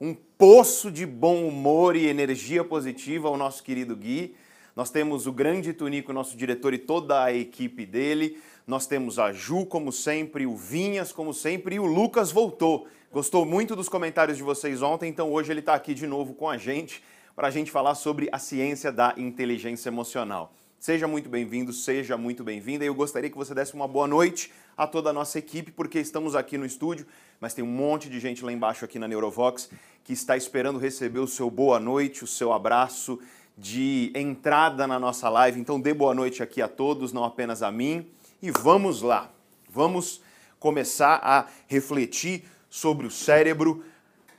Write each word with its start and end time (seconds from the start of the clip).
um 0.00 0.14
poço 0.14 0.90
de 0.90 1.04
bom 1.04 1.46
humor 1.46 1.96
e 1.96 2.06
energia 2.06 2.62
positiva 2.62 3.28
ao 3.28 3.36
nosso 3.36 3.62
querido 3.62 3.96
Gui. 3.96 4.34
Nós 4.76 4.90
temos 4.90 5.26
o 5.26 5.32
grande 5.32 5.72
Tunico, 5.72 6.12
nosso 6.12 6.36
diretor, 6.36 6.72
e 6.72 6.78
toda 6.78 7.24
a 7.24 7.32
equipe 7.32 7.84
dele. 7.84 8.38
Nós 8.64 8.86
temos 8.86 9.18
a 9.18 9.32
Ju, 9.32 9.66
como 9.66 9.90
sempre, 9.90 10.46
o 10.46 10.56
Vinhas, 10.56 11.10
como 11.10 11.34
sempre, 11.34 11.76
e 11.76 11.80
o 11.80 11.86
Lucas 11.86 12.30
voltou. 12.30 12.86
Gostou 13.10 13.44
muito 13.44 13.74
dos 13.74 13.88
comentários 13.88 14.36
de 14.36 14.42
vocês 14.42 14.82
ontem, 14.82 15.08
então 15.08 15.32
hoje 15.32 15.50
ele 15.50 15.60
está 15.60 15.74
aqui 15.74 15.94
de 15.94 16.06
novo 16.06 16.34
com 16.34 16.48
a 16.48 16.56
gente 16.56 17.02
para 17.34 17.48
a 17.48 17.50
gente 17.50 17.70
falar 17.70 17.94
sobre 17.94 18.28
a 18.30 18.38
ciência 18.38 18.92
da 18.92 19.14
inteligência 19.16 19.88
emocional. 19.88 20.52
Seja 20.78 21.08
muito 21.08 21.28
bem-vindo, 21.28 21.72
seja 21.72 22.16
muito 22.16 22.44
bem-vinda. 22.44 22.84
Eu 22.84 22.94
gostaria 22.94 23.28
que 23.28 23.36
você 23.36 23.52
desse 23.52 23.74
uma 23.74 23.88
boa 23.88 24.06
noite 24.06 24.52
a 24.76 24.86
toda 24.86 25.10
a 25.10 25.12
nossa 25.12 25.36
equipe, 25.36 25.72
porque 25.72 25.98
estamos 25.98 26.36
aqui 26.36 26.56
no 26.56 26.64
estúdio, 26.64 27.04
mas 27.40 27.54
tem 27.54 27.64
um 27.64 27.68
monte 27.68 28.08
de 28.08 28.18
gente 28.18 28.44
lá 28.44 28.52
embaixo 28.52 28.84
aqui 28.84 28.98
na 28.98 29.06
Neurovox 29.06 29.70
que 30.04 30.12
está 30.12 30.36
esperando 30.36 30.78
receber 30.78 31.18
o 31.18 31.26
seu 31.26 31.50
boa 31.50 31.78
noite, 31.78 32.24
o 32.24 32.26
seu 32.26 32.52
abraço 32.52 33.20
de 33.56 34.10
entrada 34.14 34.86
na 34.86 34.98
nossa 34.98 35.28
live. 35.28 35.60
Então 35.60 35.80
dê 35.80 35.92
boa 35.92 36.14
noite 36.14 36.42
aqui 36.42 36.62
a 36.62 36.68
todos, 36.68 37.12
não 37.12 37.24
apenas 37.24 37.62
a 37.62 37.70
mim. 37.70 38.06
E 38.40 38.50
vamos 38.50 39.02
lá. 39.02 39.30
Vamos 39.68 40.22
começar 40.58 41.20
a 41.22 41.46
refletir 41.66 42.44
sobre 42.70 43.06
o 43.06 43.10
cérebro, 43.10 43.84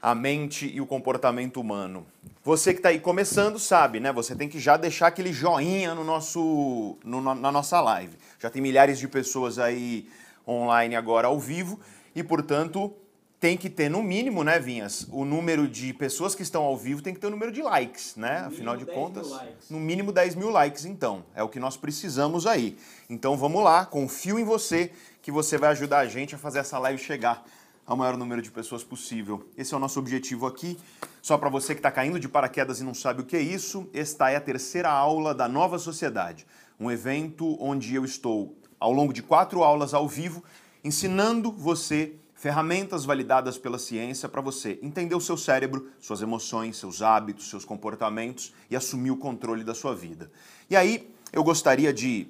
a 0.02 0.16
mente 0.16 0.68
e 0.74 0.82
o 0.82 0.88
comportamento 0.88 1.62
humano. 1.62 2.06
Você 2.44 2.74
que 2.74 2.80
está 2.80 2.90
aí 2.90 3.00
começando 3.00 3.60
sabe, 3.60 4.00
né? 4.00 4.12
Você 4.12 4.36
tem 4.36 4.50
que 4.50 4.60
já 4.60 4.76
deixar 4.76 5.08
aquele 5.08 5.32
joinha 5.32 5.94
no 5.94 6.04
nosso, 6.04 6.98
no, 7.04 7.22
na 7.22 7.52
nossa 7.52 7.80
live. 7.80 8.18
Já 8.40 8.50
tem 8.50 8.62
milhares 8.62 8.98
de 8.98 9.08
pessoas 9.08 9.60
aí 9.60 10.08
online 10.48 10.96
agora 10.96 11.28
ao 11.28 11.40
vivo 11.40 11.80
e, 12.20 12.24
portanto, 12.24 12.94
tem 13.40 13.56
que 13.56 13.70
ter 13.70 13.90
no 13.90 14.04
mínimo, 14.04 14.44
né, 14.44 14.60
Vinhas, 14.60 15.08
o 15.12 15.24
número 15.24 15.68
de 15.68 15.94
pessoas 15.94 16.36
que 16.36 16.44
estão 16.44 16.64
ao 16.64 16.76
vivo 16.76 17.02
tem 17.02 17.14
que 17.14 17.20
ter 17.20 17.28
o 17.28 17.30
número 17.30 17.52
de 17.52 17.62
likes, 17.62 18.18
né? 18.18 18.40
Afinal 18.40 18.76
de 18.76 18.86
contas, 18.86 19.32
no 19.70 19.80
mínimo 19.80 20.12
10 20.12 20.36
mil 20.36 20.50
likes, 20.50 20.84
então. 20.84 21.24
É 21.34 21.42
o 21.42 21.48
que 21.48 21.60
nós 21.60 21.78
precisamos 21.78 22.46
aí. 22.46 22.78
Então 23.10 23.38
vamos 23.38 23.64
lá, 23.64 23.86
confio 23.86 24.38
em 24.38 24.44
você 24.44 24.92
que 25.22 25.32
você 25.32 25.58
vai 25.58 25.70
ajudar 25.70 26.00
a 26.00 26.06
gente 26.06 26.36
a 26.36 26.38
fazer 26.38 26.60
essa 26.60 26.78
live 26.80 27.02
chegar 27.02 27.46
ao 27.86 27.96
maior 27.96 28.18
número 28.18 28.42
de 28.42 28.52
pessoas 28.52 28.84
possível. 28.84 29.48
Esse 29.58 29.74
é 29.74 29.78
o 29.78 29.80
nosso 29.80 30.00
objetivo 30.00 30.46
aqui. 30.46 30.78
Só 31.22 31.38
para 31.38 31.50
você 31.50 31.74
que 31.74 31.80
está 31.80 31.90
caindo 31.90 32.20
de 32.20 32.28
paraquedas 32.28 32.82
e 32.82 32.84
não 32.84 32.94
sabe 32.94 33.22
o 33.22 33.26
que 33.26 33.38
é 33.38 33.42
isso, 33.42 33.90
esta 33.94 34.30
é 34.30 34.36
a 34.36 34.42
terceira 34.42 34.90
aula 34.90 35.34
da 35.34 35.48
Nova 35.48 35.80
Sociedade, 35.80 36.46
um 36.78 36.92
evento 36.92 37.58
onde 37.60 37.96
eu 37.96 38.04
estou, 38.04 38.58
ao 38.80 38.92
longo 38.92 39.14
de 39.14 39.24
quatro 39.24 39.64
aulas 39.64 39.94
ao 39.94 40.08
vivo, 40.08 40.44
ensinando 40.84 41.52
você 41.52 42.16
ferramentas 42.40 43.04
validadas 43.04 43.58
pela 43.58 43.78
ciência 43.78 44.30
para 44.30 44.40
você 44.40 44.80
entender 44.82 45.14
o 45.14 45.20
seu 45.20 45.36
cérebro, 45.36 45.90
suas 46.00 46.22
emoções, 46.22 46.78
seus 46.78 47.02
hábitos, 47.02 47.50
seus 47.50 47.66
comportamentos 47.66 48.54
e 48.70 48.78
assumir 48.78 49.12
o 49.12 49.18
controle 49.18 49.64
da 49.64 49.76
sua 49.76 49.94
vida. 49.94 50.32
E 50.70 50.76
aí, 50.76 51.14
eu 51.34 51.44
gostaria 51.44 51.92
de 51.92 52.30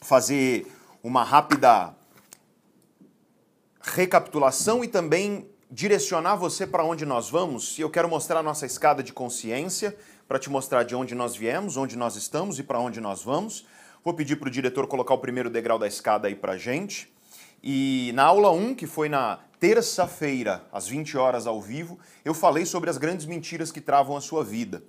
fazer 0.00 0.66
uma 1.02 1.24
rápida 1.24 1.94
recapitulação 3.80 4.84
e 4.84 4.88
também 4.88 5.48
direcionar 5.70 6.36
você 6.36 6.66
para 6.66 6.84
onde 6.84 7.04
nós 7.04 7.28
vamos. 7.28 7.76
E 7.76 7.82
eu 7.82 7.90
quero 7.90 8.08
mostrar 8.08 8.38
a 8.38 8.42
nossa 8.42 8.64
escada 8.64 9.02
de 9.02 9.12
consciência 9.12 9.96
para 10.28 10.38
te 10.38 10.48
mostrar 10.48 10.84
de 10.84 10.94
onde 10.94 11.14
nós 11.14 11.36
viemos, 11.36 11.76
onde 11.76 11.96
nós 11.96 12.16
estamos 12.16 12.58
e 12.58 12.62
para 12.62 12.78
onde 12.78 13.00
nós 13.00 13.24
vamos. 13.24 13.66
Vou 14.04 14.14
pedir 14.14 14.36
para 14.36 14.48
o 14.48 14.50
diretor 14.50 14.86
colocar 14.86 15.14
o 15.14 15.18
primeiro 15.18 15.50
degrau 15.50 15.78
da 15.78 15.88
escada 15.88 16.28
aí 16.28 16.34
para 16.34 16.56
gente. 16.56 17.13
E 17.66 18.12
na 18.12 18.24
aula 18.24 18.50
1, 18.50 18.74
que 18.74 18.86
foi 18.86 19.08
na 19.08 19.38
terça-feira, 19.58 20.66
às 20.70 20.86
20 20.86 21.16
horas 21.16 21.46
ao 21.46 21.62
vivo, 21.62 21.98
eu 22.22 22.34
falei 22.34 22.66
sobre 22.66 22.90
as 22.90 22.98
grandes 22.98 23.24
mentiras 23.24 23.72
que 23.72 23.80
travam 23.80 24.18
a 24.18 24.20
sua 24.20 24.44
vida. 24.44 24.82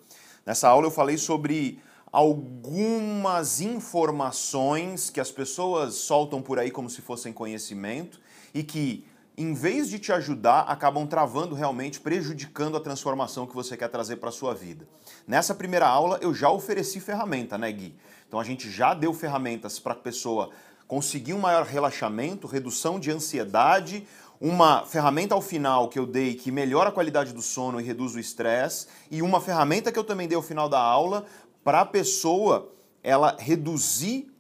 Nessa 0.46 0.68
aula 0.68 0.88
eu 0.88 0.92
falei 0.92 1.18
sobre 1.18 1.80
algumas 2.12 3.62
informações 3.62 5.10
que 5.10 5.22
as 5.22 5.32
pessoas 5.32 5.96
soltam 5.96 6.42
por 6.42 6.60
aí 6.60 6.70
como 6.70 6.90
se 6.90 7.02
fossem 7.02 7.32
conhecimento 7.32 8.20
e 8.54 8.62
que, 8.62 9.08
em 9.38 9.54
vez 9.54 9.90
de 9.90 9.98
te 9.98 10.12
ajudar, 10.12 10.64
acabam 10.64 11.08
travando 11.08 11.56
realmente, 11.56 12.02
prejudicando 12.02 12.76
a 12.76 12.82
transformação 12.82 13.48
que 13.48 13.56
você 13.56 13.78
quer 13.78 13.88
trazer 13.88 14.18
para 14.18 14.28
a 14.28 14.34
sua 14.34 14.54
vida. 14.54 14.86
Nessa 15.26 15.56
primeira 15.56 15.88
aula 15.88 16.20
eu 16.22 16.34
já 16.34 16.50
ofereci 16.50 17.00
ferramenta, 17.00 17.58
né, 17.58 17.72
Gui? 17.72 17.96
Então 18.28 18.38
a 18.38 18.44
gente 18.44 18.70
já 18.70 18.94
deu 18.94 19.14
ferramentas 19.14 19.80
para 19.80 19.94
a 19.94 19.96
pessoa 19.96 20.50
conseguir 20.88 21.34
um 21.34 21.40
maior 21.40 21.66
relaxamento, 21.66 22.48
redução 22.48 23.00
de 23.00 23.12
ansiedade, 23.12 24.08
uma 24.40 24.86
ferramenta 24.86 25.34
ao 25.34 25.42
final 25.42 25.88
que 25.90 25.98
eu 25.98 26.06
dei 26.06 26.36
que 26.36 26.52
melhora 26.52 26.90
a 26.90 26.92
qualidade 26.92 27.34
do 27.34 27.42
sono 27.42 27.80
e 27.80 27.84
reduz 27.84 28.16
o 28.16 28.20
estresse, 28.20 28.88
e 29.10 29.22
uma 29.22 29.40
ferramenta 29.40 29.92
que 29.92 30.00
eu 30.00 30.04
também 30.04 30.28
dei 30.28 30.36
ao 30.36 30.42
final 30.42 30.68
da 30.68 30.80
aula 30.80 31.26
para 31.64 31.82
a 31.82 31.86
pessoa 31.86 32.72
ela 33.02 33.36
reduzir 33.40 34.32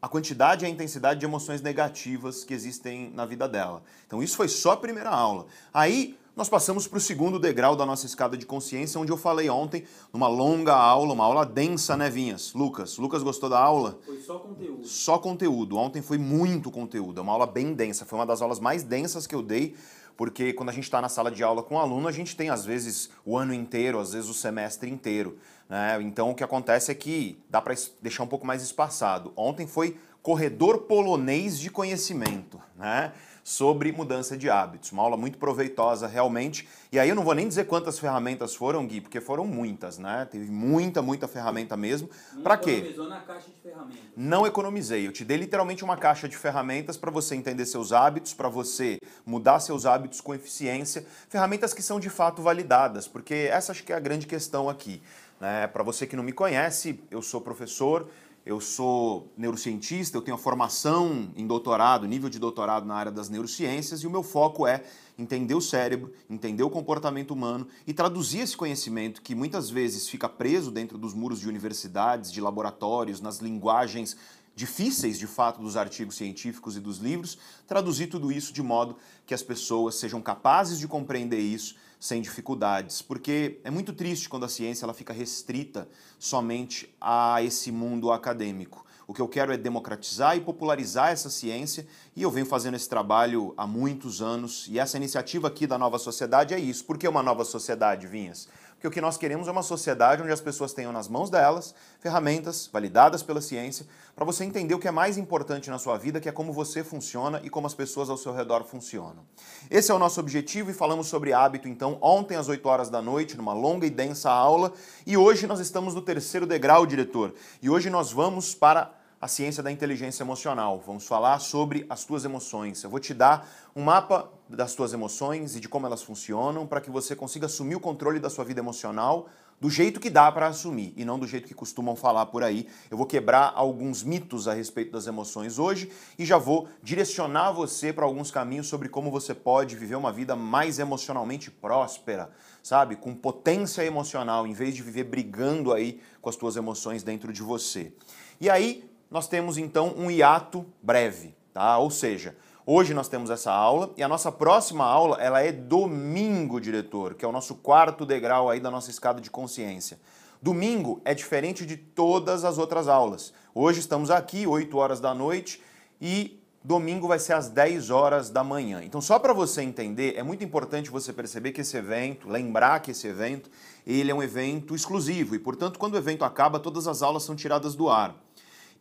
a 0.00 0.08
quantidade 0.08 0.64
e 0.64 0.66
a 0.66 0.70
intensidade 0.70 1.20
de 1.20 1.26
emoções 1.26 1.60
negativas 1.60 2.44
que 2.44 2.54
existem 2.54 3.10
na 3.10 3.24
vida 3.24 3.48
dela. 3.48 3.82
Então 4.06 4.22
isso 4.22 4.36
foi 4.36 4.48
só 4.48 4.72
a 4.72 4.76
primeira 4.76 5.10
aula. 5.10 5.46
Aí 5.72 6.17
nós 6.38 6.48
passamos 6.48 6.86
para 6.86 6.98
o 6.98 7.00
segundo 7.00 7.36
degrau 7.36 7.74
da 7.74 7.84
nossa 7.84 8.06
escada 8.06 8.36
de 8.36 8.46
consciência, 8.46 9.00
onde 9.00 9.10
eu 9.10 9.16
falei 9.16 9.50
ontem, 9.50 9.82
numa 10.12 10.28
longa 10.28 10.72
aula, 10.72 11.12
uma 11.12 11.24
aula 11.24 11.44
densa, 11.44 11.96
né, 11.96 12.08
Vinhas? 12.08 12.54
Lucas, 12.54 12.96
Lucas 12.96 13.24
gostou 13.24 13.50
da 13.50 13.58
aula? 13.58 13.98
Foi 14.06 14.20
só 14.20 14.38
conteúdo. 14.38 14.86
Só 14.86 15.18
conteúdo. 15.18 15.76
Ontem 15.76 16.00
foi 16.00 16.16
muito 16.16 16.70
conteúdo, 16.70 17.18
é 17.18 17.22
uma 17.24 17.32
aula 17.32 17.44
bem 17.44 17.74
densa, 17.74 18.04
foi 18.04 18.16
uma 18.16 18.24
das 18.24 18.40
aulas 18.40 18.60
mais 18.60 18.84
densas 18.84 19.26
que 19.26 19.34
eu 19.34 19.42
dei, 19.42 19.74
porque 20.16 20.52
quando 20.52 20.68
a 20.68 20.72
gente 20.72 20.84
está 20.84 21.02
na 21.02 21.08
sala 21.08 21.28
de 21.28 21.42
aula 21.42 21.60
com 21.60 21.74
um 21.74 21.78
aluno, 21.80 22.06
a 22.06 22.12
gente 22.12 22.36
tem 22.36 22.50
às 22.50 22.64
vezes 22.64 23.10
o 23.26 23.36
ano 23.36 23.52
inteiro, 23.52 23.98
às 23.98 24.12
vezes 24.12 24.30
o 24.30 24.34
semestre 24.34 24.88
inteiro. 24.88 25.38
Né? 25.68 25.98
Então 26.02 26.30
o 26.30 26.36
que 26.36 26.44
acontece 26.44 26.92
é 26.92 26.94
que 26.94 27.42
dá 27.50 27.60
para 27.60 27.74
deixar 28.00 28.22
um 28.22 28.28
pouco 28.28 28.46
mais 28.46 28.62
espaçado. 28.62 29.32
Ontem 29.34 29.66
foi 29.66 29.98
corredor 30.22 30.82
polonês 30.82 31.58
de 31.58 31.68
conhecimento. 31.68 32.60
Né? 32.76 33.12
Sobre 33.48 33.90
mudança 33.92 34.36
de 34.36 34.50
hábitos. 34.50 34.92
Uma 34.92 35.02
aula 35.02 35.16
muito 35.16 35.38
proveitosa, 35.38 36.06
realmente. 36.06 36.68
E 36.92 36.98
aí 36.98 37.08
eu 37.08 37.14
não 37.14 37.24
vou 37.24 37.32
nem 37.32 37.48
dizer 37.48 37.64
quantas 37.64 37.98
ferramentas 37.98 38.54
foram, 38.54 38.86
Gui, 38.86 39.00
porque 39.00 39.22
foram 39.22 39.46
muitas, 39.46 39.96
né? 39.96 40.28
Teve 40.30 40.50
muita, 40.50 41.00
muita 41.00 41.26
ferramenta 41.26 41.74
mesmo. 41.74 42.10
Para 42.42 42.58
quê? 42.58 42.72
economizou 42.72 43.08
na 43.08 43.20
caixa 43.20 43.48
de 43.48 43.56
ferramentas. 43.62 44.04
Não 44.14 44.46
economizei. 44.46 45.06
Eu 45.06 45.12
te 45.12 45.24
dei 45.24 45.38
literalmente 45.38 45.82
uma 45.82 45.96
caixa 45.96 46.28
de 46.28 46.36
ferramentas 46.36 46.98
para 46.98 47.10
você 47.10 47.34
entender 47.36 47.64
seus 47.64 47.90
hábitos, 47.90 48.34
para 48.34 48.50
você 48.50 48.98
mudar 49.24 49.60
seus 49.60 49.86
hábitos 49.86 50.20
com 50.20 50.34
eficiência. 50.34 51.06
Ferramentas 51.30 51.72
que 51.72 51.80
são 51.80 51.98
de 51.98 52.10
fato 52.10 52.42
validadas, 52.42 53.08
porque 53.08 53.48
essa 53.50 53.72
acho 53.72 53.82
que 53.82 53.94
é 53.94 53.96
a 53.96 54.00
grande 54.00 54.26
questão 54.26 54.68
aqui. 54.68 55.00
Né? 55.40 55.66
Para 55.68 55.82
você 55.82 56.06
que 56.06 56.14
não 56.14 56.22
me 56.22 56.32
conhece, 56.32 57.00
eu 57.10 57.22
sou 57.22 57.40
professor 57.40 58.10
eu 58.48 58.62
sou 58.62 59.30
neurocientista, 59.36 60.16
eu 60.16 60.22
tenho 60.22 60.34
a 60.34 60.38
formação 60.38 61.30
em 61.36 61.46
doutorado, 61.46 62.06
nível 62.06 62.30
de 62.30 62.38
doutorado 62.38 62.86
na 62.86 62.94
área 62.94 63.12
das 63.12 63.28
neurociências, 63.28 64.00
e 64.00 64.06
o 64.06 64.10
meu 64.10 64.22
foco 64.22 64.66
é 64.66 64.84
entender 65.18 65.54
o 65.54 65.60
cérebro, 65.60 66.14
entender 66.30 66.62
o 66.62 66.70
comportamento 66.70 67.32
humano 67.32 67.68
e 67.86 67.92
traduzir 67.92 68.38
esse 68.38 68.56
conhecimento 68.56 69.20
que 69.20 69.34
muitas 69.34 69.68
vezes 69.68 70.08
fica 70.08 70.30
preso 70.30 70.70
dentro 70.70 70.96
dos 70.96 71.12
muros 71.12 71.40
de 71.40 71.46
universidades, 71.46 72.32
de 72.32 72.40
laboratórios, 72.40 73.20
nas 73.20 73.36
linguagens 73.36 74.16
difíceis 74.56 75.18
de 75.18 75.26
fato 75.26 75.60
dos 75.60 75.76
artigos 75.76 76.16
científicos 76.16 76.74
e 76.74 76.80
dos 76.80 76.96
livros, 76.96 77.36
traduzir 77.66 78.06
tudo 78.06 78.32
isso 78.32 78.50
de 78.50 78.62
modo 78.62 78.96
que 79.26 79.34
as 79.34 79.42
pessoas 79.42 79.96
sejam 79.96 80.22
capazes 80.22 80.78
de 80.78 80.88
compreender 80.88 81.38
isso 81.38 81.76
sem 81.98 82.22
dificuldades, 82.22 83.02
porque 83.02 83.60
é 83.64 83.70
muito 83.70 83.92
triste 83.92 84.28
quando 84.28 84.44
a 84.44 84.48
ciência 84.48 84.84
ela 84.84 84.94
fica 84.94 85.12
restrita 85.12 85.88
somente 86.18 86.94
a 87.00 87.42
esse 87.42 87.72
mundo 87.72 88.12
acadêmico. 88.12 88.86
O 89.06 89.14
que 89.14 89.22
eu 89.22 89.28
quero 89.28 89.52
é 89.52 89.56
democratizar 89.56 90.36
e 90.36 90.40
popularizar 90.40 91.10
essa 91.10 91.30
ciência 91.30 91.86
e 92.14 92.22
eu 92.22 92.30
venho 92.30 92.44
fazendo 92.44 92.74
esse 92.74 92.88
trabalho 92.88 93.54
há 93.56 93.66
muitos 93.66 94.20
anos 94.20 94.66
e 94.70 94.78
essa 94.78 94.98
iniciativa 94.98 95.48
aqui 95.48 95.66
da 95.66 95.78
Nova 95.78 95.98
Sociedade 95.98 96.52
é 96.52 96.60
isso. 96.60 96.84
Por 96.84 96.98
que 96.98 97.08
uma 97.08 97.22
nova 97.22 97.42
sociedade, 97.42 98.06
Vinhas? 98.06 98.48
Porque 98.78 98.86
o 98.86 98.90
que 98.92 99.00
nós 99.00 99.16
queremos 99.16 99.48
é 99.48 99.50
uma 99.50 99.64
sociedade 99.64 100.22
onde 100.22 100.30
as 100.30 100.40
pessoas 100.40 100.72
tenham 100.72 100.92
nas 100.92 101.08
mãos 101.08 101.28
delas 101.28 101.74
ferramentas 101.98 102.70
validadas 102.72 103.24
pela 103.24 103.40
ciência 103.40 103.84
para 104.14 104.24
você 104.24 104.44
entender 104.44 104.72
o 104.72 104.78
que 104.78 104.86
é 104.86 104.92
mais 104.92 105.18
importante 105.18 105.68
na 105.68 105.80
sua 105.80 105.98
vida, 105.98 106.20
que 106.20 106.28
é 106.28 106.32
como 106.32 106.52
você 106.52 106.84
funciona 106.84 107.40
e 107.42 107.50
como 107.50 107.66
as 107.66 107.74
pessoas 107.74 108.08
ao 108.08 108.16
seu 108.16 108.32
redor 108.32 108.62
funcionam. 108.62 109.24
Esse 109.68 109.90
é 109.90 109.94
o 109.94 109.98
nosso 109.98 110.20
objetivo 110.20 110.70
e 110.70 110.74
falamos 110.74 111.08
sobre 111.08 111.32
hábito 111.32 111.68
então 111.68 111.98
ontem 112.00 112.36
às 112.36 112.48
8 112.48 112.64
horas 112.68 112.88
da 112.88 113.02
noite, 113.02 113.36
numa 113.36 113.52
longa 113.52 113.84
e 113.84 113.90
densa 113.90 114.30
aula, 114.30 114.72
e 115.04 115.16
hoje 115.16 115.48
nós 115.48 115.58
estamos 115.58 115.92
no 115.92 116.00
terceiro 116.00 116.46
degrau, 116.46 116.86
diretor. 116.86 117.34
E 117.60 117.68
hoje 117.68 117.90
nós 117.90 118.12
vamos 118.12 118.54
para 118.54 118.92
a 119.20 119.26
ciência 119.26 119.62
da 119.62 119.72
inteligência 119.72 120.22
emocional. 120.22 120.82
Vamos 120.86 121.06
falar 121.06 121.38
sobre 121.40 121.84
as 121.90 122.04
tuas 122.04 122.24
emoções. 122.24 122.82
Eu 122.82 122.90
vou 122.90 123.00
te 123.00 123.12
dar 123.12 123.48
um 123.74 123.82
mapa 123.82 124.30
das 124.48 124.74
tuas 124.74 124.92
emoções 124.92 125.56
e 125.56 125.60
de 125.60 125.68
como 125.68 125.86
elas 125.86 126.02
funcionam 126.02 126.66
para 126.66 126.80
que 126.80 126.90
você 126.90 127.16
consiga 127.16 127.46
assumir 127.46 127.74
o 127.74 127.80
controle 127.80 128.20
da 128.20 128.30
sua 128.30 128.44
vida 128.44 128.60
emocional 128.60 129.28
do 129.60 129.68
jeito 129.68 129.98
que 129.98 130.08
dá 130.08 130.30
para 130.30 130.46
assumir 130.46 130.92
e 130.96 131.04
não 131.04 131.18
do 131.18 131.26
jeito 131.26 131.48
que 131.48 131.54
costumam 131.54 131.96
falar 131.96 132.26
por 132.26 132.42
aí. 132.44 132.68
Eu 132.90 132.96
vou 132.96 133.06
quebrar 133.06 133.52
alguns 133.54 134.02
mitos 134.02 134.46
a 134.46 134.54
respeito 134.54 134.92
das 134.92 135.06
emoções 135.06 135.58
hoje 135.58 135.90
e 136.18 136.24
já 136.24 136.38
vou 136.38 136.68
direcionar 136.82 137.52
você 137.52 137.92
para 137.92 138.04
alguns 138.04 138.30
caminhos 138.30 138.68
sobre 138.68 138.88
como 138.88 139.10
você 139.10 139.34
pode 139.34 139.74
viver 139.74 139.96
uma 139.96 140.12
vida 140.12 140.36
mais 140.36 140.78
emocionalmente 140.78 141.50
próspera, 141.50 142.30
sabe? 142.62 142.94
Com 142.94 143.14
potência 143.14 143.82
emocional, 143.82 144.46
em 144.46 144.52
vez 144.52 144.74
de 144.74 144.82
viver 144.82 145.04
brigando 145.04 145.72
aí 145.72 146.00
com 146.22 146.28
as 146.28 146.36
tuas 146.36 146.56
emoções 146.56 147.02
dentro 147.02 147.32
de 147.32 147.42
você. 147.42 147.92
E 148.40 148.48
aí, 148.48 148.87
nós 149.10 149.28
temos 149.28 149.58
então 149.58 149.94
um 149.96 150.10
hiato 150.10 150.66
breve, 150.82 151.34
tá? 151.52 151.78
Ou 151.78 151.90
seja, 151.90 152.36
Hoje 152.70 152.92
nós 152.92 153.08
temos 153.08 153.30
essa 153.30 153.50
aula 153.50 153.94
e 153.96 154.02
a 154.02 154.08
nossa 154.08 154.30
próxima 154.30 154.84
aula 154.84 155.16
ela 155.22 155.40
é 155.40 155.50
domingo, 155.50 156.60
diretor, 156.60 157.14
que 157.14 157.24
é 157.24 157.28
o 157.28 157.32
nosso 157.32 157.54
quarto 157.54 158.04
degrau 158.04 158.50
aí 158.50 158.60
da 158.60 158.70
nossa 158.70 158.90
escada 158.90 159.22
de 159.22 159.30
consciência. 159.30 159.98
Domingo 160.42 161.00
é 161.02 161.14
diferente 161.14 161.64
de 161.64 161.78
todas 161.78 162.44
as 162.44 162.58
outras 162.58 162.86
aulas. 162.86 163.32
Hoje 163.54 163.80
estamos 163.80 164.10
aqui, 164.10 164.46
8 164.46 164.76
horas 164.76 165.00
da 165.00 165.14
noite, 165.14 165.62
e 165.98 166.38
domingo 166.62 167.08
vai 167.08 167.18
ser 167.18 167.32
às 167.32 167.48
10 167.48 167.88
horas 167.88 168.28
da 168.28 168.44
manhã. 168.44 168.82
Então, 168.84 169.00
só 169.00 169.18
para 169.18 169.32
você 169.32 169.62
entender, 169.62 170.18
é 170.18 170.22
muito 170.22 170.44
importante 170.44 170.90
você 170.90 171.10
perceber 171.10 171.52
que 171.52 171.62
esse 171.62 171.74
evento, 171.74 172.28
lembrar 172.28 172.80
que 172.80 172.90
esse 172.90 173.06
evento, 173.06 173.50
ele 173.86 174.10
é 174.10 174.14
um 174.14 174.22
evento 174.22 174.74
exclusivo 174.74 175.34
e, 175.34 175.38
portanto, 175.38 175.78
quando 175.78 175.94
o 175.94 175.96
evento 175.96 176.22
acaba, 176.22 176.60
todas 176.60 176.86
as 176.86 177.00
aulas 177.00 177.22
são 177.22 177.34
tiradas 177.34 177.74
do 177.74 177.88
ar. 177.88 178.14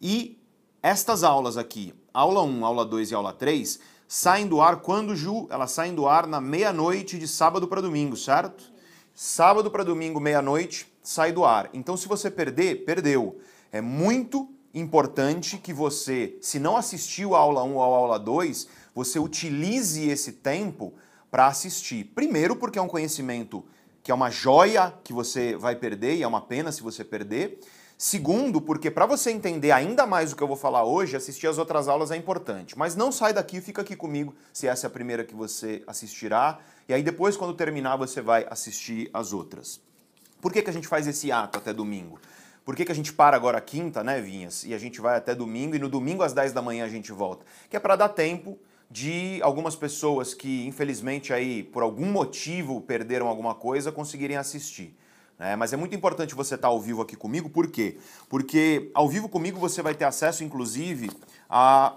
E 0.01 0.37
estas 0.81 1.23
aulas 1.23 1.57
aqui, 1.57 1.93
aula 2.13 2.43
1, 2.43 2.65
aula 2.65 2.85
2 2.85 3.11
e 3.11 3.15
aula 3.15 3.33
3, 3.33 3.79
saem 4.07 4.47
do 4.47 4.61
ar 4.61 4.77
quando, 4.77 5.15
Ju? 5.15 5.47
Elas 5.49 5.71
saem 5.71 5.95
do 5.95 6.07
ar 6.07 6.27
na 6.27 6.39
meia-noite 6.39 7.17
de 7.17 7.27
sábado 7.27 7.67
para 7.67 7.81
domingo, 7.81 8.15
certo? 8.15 8.63
Sábado 9.13 9.71
para 9.71 9.83
domingo, 9.83 10.19
meia-noite, 10.19 10.87
sai 11.01 11.31
do 11.31 11.43
ar. 11.43 11.69
Então, 11.73 11.97
se 11.97 12.07
você 12.07 12.29
perder, 12.29 12.85
perdeu. 12.85 13.39
É 13.71 13.81
muito 13.81 14.47
importante 14.73 15.57
que 15.57 15.73
você, 15.73 16.37
se 16.41 16.59
não 16.59 16.77
assistiu 16.77 17.35
a 17.35 17.39
aula 17.39 17.63
1 17.63 17.75
ou 17.75 17.81
a 17.81 17.97
aula 17.97 18.19
2, 18.19 18.67
você 18.93 19.17
utilize 19.17 20.07
esse 20.07 20.33
tempo 20.33 20.93
para 21.31 21.47
assistir. 21.47 22.05
Primeiro, 22.15 22.55
porque 22.55 22.79
é 22.79 22.81
um 22.81 22.87
conhecimento 22.87 23.65
que 24.03 24.11
é 24.11 24.13
uma 24.13 24.29
joia 24.29 24.93
que 25.03 25.11
você 25.11 25.55
vai 25.57 25.75
perder 25.75 26.15
e 26.15 26.23
é 26.23 26.27
uma 26.27 26.41
pena 26.41 26.71
se 26.71 26.81
você 26.81 27.03
perder. 27.03 27.59
Segundo, 27.97 28.61
porque 28.61 28.91
para 28.91 29.07
você 29.07 29.31
entender 29.31 29.71
ainda 29.71 30.05
mais 30.05 30.31
o 30.31 30.35
que 30.35 30.43
eu 30.43 30.47
vou 30.47 30.55
falar 30.55 30.83
hoje, 30.83 31.17
assistir 31.17 31.47
as 31.47 31.57
outras 31.57 31.87
aulas 31.87 32.11
é 32.11 32.15
importante. 32.15 32.77
Mas 32.77 32.95
não 32.95 33.11
sai 33.11 33.33
daqui, 33.33 33.59
fica 33.59 33.81
aqui 33.81 33.95
comigo 33.95 34.35
se 34.53 34.67
essa 34.67 34.85
é 34.85 34.87
a 34.87 34.91
primeira 34.91 35.23
que 35.23 35.33
você 35.33 35.81
assistirá. 35.87 36.59
E 36.87 36.93
aí 36.93 37.01
depois, 37.01 37.35
quando 37.35 37.55
terminar, 37.55 37.95
você 37.95 38.21
vai 38.21 38.45
assistir 38.51 39.09
as 39.11 39.33
outras. 39.33 39.81
Por 40.39 40.53
que, 40.53 40.61
que 40.61 40.69
a 40.69 40.73
gente 40.73 40.87
faz 40.87 41.07
esse 41.07 41.31
ato 41.31 41.57
até 41.57 41.73
domingo? 41.73 42.19
Por 42.63 42.75
que, 42.75 42.85
que 42.85 42.91
a 42.91 42.95
gente 42.95 43.11
para 43.11 43.35
agora 43.35 43.59
quinta, 43.59 44.03
né, 44.03 44.21
Vinhas? 44.21 44.63
E 44.63 44.75
a 44.75 44.77
gente 44.77 45.01
vai 45.01 45.17
até 45.17 45.33
domingo 45.33 45.75
e 45.75 45.79
no 45.79 45.89
domingo 45.89 46.21
às 46.21 46.33
10 46.33 46.53
da 46.53 46.61
manhã 46.61 46.85
a 46.85 46.89
gente 46.89 47.11
volta. 47.11 47.45
Que 47.67 47.77
é 47.77 47.79
para 47.79 47.95
dar 47.95 48.09
tempo 48.09 48.59
de 48.91 49.39
algumas 49.41 49.75
pessoas 49.75 50.35
que, 50.35 50.67
infelizmente, 50.67 51.33
aí, 51.33 51.63
por 51.63 51.81
algum 51.81 52.11
motivo 52.11 52.79
perderam 52.79 53.27
alguma 53.27 53.55
coisa, 53.55 53.91
conseguirem 53.91 54.37
assistir. 54.37 54.95
É, 55.39 55.55
mas 55.55 55.71
é 55.71 55.77
muito 55.77 55.95
importante 55.95 56.33
você 56.33 56.55
estar 56.55 56.69
ao 56.69 56.81
vivo 56.81 57.01
aqui 57.01 57.15
comigo, 57.15 57.49
por 57.49 57.69
quê? 57.69 57.97
Porque 58.27 58.89
ao 58.93 59.07
vivo 59.07 59.29
comigo 59.29 59.59
você 59.59 59.83
vai 59.83 59.93
ter 59.93 60.05
acesso, 60.05 60.43
inclusive, 60.43 61.11
a 61.49 61.95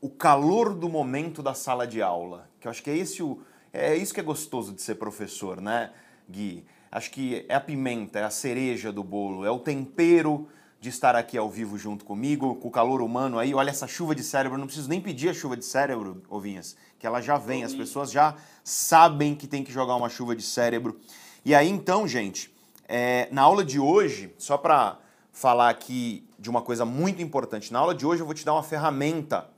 o 0.00 0.08
calor 0.08 0.74
do 0.74 0.88
momento 0.88 1.42
da 1.42 1.52
sala 1.52 1.86
de 1.86 2.00
aula. 2.00 2.48
Que 2.58 2.66
eu 2.66 2.70
acho 2.70 2.82
que 2.82 2.90
é, 2.90 2.96
esse 2.96 3.22
o, 3.22 3.42
é 3.72 3.94
isso 3.94 4.14
que 4.14 4.20
é 4.20 4.22
gostoso 4.22 4.72
de 4.72 4.80
ser 4.80 4.94
professor, 4.94 5.60
né, 5.60 5.90
Gui? 6.28 6.64
Acho 6.90 7.10
que 7.10 7.44
é 7.48 7.54
a 7.54 7.60
pimenta, 7.60 8.18
é 8.18 8.24
a 8.24 8.30
cereja 8.30 8.90
do 8.90 9.04
bolo, 9.04 9.44
é 9.44 9.50
o 9.50 9.58
tempero 9.58 10.48
de 10.80 10.88
estar 10.88 11.14
aqui 11.14 11.36
ao 11.36 11.48
vivo 11.48 11.76
junto 11.76 12.04
comigo, 12.04 12.54
com 12.56 12.68
o 12.68 12.70
calor 12.70 13.02
humano 13.02 13.38
aí. 13.38 13.54
Olha 13.54 13.70
essa 13.70 13.86
chuva 13.86 14.14
de 14.14 14.24
cérebro, 14.24 14.58
não 14.58 14.66
preciso 14.66 14.88
nem 14.88 15.00
pedir 15.00 15.28
a 15.28 15.34
chuva 15.34 15.56
de 15.56 15.64
cérebro, 15.64 16.22
Ovinhas, 16.28 16.76
que 16.98 17.06
ela 17.06 17.20
já 17.20 17.36
vem, 17.36 17.62
as 17.62 17.74
pessoas 17.74 18.10
já 18.10 18.34
sabem 18.64 19.34
que 19.34 19.46
tem 19.46 19.62
que 19.62 19.70
jogar 19.70 19.94
uma 19.94 20.08
chuva 20.08 20.34
de 20.34 20.42
cérebro. 20.42 20.98
E 21.44 21.54
aí 21.54 21.68
então, 21.68 22.08
gente, 22.08 22.52
é, 22.92 23.28
na 23.30 23.42
aula 23.42 23.64
de 23.64 23.78
hoje, 23.78 24.34
só 24.36 24.58
para 24.58 24.98
falar 25.32 25.70
aqui 25.70 26.28
de 26.36 26.50
uma 26.50 26.60
coisa 26.60 26.84
muito 26.84 27.22
importante, 27.22 27.72
na 27.72 27.78
aula 27.78 27.94
de 27.94 28.04
hoje 28.04 28.20
eu 28.20 28.26
vou 28.26 28.34
te 28.34 28.44
dar 28.44 28.52
uma 28.52 28.64
ferramenta 28.64 29.48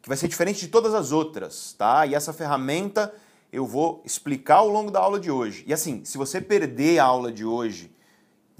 que 0.00 0.08
vai 0.08 0.16
ser 0.16 0.28
diferente 0.28 0.60
de 0.60 0.68
todas 0.68 0.94
as 0.94 1.12
outras, 1.12 1.74
tá? 1.74 2.06
E 2.06 2.14
essa 2.14 2.32
ferramenta 2.32 3.12
eu 3.52 3.66
vou 3.66 4.00
explicar 4.02 4.56
ao 4.56 4.68
longo 4.68 4.90
da 4.90 4.98
aula 4.98 5.20
de 5.20 5.30
hoje. 5.30 5.62
E 5.66 5.74
assim, 5.74 6.02
se 6.06 6.16
você 6.16 6.40
perder 6.40 6.98
a 6.98 7.04
aula 7.04 7.30
de 7.30 7.44
hoje 7.44 7.92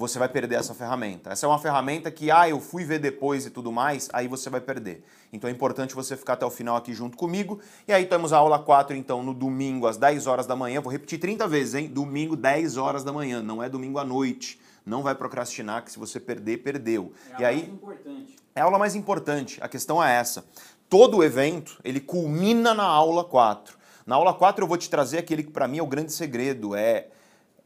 você 0.01 0.19
vai 0.19 0.31
perder 0.31 0.57
essa 0.57 0.73
ferramenta. 0.73 1.31
Essa 1.31 1.45
é 1.45 1.49
uma 1.49 1.59
ferramenta 1.59 2.11
que, 2.11 2.31
ah, 2.31 2.49
eu 2.49 2.59
fui 2.59 2.85
ver 2.85 2.99
depois 2.99 3.45
e 3.45 3.51
tudo 3.51 3.71
mais, 3.71 4.09
aí 4.15 4.27
você 4.27 4.49
vai 4.49 4.61
perder. 4.61 5.05
Então 5.31 5.49
é 5.49 5.53
importante 5.53 5.95
você 5.95 6.17
ficar 6.17 6.33
até 6.33 6.47
o 6.47 6.51
final 6.51 6.75
aqui 6.75 6.95
junto 6.95 7.19
comigo. 7.19 7.61
E 7.87 7.93
aí 7.93 8.07
temos 8.07 8.33
a 8.33 8.39
aula 8.39 8.59
4, 8.59 8.97
então, 8.97 9.23
no 9.23 9.35
domingo, 9.35 9.87
às 9.87 9.99
10 9.99 10.27
horas 10.27 10.47
da 10.47 10.57
manhã. 10.57 10.81
Vou 10.81 10.91
repetir 10.91 11.21
30 11.21 11.47
vezes, 11.47 11.75
hein? 11.75 11.87
Domingo, 11.87 12.35
10 12.35 12.79
horas 12.79 13.05
da 13.05 13.13
manhã. 13.13 13.43
Não 13.43 13.63
é 13.63 13.69
domingo 13.69 13.99
à 13.99 14.05
noite. 14.05 14.59
Não 14.87 15.03
vai 15.03 15.15
procrastinar, 15.15 15.85
que 15.85 15.93
se 15.93 15.99
você 15.99 16.19
perder, 16.19 16.63
perdeu. 16.63 17.13
É 17.33 17.35
a 17.35 17.41
e 17.41 17.45
aí, 17.45 17.57
mais 17.57 17.69
importante. 17.69 18.37
é 18.55 18.61
a 18.63 18.65
aula 18.65 18.79
mais 18.79 18.95
importante. 18.95 19.59
A 19.63 19.69
questão 19.69 20.03
é 20.03 20.15
essa. 20.15 20.47
Todo 20.89 21.19
o 21.19 21.25
evento, 21.25 21.79
ele 21.85 22.01
culmina 22.01 22.73
na 22.73 22.85
aula 22.85 23.23
4. 23.23 23.79
Na 24.07 24.17
aula 24.17 24.33
4 24.33 24.65
eu 24.65 24.67
vou 24.67 24.79
te 24.79 24.89
trazer 24.89 25.19
aquele 25.19 25.43
que 25.43 25.51
para 25.51 25.69
mim 25.69 25.77
é 25.77 25.83
o 25.83 25.87
grande 25.87 26.11
segredo, 26.11 26.75
é, 26.75 27.09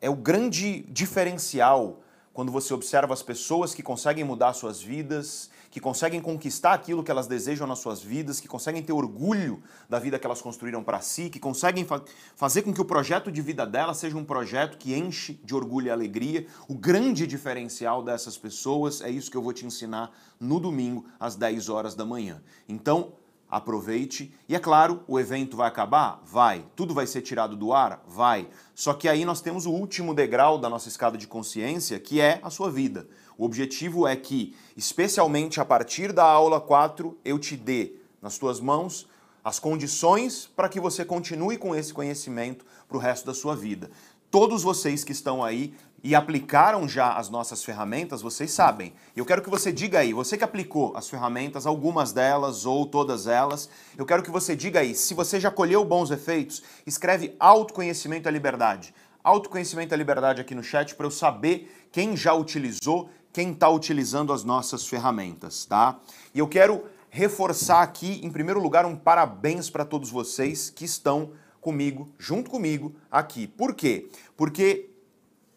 é 0.00 0.10
o 0.10 0.16
grande 0.16 0.82
diferencial 0.88 2.00
quando 2.34 2.50
você 2.50 2.74
observa 2.74 3.14
as 3.14 3.22
pessoas 3.22 3.72
que 3.72 3.82
conseguem 3.82 4.24
mudar 4.24 4.52
suas 4.54 4.82
vidas, 4.82 5.48
que 5.70 5.78
conseguem 5.78 6.20
conquistar 6.20 6.72
aquilo 6.72 7.04
que 7.04 7.10
elas 7.10 7.28
desejam 7.28 7.64
nas 7.64 7.78
suas 7.78 8.02
vidas, 8.02 8.40
que 8.40 8.48
conseguem 8.48 8.82
ter 8.82 8.92
orgulho 8.92 9.62
da 9.88 10.00
vida 10.00 10.18
que 10.18 10.26
elas 10.26 10.42
construíram 10.42 10.82
para 10.82 11.00
si, 11.00 11.30
que 11.30 11.38
conseguem 11.38 11.84
fa 11.84 12.02
fazer 12.34 12.62
com 12.62 12.74
que 12.74 12.80
o 12.80 12.84
projeto 12.84 13.30
de 13.30 13.40
vida 13.40 13.64
delas 13.64 13.98
seja 13.98 14.16
um 14.16 14.24
projeto 14.24 14.76
que 14.76 14.96
enche 14.96 15.40
de 15.44 15.54
orgulho 15.54 15.86
e 15.86 15.90
alegria. 15.90 16.44
O 16.66 16.74
grande 16.74 17.24
diferencial 17.24 18.02
dessas 18.02 18.36
pessoas 18.36 19.00
é 19.00 19.08
isso 19.08 19.30
que 19.30 19.36
eu 19.36 19.42
vou 19.42 19.52
te 19.52 19.64
ensinar 19.64 20.10
no 20.40 20.58
domingo 20.58 21.06
às 21.20 21.36
10 21.36 21.68
horas 21.68 21.94
da 21.94 22.04
manhã. 22.04 22.42
Então, 22.68 23.12
aproveite. 23.54 24.34
E 24.48 24.56
é 24.56 24.58
claro, 24.58 25.04
o 25.06 25.20
evento 25.20 25.56
vai 25.56 25.68
acabar? 25.68 26.20
Vai. 26.24 26.64
Tudo 26.74 26.92
vai 26.92 27.06
ser 27.06 27.22
tirado 27.22 27.54
do 27.54 27.72
ar? 27.72 28.02
Vai. 28.04 28.48
Só 28.74 28.92
que 28.92 29.08
aí 29.08 29.24
nós 29.24 29.40
temos 29.40 29.64
o 29.64 29.70
último 29.70 30.12
degrau 30.12 30.58
da 30.58 30.68
nossa 30.68 30.88
escada 30.88 31.16
de 31.16 31.28
consciência, 31.28 32.00
que 32.00 32.20
é 32.20 32.40
a 32.42 32.50
sua 32.50 32.68
vida. 32.68 33.06
O 33.38 33.44
objetivo 33.44 34.08
é 34.08 34.16
que, 34.16 34.56
especialmente 34.76 35.60
a 35.60 35.64
partir 35.64 36.12
da 36.12 36.24
aula 36.24 36.60
4, 36.60 37.16
eu 37.24 37.38
te 37.38 37.56
dê 37.56 37.92
nas 38.20 38.38
tuas 38.38 38.58
mãos 38.58 39.06
as 39.44 39.60
condições 39.60 40.50
para 40.56 40.68
que 40.68 40.80
você 40.80 41.04
continue 41.04 41.56
com 41.56 41.76
esse 41.76 41.94
conhecimento 41.94 42.66
para 42.88 42.96
o 42.96 43.00
resto 43.00 43.24
da 43.24 43.34
sua 43.34 43.54
vida. 43.54 43.88
Todos 44.32 44.64
vocês 44.64 45.04
que 45.04 45.12
estão 45.12 45.44
aí 45.44 45.74
e 46.04 46.14
aplicaram 46.14 46.86
já 46.86 47.14
as 47.16 47.30
nossas 47.30 47.64
ferramentas, 47.64 48.20
vocês 48.20 48.50
sabem. 48.50 48.92
Eu 49.16 49.24
quero 49.24 49.40
que 49.40 49.48
você 49.48 49.72
diga 49.72 50.00
aí, 50.00 50.12
você 50.12 50.36
que 50.36 50.44
aplicou 50.44 50.94
as 50.94 51.08
ferramentas, 51.08 51.66
algumas 51.66 52.12
delas 52.12 52.66
ou 52.66 52.84
todas 52.84 53.26
elas, 53.26 53.70
eu 53.96 54.04
quero 54.04 54.22
que 54.22 54.30
você 54.30 54.54
diga 54.54 54.80
aí, 54.80 54.94
se 54.94 55.14
você 55.14 55.40
já 55.40 55.50
colheu 55.50 55.82
bons 55.82 56.10
efeitos, 56.10 56.62
escreve 56.86 57.34
autoconhecimento 57.40 58.28
à 58.28 58.30
liberdade. 58.30 58.94
Autoconhecimento 59.24 59.94
à 59.94 59.96
liberdade 59.96 60.42
aqui 60.42 60.54
no 60.54 60.62
chat 60.62 60.94
para 60.94 61.06
eu 61.06 61.10
saber 61.10 61.88
quem 61.90 62.14
já 62.14 62.34
utilizou, 62.34 63.08
quem 63.32 63.52
está 63.52 63.70
utilizando 63.70 64.30
as 64.30 64.44
nossas 64.44 64.86
ferramentas, 64.86 65.64
tá? 65.64 65.98
E 66.34 66.38
eu 66.38 66.46
quero 66.46 66.84
reforçar 67.08 67.80
aqui, 67.80 68.20
em 68.22 68.30
primeiro 68.30 68.60
lugar, 68.60 68.84
um 68.84 68.94
parabéns 68.94 69.70
para 69.70 69.86
todos 69.86 70.10
vocês 70.10 70.68
que 70.68 70.84
estão 70.84 71.32
comigo, 71.62 72.10
junto 72.18 72.50
comigo, 72.50 72.94
aqui. 73.10 73.46
Por 73.46 73.74
quê? 73.74 74.10
Porque 74.36 74.90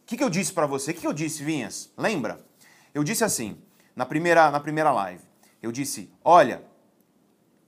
que, 0.07 0.15
que 0.15 0.23
eu 0.23 0.29
disse 0.29 0.53
para 0.53 0.65
você? 0.65 0.91
O 0.91 0.93
que, 0.93 1.01
que 1.01 1.07
eu 1.07 1.11
disse, 1.11 1.43
Vinhas? 1.43 1.91
Lembra? 1.97 2.39
Eu 2.93 3.03
disse 3.03 3.25
assim, 3.25 3.57
na 3.93 4.05
primeira, 4.05 4.49
na 4.49 4.59
primeira 4.59 4.89
live. 4.89 5.21
Eu 5.61 5.69
disse, 5.69 6.09
olha, 6.23 6.63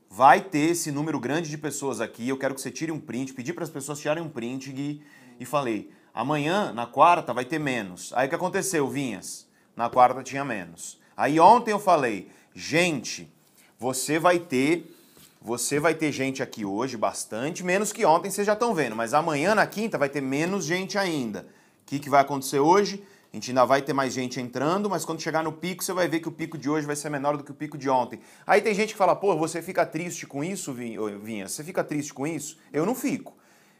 vai 0.09 0.39
ter 0.39 0.71
esse 0.71 0.89
número 0.89 1.19
grande 1.19 1.49
de 1.49 1.57
pessoas 1.57 1.99
aqui, 1.99 2.29
eu 2.29 2.37
quero 2.37 2.55
que 2.55 2.61
você 2.61 2.71
tire 2.71 2.93
um 2.93 2.99
print, 2.99 3.33
pedi 3.33 3.51
para 3.51 3.65
as 3.65 3.69
pessoas 3.69 3.99
tirarem 3.99 4.23
um 4.23 4.29
print 4.29 4.71
e, 4.71 5.01
e 5.37 5.45
falei, 5.45 5.91
amanhã, 6.13 6.71
na 6.71 6.87
quarta, 6.87 7.33
vai 7.33 7.43
ter 7.43 7.59
menos. 7.59 8.13
Aí 8.13 8.27
o 8.27 8.29
que 8.29 8.35
aconteceu, 8.35 8.87
Vinhas? 8.87 9.45
Na 9.75 9.89
quarta 9.89 10.23
tinha 10.23 10.45
menos. 10.45 10.97
Aí 11.17 11.41
ontem 11.41 11.71
eu 11.71 11.79
falei, 11.79 12.31
gente, 12.55 13.29
você 13.77 14.17
vai 14.17 14.39
ter 14.39 14.95
você 15.41 15.79
vai 15.79 15.93
ter 15.93 16.11
gente 16.11 16.43
aqui 16.43 16.65
hoje, 16.65 16.97
bastante, 16.97 17.63
menos 17.63 17.93
que 17.93 18.03
ontem, 18.03 18.29
vocês 18.29 18.45
já 18.45 18.51
estão 18.51 18.73
vendo, 18.73 18.93
mas 18.93 19.13
amanhã, 19.13 19.55
na 19.55 19.65
quinta, 19.65 19.97
vai 19.97 20.09
ter 20.09 20.19
menos 20.19 20.65
gente 20.65 20.97
ainda 20.97 21.47
que, 21.89 21.97
que 21.97 22.09
vai 22.09 22.21
acontecer 22.21 22.59
hoje? 22.59 23.03
A 23.33 23.35
gente 23.35 23.49
ainda 23.49 23.65
vai 23.65 23.81
ter 23.81 23.93
mais 23.93 24.13
gente 24.13 24.39
entrando, 24.39 24.89
mas 24.89 25.03
quando 25.03 25.21
chegar 25.21 25.43
no 25.43 25.51
pico, 25.51 25.83
você 25.83 25.91
vai 25.91 26.07
ver 26.07 26.19
que 26.19 26.27
o 26.27 26.31
pico 26.31 26.57
de 26.57 26.69
hoje 26.69 26.85
vai 26.85 26.95
ser 26.95 27.09
menor 27.09 27.35
do 27.35 27.43
que 27.43 27.51
o 27.51 27.53
pico 27.53 27.77
de 27.77 27.89
ontem. 27.89 28.19
Aí 28.45 28.61
tem 28.61 28.73
gente 28.75 28.93
que 28.93 28.97
fala, 28.97 29.15
pô, 29.15 29.35
você 29.35 29.61
fica 29.61 29.85
triste 29.85 30.27
com 30.27 30.43
isso, 30.43 30.71
Vinha? 30.73 31.47
Você 31.47 31.63
fica 31.63 31.83
triste 31.83 32.13
com 32.13 32.27
isso? 32.27 32.57
Eu 32.71 32.85
não 32.85 32.93
fico. 32.93 33.35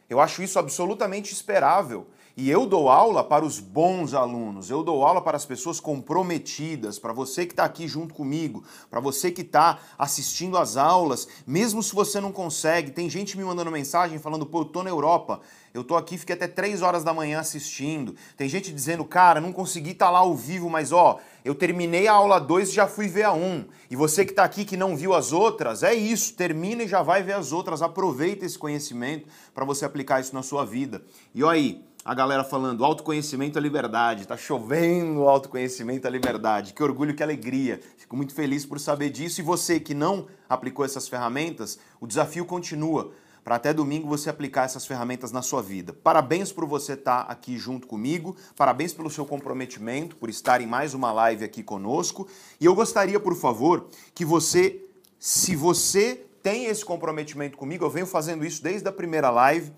Eu 0.08 0.20
acho 0.20 0.42
isso 0.42 0.58
absolutamente 0.58 1.32
esperável. 1.32 2.08
E 2.40 2.48
eu 2.48 2.64
dou 2.64 2.88
aula 2.88 3.22
para 3.22 3.44
os 3.44 3.60
bons 3.60 4.14
alunos, 4.14 4.70
eu 4.70 4.82
dou 4.82 5.04
aula 5.04 5.20
para 5.20 5.36
as 5.36 5.44
pessoas 5.44 5.78
comprometidas, 5.78 6.98
para 6.98 7.12
você 7.12 7.44
que 7.44 7.52
está 7.52 7.66
aqui 7.66 7.86
junto 7.86 8.14
comigo, 8.14 8.64
para 8.88 8.98
você 8.98 9.30
que 9.30 9.42
está 9.42 9.78
assistindo 9.98 10.56
às 10.56 10.78
aulas, 10.78 11.28
mesmo 11.46 11.82
se 11.82 11.94
você 11.94 12.18
não 12.18 12.32
consegue. 12.32 12.92
Tem 12.92 13.10
gente 13.10 13.36
me 13.36 13.44
mandando 13.44 13.70
mensagem 13.70 14.18
falando, 14.18 14.46
pô, 14.46 14.60
eu 14.60 14.64
tô 14.64 14.82
na 14.82 14.88
Europa, 14.88 15.42
eu 15.74 15.84
tô 15.84 15.94
aqui, 15.96 16.16
fiquei 16.16 16.34
até 16.34 16.48
3 16.48 16.80
horas 16.80 17.04
da 17.04 17.12
manhã 17.12 17.40
assistindo. 17.40 18.16
Tem 18.38 18.48
gente 18.48 18.72
dizendo, 18.72 19.04
cara, 19.04 19.38
não 19.38 19.52
consegui 19.52 19.90
estar 19.90 20.06
tá 20.06 20.10
lá 20.10 20.20
ao 20.20 20.34
vivo, 20.34 20.70
mas 20.70 20.92
ó, 20.92 21.18
eu 21.44 21.54
terminei 21.54 22.08
a 22.08 22.14
aula 22.14 22.40
2 22.40 22.70
e 22.70 22.72
já 22.72 22.86
fui 22.86 23.06
ver 23.06 23.24
a 23.24 23.34
1. 23.34 23.36
Um. 23.36 23.64
E 23.90 23.94
você 23.94 24.24
que 24.24 24.32
está 24.32 24.44
aqui 24.44 24.64
que 24.64 24.78
não 24.78 24.96
viu 24.96 25.12
as 25.12 25.30
outras, 25.30 25.82
é 25.82 25.92
isso, 25.92 26.32
termina 26.32 26.84
e 26.84 26.88
já 26.88 27.02
vai 27.02 27.22
ver 27.22 27.34
as 27.34 27.52
outras. 27.52 27.82
Aproveita 27.82 28.46
esse 28.46 28.58
conhecimento 28.58 29.28
para 29.54 29.66
você 29.66 29.84
aplicar 29.84 30.20
isso 30.20 30.34
na 30.34 30.42
sua 30.42 30.64
vida. 30.64 31.02
E 31.34 31.44
olha 31.44 31.56
aí, 31.56 31.89
a 32.02 32.14
galera 32.14 32.42
falando 32.42 32.82
autoconhecimento 32.82 33.58
é 33.58 33.60
liberdade, 33.60 34.26
tá 34.26 34.36
chovendo 34.36 35.28
autoconhecimento 35.28 36.06
é 36.06 36.10
liberdade. 36.10 36.72
Que 36.72 36.82
orgulho, 36.82 37.14
que 37.14 37.22
alegria. 37.22 37.78
Fico 37.98 38.16
muito 38.16 38.34
feliz 38.34 38.64
por 38.64 38.80
saber 38.80 39.10
disso. 39.10 39.40
E 39.40 39.44
você 39.44 39.78
que 39.78 39.92
não 39.92 40.26
aplicou 40.48 40.84
essas 40.84 41.08
ferramentas, 41.08 41.78
o 42.00 42.06
desafio 42.06 42.46
continua 42.46 43.12
para 43.44 43.56
até 43.56 43.72
domingo 43.72 44.08
você 44.08 44.30
aplicar 44.30 44.64
essas 44.64 44.86
ferramentas 44.86 45.30
na 45.30 45.42
sua 45.42 45.60
vida. 45.60 45.92
Parabéns 45.92 46.52
por 46.52 46.64
você 46.66 46.94
estar 46.94 47.24
tá 47.24 47.32
aqui 47.32 47.58
junto 47.58 47.86
comigo, 47.86 48.34
parabéns 48.56 48.94
pelo 48.94 49.10
seu 49.10 49.26
comprometimento, 49.26 50.16
por 50.16 50.30
estar 50.30 50.60
em 50.60 50.66
mais 50.66 50.94
uma 50.94 51.12
live 51.12 51.44
aqui 51.44 51.62
conosco. 51.62 52.26
E 52.58 52.64
eu 52.64 52.74
gostaria, 52.74 53.20
por 53.20 53.34
favor, 53.34 53.88
que 54.14 54.24
você, 54.24 54.82
se 55.18 55.54
você 55.54 56.26
tem 56.42 56.66
esse 56.66 56.84
comprometimento 56.84 57.58
comigo, 57.58 57.84
eu 57.84 57.90
venho 57.90 58.06
fazendo 58.06 58.44
isso 58.44 58.62
desde 58.62 58.88
a 58.88 58.92
primeira 58.92 59.30
live, 59.30 59.70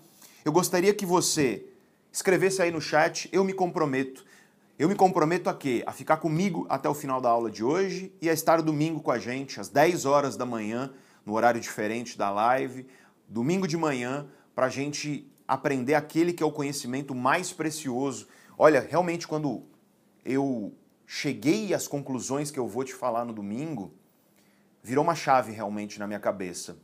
eu 0.45 0.51
gostaria 0.51 0.93
que 0.93 1.05
você 1.05 1.72
escrevesse 2.13 2.61
aí 2.61 2.69
no 2.69 2.79
chat, 2.79 3.27
eu 3.33 3.43
me 3.43 3.53
comprometo. 3.53 4.23
Eu 4.77 4.87
me 4.87 4.93
comprometo 4.93 5.49
a 5.49 5.53
quê? 5.53 5.83
A 5.87 5.91
ficar 5.91 6.17
comigo 6.17 6.67
até 6.69 6.87
o 6.87 6.93
final 6.93 7.19
da 7.19 7.27
aula 7.27 7.49
de 7.49 7.63
hoje 7.63 8.13
e 8.21 8.29
a 8.29 8.33
estar 8.33 8.61
domingo 8.61 9.01
com 9.01 9.09
a 9.09 9.17
gente, 9.17 9.59
às 9.59 9.67
10 9.67 10.05
horas 10.05 10.37
da 10.37 10.45
manhã, 10.45 10.93
no 11.25 11.33
horário 11.33 11.59
diferente 11.59 12.15
da 12.15 12.29
live, 12.29 12.85
domingo 13.27 13.67
de 13.67 13.75
manhã, 13.75 14.27
para 14.53 14.67
a 14.67 14.69
gente 14.69 15.27
aprender 15.47 15.95
aquele 15.95 16.33
que 16.33 16.43
é 16.43 16.45
o 16.45 16.51
conhecimento 16.51 17.15
mais 17.15 17.51
precioso. 17.51 18.27
Olha, 18.57 18.79
realmente, 18.79 19.27
quando 19.27 19.63
eu 20.23 20.71
cheguei 21.07 21.73
às 21.73 21.87
conclusões 21.87 22.51
que 22.51 22.59
eu 22.59 22.67
vou 22.67 22.83
te 22.83 22.93
falar 22.93 23.25
no 23.25 23.33
domingo, 23.33 23.91
virou 24.83 25.03
uma 25.03 25.15
chave 25.15 25.51
realmente 25.51 25.97
na 25.97 26.05
minha 26.05 26.19
cabeça. 26.19 26.77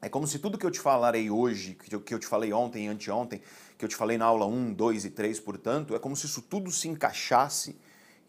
É 0.00 0.08
como 0.08 0.26
se 0.26 0.38
tudo 0.38 0.58
que 0.58 0.66
eu 0.66 0.70
te 0.70 0.80
falarei 0.80 1.30
hoje, 1.30 1.74
que 1.74 2.14
eu 2.14 2.18
te 2.18 2.26
falei 2.26 2.52
ontem 2.52 2.84
e 2.84 2.88
anteontem, 2.88 3.40
que 3.76 3.84
eu 3.84 3.88
te 3.88 3.96
falei 3.96 4.16
na 4.16 4.24
aula 4.24 4.46
1, 4.46 4.72
2 4.74 5.04
e 5.04 5.10
3, 5.10 5.40
portanto, 5.40 5.94
é 5.94 5.98
como 5.98 6.16
se 6.16 6.26
isso 6.26 6.42
tudo 6.42 6.70
se 6.70 6.88
encaixasse 6.88 7.76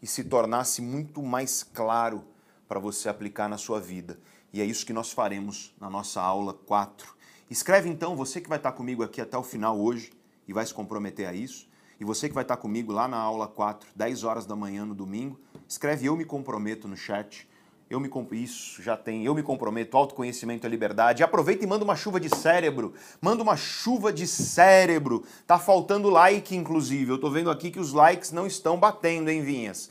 e 0.02 0.06
se 0.06 0.24
tornasse 0.24 0.82
muito 0.82 1.22
mais 1.22 1.62
claro 1.62 2.24
para 2.68 2.80
você 2.80 3.08
aplicar 3.08 3.48
na 3.48 3.58
sua 3.58 3.80
vida. 3.80 4.18
E 4.52 4.60
é 4.60 4.64
isso 4.64 4.84
que 4.84 4.92
nós 4.92 5.12
faremos 5.12 5.74
na 5.80 5.88
nossa 5.88 6.20
aula 6.20 6.52
4. 6.52 7.14
Escreve 7.50 7.88
então, 7.88 8.16
você 8.16 8.40
que 8.40 8.48
vai 8.48 8.58
estar 8.58 8.72
comigo 8.72 9.02
aqui 9.02 9.20
até 9.20 9.38
o 9.38 9.42
final 9.42 9.78
hoje 9.78 10.12
e 10.48 10.52
vai 10.52 10.66
se 10.66 10.74
comprometer 10.74 11.28
a 11.28 11.32
isso, 11.32 11.68
e 11.98 12.04
você 12.04 12.28
que 12.28 12.34
vai 12.34 12.44
estar 12.44 12.56
comigo 12.56 12.92
lá 12.92 13.08
na 13.08 13.16
aula 13.16 13.48
4, 13.48 13.88
10 13.94 14.24
horas 14.24 14.46
da 14.46 14.54
manhã 14.54 14.84
no 14.84 14.94
domingo, 14.94 15.40
escreve 15.66 16.06
eu 16.06 16.16
me 16.16 16.24
comprometo 16.24 16.86
no 16.86 16.96
chat 16.96 17.48
eu 17.88 18.00
me 18.00 18.10
isso 18.32 18.82
já 18.82 18.96
tem, 18.96 19.24
eu 19.24 19.34
me 19.34 19.42
comprometo, 19.42 19.96
autoconhecimento 19.96 20.66
é 20.66 20.70
liberdade. 20.70 21.22
Aproveita 21.22 21.64
e 21.64 21.66
manda 21.68 21.84
uma 21.84 21.94
chuva 21.94 22.18
de 22.18 22.28
cérebro. 22.28 22.94
Manda 23.20 23.42
uma 23.42 23.56
chuva 23.56 24.12
de 24.12 24.26
cérebro. 24.26 25.24
Tá 25.46 25.56
faltando 25.58 26.10
like, 26.10 26.56
inclusive. 26.56 27.12
Eu 27.12 27.18
tô 27.18 27.30
vendo 27.30 27.48
aqui 27.48 27.70
que 27.70 27.78
os 27.78 27.92
likes 27.92 28.32
não 28.32 28.46
estão 28.46 28.76
batendo, 28.76 29.28
hein, 29.28 29.42
Vinhas? 29.42 29.88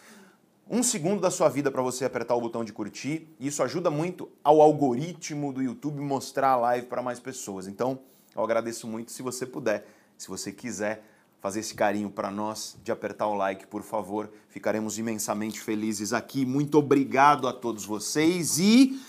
Um 0.70 0.84
segundo 0.84 1.22
da 1.22 1.32
sua 1.32 1.48
vida 1.48 1.72
para 1.72 1.82
você 1.82 2.04
apertar 2.04 2.36
o 2.36 2.42
botão 2.42 2.66
de 2.66 2.74
curtir. 2.74 3.28
Isso 3.40 3.64
ajuda 3.64 3.90
muito 3.90 4.30
ao 4.44 4.62
algoritmo 4.62 5.54
do 5.54 5.62
YouTube 5.62 6.02
mostrar 6.02 6.50
a 6.50 6.56
live 6.58 6.88
para 6.88 7.02
mais 7.02 7.20
pessoas. 7.20 7.66
Então, 7.66 8.00
eu 8.36 8.44
agradeço 8.44 8.88
muito 8.88 9.12
se 9.12 9.22
você 9.22 9.46
puder, 9.46 9.88
se 10.18 10.28
você 10.28 10.52
quiser 10.52 11.02
fazer 11.46 11.60
esse 11.60 11.76
carinho 11.76 12.10
para 12.10 12.32
nós, 12.32 12.76
de 12.84 12.92
apertar 12.92 13.28
o 13.28 13.36
like, 13.36 13.68
por 13.68 13.84
favor. 13.84 14.32
Ficaremos 14.50 14.98
imensamente 14.98 15.62
felizes 15.62 16.12
aqui. 16.12 16.44
Muito 16.44 16.80
obrigado 16.80 17.48
a 17.48 17.54
todos 17.54 17.86
vocês. 17.86 18.58
E 18.58 19.00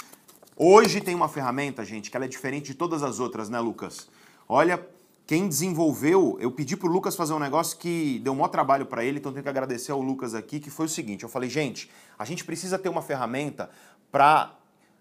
hoje 0.54 1.00
tem 1.00 1.14
uma 1.14 1.30
ferramenta, 1.30 1.82
gente, 1.82 2.10
que 2.10 2.16
ela 2.18 2.26
é 2.26 2.28
diferente 2.28 2.66
de 2.66 2.74
todas 2.74 3.02
as 3.02 3.20
outras, 3.20 3.48
né, 3.48 3.58
Lucas? 3.58 4.06
Olha, 4.46 4.86
quem 5.26 5.48
desenvolveu, 5.48 6.36
eu 6.38 6.50
pedi 6.50 6.76
pro 6.76 6.90
Lucas 6.90 7.16
fazer 7.16 7.32
um 7.32 7.38
negócio 7.38 7.78
que 7.78 8.20
deu 8.22 8.34
um 8.34 8.36
maior 8.36 8.48
trabalho 8.48 8.84
para 8.84 9.02
ele, 9.02 9.18
então 9.18 9.32
tenho 9.32 9.42
que 9.42 9.48
agradecer 9.48 9.92
ao 9.92 10.02
Lucas 10.02 10.34
aqui, 10.34 10.60
que 10.60 10.68
foi 10.68 10.84
o 10.84 10.90
seguinte, 10.90 11.22
eu 11.22 11.30
falei, 11.30 11.48
gente, 11.48 11.90
a 12.18 12.26
gente 12.26 12.44
precisa 12.44 12.78
ter 12.78 12.90
uma 12.90 13.00
ferramenta 13.00 13.70
para 14.12 14.54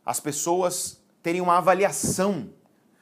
as 0.05 0.21
pessoas 0.21 1.01
terem 1.21 1.41
uma 1.41 1.57
avaliação, 1.57 2.49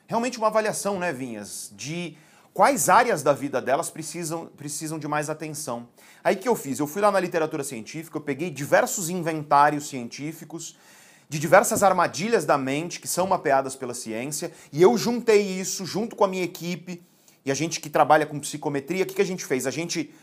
realmente 0.08 0.40
uma 0.40 0.48
avaliação, 0.48 0.98
né, 0.98 1.14
Vinhas, 1.14 1.72
de 1.78 2.18
quais 2.54 2.88
áreas 2.88 3.24
da 3.24 3.34
vida 3.34 3.62
delas 3.62 3.90
precisam, 3.90 4.46
precisam 4.56 5.00
de 5.00 5.08
mais 5.08 5.30
atenção. 5.30 5.88
Aí 6.24 6.36
que 6.36 6.48
eu 6.48 6.56
fiz? 6.56 6.80
Eu 6.80 6.88
fui 6.88 7.02
lá 7.02 7.12
na 7.12 7.20
literatura 7.20 7.64
científica, 7.64 8.18
eu 8.18 8.22
peguei 8.22 8.50
diversos 8.50 9.10
inventários 9.10 9.88
científicos 9.88 10.78
de 11.28 11.40
diversas 11.40 11.82
armadilhas 11.82 12.46
da 12.46 12.58
mente 12.58 13.00
que 13.00 13.08
são 13.08 13.26
mapeadas 13.26 13.76
pela 13.76 13.94
ciência, 13.94 14.52
e 14.72 14.82
eu 14.82 14.96
juntei 14.98 15.42
isso 15.42 15.86
junto 15.86 16.16
com 16.16 16.24
a 16.24 16.28
minha 16.28 16.44
equipe 16.44 17.02
e 17.46 17.52
a 17.52 17.56
gente 17.56 17.80
que 17.80 17.90
trabalha 17.90 18.26
com 18.26 18.40
psicometria, 18.40 19.04
o 19.04 19.08
que, 19.08 19.16
que 19.16 19.22
a 19.22 19.26
gente 19.26 19.44
fez? 19.44 19.66
A 19.66 19.72
gente 19.72 20.14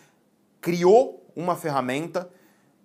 criou 0.61 1.27
uma 1.35 1.57
ferramenta 1.57 2.31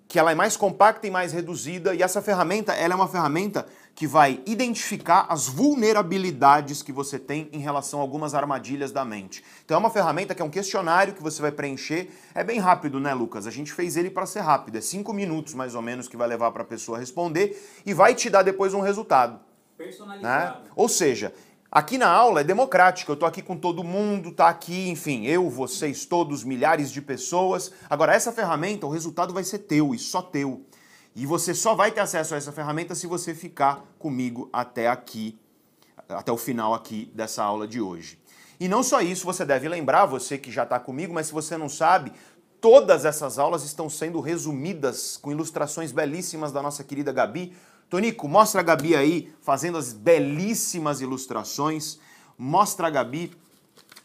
que 0.08 0.20
ela 0.20 0.32
é 0.32 0.36
mais 0.36 0.56
compacta 0.58 1.08
e 1.08 1.12
mais 1.12 1.34
reduzida, 1.34 1.96
e 1.96 2.02
essa 2.02 2.22
ferramenta 2.22 2.74
ela 2.74 2.94
é 2.94 2.96
uma 2.96 3.08
ferramenta 3.08 3.66
que 3.96 4.06
vai 4.06 4.42
identificar 4.46 5.26
as 5.30 5.48
vulnerabilidades 5.48 6.84
que 6.84 6.92
você 6.92 7.18
tem 7.18 7.50
em 7.54 7.60
relação 7.60 8.00
a 8.00 8.02
algumas 8.02 8.36
armadilhas 8.36 8.92
da 8.92 9.06
mente. 9.06 9.42
Então 9.64 9.76
é 9.76 9.80
uma 9.80 9.90
ferramenta 9.90 10.36
que 10.36 10.42
é 10.42 10.46
um 10.46 10.50
questionário 10.50 11.14
que 11.14 11.24
você 11.24 11.42
vai 11.42 11.52
preencher. 11.52 12.10
É 12.36 12.44
bem 12.44 12.60
rápido, 12.60 13.00
né, 13.00 13.14
Lucas? 13.14 13.48
A 13.48 13.52
gente 13.52 13.72
fez 13.72 13.96
ele 13.96 14.10
para 14.10 14.26
ser 14.26 14.42
rápido. 14.42 14.78
É 14.78 14.82
cinco 14.82 15.14
minutos 15.14 15.54
mais 15.54 15.76
ou 15.76 15.82
menos 15.82 16.10
que 16.10 16.18
vai 16.18 16.28
levar 16.28 16.52
para 16.52 16.64
a 16.64 16.66
pessoa 16.66 17.00
responder 17.00 17.58
e 17.86 17.94
vai 17.94 18.14
te 18.14 18.30
dar 18.30 18.44
depois 18.44 18.74
um 18.74 18.82
resultado. 18.82 19.40
Personalizado. 19.78 20.60
Né? 20.60 20.70
Ou 20.76 20.90
seja, 20.90 21.34
Aqui 21.72 21.98
na 21.98 22.08
aula 22.08 22.40
é 22.40 22.44
democrático, 22.44 23.12
eu 23.12 23.16
estou 23.16 23.28
aqui 23.28 23.42
com 23.42 23.58
todo 23.58 23.84
mundo, 23.84 24.32
tá 24.32 24.48
aqui, 24.48 24.88
enfim, 24.88 25.26
eu, 25.26 25.50
vocês, 25.50 26.06
todos, 26.06 26.42
milhares 26.42 26.90
de 26.90 27.02
pessoas. 27.02 27.70
Agora, 27.90 28.14
essa 28.14 28.32
ferramenta, 28.32 28.86
o 28.86 28.90
resultado 28.90 29.34
vai 29.34 29.44
ser 29.44 29.60
teu 29.60 29.94
e 29.94 30.00
só 30.00 30.22
teu. 30.22 30.66
E 31.16 31.26
você 31.26 31.54
só 31.54 31.74
vai 31.74 31.92
ter 31.92 32.02
acesso 32.02 32.34
a 32.34 32.38
essa 32.38 32.52
ferramenta 32.52 32.94
se 32.94 33.08
você 33.08 33.34
ficar 33.34 33.86
comigo 33.98 34.50
até 34.52 34.90
aqui, 34.90 35.40
até 36.10 36.30
o 36.30 36.38
final 36.38 36.74
aqui 36.74 37.10
dessa 37.16 37.42
aula 37.42 37.66
de 37.66 37.80
hoje. 37.80 38.20
E 38.60 38.68
não 38.68 38.84
só 38.84 39.02
isso, 39.02 39.26
você 39.26 39.46
deve 39.46 39.70
lembrar, 39.70 40.06
você 40.06 40.38
que 40.38 40.52
já 40.52 40.64
está 40.64 40.78
comigo, 40.78 41.14
mas 41.14 41.28
se 41.28 41.34
você 41.34 41.58
não 41.58 41.70
sabe, 41.70 42.12
todas 42.60 43.06
essas 43.06 43.40
aulas 43.40 43.64
estão 43.64 43.90
sendo 43.90 44.20
resumidas 44.20 45.18
com 45.18 45.32
ilustrações 45.32 45.92
belíssimas 45.92 46.52
da 46.52 46.62
nossa 46.62 46.84
querida 46.84 47.14
Gabi. 47.14 47.56
Tonico, 47.90 48.28
mostra 48.28 48.60
a 48.60 48.64
Gabi 48.64 48.96
aí 48.96 49.34
fazendo 49.42 49.78
as 49.78 49.94
belíssimas 49.94 51.00
ilustrações. 51.00 51.98
Mostra 52.38 52.88
a 52.88 52.90
Gabi. 52.90 53.32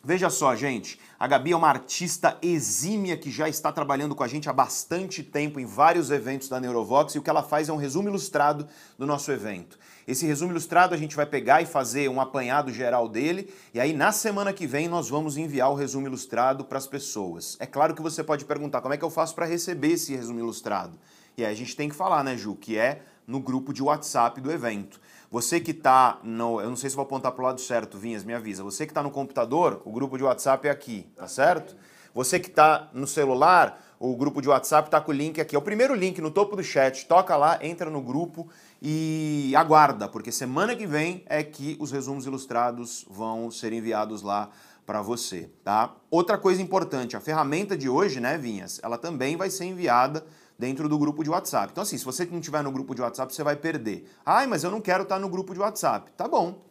Veja 0.02 0.30
só, 0.30 0.54
gente, 0.54 1.00
a 1.20 1.26
Gabi 1.26 1.52
é 1.52 1.56
uma 1.56 1.68
artista 1.68 2.38
exímia 2.40 3.14
que 3.14 3.30
já 3.30 3.46
está 3.46 3.70
trabalhando 3.70 4.14
com 4.14 4.24
a 4.24 4.26
gente 4.26 4.48
há 4.48 4.54
bastante 4.54 5.22
tempo 5.22 5.60
em 5.60 5.66
vários 5.66 6.10
eventos 6.10 6.48
da 6.48 6.58
Neurovox 6.58 7.14
e 7.14 7.18
o 7.18 7.22
que 7.22 7.28
ela 7.28 7.42
faz 7.42 7.68
é 7.68 7.72
um 7.74 7.76
resumo 7.76 8.08
ilustrado 8.08 8.66
do 8.98 9.04
nosso 9.06 9.30
evento. 9.30 9.78
Esse 10.08 10.24
resumo 10.24 10.50
ilustrado 10.50 10.94
a 10.94 10.96
gente 10.96 11.14
vai 11.14 11.26
pegar 11.26 11.60
e 11.60 11.66
fazer 11.66 12.08
um 12.08 12.22
apanhado 12.22 12.72
geral 12.72 13.06
dele 13.06 13.52
e 13.74 13.78
aí 13.78 13.92
na 13.92 14.12
semana 14.12 14.50
que 14.50 14.66
vem 14.66 14.88
nós 14.88 15.10
vamos 15.10 15.36
enviar 15.36 15.70
o 15.70 15.74
resumo 15.74 16.06
ilustrado 16.06 16.64
para 16.64 16.78
as 16.78 16.86
pessoas. 16.86 17.54
É 17.60 17.66
claro 17.66 17.94
que 17.94 18.00
você 18.00 18.24
pode 18.24 18.46
perguntar 18.46 18.80
como 18.80 18.94
é 18.94 18.96
que 18.96 19.04
eu 19.04 19.10
faço 19.10 19.34
para 19.34 19.44
receber 19.44 19.92
esse 19.92 20.16
resumo 20.16 20.38
ilustrado. 20.38 20.98
E 21.36 21.44
aí 21.44 21.52
a 21.52 21.56
gente 21.56 21.76
tem 21.76 21.90
que 21.90 21.94
falar, 21.94 22.24
né, 22.24 22.34
Ju, 22.34 22.54
que 22.54 22.78
é 22.78 23.02
no 23.26 23.40
grupo 23.40 23.74
de 23.74 23.82
WhatsApp 23.82 24.40
do 24.40 24.50
evento. 24.50 24.98
Você 25.30 25.60
que 25.60 25.70
está 25.70 26.18
no. 26.25 26.60
Eu 26.60 26.68
não 26.68 26.76
sei 26.76 26.90
se 26.90 26.96
vou 26.96 27.04
apontar 27.04 27.30
para 27.30 27.42
o 27.42 27.46
lado 27.46 27.60
certo, 27.60 27.96
Vinhas, 27.96 28.25
me 28.25 28.34
avisa. 28.34 28.64
Você 28.64 28.84
que 28.84 28.90
está 28.90 29.00
no 29.02 29.12
computador, 29.12 29.80
o 29.84 29.92
grupo 29.92 30.18
de 30.18 30.25
WhatsApp 30.25 30.66
é 30.66 30.70
aqui, 30.70 31.06
tá 31.14 31.28
certo? 31.28 31.76
Você 32.12 32.40
que 32.40 32.49
está 32.49 32.90
no 32.92 33.06
celular, 33.06 33.80
o 34.00 34.16
grupo 34.16 34.42
de 34.42 34.49
WhatsApp 34.49 34.88
está 34.88 35.00
com 35.00 35.12
o 35.12 35.14
link 35.14 35.40
aqui. 35.40 35.54
É 35.54 35.58
o 35.58 35.62
primeiro 35.62 35.94
link 35.94 36.20
no 36.20 36.32
topo 36.32 36.56
do 36.56 36.64
chat. 36.64 37.06
Toca 37.06 37.37
lá, 37.37 37.64
entra 37.64 37.88
no 37.88 38.00
grupo 38.00 38.49
e 38.82 39.52
aguarda, 39.54 40.08
porque 40.08 40.32
semana 40.32 40.75
que 40.75 40.87
vem 40.87 41.22
é 41.26 41.44
que 41.44 41.76
os 41.78 41.92
resumos 41.92 42.26
ilustrados 42.26 43.06
vão 43.08 43.52
ser 43.52 43.72
enviados 43.72 44.22
lá 44.22 44.50
para 44.84 45.00
você, 45.00 45.49
tá? 45.62 45.94
Outra 46.10 46.37
coisa 46.37 46.60
importante, 46.60 47.16
a 47.16 47.20
ferramenta 47.20 47.76
de 47.76 47.88
hoje, 47.88 48.18
né, 48.18 48.37
Vinhas, 48.37 48.80
ela 48.82 48.99
também 48.99 49.37
vai 49.37 49.49
ser 49.49 49.66
enviada 49.66 50.26
dentro 50.60 50.90
do 50.90 50.98
grupo 50.98 51.24
de 51.24 51.30
WhatsApp. 51.30 51.72
Então 51.72 51.82
assim, 51.82 51.96
se 51.96 52.04
você 52.04 52.26
não 52.26 52.38
estiver 52.38 52.62
no 52.62 52.70
grupo 52.70 52.94
de 52.94 53.00
WhatsApp, 53.00 53.34
você 53.34 53.42
vai 53.42 53.56
perder. 53.56 54.06
Ai, 54.24 54.46
mas 54.46 54.62
eu 54.62 54.70
não 54.70 54.80
quero 54.80 55.04
estar 55.04 55.18
no 55.18 55.28
grupo 55.28 55.54
de 55.54 55.60
WhatsApp. 55.60 56.12
Tá 56.12 56.28
bom. 56.28 56.62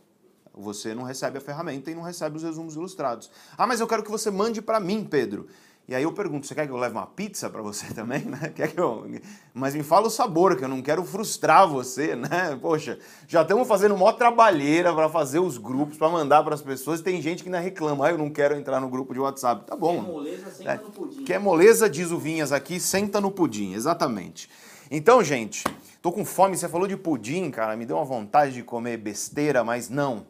Você 0.53 0.93
não 0.93 1.03
recebe 1.03 1.39
a 1.39 1.41
ferramenta 1.41 1.89
e 1.89 1.95
não 1.95 2.03
recebe 2.03 2.37
os 2.37 2.43
resumos 2.43 2.75
ilustrados. 2.75 3.31
Ah, 3.57 3.65
mas 3.65 3.79
eu 3.79 3.87
quero 3.87 4.03
que 4.03 4.11
você 4.11 4.29
mande 4.29 4.61
para 4.61 4.79
mim, 4.79 5.03
Pedro. 5.03 5.47
E 5.89 5.95
aí 5.95 6.03
eu 6.03 6.13
pergunto, 6.13 6.45
você 6.45 6.53
quer 6.53 6.67
que 6.67 6.71
eu 6.71 6.77
leve 6.77 6.93
uma 6.93 7.07
pizza 7.07 7.49
para 7.49 7.63
você 7.63 7.87
também, 7.95 8.21
né? 8.21 8.53
Quer 8.55 8.67
que 8.67 8.79
eu... 8.79 9.09
Mas 9.51 9.73
me 9.73 9.81
fala 9.81 10.05
o 10.05 10.09
sabor, 10.11 10.55
que 10.55 10.63
eu 10.63 10.67
não 10.67 10.83
quero 10.83 11.03
frustrar 11.03 11.67
você, 11.67 12.13
né? 12.15 12.55
Poxa, 12.61 12.99
já 13.27 13.41
estamos 13.41 13.67
fazendo 13.67 13.97
mó 13.97 14.11
trabalheira 14.11 14.93
para 14.93 15.09
fazer 15.09 15.39
os 15.39 15.57
grupos, 15.57 15.97
para 15.97 16.07
mandar 16.07 16.43
para 16.43 16.53
as 16.53 16.61
pessoas. 16.61 17.01
Tem 17.01 17.19
gente 17.23 17.41
que 17.41 17.49
ainda 17.49 17.59
reclama, 17.59 18.05
ah, 18.05 18.11
eu 18.11 18.19
não 18.19 18.29
quero 18.29 18.55
entrar 18.55 18.79
no 18.79 18.87
grupo 18.87 19.15
de 19.15 19.19
WhatsApp. 19.19 19.65
Tá 19.65 19.75
bom. 19.75 19.95
Quer 19.95 20.11
moleza, 20.11 20.51
senta 20.51 20.71
é. 20.71 20.77
no 20.77 20.91
pudim. 20.91 21.23
Quer 21.23 21.39
moleza, 21.39 21.89
diz 21.89 22.11
o 22.11 22.19
Vinhas 22.19 22.51
aqui, 22.51 22.79
senta 22.79 23.19
no 23.19 23.31
pudim, 23.31 23.73
exatamente. 23.73 24.47
Então, 24.91 25.23
gente, 25.23 25.63
tô 26.03 26.11
com 26.11 26.23
fome, 26.23 26.55
você 26.55 26.69
falou 26.69 26.87
de 26.87 26.97
pudim, 26.97 27.49
cara, 27.49 27.75
me 27.75 27.87
deu 27.87 27.95
uma 27.95 28.05
vontade 28.05 28.53
de 28.53 28.61
comer 28.61 28.97
besteira, 28.97 29.63
mas 29.63 29.89
não. 29.89 30.27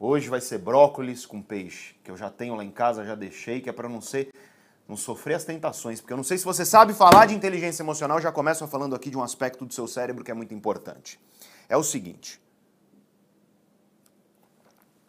Hoje 0.00 0.28
vai 0.28 0.40
ser 0.40 0.58
brócolis 0.58 1.26
com 1.26 1.40
peixe, 1.40 1.94
que 2.02 2.10
eu 2.10 2.16
já 2.16 2.28
tenho 2.28 2.56
lá 2.56 2.64
em 2.64 2.70
casa, 2.70 3.04
já 3.04 3.14
deixei, 3.14 3.60
que 3.60 3.68
é 3.68 3.72
para 3.72 3.88
não 3.88 4.00
ser 4.00 4.32
não 4.90 4.96
sofrer 4.96 5.34
as 5.34 5.44
tentações, 5.44 6.00
porque 6.00 6.12
eu 6.12 6.16
não 6.16 6.24
sei 6.24 6.36
se 6.36 6.44
você 6.44 6.66
sabe 6.66 6.92
falar 6.92 7.26
de 7.26 7.34
inteligência 7.34 7.80
emocional, 7.80 8.20
já 8.20 8.32
começo 8.32 8.66
falando 8.66 8.96
aqui 8.96 9.08
de 9.08 9.16
um 9.16 9.22
aspecto 9.22 9.64
do 9.64 9.72
seu 9.72 9.86
cérebro 9.86 10.24
que 10.24 10.32
é 10.32 10.34
muito 10.34 10.52
importante. 10.52 11.18
É 11.68 11.76
o 11.76 11.84
seguinte: 11.84 12.42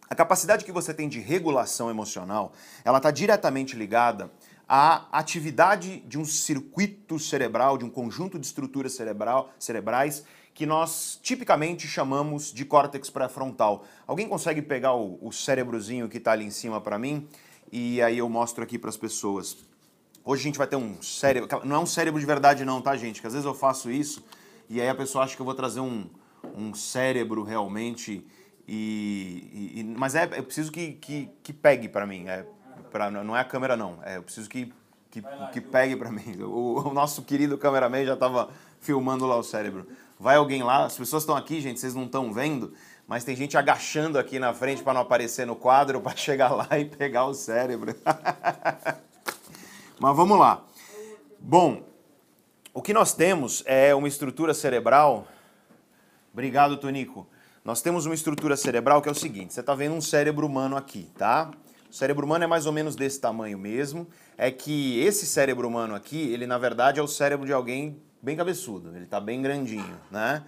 a 0.08 0.14
capacidade 0.14 0.64
que 0.64 0.70
você 0.70 0.94
tem 0.94 1.08
de 1.08 1.18
regulação 1.18 1.90
emocional, 1.90 2.52
ela 2.84 2.98
está 2.98 3.10
diretamente 3.10 3.74
ligada 3.74 4.30
à 4.68 5.08
atividade 5.10 5.98
de 6.06 6.16
um 6.16 6.24
circuito 6.24 7.18
cerebral, 7.18 7.76
de 7.76 7.84
um 7.84 7.90
conjunto 7.90 8.38
de 8.38 8.46
estruturas 8.46 8.92
cerebral, 8.92 9.50
cerebrais 9.58 10.22
que 10.54 10.64
nós 10.64 11.18
tipicamente 11.22 11.88
chamamos 11.88 12.52
de 12.52 12.64
córtex 12.64 13.10
pré-frontal. 13.10 13.84
Alguém 14.06 14.28
consegue 14.28 14.62
pegar 14.62 14.94
o, 14.94 15.18
o 15.20 15.32
cérebrozinho 15.32 16.08
que 16.08 16.18
está 16.18 16.32
ali 16.32 16.44
em 16.44 16.50
cima 16.50 16.80
para 16.80 16.98
mim? 16.98 17.26
E 17.72 18.02
aí 18.02 18.18
eu 18.18 18.28
mostro 18.28 18.62
aqui 18.62 18.78
para 18.78 18.90
as 18.90 18.98
pessoas. 18.98 19.71
Hoje 20.24 20.42
a 20.42 20.44
gente 20.44 20.58
vai 20.58 20.66
ter 20.66 20.76
um 20.76 21.02
cérebro. 21.02 21.48
Não 21.64 21.76
é 21.76 21.78
um 21.80 21.86
cérebro 21.86 22.20
de 22.20 22.26
verdade, 22.26 22.64
não, 22.64 22.80
tá, 22.80 22.96
gente? 22.96 23.20
Que 23.20 23.26
às 23.26 23.32
vezes 23.32 23.46
eu 23.46 23.54
faço 23.54 23.90
isso 23.90 24.24
e 24.68 24.80
aí 24.80 24.88
a 24.88 24.94
pessoa 24.94 25.24
acha 25.24 25.34
que 25.34 25.42
eu 25.42 25.46
vou 25.46 25.54
trazer 25.54 25.80
um, 25.80 26.06
um 26.56 26.72
cérebro 26.72 27.42
realmente. 27.42 28.26
E, 28.66 29.72
e 29.74 29.84
mas 29.84 30.14
é, 30.14 30.24
eu 30.24 30.44
preciso 30.44 30.70
que, 30.70 30.92
que, 30.92 31.28
que 31.42 31.52
pegue 31.52 31.88
para 31.88 32.06
mim. 32.06 32.28
É, 32.28 32.46
pra, 32.90 33.10
não 33.10 33.36
é 33.36 33.40
a 33.40 33.44
câmera, 33.44 33.76
não. 33.76 33.98
É, 34.04 34.16
eu 34.16 34.22
preciso 34.22 34.48
que, 34.48 34.72
que, 35.10 35.22
que 35.52 35.60
pegue 35.60 35.96
para 35.96 36.10
mim. 36.10 36.40
O, 36.40 36.88
o, 36.88 36.94
nosso 36.94 37.22
querido 37.22 37.58
cameraman 37.58 38.04
já 38.04 38.14
estava 38.14 38.48
filmando 38.80 39.26
lá 39.26 39.36
o 39.36 39.42
cérebro. 39.42 39.88
Vai 40.18 40.36
alguém 40.36 40.62
lá, 40.62 40.84
as 40.84 40.96
pessoas 40.96 41.24
estão 41.24 41.36
aqui, 41.36 41.60
gente, 41.60 41.80
vocês 41.80 41.96
não 41.96 42.04
estão 42.04 42.32
vendo, 42.32 42.72
mas 43.08 43.24
tem 43.24 43.34
gente 43.34 43.58
agachando 43.58 44.20
aqui 44.20 44.38
na 44.38 44.54
frente 44.54 44.82
para 44.82 44.94
não 44.94 45.00
aparecer 45.00 45.44
no 45.44 45.56
quadro, 45.56 46.00
para 46.00 46.16
chegar 46.16 46.50
lá 46.50 46.78
e 46.78 46.84
pegar 46.84 47.26
o 47.26 47.34
cérebro. 47.34 47.92
Mas 50.02 50.16
vamos 50.16 50.36
lá. 50.36 50.64
Bom, 51.38 51.84
o 52.74 52.82
que 52.82 52.92
nós 52.92 53.14
temos 53.14 53.62
é 53.64 53.94
uma 53.94 54.08
estrutura 54.08 54.52
cerebral. 54.52 55.28
Obrigado, 56.32 56.76
Tonico. 56.76 57.24
Nós 57.64 57.80
temos 57.82 58.04
uma 58.04 58.14
estrutura 58.16 58.56
cerebral 58.56 59.00
que 59.00 59.08
é 59.08 59.12
o 59.12 59.14
seguinte: 59.14 59.54
você 59.54 59.60
está 59.60 59.76
vendo 59.76 59.94
um 59.94 60.00
cérebro 60.00 60.44
humano 60.44 60.76
aqui, 60.76 61.08
tá? 61.16 61.52
O 61.88 61.94
cérebro 61.94 62.26
humano 62.26 62.42
é 62.42 62.48
mais 62.48 62.66
ou 62.66 62.72
menos 62.72 62.96
desse 62.96 63.20
tamanho 63.20 63.56
mesmo. 63.56 64.08
É 64.36 64.50
que 64.50 64.98
esse 64.98 65.24
cérebro 65.24 65.68
humano 65.68 65.94
aqui, 65.94 66.32
ele 66.32 66.48
na 66.48 66.58
verdade 66.58 66.98
é 66.98 67.02
o 67.02 67.06
cérebro 67.06 67.46
de 67.46 67.52
alguém 67.52 68.02
bem 68.20 68.36
cabeçudo. 68.36 68.88
Ele 68.96 69.04
está 69.04 69.20
bem 69.20 69.40
grandinho, 69.40 70.00
né? 70.10 70.42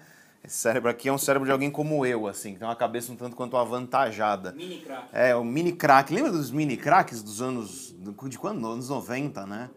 Esse 0.44 0.58
cérebro 0.58 0.90
aqui 0.90 1.08
é 1.08 1.12
um 1.12 1.16
cérebro 1.16 1.46
de 1.46 1.52
alguém 1.52 1.70
como 1.70 2.04
eu, 2.04 2.26
assim, 2.26 2.52
que 2.52 2.58
tem 2.58 2.68
uma 2.68 2.76
cabeça 2.76 3.10
um 3.10 3.16
tanto 3.16 3.34
quanto 3.34 3.56
avantajada. 3.56 4.52
Mini 4.52 4.80
crack. 4.80 5.08
É, 5.10 5.34
o 5.34 5.42
mini 5.42 5.72
crack. 5.72 6.12
Lembra 6.12 6.30
dos 6.30 6.50
mini 6.50 6.76
cracks 6.76 7.22
dos 7.22 7.40
anos. 7.40 7.94
De 8.28 8.38
quando? 8.38 8.66
Anos 8.66 8.90
90, 8.90 9.46
né? 9.46 9.70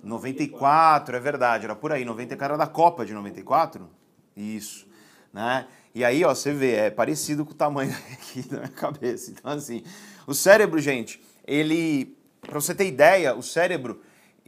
94. 0.00 0.04
94, 0.04 1.16
é 1.16 1.20
verdade, 1.20 1.64
era 1.64 1.74
por 1.74 1.90
aí. 1.90 2.04
90 2.04 2.36
cara 2.36 2.56
da 2.56 2.68
Copa 2.68 3.04
de 3.04 3.12
94? 3.12 3.90
Isso. 4.36 4.86
Né? 5.32 5.66
E 5.92 6.04
aí, 6.04 6.24
ó, 6.24 6.32
você 6.32 6.52
vê, 6.52 6.74
é 6.74 6.90
parecido 6.90 7.44
com 7.44 7.50
o 7.50 7.54
tamanho 7.54 7.90
aqui 8.12 8.42
da 8.42 8.58
minha 8.58 8.68
cabeça. 8.68 9.32
Então, 9.32 9.50
assim, 9.50 9.82
o 10.24 10.34
cérebro, 10.34 10.78
gente, 10.78 11.20
ele. 11.44 12.16
Pra 12.42 12.60
você 12.60 12.74
ter 12.76 12.86
ideia, 12.86 13.34
o 13.34 13.42
cérebro 13.42 14.00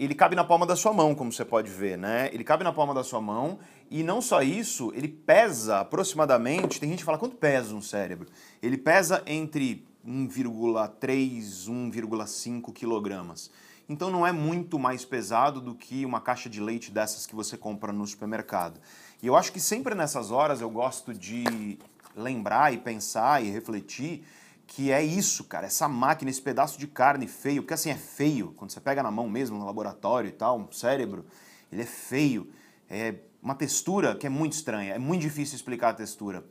ele 0.04 0.14
cabe 0.14 0.34
na 0.34 0.44
palma 0.44 0.66
da 0.66 0.74
sua 0.74 0.92
mão, 0.92 1.14
como 1.14 1.32
você 1.32 1.44
pode 1.44 1.70
ver, 1.70 1.96
né? 1.96 2.30
Ele 2.32 2.42
cabe 2.44 2.64
na 2.64 2.72
palma 2.72 2.94
da 2.94 3.04
sua 3.04 3.20
mão 3.20 3.58
e 3.90 4.02
não 4.02 4.20
só 4.20 4.42
isso, 4.42 4.92
ele 4.94 5.08
pesa 5.08 5.80
aproximadamente, 5.80 6.80
tem 6.80 6.88
gente 6.88 7.00
que 7.00 7.04
fala 7.04 7.18
quanto 7.18 7.36
pesa 7.36 7.74
um 7.74 7.82
cérebro? 7.82 8.26
Ele 8.62 8.78
pesa 8.78 9.22
entre 9.26 9.86
1,3, 10.06 11.68
1,5 11.68 12.72
quilogramas. 12.72 13.50
Então 13.88 14.10
não 14.10 14.26
é 14.26 14.32
muito 14.32 14.78
mais 14.78 15.04
pesado 15.04 15.60
do 15.60 15.74
que 15.74 16.06
uma 16.06 16.20
caixa 16.20 16.48
de 16.48 16.60
leite 16.60 16.90
dessas 16.90 17.26
que 17.26 17.34
você 17.34 17.56
compra 17.56 17.92
no 17.92 18.06
supermercado. 18.06 18.80
E 19.22 19.26
eu 19.26 19.36
acho 19.36 19.52
que 19.52 19.60
sempre 19.60 19.94
nessas 19.94 20.30
horas 20.30 20.60
eu 20.60 20.70
gosto 20.70 21.12
de 21.12 21.78
lembrar 22.16 22.72
e 22.72 22.78
pensar 22.78 23.44
e 23.44 23.50
refletir 23.50 24.24
que 24.74 24.90
é 24.90 25.02
isso, 25.02 25.44
cara, 25.44 25.66
essa 25.66 25.86
máquina, 25.86 26.30
esse 26.30 26.40
pedaço 26.40 26.78
de 26.78 26.86
carne 26.86 27.28
feio, 27.28 27.60
porque 27.62 27.74
assim 27.74 27.90
é 27.90 27.94
feio, 27.94 28.54
quando 28.56 28.70
você 28.70 28.80
pega 28.80 29.02
na 29.02 29.10
mão 29.10 29.28
mesmo 29.28 29.58
no 29.58 29.66
laboratório 29.66 30.28
e 30.28 30.32
tal, 30.32 30.58
um 30.58 30.72
cérebro, 30.72 31.26
ele 31.70 31.82
é 31.82 31.86
feio, 31.86 32.50
é 32.88 33.16
uma 33.42 33.54
textura 33.54 34.14
que 34.14 34.26
é 34.26 34.30
muito 34.30 34.54
estranha, 34.54 34.94
é 34.94 34.98
muito 34.98 35.20
difícil 35.20 35.56
explicar 35.56 35.90
a 35.90 35.94
textura. 35.94 36.42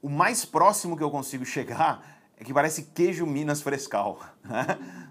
O 0.00 0.08
mais 0.08 0.44
próximo 0.44 0.96
que 0.96 1.02
eu 1.02 1.10
consigo 1.10 1.44
chegar 1.44 2.20
é 2.36 2.44
que 2.44 2.54
parece 2.54 2.84
queijo 2.94 3.26
Minas 3.26 3.60
Frescal. 3.60 4.20
Né? 4.48 4.64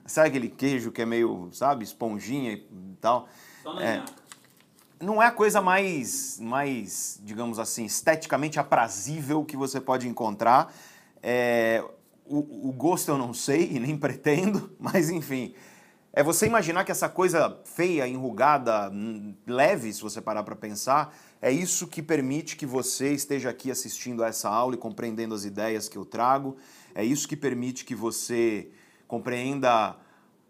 sabe 0.06 0.30
aquele 0.30 0.48
queijo 0.48 0.90
que 0.90 1.02
é 1.02 1.06
meio, 1.06 1.50
sabe, 1.52 1.84
esponjinha 1.84 2.54
e 2.54 2.98
tal? 3.02 3.28
Só 3.62 3.78
é, 3.82 4.06
não 5.02 5.22
é 5.22 5.26
a 5.26 5.32
coisa 5.32 5.62
mais, 5.62 6.40
mais, 6.40 7.20
digamos 7.22 7.60
assim, 7.60 7.84
esteticamente 7.84 8.58
aprazível 8.58 9.44
que 9.44 9.58
você 9.58 9.82
pode 9.82 10.08
encontrar. 10.08 10.74
É, 11.22 11.84
o, 12.30 12.70
o 12.70 12.72
gosto 12.74 13.10
eu 13.10 13.18
não 13.18 13.34
sei 13.34 13.72
e 13.74 13.80
nem 13.80 13.96
pretendo, 13.98 14.72
mas 14.80 15.10
enfim. 15.10 15.54
É 16.13 16.24
você 16.24 16.48
imaginar 16.48 16.84
que 16.84 16.92
essa 16.92 17.08
coisa 17.08 17.60
feia, 17.63 18.08
enrugada, 18.08 18.92
leve, 19.46 19.94
se 19.94 20.02
você 20.02 20.20
parar 20.20 20.42
para 20.42 20.56
pensar, 20.56 21.16
é 21.40 21.52
isso 21.52 21.86
que 21.86 22.02
permite 22.02 22.56
que 22.56 22.66
você 22.66 23.13
esteja 23.13 23.52
aqui 23.52 23.70
assistindo 23.70 24.24
a 24.24 24.28
essa 24.28 24.50
aula 24.50 24.74
e 24.74 24.80
compreendendo 24.80 25.36
as 25.36 25.46
ideias 25.46 25.88
que 25.88 25.96
eu 25.96 26.04
trago. 26.04 26.58
É 26.96 27.04
isso 27.04 27.28
que 27.28 27.38
permite 27.38 27.86
que 27.86 27.94
você 27.94 28.72
compreenda 29.08 29.96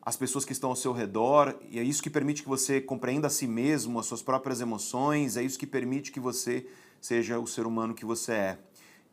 as 0.02 0.16
pessoas 0.16 0.46
que 0.46 0.54
estão 0.54 0.70
ao 0.70 0.76
seu 0.78 0.94
redor, 0.94 1.54
e 1.70 1.78
é 1.78 1.84
isso 1.84 2.02
que 2.02 2.10
permite 2.10 2.42
que 2.42 2.48
você 2.48 2.80
compreenda 2.80 3.28
a 3.28 3.30
si 3.30 3.46
mesmo, 3.46 4.00
as 4.00 4.06
suas 4.06 4.22
próprias 4.22 4.62
emoções, 4.62 5.36
é 5.36 5.44
isso 5.44 5.60
que 5.60 5.68
permite 5.68 6.14
que 6.14 6.20
você 6.22 6.66
seja 7.02 7.38
o 7.38 7.46
ser 7.46 7.68
humano 7.68 7.94
que 7.94 8.06
você 8.06 8.32
é. 8.32 8.58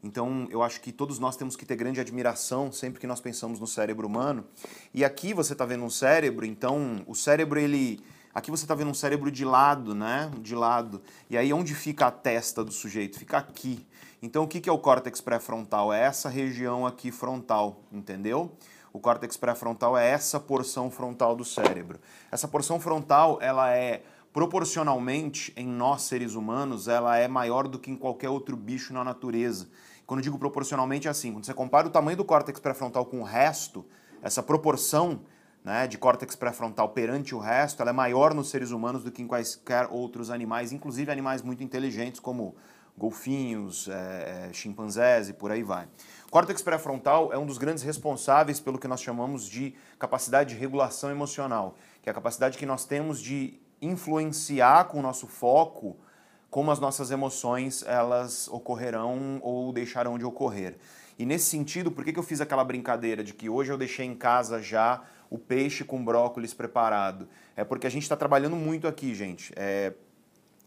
Então, 0.04 0.46
eu 0.50 0.62
acho 0.62 0.82
que 0.82 0.92
todos 0.92 1.18
nós 1.18 1.34
temos 1.34 1.56
que 1.56 1.64
ter 1.64 1.76
grande 1.76 1.98
admiração 1.98 2.70
sempre 2.70 3.00
que 3.00 3.06
nós 3.06 3.20
pensamos 3.20 3.58
no 3.58 3.66
cérebro 3.66 4.06
humano. 4.06 4.44
E 4.92 5.02
aqui 5.02 5.32
você 5.32 5.54
está 5.54 5.64
vendo 5.64 5.82
um 5.82 5.88
cérebro, 5.88 6.44
então 6.44 7.02
o 7.06 7.14
cérebro 7.14 7.58
ele 7.58 8.04
Aqui 8.34 8.50
você 8.50 8.64
está 8.64 8.74
vendo 8.74 8.90
um 8.90 8.94
cérebro 8.94 9.30
de 9.30 9.44
lado, 9.44 9.94
né? 9.94 10.28
De 10.40 10.56
lado. 10.56 11.00
E 11.30 11.38
aí 11.38 11.52
onde 11.52 11.72
fica 11.72 12.06
a 12.06 12.10
testa 12.10 12.64
do 12.64 12.72
sujeito? 12.72 13.16
Fica 13.16 13.38
aqui. 13.38 13.86
Então 14.20 14.42
o 14.42 14.48
que 14.48 14.68
é 14.68 14.72
o 14.72 14.78
córtex 14.78 15.20
pré-frontal? 15.20 15.92
É 15.92 16.02
essa 16.02 16.28
região 16.28 16.84
aqui 16.84 17.12
frontal, 17.12 17.80
entendeu? 17.92 18.50
O 18.92 18.98
córtex 18.98 19.36
pré-frontal 19.36 19.96
é 19.96 20.10
essa 20.10 20.40
porção 20.40 20.90
frontal 20.90 21.36
do 21.36 21.44
cérebro. 21.44 22.00
Essa 22.30 22.48
porção 22.48 22.80
frontal, 22.80 23.38
ela 23.40 23.70
é 23.72 24.02
proporcionalmente 24.32 25.52
em 25.56 25.68
nós 25.68 26.02
seres 26.02 26.34
humanos, 26.34 26.88
ela 26.88 27.16
é 27.16 27.28
maior 27.28 27.68
do 27.68 27.78
que 27.78 27.88
em 27.88 27.96
qualquer 27.96 28.28
outro 28.28 28.56
bicho 28.56 28.92
na 28.92 29.04
natureza. 29.04 29.68
Quando 30.06 30.22
digo 30.22 30.38
proporcionalmente 30.38 31.08
é 31.08 31.10
assim, 31.10 31.32
quando 31.32 31.46
você 31.46 31.54
compara 31.54 31.86
o 31.86 31.90
tamanho 31.90 32.16
do 32.16 32.24
córtex 32.24 32.60
pré-frontal 32.60 33.06
com 33.06 33.20
o 33.20 33.24
resto, 33.24 33.84
essa 34.22 34.42
proporção 34.42 35.20
né, 35.64 35.86
de 35.86 35.96
córtex 35.96 36.36
pré-frontal 36.36 36.90
perante 36.90 37.34
o 37.34 37.38
resto, 37.38 37.80
ela 37.80 37.90
é 37.90 37.92
maior 37.94 38.34
nos 38.34 38.50
seres 38.50 38.70
humanos 38.70 39.02
do 39.02 39.10
que 39.10 39.22
em 39.22 39.26
quaisquer 39.26 39.88
outros 39.90 40.30
animais, 40.30 40.72
inclusive 40.72 41.10
animais 41.10 41.40
muito 41.40 41.64
inteligentes 41.64 42.20
como 42.20 42.54
golfinhos, 42.96 43.88
é, 43.88 44.50
chimpanzés 44.52 45.28
e 45.28 45.32
por 45.32 45.50
aí 45.50 45.62
vai. 45.62 45.88
Córtex 46.30 46.62
pré-frontal 46.62 47.32
é 47.32 47.38
um 47.38 47.46
dos 47.46 47.58
grandes 47.58 47.82
responsáveis 47.82 48.60
pelo 48.60 48.78
que 48.78 48.86
nós 48.86 49.00
chamamos 49.00 49.48
de 49.48 49.74
capacidade 49.98 50.54
de 50.54 50.60
regulação 50.60 51.10
emocional, 51.10 51.76
que 52.02 52.08
é 52.08 52.12
a 52.12 52.14
capacidade 52.14 52.58
que 52.58 52.66
nós 52.66 52.84
temos 52.84 53.20
de 53.20 53.58
influenciar 53.80 54.84
com 54.84 54.98
o 54.98 55.02
nosso 55.02 55.26
foco 55.26 55.96
como 56.54 56.70
as 56.70 56.78
nossas 56.78 57.10
emoções 57.10 57.82
elas 57.82 58.46
ocorrerão 58.46 59.40
ou 59.42 59.72
deixarão 59.72 60.16
de 60.16 60.24
ocorrer. 60.24 60.76
E 61.18 61.26
nesse 61.26 61.46
sentido, 61.46 61.90
por 61.90 62.04
que, 62.04 62.12
que 62.12 62.18
eu 62.20 62.22
fiz 62.22 62.40
aquela 62.40 62.62
brincadeira 62.62 63.24
de 63.24 63.34
que 63.34 63.48
hoje 63.48 63.72
eu 63.72 63.76
deixei 63.76 64.06
em 64.06 64.14
casa 64.14 64.62
já 64.62 65.02
o 65.28 65.36
peixe 65.36 65.82
com 65.82 66.04
brócolis 66.04 66.54
preparado? 66.54 67.26
É 67.56 67.64
porque 67.64 67.88
a 67.88 67.90
gente 67.90 68.04
está 68.04 68.14
trabalhando 68.16 68.54
muito 68.54 68.86
aqui, 68.86 69.16
gente. 69.16 69.52
É, 69.56 69.94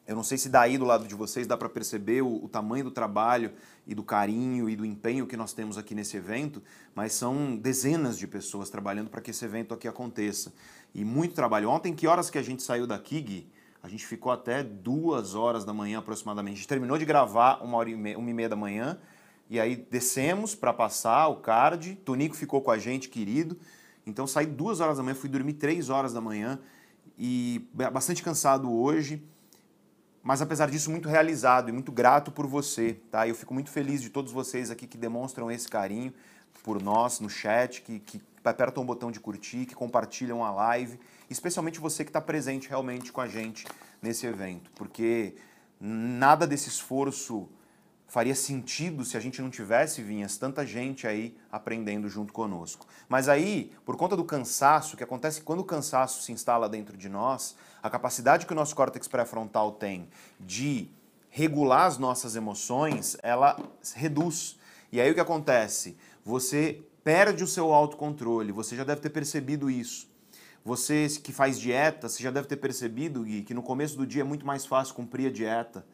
eu 0.05 0.13
não 0.13 0.25
sei 0.25 0.37
se 0.37 0.49
daí 0.49 0.77
do 0.77 0.83
lado 0.83 1.07
de 1.07 1.15
vocês 1.15 1.47
dá 1.47 1.55
para 1.55 1.69
perceber 1.69 2.21
o, 2.21 2.43
o, 2.43 2.49
tamanho 2.49 2.83
do 2.83 2.91
trabalho 2.91 3.53
e 3.87 3.95
do 3.95 4.03
carinho 4.03 4.69
e 4.69 4.75
do 4.75 4.83
empenho 4.83 5.25
que 5.25 5.37
nós 5.37 5.53
temos 5.53 5.77
aqui 5.77 5.95
nesse 5.95 6.17
evento, 6.17 6.61
mas 6.93 7.13
são 7.13 7.55
dezenas 7.55 8.17
de 8.17 8.27
pessoas 8.27 8.69
trabalhando 8.69 9.09
para 9.09 9.21
que 9.21 9.31
esse 9.31 9.45
evento 9.45 9.73
aqui 9.73 9.87
aconteça. 9.87 10.51
E 10.93 11.05
muito 11.05 11.33
trabalho. 11.33 11.69
Ontem, 11.69 11.95
que 11.95 12.07
horas 12.07 12.29
que 12.29 12.37
a 12.37 12.43
gente 12.43 12.61
saiu 12.61 12.85
daqui, 12.85 13.21
Gui? 13.21 13.56
A 13.81 13.87
gente 13.87 14.05
ficou 14.05 14.31
até 14.31 14.63
duas 14.63 15.35
horas 15.35 15.63
da 15.63 15.73
manhã 15.73 15.99
aproximadamente. 15.99 16.53
A 16.53 16.57
gente 16.57 16.67
terminou 16.67 16.97
de 16.97 17.05
gravar 17.05 17.63
uma 17.63 17.77
hora 17.77 17.89
e 17.89 17.95
meia, 17.95 18.17
uma 18.17 18.29
e 18.29 18.33
meia 18.33 18.49
da 18.49 18.55
manhã, 18.55 18.99
e 19.49 19.59
aí 19.59 19.75
descemos 19.75 20.55
para 20.55 20.73
passar 20.73 21.27
o 21.27 21.37
card. 21.37 21.95
Tonico 22.03 22.35
ficou 22.35 22.61
com 22.61 22.71
a 22.71 22.77
gente, 22.77 23.09
querido. 23.09 23.57
Então 24.05 24.25
saí 24.27 24.45
duas 24.45 24.79
horas 24.79 24.97
da 24.97 25.03
manhã, 25.03 25.15
fui 25.15 25.29
dormir 25.29 25.53
três 25.53 25.89
horas 25.89 26.13
da 26.13 26.21
manhã 26.21 26.59
e 27.17 27.67
bastante 27.73 28.21
cansado 28.23 28.71
hoje 28.71 29.23
mas 30.27 30.41
apesar 30.41 30.69
disso 30.69 30.91
muito 30.91 31.07
realizado 31.07 31.69
e 31.69 31.71
muito 31.71 31.89
grato 31.89 32.33
por 32.33 32.45
você, 32.45 32.99
tá? 33.09 33.25
Eu 33.25 33.33
fico 33.33 33.53
muito 33.53 33.69
feliz 33.69 34.01
de 34.01 34.09
todos 34.09 34.29
vocês 34.29 34.69
aqui 34.69 34.85
que 34.85 34.97
demonstram 34.97 35.49
esse 35.49 35.69
carinho 35.69 36.13
por 36.63 36.81
nós 36.81 37.21
no 37.21 37.29
chat, 37.29 37.81
que, 37.81 37.99
que 37.99 38.21
apertam 38.47 38.83
o 38.83 38.85
botão 38.85 39.11
de 39.11 39.19
curtir, 39.19 39.65
que 39.65 39.75
compartilham 39.75 40.43
a 40.43 40.51
live, 40.51 40.99
especialmente 41.29 41.79
você 41.79 42.03
que 42.03 42.09
está 42.09 42.21
presente 42.21 42.69
realmente 42.69 43.11
com 43.11 43.21
a 43.21 43.27
gente 43.27 43.65
nesse 44.01 44.25
evento, 44.25 44.71
porque 44.71 45.35
nada 45.79 46.47
desse 46.47 46.69
esforço 46.69 47.49
faria 48.07 48.33
sentido 48.33 49.03
se 49.03 49.17
a 49.17 49.19
gente 49.19 49.41
não 49.41 49.49
tivesse, 49.49 50.01
Vinhas, 50.01 50.37
tanta 50.37 50.65
gente 50.65 51.05
aí 51.05 51.35
aprendendo 51.51 52.07
junto 52.07 52.31
conosco. 52.31 52.87
Mas 53.09 53.27
aí, 53.27 53.73
por 53.85 53.97
conta 53.97 54.15
do 54.15 54.23
cansaço, 54.23 54.95
que 54.95 55.03
acontece 55.03 55.41
quando 55.41 55.59
o 55.59 55.65
cansaço 55.65 56.23
se 56.23 56.31
instala 56.31 56.69
dentro 56.69 56.95
de 56.97 57.09
nós, 57.09 57.55
a 57.83 57.89
capacidade 57.89 58.45
que 58.45 58.53
o 58.53 58.55
nosso 58.55 58.75
córtex 58.75 59.07
pré-frontal 59.07 59.73
tem 59.73 60.07
de 60.39 60.89
regular 61.29 61.85
as 61.85 61.97
nossas 61.97 62.35
emoções, 62.35 63.17
ela 63.21 63.59
reduz. 63.93 64.57
E 64.91 65.01
aí 65.01 65.11
o 65.11 65.13
que 65.13 65.19
acontece? 65.19 65.97
Você 66.23 66.81
perde 67.07 67.41
o 67.41 67.47
seu 67.47 67.71
autocontrole, 67.71 68.51
você 68.51 68.75
já 68.75 68.83
deve 68.83 68.99
ter 68.99 69.09
percebido 69.09 69.71
isso. 69.71 70.09
Você 70.65 71.07
que 71.23 71.31
faz 71.31 71.57
dieta, 71.57 72.09
você 72.09 72.21
já 72.21 72.29
deve 72.29 72.49
ter 72.49 72.57
percebido, 72.57 73.23
Gui, 73.23 73.43
que 73.43 73.53
no 73.53 73.63
começo 73.63 73.95
do 73.95 74.05
dia 74.05 74.23
é 74.23 74.25
muito 74.25 74.45
mais 74.45 74.65
fácil 74.65 74.93
cumprir 74.93 75.27
a 75.27 75.31
dieta 75.31 75.85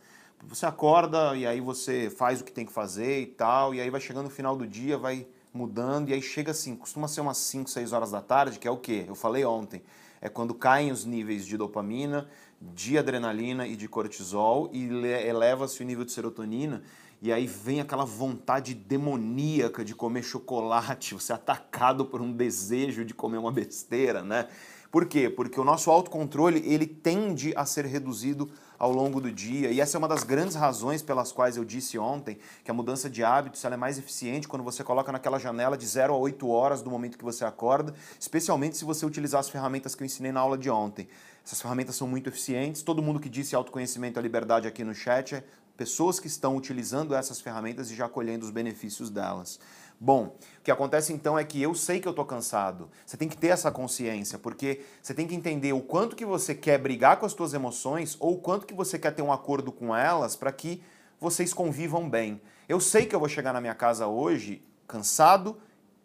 você 0.47 0.65
acorda 0.65 1.36
e 1.36 1.45
aí 1.45 1.62
você 1.62 2.10
faz 2.10 2.41
o 2.41 2.43
que 2.43 2.52
tem 2.52 2.65
que 2.65 2.71
fazer 2.71 3.21
e 3.21 3.26
tal, 3.26 3.73
e 3.73 3.82
aí 3.82 3.89
vai 3.89 4.02
chegando 4.02 4.26
no 4.26 4.30
final 4.30 4.56
do 4.56 4.67
dia, 4.67 4.97
vai 4.97 5.28
mudando, 5.54 6.10
e 6.10 6.13
aí 6.13 6.21
chega 6.21 6.52
assim, 6.52 6.76
costuma 6.76 7.08
ser 7.08 7.21
umas 7.21 7.38
5, 7.38 7.69
6 7.69 7.93
horas 7.93 8.12
da 8.12 8.21
tarde, 8.21 8.60
que 8.60 8.67
é 8.67 8.71
o 8.71 8.78
quê? 8.78 9.06
Eu 9.08 9.15
falei 9.15 9.45
ontem, 9.45 9.84
é 10.19 10.28
quando 10.28 10.54
caem 10.54 10.91
os 10.91 11.06
níveis 11.06 11.45
de 11.45 11.58
dopamina, 11.58 12.28
de 12.60 12.97
adrenalina 12.97 13.67
e 13.67 13.76
de 13.76 13.88
cortisol, 13.88 14.69
e 14.73 14.84
eleva-se 14.84 15.82
o 15.82 15.86
nível 15.86 16.06
de 16.06 16.12
serotonina, 16.12 16.84
e 17.24 17.32
aí 17.32 17.48
vem 17.48 17.80
aquela 17.80 18.04
vontade 18.04 18.74
demoníaca 18.74 19.86
de 19.86 19.96
comer 19.96 20.24
chocolate, 20.24 21.14
você 21.14 21.32
é 21.32 21.36
atacado 21.36 22.04
por 22.04 22.22
um 22.22 22.30
desejo 22.30 23.06
de 23.06 23.14
comer 23.14 23.38
uma 23.38 23.50
besteira, 23.50 24.22
né? 24.22 24.50
Por 24.92 25.06
quê? 25.06 25.30
Porque 25.30 25.58
o 25.58 25.64
nosso 25.64 25.90
autocontrole, 25.90 26.62
ele 26.68 26.86
tende 26.86 27.54
a 27.56 27.66
ser 27.66 27.86
reduzido 27.86 28.52
ao 28.78 28.92
longo 28.92 29.22
do 29.22 29.32
dia. 29.32 29.72
E 29.72 29.80
essa 29.80 29.96
é 29.96 30.00
uma 30.00 30.08
das 30.08 30.26
grandes 30.26 30.56
razões 30.56 31.02
pelas 31.02 31.32
quais 31.32 31.56
eu 31.56 31.64
disse 31.64 31.98
ontem 31.98 32.38
que 32.62 32.70
a 32.70 32.74
mudança 32.74 33.10
de 33.10 33.24
hábitos 33.24 33.64
é 33.64 33.78
mais 33.78 33.98
eficiente 33.98 34.46
quando 34.46 34.62
você 34.62 34.84
coloca 34.84 35.10
naquela 35.10 35.40
janela 35.40 35.78
de 35.78 35.88
0 35.88 36.14
a 36.14 36.18
8 36.18 36.48
horas 36.50 36.82
do 36.82 36.92
momento 36.92 37.18
que 37.18 37.24
você 37.24 37.46
acorda, 37.46 37.96
especialmente 38.20 38.76
se 38.76 38.84
você 38.84 39.06
utilizar 39.06 39.40
as 39.40 39.50
ferramentas 39.50 39.96
que 39.96 40.04
eu 40.04 40.06
ensinei 40.06 40.34
na 40.34 40.42
aula 40.42 40.58
de 40.58 40.70
ontem. 40.70 41.08
Essas 41.46 41.62
ferramentas 41.62 41.96
são 41.96 42.08
muito 42.08 42.30
eficientes. 42.30 42.84
Todo 42.84 43.02
mundo 43.02 43.20
que 43.20 43.30
disse 43.30 43.56
autoconhecimento 43.56 44.20
e 44.20 44.22
liberdade 44.22 44.68
aqui 44.68 44.84
no 44.84 44.94
chat 44.94 45.36
é 45.36 45.44
pessoas 45.76 46.20
que 46.20 46.28
estão 46.28 46.56
utilizando 46.56 47.16
essas 47.16 47.42
ferramentas 47.42 47.90
e 47.90 47.96
já 47.96 48.08
colhendo 48.08 48.46
os 48.46 48.52
benefícios 48.52 49.10
delas. 49.10 49.60
Bom, 50.00 50.36
o 50.60 50.62
que 50.62 50.72
acontece 50.72 51.14
então 51.14 51.40
é 51.40 51.44
que 51.44 51.62
eu 51.62 51.74
sei 51.74 52.00
que 52.00 52.08
eu 52.08 52.14
tô 52.14 52.26
cansado. 52.26 52.90
Você 53.06 53.16
tem 53.16 53.30
que 53.30 53.38
ter 53.38 53.48
essa 53.48 53.72
consciência, 53.72 54.38
porque 54.38 54.82
você 55.02 55.14
tem 55.14 55.26
que 55.26 55.36
entender 55.36 55.72
o 55.74 55.82
quanto 55.82 56.16
que 56.16 56.26
você 56.26 56.54
quer 56.54 56.78
brigar 56.78 57.18
com 57.18 57.26
as 57.26 57.32
suas 57.32 57.54
emoções 57.54 58.18
ou 58.20 58.34
o 58.34 58.40
quanto 58.40 58.66
que 58.66 58.74
você 58.74 59.00
quer 59.00 59.12
ter 59.12 59.22
um 59.22 59.32
acordo 59.32 59.72
com 59.72 59.96
elas 59.96 60.36
para 60.36 60.52
que 60.52 60.84
vocês 61.20 61.54
convivam 61.54 62.10
bem. 62.10 62.42
Eu 62.68 62.80
sei 62.80 63.06
que 63.06 63.16
eu 63.16 63.20
vou 63.20 63.30
chegar 63.30 63.54
na 63.54 63.62
minha 63.62 63.76
casa 63.76 64.08
hoje 64.08 64.62
cansado 64.88 65.58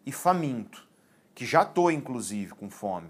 e 0.05 0.11
faminto, 0.11 0.87
que 1.35 1.45
já 1.45 1.65
tô 1.65 1.91
inclusive 1.91 2.53
com 2.53 2.69
fome. 2.69 3.09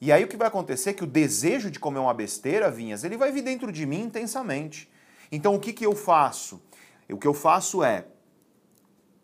E 0.00 0.12
aí 0.12 0.24
o 0.24 0.28
que 0.28 0.36
vai 0.36 0.48
acontecer 0.48 0.90
é 0.90 0.92
que 0.92 1.04
o 1.04 1.06
desejo 1.06 1.70
de 1.70 1.80
comer 1.80 1.98
uma 1.98 2.14
besteira, 2.14 2.70
Vinhas, 2.70 3.04
ele 3.04 3.16
vai 3.16 3.32
vir 3.32 3.42
dentro 3.42 3.72
de 3.72 3.86
mim 3.86 4.02
intensamente. 4.02 4.88
Então 5.30 5.54
o 5.54 5.60
que, 5.60 5.72
que 5.72 5.84
eu 5.84 5.94
faço? 5.94 6.62
O 7.10 7.18
que 7.18 7.26
eu 7.26 7.34
faço 7.34 7.82
é, 7.82 8.06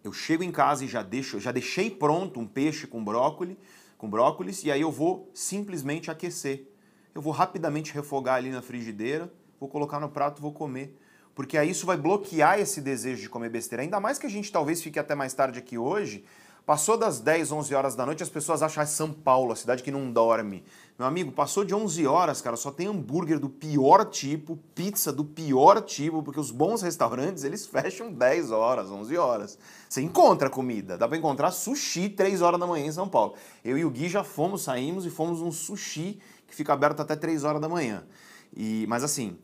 eu 0.02 0.12
chego 0.12 0.42
em 0.42 0.52
casa 0.52 0.84
e 0.84 0.88
já 0.88 1.02
deixo, 1.02 1.40
já 1.40 1.50
deixei 1.50 1.90
pronto 1.90 2.40
um 2.40 2.46
peixe 2.46 2.86
com 2.86 3.02
brócolis, 3.02 3.56
com 3.96 4.08
brócolis 4.08 4.64
e 4.64 4.70
aí 4.70 4.80
eu 4.80 4.90
vou 4.90 5.30
simplesmente 5.34 6.10
aquecer. 6.10 6.68
Eu 7.14 7.22
vou 7.22 7.32
rapidamente 7.32 7.92
refogar 7.92 8.36
ali 8.36 8.50
na 8.50 8.60
frigideira, 8.60 9.32
vou 9.58 9.68
colocar 9.68 10.00
no 10.00 10.08
prato, 10.08 10.42
vou 10.42 10.52
comer. 10.52 10.98
Porque 11.34 11.56
aí 11.56 11.70
isso 11.70 11.86
vai 11.86 11.96
bloquear 11.96 12.58
esse 12.58 12.80
desejo 12.80 13.22
de 13.22 13.28
comer 13.28 13.50
besteira. 13.50 13.82
Ainda 13.82 13.98
mais 13.98 14.18
que 14.18 14.26
a 14.26 14.30
gente 14.30 14.52
talvez 14.52 14.82
fique 14.82 14.98
até 14.98 15.14
mais 15.14 15.32
tarde 15.32 15.58
aqui 15.58 15.78
hoje, 15.78 16.24
Passou 16.66 16.96
das 16.96 17.20
10, 17.20 17.52
11 17.52 17.74
horas 17.74 17.94
da 17.94 18.06
noite, 18.06 18.22
as 18.22 18.30
pessoas 18.30 18.62
acham 18.62 18.82
é 18.82 18.86
São 18.86 19.12
Paulo, 19.12 19.52
a 19.52 19.56
cidade 19.56 19.82
que 19.82 19.90
não 19.90 20.10
dorme. 20.10 20.64
Meu 20.96 21.08
amigo, 21.08 21.32
passou 21.32 21.64
de 21.64 21.74
11 21.74 22.06
horas, 22.06 22.40
cara, 22.40 22.54
só 22.56 22.70
tem 22.70 22.86
hambúrguer 22.86 23.40
do 23.40 23.48
pior 23.48 24.04
tipo, 24.04 24.56
pizza 24.76 25.12
do 25.12 25.24
pior 25.24 25.82
tipo, 25.82 26.22
porque 26.22 26.38
os 26.38 26.52
bons 26.52 26.82
restaurantes, 26.82 27.42
eles 27.42 27.66
fecham 27.66 28.12
10 28.12 28.52
horas, 28.52 28.88
11 28.92 29.16
horas. 29.16 29.58
Você 29.88 30.02
encontra 30.02 30.48
comida, 30.48 30.96
dá 30.96 31.08
para 31.08 31.16
encontrar 31.16 31.50
sushi 31.50 32.08
3 32.08 32.40
horas 32.42 32.60
da 32.60 32.66
manhã 32.66 32.86
em 32.86 32.92
São 32.92 33.08
Paulo. 33.08 33.34
Eu 33.64 33.76
e 33.76 33.84
o 33.84 33.90
Gui 33.90 34.08
já 34.08 34.22
fomos, 34.22 34.62
saímos 34.62 35.04
e 35.04 35.10
fomos 35.10 35.40
um 35.40 35.50
sushi 35.50 36.20
que 36.46 36.54
fica 36.54 36.72
aberto 36.72 37.00
até 37.00 37.16
3 37.16 37.42
horas 37.42 37.60
da 37.60 37.68
manhã. 37.68 38.04
E, 38.56 38.86
mas 38.88 39.02
assim, 39.02 39.36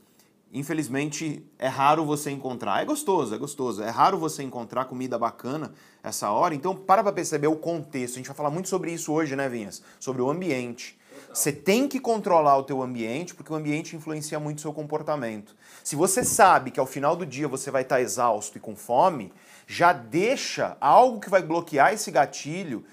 infelizmente 0.53 1.45
é 1.59 1.67
raro 1.67 2.05
você 2.05 2.31
encontrar. 2.31 2.81
É 2.81 2.85
gostoso, 2.85 3.35
é 3.35 3.39
gostoso. 3.39 3.83
É 3.83 3.91
raro 3.91 4.17
você 4.17 4.45
encontrar 4.45 4.85
comida 4.85 5.19
bacana 5.19 5.73
essa 6.01 6.31
hora. 6.31 6.55
Então, 6.55 6.77
para 6.77 7.03
para 7.03 7.13
perceber 7.13 7.49
o 7.49 7.57
contexto. 7.57 8.15
A 8.15 8.19
gente 8.19 8.29
vai 8.29 8.37
falar 8.37 8.51
muito 8.51 8.69
sobre 8.69 8.93
isso 8.93 9.13
hoje, 9.13 9.35
né, 9.35 9.49
Vinhas? 9.49 9.83
Sobre 9.99 10.23
o 10.23 10.31
ambiente. 10.31 11.00
Você 11.33 11.53
tem 11.53 11.87
que 11.87 12.01
controlar 12.01 12.57
o 12.59 12.65
teu 12.65 12.83
ambiente, 12.83 13.35
porque 13.35 13.53
o 13.53 13.57
ambiente 13.57 13.95
influencia 13.95 14.41
muito 14.41 14.59
o 14.59 14.61
seu 14.61 14.73
comportamento. 14.73 15.55
Se 15.85 15.95
você 15.95 16.25
sabe 16.25 16.71
que 16.73 16.81
ao 16.81 16.87
final 16.87 17.15
do 17.15 17.25
dia 17.25 17.47
você 17.47 17.71
vai 17.71 17.83
estar 17.83 18.01
exausto 18.01 18.59
e 18.59 18.61
com 18.61 18.75
fome, 18.75 19.33
já 19.67 19.93
deixa 19.93 20.77
algo 20.81 21.21
que 21.21 21.31
vai 21.31 21.43
bloquear 21.43 21.93
esse 21.93 22.11
gatilho 22.11 22.85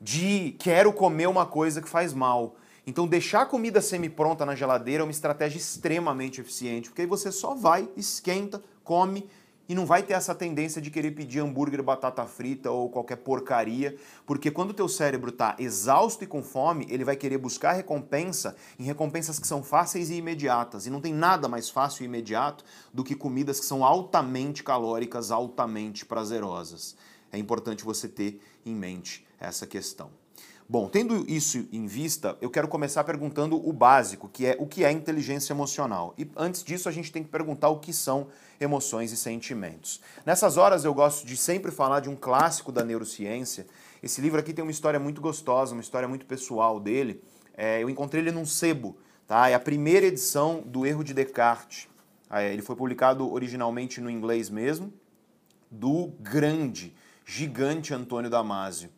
de 0.00 0.54
quero 0.58 0.92
comer 0.92 1.26
uma 1.28 1.46
coisa 1.46 1.80
que 1.80 1.88
faz 1.88 2.12
mal. 2.12 2.56
Então, 2.86 3.06
deixar 3.06 3.42
a 3.42 3.46
comida 3.46 3.80
semi-pronta 3.80 4.46
na 4.46 4.54
geladeira 4.54 5.02
é 5.02 5.04
uma 5.04 5.10
estratégia 5.10 5.58
extremamente 5.58 6.40
eficiente, 6.40 6.88
porque 6.88 7.02
aí 7.02 7.08
você 7.08 7.32
só 7.32 7.54
vai, 7.54 7.88
esquenta, 7.96 8.62
come 8.84 9.28
e 9.68 9.74
não 9.74 9.84
vai 9.84 10.02
ter 10.02 10.14
essa 10.14 10.34
tendência 10.34 10.80
de 10.80 10.90
querer 10.90 11.10
pedir 11.10 11.40
hambúrguer, 11.40 11.82
batata 11.82 12.24
frita 12.24 12.70
ou 12.70 12.88
qualquer 12.88 13.16
porcaria, 13.16 13.96
porque 14.24 14.50
quando 14.50 14.70
o 14.70 14.74
teu 14.74 14.88
cérebro 14.88 15.30
está 15.30 15.54
exausto 15.58 16.24
e 16.24 16.26
com 16.26 16.42
fome, 16.42 16.86
ele 16.88 17.04
vai 17.04 17.16
querer 17.16 17.36
buscar 17.36 17.72
recompensa 17.72 18.56
em 18.78 18.84
recompensas 18.84 19.38
que 19.38 19.46
são 19.46 19.62
fáceis 19.62 20.08
e 20.08 20.14
imediatas. 20.14 20.86
E 20.86 20.90
não 20.90 21.00
tem 21.00 21.12
nada 21.12 21.48
mais 21.48 21.68
fácil 21.68 22.02
e 22.02 22.06
imediato 22.06 22.64
do 22.94 23.04
que 23.04 23.14
comidas 23.14 23.60
que 23.60 23.66
são 23.66 23.84
altamente 23.84 24.64
calóricas, 24.64 25.30
altamente 25.30 26.06
prazerosas. 26.06 26.96
É 27.30 27.36
importante 27.36 27.84
você 27.84 28.08
ter 28.08 28.40
em 28.64 28.74
mente 28.74 29.26
essa 29.38 29.66
questão. 29.66 30.10
Bom, 30.70 30.86
tendo 30.86 31.24
isso 31.26 31.66
em 31.72 31.86
vista, 31.86 32.36
eu 32.42 32.50
quero 32.50 32.68
começar 32.68 33.02
perguntando 33.02 33.56
o 33.56 33.72
básico, 33.72 34.28
que 34.28 34.44
é 34.44 34.56
o 34.58 34.66
que 34.66 34.84
é 34.84 34.92
inteligência 34.92 35.54
emocional. 35.54 36.12
E 36.18 36.30
antes 36.36 36.62
disso, 36.62 36.90
a 36.90 36.92
gente 36.92 37.10
tem 37.10 37.22
que 37.22 37.30
perguntar 37.30 37.70
o 37.70 37.78
que 37.78 37.90
são 37.90 38.26
emoções 38.60 39.12
e 39.12 39.16
sentimentos. 39.16 40.00
Nessas 40.24 40.56
horas, 40.56 40.84
eu 40.84 40.92
gosto 40.92 41.26
de 41.26 41.36
sempre 41.36 41.70
falar 41.70 42.00
de 42.00 42.08
um 42.08 42.16
clássico 42.16 42.72
da 42.72 42.84
neurociência. 42.84 43.66
Esse 44.02 44.20
livro 44.20 44.38
aqui 44.38 44.52
tem 44.52 44.62
uma 44.62 44.70
história 44.70 44.98
muito 44.98 45.20
gostosa, 45.20 45.72
uma 45.72 45.80
história 45.80 46.08
muito 46.08 46.26
pessoal 46.26 46.80
dele. 46.80 47.22
É, 47.56 47.82
eu 47.82 47.90
encontrei 47.90 48.22
ele 48.22 48.30
num 48.30 48.46
sebo, 48.46 48.96
tá? 49.26 49.48
É 49.48 49.54
a 49.54 49.60
primeira 49.60 50.06
edição 50.06 50.62
do 50.64 50.86
Erro 50.86 51.02
de 51.02 51.14
Descartes. 51.14 51.88
É, 52.30 52.52
ele 52.52 52.62
foi 52.62 52.76
publicado 52.76 53.30
originalmente 53.32 54.00
no 54.00 54.10
inglês 54.10 54.50
mesmo, 54.50 54.92
do 55.70 56.12
grande, 56.20 56.94
gigante 57.24 57.94
Antônio 57.94 58.30
Damasio. 58.30 58.90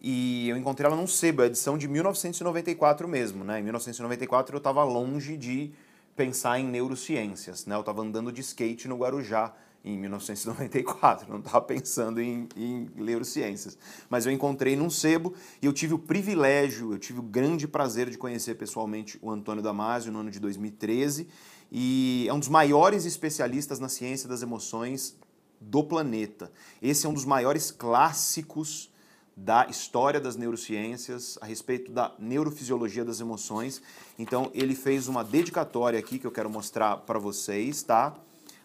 E 0.00 0.48
eu 0.50 0.56
encontrei 0.56 0.86
ela 0.86 0.96
num 0.96 1.06
sebo, 1.06 1.42
a 1.42 1.46
edição 1.46 1.78
de 1.78 1.88
1994 1.88 3.08
mesmo, 3.08 3.42
né? 3.42 3.60
Em 3.60 3.62
1994 3.62 4.54
eu 4.54 4.58
estava 4.58 4.84
longe 4.84 5.36
de 5.36 5.72
pensar 6.16 6.58
em 6.58 6.64
neurociências. 6.64 7.66
Né? 7.66 7.74
Eu 7.74 7.80
estava 7.80 8.02
andando 8.02 8.32
de 8.32 8.40
skate 8.40 8.88
no 8.88 8.96
Guarujá 8.96 9.54
em 9.84 9.98
1994, 9.98 11.28
não 11.30 11.40
estava 11.40 11.60
pensando 11.60 12.20
em, 12.20 12.48
em 12.56 12.88
neurociências. 12.94 13.76
Mas 14.08 14.24
eu 14.24 14.32
encontrei 14.32 14.74
num 14.74 14.88
sebo 14.88 15.34
e 15.60 15.66
eu 15.66 15.72
tive 15.74 15.92
o 15.92 15.98
privilégio, 15.98 16.92
eu 16.92 16.98
tive 16.98 17.20
o 17.20 17.22
grande 17.22 17.68
prazer 17.68 18.08
de 18.08 18.16
conhecer 18.16 18.54
pessoalmente 18.54 19.18
o 19.20 19.30
Antônio 19.30 19.62
Damasio 19.62 20.10
no 20.10 20.20
ano 20.20 20.30
de 20.30 20.40
2013 20.40 21.28
e 21.70 22.24
é 22.28 22.32
um 22.32 22.38
dos 22.38 22.48
maiores 22.48 23.04
especialistas 23.04 23.78
na 23.78 23.88
ciência 23.90 24.26
das 24.26 24.40
emoções 24.40 25.18
do 25.60 25.84
planeta. 25.84 26.50
Esse 26.80 27.04
é 27.04 27.08
um 27.08 27.14
dos 27.14 27.24
maiores 27.26 27.70
clássicos 27.70 28.90
da 29.36 29.66
história 29.66 30.20
das 30.20 30.36
neurociências 30.36 31.38
a 31.40 31.46
respeito 31.46 31.90
da 31.90 32.14
neurofisiologia 32.18 33.04
das 33.04 33.20
emoções. 33.20 33.82
Então, 34.18 34.50
ele 34.54 34.74
fez 34.74 35.08
uma 35.08 35.24
dedicatória 35.24 35.98
aqui 35.98 36.18
que 36.18 36.26
eu 36.26 36.30
quero 36.30 36.48
mostrar 36.48 36.98
para 36.98 37.18
vocês, 37.18 37.82
tá? 37.82 38.14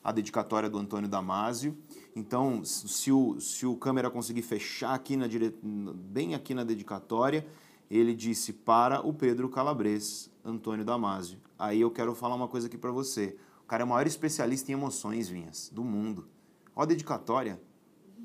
A 0.03 0.11
dedicatória 0.11 0.69
do 0.69 0.77
Antônio 0.77 1.09
Damasio. 1.09 1.77
Então, 2.15 2.63
se 2.63 3.11
o, 3.11 3.39
se 3.39 3.65
o 3.65 3.75
câmera 3.75 4.09
conseguir 4.09 4.41
fechar 4.41 4.93
aqui 4.93 5.17
na 5.17 5.27
dire... 5.27 5.55
bem 5.63 6.35
aqui 6.35 6.53
na 6.53 6.63
dedicatória, 6.63 7.45
ele 7.89 8.13
disse 8.13 8.53
para 8.53 9.05
o 9.05 9.13
Pedro 9.13 9.49
Calabres, 9.49 10.29
Antônio 10.45 10.85
Damasio. 10.85 11.39
Aí 11.57 11.81
eu 11.81 11.89
quero 11.89 12.13
falar 12.13 12.35
uma 12.35 12.47
coisa 12.47 12.67
aqui 12.67 12.77
para 12.77 12.91
você. 12.91 13.35
O 13.63 13.67
cara 13.67 13.83
é 13.83 13.85
o 13.85 13.87
maior 13.87 14.05
especialista 14.05 14.71
em 14.71 14.73
emoções, 14.73 15.27
Vinhas, 15.27 15.69
do 15.73 15.83
mundo. 15.83 16.27
Olha 16.75 16.85
a 16.85 16.87
dedicatória. 16.87 17.59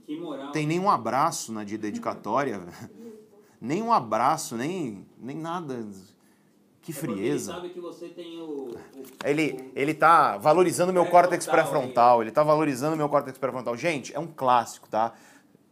Que 0.06 0.16
moral. 0.18 0.52
Tem 0.52 0.66
nem 0.66 0.78
um 0.78 0.90
abraço 0.90 1.52
na 1.52 1.64
de 1.64 1.78
dedicatória, 1.78 2.60
nem 3.60 3.82
um 3.82 3.92
abraço, 3.92 4.56
nem, 4.56 5.06
nem 5.18 5.36
nada. 5.36 5.86
Que 6.82 6.92
É 6.92 6.94
frieza. 6.94 7.52
Ele 7.52 7.60
sabe 7.60 7.68
que 7.72 7.80
você 7.80 8.08
tem 8.08 8.38
o. 8.42 8.44
o- 8.44 8.76
Ele, 9.24 9.70
ele 9.74 9.94
tá 9.94 10.36
valorizando 10.36 10.92
meu 10.92 11.06
córtex 11.06 11.46
pré-frontal, 11.46 12.20
ele 12.20 12.30
tá 12.30 12.42
valorizando 12.42 12.94
meu 12.96 13.08
córtex 13.08 13.38
pré-frontal. 13.38 13.74
Gente, 13.76 14.14
é 14.14 14.18
um 14.18 14.26
clássico, 14.26 14.86
tá? 14.88 15.14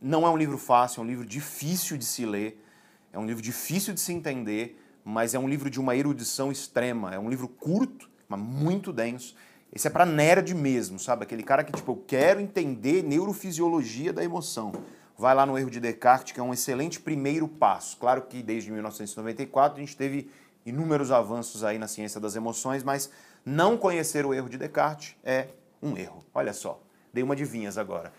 Não 0.00 0.26
é 0.26 0.30
um 0.30 0.36
livro 0.38 0.56
fácil, 0.56 1.00
é 1.00 1.04
um 1.04 1.06
livro 1.06 1.26
difícil 1.26 1.98
de 1.98 2.04
se 2.06 2.24
ler, 2.24 2.64
é 3.12 3.18
um 3.18 3.26
livro 3.26 3.42
difícil 3.42 3.92
de 3.92 4.00
se 4.00 4.10
entender, 4.12 4.80
mas 5.04 5.34
é 5.34 5.38
um 5.38 5.46
livro 5.46 5.68
de 5.68 5.78
uma 5.78 5.94
erudição 5.94 6.50
extrema. 6.50 7.14
É 7.14 7.18
um 7.18 7.28
livro 7.28 7.46
curto, 7.46 8.08
mas 8.26 8.40
muito 8.40 8.90
denso. 8.90 9.36
Esse 9.74 9.86
é 9.86 9.90
pra 9.90 10.04
nerd 10.04 10.54
mesmo, 10.54 10.98
sabe? 10.98 11.22
Aquele 11.22 11.42
cara 11.42 11.64
que, 11.64 11.72
tipo, 11.72 11.92
eu 11.92 12.04
quero 12.06 12.40
entender 12.40 13.02
neurofisiologia 13.02 14.12
da 14.12 14.22
emoção. 14.22 14.72
Vai 15.16 15.34
lá 15.34 15.46
no 15.46 15.56
erro 15.58 15.70
de 15.70 15.80
Descartes, 15.80 16.32
que 16.32 16.40
é 16.40 16.42
um 16.42 16.52
excelente 16.52 17.00
primeiro 17.00 17.48
passo. 17.48 17.96
Claro 17.96 18.22
que 18.22 18.42
desde 18.42 18.70
1994 18.70 19.78
a 19.78 19.80
gente 19.80 19.96
teve 19.96 20.30
inúmeros 20.66 21.10
avanços 21.10 21.64
aí 21.64 21.78
na 21.78 21.88
ciência 21.88 22.20
das 22.20 22.36
emoções, 22.36 22.82
mas 22.82 23.10
não 23.46 23.78
conhecer 23.78 24.26
o 24.26 24.34
erro 24.34 24.48
de 24.48 24.58
Descartes 24.58 25.16
é 25.24 25.48
um 25.82 25.96
erro. 25.96 26.22
Olha 26.34 26.52
só, 26.52 26.78
dei 27.12 27.24
uma 27.24 27.34
de 27.34 27.44
vinhas 27.44 27.78
agora. 27.78 28.12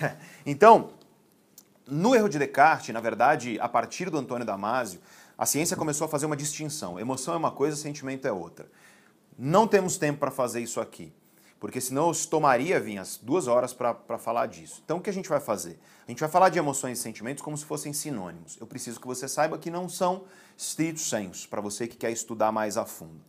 então, 0.44 0.90
no 1.86 2.14
erro 2.14 2.28
de 2.28 2.38
Descartes, 2.38 2.92
na 2.92 3.00
verdade, 3.00 3.58
a 3.60 3.68
partir 3.68 4.10
do 4.10 4.18
Antônio 4.18 4.46
Damasio, 4.46 5.00
a 5.38 5.46
ciência 5.46 5.76
começou 5.76 6.04
a 6.04 6.08
fazer 6.08 6.26
uma 6.26 6.36
distinção. 6.36 7.00
Emoção 7.00 7.32
é 7.32 7.36
uma 7.36 7.50
coisa, 7.50 7.76
sentimento 7.76 8.26
é 8.28 8.32
outra. 8.32 8.66
Não 9.40 9.68
temos 9.68 9.96
tempo 9.96 10.18
para 10.18 10.32
fazer 10.32 10.60
isso 10.60 10.80
aqui, 10.80 11.12
porque 11.60 11.80
senão 11.80 12.08
eu 12.08 12.14
tomaria, 12.26 12.80
Vinhas, 12.80 13.20
duas 13.22 13.46
horas 13.46 13.72
para 13.72 14.18
falar 14.18 14.46
disso. 14.46 14.82
Então 14.84 14.98
o 14.98 15.00
que 15.00 15.08
a 15.08 15.12
gente 15.12 15.28
vai 15.28 15.38
fazer? 15.38 15.78
A 16.08 16.10
gente 16.10 16.18
vai 16.18 16.28
falar 16.28 16.48
de 16.48 16.58
emoções 16.58 16.98
e 16.98 17.02
sentimentos 17.02 17.40
como 17.40 17.56
se 17.56 17.64
fossem 17.64 17.92
sinônimos. 17.92 18.56
Eu 18.60 18.66
preciso 18.66 19.00
que 19.00 19.06
você 19.06 19.28
saiba 19.28 19.56
que 19.56 19.70
não 19.70 19.88
são 19.88 20.24
stricto 20.56 20.98
senso, 20.98 21.48
para 21.48 21.60
você 21.60 21.86
que 21.86 21.96
quer 21.96 22.10
estudar 22.10 22.50
mais 22.50 22.76
a 22.76 22.84
fundo. 22.84 23.20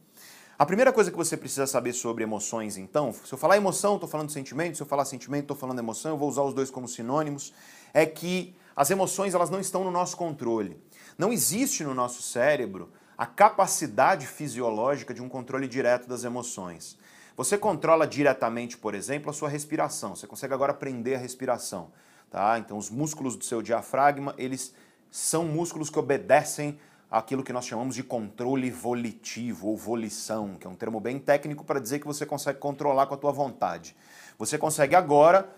A 0.57 0.65
primeira 0.65 0.91
coisa 0.91 1.11
que 1.11 1.15
você 1.15 1.37
precisa 1.37 1.67
saber 1.67 1.93
sobre 1.93 2.23
emoções, 2.23 2.75
então, 2.75 3.13
se 3.13 3.31
eu 3.31 3.37
falar 3.37 3.55
emoção, 3.55 3.93
estou 3.93 4.09
falando 4.09 4.31
sentimento, 4.31 4.77
se 4.77 4.81
eu 4.81 4.87
falar 4.87 5.05
sentimento, 5.05 5.43
estou 5.43 5.55
falando 5.55 5.77
emoção, 5.77 6.11
eu 6.11 6.17
vou 6.17 6.27
usar 6.27 6.41
os 6.41 6.55
dois 6.55 6.71
como 6.71 6.87
sinônimos, 6.87 7.53
é 7.93 8.03
que 8.03 8.55
as 8.75 8.89
emoções 8.89 9.35
elas 9.35 9.51
não 9.51 9.59
estão 9.59 9.83
no 9.83 9.91
nosso 9.91 10.17
controle. 10.17 10.75
Não 11.19 11.31
existe 11.31 11.83
no 11.83 11.93
nosso 11.93 12.23
cérebro 12.23 12.89
a 13.19 13.25
capacidade 13.25 14.25
fisiológica 14.25 15.13
de 15.13 15.21
um 15.21 15.27
controle 15.27 15.67
direto 15.67 16.07
das 16.07 16.23
emoções. 16.23 16.97
Você 17.35 17.57
controla 17.57 18.07
diretamente, 18.07 18.77
por 18.77 18.95
exemplo, 18.95 19.29
a 19.29 19.33
sua 19.33 19.49
respiração. 19.49 20.15
Você 20.15 20.25
consegue 20.25 20.53
agora 20.53 20.73
prender 20.73 21.17
a 21.17 21.19
respiração, 21.19 21.91
tá? 22.31 22.57
Então 22.57 22.77
os 22.77 22.89
músculos 22.89 23.35
do 23.35 23.43
seu 23.43 23.61
diafragma, 23.61 24.33
eles 24.37 24.73
são 25.11 25.43
músculos 25.43 25.89
que 25.89 25.99
obedecem 25.99 26.79
aquilo 27.11 27.43
que 27.43 27.51
nós 27.51 27.65
chamamos 27.65 27.93
de 27.93 28.03
controle 28.03 28.71
volitivo 28.71 29.67
ou 29.67 29.75
volição, 29.75 30.55
que 30.55 30.65
é 30.65 30.69
um 30.69 30.75
termo 30.75 31.01
bem 31.01 31.19
técnico 31.19 31.65
para 31.65 31.81
dizer 31.81 31.99
que 31.99 32.07
você 32.07 32.25
consegue 32.25 32.59
controlar 32.59 33.05
com 33.07 33.15
a 33.15 33.17
tua 33.17 33.33
vontade. 33.33 33.97
Você 34.37 34.57
consegue 34.57 34.95
agora 34.95 35.53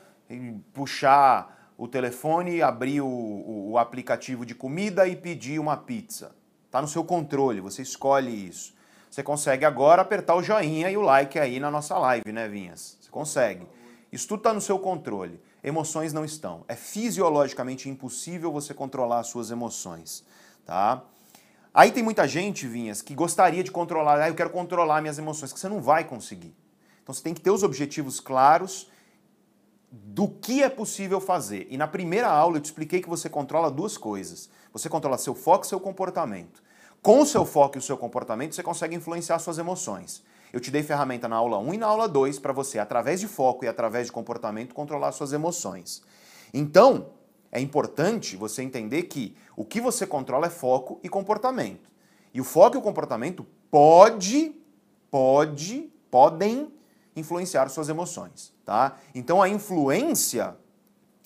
puxar 0.73 1.73
o 1.77 1.87
telefone, 1.87 2.63
abrir 2.63 3.01
o- 3.01 3.69
o 3.69 3.77
aplicativo 3.77 4.47
de 4.47 4.55
comida 4.55 5.07
e 5.07 5.15
pedir 5.15 5.59
uma 5.59 5.77
pizza. 5.77 6.40
Está 6.71 6.81
no 6.81 6.87
seu 6.87 7.03
controle, 7.03 7.59
você 7.59 7.81
escolhe 7.81 8.47
isso. 8.47 8.73
Você 9.09 9.21
consegue 9.21 9.65
agora 9.65 10.03
apertar 10.03 10.35
o 10.35 10.41
joinha 10.41 10.89
e 10.89 10.95
o 10.95 11.01
like 11.01 11.37
aí 11.37 11.59
na 11.59 11.69
nossa 11.69 11.97
live, 11.97 12.31
né, 12.31 12.47
Vinhas? 12.47 12.97
Você 13.01 13.11
consegue. 13.11 13.67
Isso 14.09 14.25
tudo 14.25 14.37
está 14.37 14.53
no 14.53 14.61
seu 14.61 14.79
controle. 14.79 15.37
Emoções 15.61 16.13
não 16.13 16.23
estão. 16.23 16.63
É 16.69 16.75
fisiologicamente 16.77 17.89
impossível 17.89 18.53
você 18.53 18.73
controlar 18.73 19.19
as 19.19 19.27
suas 19.27 19.51
emoções, 19.51 20.23
tá? 20.65 21.03
Aí 21.73 21.91
tem 21.91 22.01
muita 22.01 22.25
gente, 22.25 22.65
Vinhas, 22.65 23.01
que 23.01 23.13
gostaria 23.13 23.65
de 23.65 23.69
controlar, 23.69 24.21
ah, 24.21 24.29
eu 24.29 24.33
quero 24.35 24.49
controlar 24.49 25.01
minhas 25.01 25.19
emoções, 25.19 25.51
que 25.51 25.59
você 25.59 25.67
não 25.67 25.81
vai 25.81 26.05
conseguir. 26.05 26.55
Então 27.03 27.13
você 27.13 27.21
tem 27.21 27.33
que 27.33 27.41
ter 27.41 27.51
os 27.51 27.63
objetivos 27.63 28.21
claros 28.21 28.89
do 29.91 30.25
que 30.25 30.63
é 30.63 30.69
possível 30.69 31.19
fazer. 31.19 31.67
E 31.69 31.75
na 31.75 31.85
primeira 31.85 32.29
aula 32.29 32.55
eu 32.55 32.61
te 32.61 32.65
expliquei 32.67 33.01
que 33.01 33.09
você 33.09 33.27
controla 33.27 33.69
duas 33.69 33.97
coisas. 33.97 34.49
Você 34.73 34.89
controla 34.89 35.17
seu 35.17 35.35
foco 35.35 35.65
e 35.65 35.67
seu 35.67 35.79
comportamento. 35.79 36.61
Com 37.01 37.21
o 37.21 37.25
seu 37.25 37.45
foco 37.45 37.77
e 37.77 37.79
o 37.79 37.81
seu 37.81 37.97
comportamento, 37.97 38.53
você 38.53 38.61
consegue 38.61 38.95
influenciar 38.95 39.39
suas 39.39 39.57
emoções. 39.57 40.23
Eu 40.53 40.59
te 40.59 40.69
dei 40.69 40.83
ferramenta 40.83 41.27
na 41.27 41.35
aula 41.35 41.57
1 41.57 41.73
e 41.73 41.77
na 41.77 41.87
aula 41.87 42.07
2 42.07 42.39
para 42.39 42.53
você, 42.53 42.77
através 42.77 43.19
de 43.19 43.27
foco 43.27 43.65
e 43.65 43.67
através 43.67 44.07
de 44.07 44.11
comportamento, 44.11 44.75
controlar 44.75 45.11
suas 45.11 45.33
emoções. 45.33 46.03
Então, 46.53 47.07
é 47.51 47.59
importante 47.59 48.37
você 48.37 48.61
entender 48.61 49.03
que 49.03 49.35
o 49.55 49.65
que 49.65 49.81
você 49.81 50.05
controla 50.07 50.47
é 50.47 50.49
foco 50.49 50.99
e 51.03 51.09
comportamento. 51.09 51.89
E 52.33 52.39
o 52.39 52.43
foco 52.43 52.77
e 52.77 52.79
o 52.79 52.81
comportamento 52.81 53.45
pode, 53.69 54.55
pode, 55.09 55.91
podem 56.09 56.71
influenciar 57.15 57.67
suas 57.69 57.89
emoções, 57.89 58.53
tá? 58.65 58.97
Então 59.13 59.41
a 59.41 59.49
influência, 59.49 60.55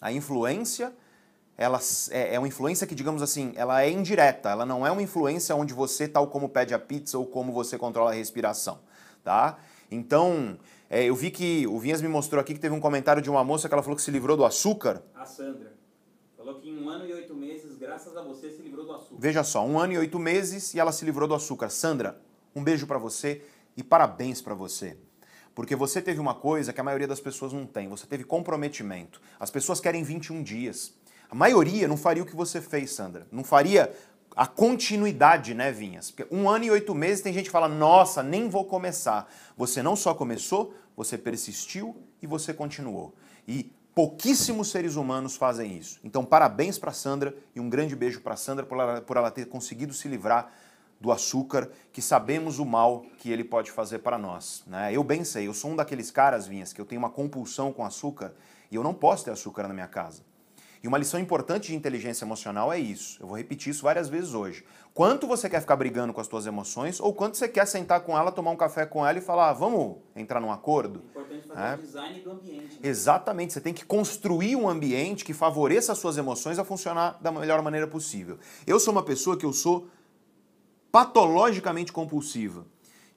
a 0.02 0.12
influência, 0.12 0.96
ela 1.58 1.80
é, 2.12 2.36
é 2.36 2.40
uma 2.40 2.48
influência 2.48 2.86
que, 2.86 2.96
digamos 2.96 3.22
assim, 3.22 3.54
ela 3.56 3.82
é 3.82 3.90
indireta, 3.90 4.50
ela 4.50 4.66
não 4.66 4.86
é 4.86 4.92
uma 4.92 5.02
influência 5.02 5.56
onde 5.56 5.74
você, 5.74 6.08
tal 6.08 6.28
como 6.28 6.50
pede 6.50 6.74
a 6.74 6.80
pizza 6.80 7.18
ou 7.18 7.26
como 7.26 7.52
você 7.52 7.78
controla 7.78 8.12
a 8.12 8.14
respiração, 8.14 8.80
tá? 9.24 9.58
Então, 9.90 10.58
é, 10.90 11.06
eu 11.06 11.16
vi 11.16 11.32
que 11.32 11.66
o 11.68 11.80
Vinhas 11.80 12.02
me 12.02 12.08
mostrou 12.08 12.42
aqui 12.42 12.54
que 12.54 12.60
teve 12.60 12.76
um 12.76 12.80
comentário 12.80 13.22
de 13.22 13.30
uma 13.30 13.44
moça 13.44 13.68
que 13.68 13.74
ela 13.74 13.84
falou 13.84 13.96
que 13.96 14.02
se 14.02 14.12
livrou 14.12 14.36
do 14.36 14.44
açúcar. 14.44 15.02
A 15.16 15.26
Sandra. 15.26 15.74
Falou 16.38 16.56
que 16.56 16.70
em 16.70 16.84
um 16.84 16.90
ano 16.90 17.06
e 17.06 17.14
oito 17.14 17.34
meses, 17.34 17.76
graças 17.78 18.16
a 18.16 18.22
você, 18.22 18.52
se 18.52 18.62
livrou 18.62 18.86
do 18.86 18.94
açúcar. 18.94 19.16
Veja 19.18 19.44
só, 19.44 19.66
um 19.66 19.80
ano 19.80 19.94
e 19.94 19.98
oito 19.98 20.20
meses 20.20 20.74
e 20.74 20.80
ela 20.80 20.92
se 20.92 21.06
livrou 21.06 21.28
do 21.28 21.34
açúcar. 21.34 21.70
Sandra, 21.70 22.20
um 22.56 22.64
beijo 22.64 22.86
pra 22.86 22.98
você 22.98 23.42
e 23.76 23.84
parabéns 23.84 24.42
pra 24.42 24.54
você. 24.54 24.98
Porque 25.56 25.76
você 25.76 26.02
teve 26.02 26.20
uma 26.20 26.36
coisa 26.36 26.74
que 26.74 26.82
a 26.82 26.84
maioria 26.84 27.08
das 27.08 27.22
pessoas 27.22 27.54
não 27.54 27.66
tem. 27.66 27.88
Você 27.88 28.06
teve 28.06 28.26
comprometimento. 28.26 29.22
As 29.40 29.50
pessoas 29.50 29.80
querem 29.80 30.04
21 30.04 30.44
dias. 30.44 30.94
A 31.30 31.36
maioria 31.36 31.88
não 31.88 31.98
faria 31.98 32.24
o 32.24 32.26
que 32.26 32.36
você 32.36 32.62
fez, 32.62 32.92
Sandra. 32.92 33.28
Não 33.32 33.44
faria 33.44 33.94
a 34.36 34.46
continuidade, 34.46 35.54
né, 35.54 35.72
Vinhas? 35.72 36.12
Porque 36.12 36.34
um 36.34 36.50
ano 36.50 36.66
e 36.66 36.72
oito 36.72 36.94
meses 36.94 37.24
tem 37.24 37.34
gente 37.34 37.46
que 37.46 37.52
fala, 37.52 37.70
nossa, 37.70 38.22
nem 38.22 38.50
vou 38.50 38.66
começar. 38.66 39.32
Você 39.56 39.82
não 39.82 39.96
só 39.96 40.14
começou, 40.14 40.74
você 40.96 41.18
persistiu 41.18 41.96
e 42.22 42.28
você 42.28 42.54
continuou. 42.54 43.16
E 43.48 43.72
pouquíssimos 43.94 44.70
seres 44.70 44.96
humanos 44.96 45.38
fazem 45.38 45.78
isso. 45.78 46.00
Então, 46.04 46.26
parabéns 46.26 46.78
para 46.78 46.92
Sandra 46.92 47.34
e 47.56 47.60
um 47.62 47.70
grande 47.70 47.96
beijo 47.96 48.20
para 48.20 48.36
Sandra 48.36 48.66
por 48.66 48.78
ela, 48.78 49.02
por 49.02 49.16
ela 49.16 49.32
ter 49.32 49.46
conseguido 49.48 49.94
se 49.94 50.10
livrar 50.10 50.52
do 51.00 51.12
açúcar, 51.12 51.70
que 51.92 52.02
sabemos 52.02 52.60
o 52.60 52.66
mal 52.66 53.06
que 53.18 53.32
ele 53.32 53.44
pode 53.44 53.72
fazer 53.72 54.00
para 54.00 54.18
nós. 54.18 54.64
Né? 54.68 54.94
Eu 54.94 55.04
bem 55.04 55.24
sei, 55.24 55.48
eu 55.48 55.54
sou 55.54 55.72
um 55.72 55.76
daqueles 55.76 56.12
caras, 56.12 56.48
Vinhas, 56.48 56.74
que 56.74 56.82
eu 56.82 56.86
tenho 56.86 57.00
uma 57.00 57.10
compulsão 57.10 57.72
com 57.72 57.86
açúcar 57.86 58.34
e 58.72 58.76
eu 58.76 58.84
não 58.84 58.94
posso 58.94 59.26
ter 59.26 59.32
açúcar 59.32 59.68
na 59.68 59.74
minha 59.74 59.88
casa. 59.88 60.24
E 60.86 60.88
uma 60.88 61.00
lição 61.00 61.20
importante 61.20 61.70
de 61.70 61.76
inteligência 61.76 62.26
emocional 62.26 62.72
é 62.72 62.78
isso. 62.78 63.18
Eu 63.20 63.26
vou 63.26 63.36
repetir 63.36 63.72
isso 63.72 63.82
várias 63.82 64.08
vezes 64.08 64.36
hoje. 64.36 64.64
Quanto 64.94 65.26
você 65.26 65.50
quer 65.50 65.60
ficar 65.60 65.76
brigando 65.76 66.14
com 66.14 66.22
as 66.22 66.28
suas 66.28 66.46
emoções 66.46 67.00
ou 67.00 67.12
quanto 67.12 67.38
você 67.38 67.48
quer 67.50 67.66
sentar 67.66 68.02
com 68.02 68.16
ela, 68.16 68.32
tomar 68.32 68.52
um 68.52 68.56
café 68.56 68.86
com 68.86 69.04
ela 69.04 69.18
e 69.18 69.22
falar, 69.22 69.50
ah, 69.50 69.54
vamos 69.54 69.96
entrar 70.16 70.40
num 70.40 70.52
acordo? 70.52 71.02
É 71.08 71.10
importante 71.10 71.48
fazer 71.48 71.60
É. 71.60 71.74
o 71.74 71.78
design 71.80 72.20
do 72.20 72.32
ambiente. 72.34 72.74
né? 72.76 72.80
Exatamente, 72.84 73.54
você 73.54 73.62
tem 73.62 73.74
que 73.74 73.84
construir 73.84 74.56
um 74.56 74.70
ambiente 74.70 75.26
que 75.26 75.34
favoreça 75.34 75.92
as 75.92 75.98
suas 75.98 76.20
emoções 76.20 76.60
a 76.60 76.64
funcionar 76.64 77.18
da 77.20 77.32
melhor 77.32 77.64
maneira 77.64 77.88
possível. 77.88 78.38
Eu 78.68 78.80
sou 78.80 78.92
uma 78.92 79.02
pessoa 79.02 79.36
que 79.36 79.46
eu 79.48 79.54
sou 79.54 79.88
patologicamente 80.92 81.92
compulsiva. 81.92 82.62
O 82.62 82.66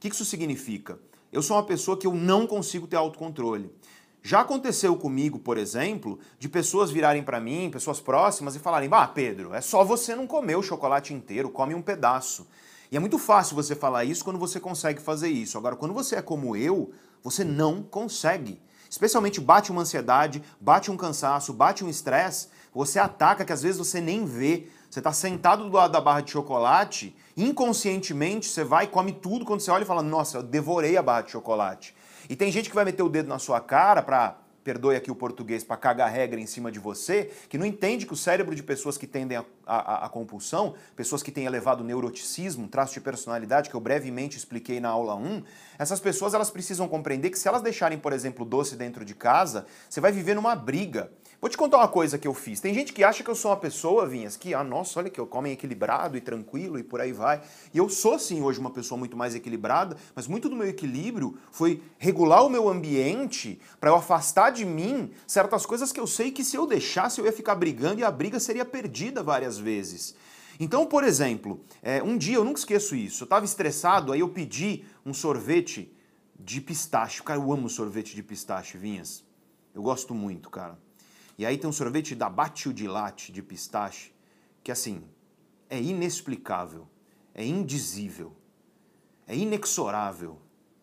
que 0.01 0.09
isso 0.09 0.25
significa? 0.25 0.99
eu 1.31 1.43
sou 1.43 1.55
uma 1.55 1.63
pessoa 1.63 1.99
que 1.99 2.07
eu 2.07 2.15
não 2.15 2.47
consigo 2.47 2.87
ter 2.87 2.97
autocontrole. 2.97 3.71
Já 4.23 4.41
aconteceu 4.41 4.97
comigo, 4.97 5.39
por 5.39 5.57
exemplo, 5.57 6.19
de 6.39 6.49
pessoas 6.49 6.91
virarem 6.91 7.23
para 7.23 7.41
mim, 7.41 7.71
pessoas 7.71 8.01
próximas, 8.01 8.57
e 8.57 8.59
falarem: 8.59 8.89
"Ah, 8.93 9.07
Pedro, 9.07 9.55
é 9.55 9.61
só 9.61 9.85
você 9.85 10.15
não 10.15 10.27
comer 10.27 10.57
o 10.57 10.63
chocolate 10.63 11.15
inteiro, 11.15 11.51
come 11.51 11.75
um 11.75 11.83
pedaço". 11.83 12.47
E 12.91 12.97
é 12.97 13.01
muito 13.01 13.19
fácil 13.19 13.55
você 13.55 13.75
falar 13.75 14.05
isso 14.05 14.25
quando 14.25 14.39
você 14.39 14.59
consegue 14.59 15.01
fazer 15.01 15.29
isso. 15.29 15.59
Agora, 15.59 15.77
quando 15.77 15.95
você 15.95 16.17
é 16.17 16.23
como 16.23 16.57
eu, 16.57 16.91
você 17.23 17.45
não 17.45 17.83
consegue. 17.83 18.61
Especialmente 18.89 19.41
bate 19.41 19.71
uma 19.71 19.83
ansiedade, 19.83 20.43
bate 20.59 20.91
um 20.91 20.97
cansaço, 20.97 21.53
bate 21.53 21.85
um 21.85 21.91
estresse, 21.91 22.49
você 22.73 22.99
ataca 22.99 23.45
que 23.45 23.53
às 23.53 23.63
vezes 23.63 23.79
você 23.79 24.01
nem 24.01 24.25
vê. 24.25 24.69
Você 24.91 25.01
está 25.01 25.13
sentado 25.13 25.69
do 25.69 25.77
lado 25.77 25.93
da 25.93 26.01
barra 26.01 26.23
de 26.23 26.31
chocolate, 26.31 27.15
inconscientemente 27.37 28.49
você 28.49 28.65
vai 28.65 28.85
e 28.85 28.89
come 28.89 29.13
tudo 29.13 29.45
quando 29.45 29.61
você 29.61 29.71
olha 29.71 29.83
e 29.83 29.87
fala: 29.87 30.03
Nossa, 30.03 30.39
eu 30.39 30.43
devorei 30.43 30.97
a 30.97 31.03
barra 31.03 31.23
de 31.23 31.33
chocolate. 31.33 31.95
E 32.29 32.37
tem 32.37 32.53
gente 32.53 32.69
que 32.69 32.75
vai 32.75 32.85
meter 32.85 33.03
o 33.03 33.09
dedo 33.09 33.29
na 33.29 33.39
sua 33.39 33.61
cara 33.61 34.03
para 34.03 34.37
perdoe 34.69 34.97
aqui 34.97 35.11
o 35.11 35.15
português, 35.15 35.65
para 35.65 35.79
cagar 35.79 36.13
regra 36.13 36.39
em 36.39 36.45
cima 36.45 36.71
de 36.71 36.79
você, 36.79 37.31
que 37.49 37.57
não 37.57 37.65
entende 37.65 38.05
que 38.05 38.13
o 38.13 38.17
cérebro 38.17 38.55
de 38.55 38.63
pessoas 38.63 38.99
que 38.99 39.07
tendem 39.07 39.43
a, 39.67 40.11
compulsão, 40.13 40.75
pessoas 40.95 41.23
que 41.23 41.33
têm 41.33 41.47
elevado 41.47 41.83
neuroticismo, 41.83 42.69
traço 42.69 42.93
de 42.93 43.01
personalidade 43.01 43.71
que 43.71 43.75
eu 43.75 43.81
brevemente 43.81 44.37
expliquei 44.37 44.79
na 44.79 44.91
aula 44.91 45.15
1, 45.15 45.43
essas 45.79 46.01
pessoas 46.01 46.35
elas 46.35 46.51
precisam 46.51 46.87
compreender 46.87 47.31
que 47.31 47.39
se 47.39 47.49
elas 47.49 47.63
deixarem, 47.63 47.97
por 47.97 48.13
exemplo, 48.13 48.45
doce 48.45 48.77
dentro 48.77 49.07
de 49.07 49.15
casa, 49.15 49.65
você 49.89 50.03
vai 50.03 50.13
viver 50.13 50.35
numa 50.35 50.55
briga. 50.55 51.11
Vou 51.41 51.49
te 51.49 51.57
contar 51.57 51.79
uma 51.79 51.87
coisa 51.87 52.19
que 52.19 52.27
eu 52.27 52.35
fiz. 52.35 52.59
Tem 52.59 52.75
gente 52.75 52.93
que 52.93 53.05
acha 53.05 53.23
que 53.23 53.31
eu 53.31 53.35
sou 53.35 53.53
uma 53.53 53.57
pessoa, 53.57 54.09
Vinhas, 54.09 54.37
que, 54.37 54.55
ah, 54.55 54.65
nossa, 54.65 54.99
olha 54.99 55.09
que 55.09 55.21
eu 55.21 55.27
comem 55.27 55.53
equilibrado 55.53 56.17
e 56.17 56.21
tranquilo 56.21 56.81
e 56.81 56.83
por 56.83 57.01
aí 57.01 57.13
vai. 57.13 57.41
E 57.73 57.79
eu 57.79 57.89
sou, 57.89 58.19
sim, 58.19 58.43
hoje 58.43 58.59
uma 58.59 58.73
pessoa 58.73 58.99
muito 58.99 59.17
mais 59.17 59.37
equilibrada, 59.37 59.97
mas 60.17 60.27
muito 60.27 60.49
do 60.49 60.57
meu 60.57 60.67
equilíbrio 60.67 61.39
foi 61.53 61.81
regular 61.97 62.45
o 62.45 62.51
meu 62.51 62.69
ambiente 62.69 63.61
para 63.79 63.91
eu 63.91 63.95
afastar 63.95 64.51
de 64.51 64.65
mim 64.65 65.13
certas 65.29 65.65
coisas 65.65 65.93
que 65.93 66.01
eu 66.01 66.09
sei 66.09 66.33
que 66.33 66.43
se 66.43 66.57
eu 66.57 66.67
deixasse 66.67 67.21
eu 67.21 67.25
ia 67.25 67.33
ficar 67.33 67.55
brigando 67.55 68.01
e 68.01 68.05
a 68.05 68.11
briga 68.11 68.41
seria 68.41 68.65
perdida 68.65 69.23
várias 69.23 69.57
vezes. 69.57 70.17
Então, 70.59 70.87
por 70.87 71.05
exemplo, 71.05 71.61
é, 71.81 72.03
um 72.03 72.19
dia, 72.19 72.35
eu 72.35 72.45
nunca 72.45 72.59
esqueço 72.59 72.97
isso, 72.97 73.23
eu 73.23 73.27
estava 73.27 73.45
estressado, 73.45 74.13
aí 74.13 74.19
eu 74.19 74.29
pedi 74.29 74.85
um 75.07 75.15
sorvete 75.15 75.97
de 76.37 76.61
pistache. 76.61 77.23
Cara, 77.23 77.39
eu 77.39 77.53
amo 77.53 77.69
sorvete 77.69 78.17
de 78.17 78.25
pistache, 78.25 78.77
Vinhas. 78.77 79.23
Eu 79.73 79.83
gosto 79.83 80.13
muito, 80.13 80.51
cara. 80.51 80.77
E 81.39 81.47
aí 81.47 81.57
tem 81.57 81.71
um 81.71 81.73
sorvete 81.73 82.17
da 82.17 82.29
Batio 82.29 82.73
de 82.73 82.89
Latte 82.89 83.31
de 83.31 83.41
pistache, 83.41 84.13
que 84.65 84.73
assim, 84.73 85.05
é 85.71 85.81
inexplicável, 85.81 86.89
é 87.33 87.45
indizível, 87.45 88.33
é 89.27 89.37
inexorável. 89.37 90.39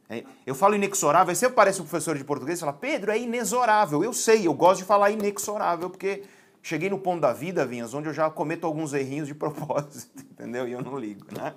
É, 0.08 0.24
eu 0.46 0.56
falo 0.56 0.76
inexorável, 0.76 1.32
aí 1.32 1.36
sempre 1.36 1.56
parece 1.56 1.82
um 1.82 1.84
professor 1.84 2.18
de 2.18 2.24
português 2.24 2.60
e 2.60 2.62
fala, 2.62 2.72
Pedro, 2.72 3.12
é 3.12 3.20
inexorável. 3.20 4.02
Eu 4.02 4.14
sei, 4.14 4.48
eu 4.48 4.54
gosto 4.54 4.80
de 4.80 4.86
falar 4.86 5.12
inexorável, 5.12 5.90
porque 5.90 6.24
cheguei 6.62 6.90
no 6.90 7.00
ponto 7.00 7.20
da 7.20 7.34
vida, 7.34 7.66
Vinhas, 7.66 7.94
onde 7.94 8.08
eu 8.08 8.14
já 8.14 8.30
cometo 8.30 8.66
alguns 8.66 8.94
errinhos 8.94 9.28
de 9.28 9.34
propósito, 9.36 10.24
entendeu? 10.32 10.66
E 10.68 10.72
eu 10.72 10.82
não 10.82 10.98
ligo, 10.98 11.26
né? 11.36 11.54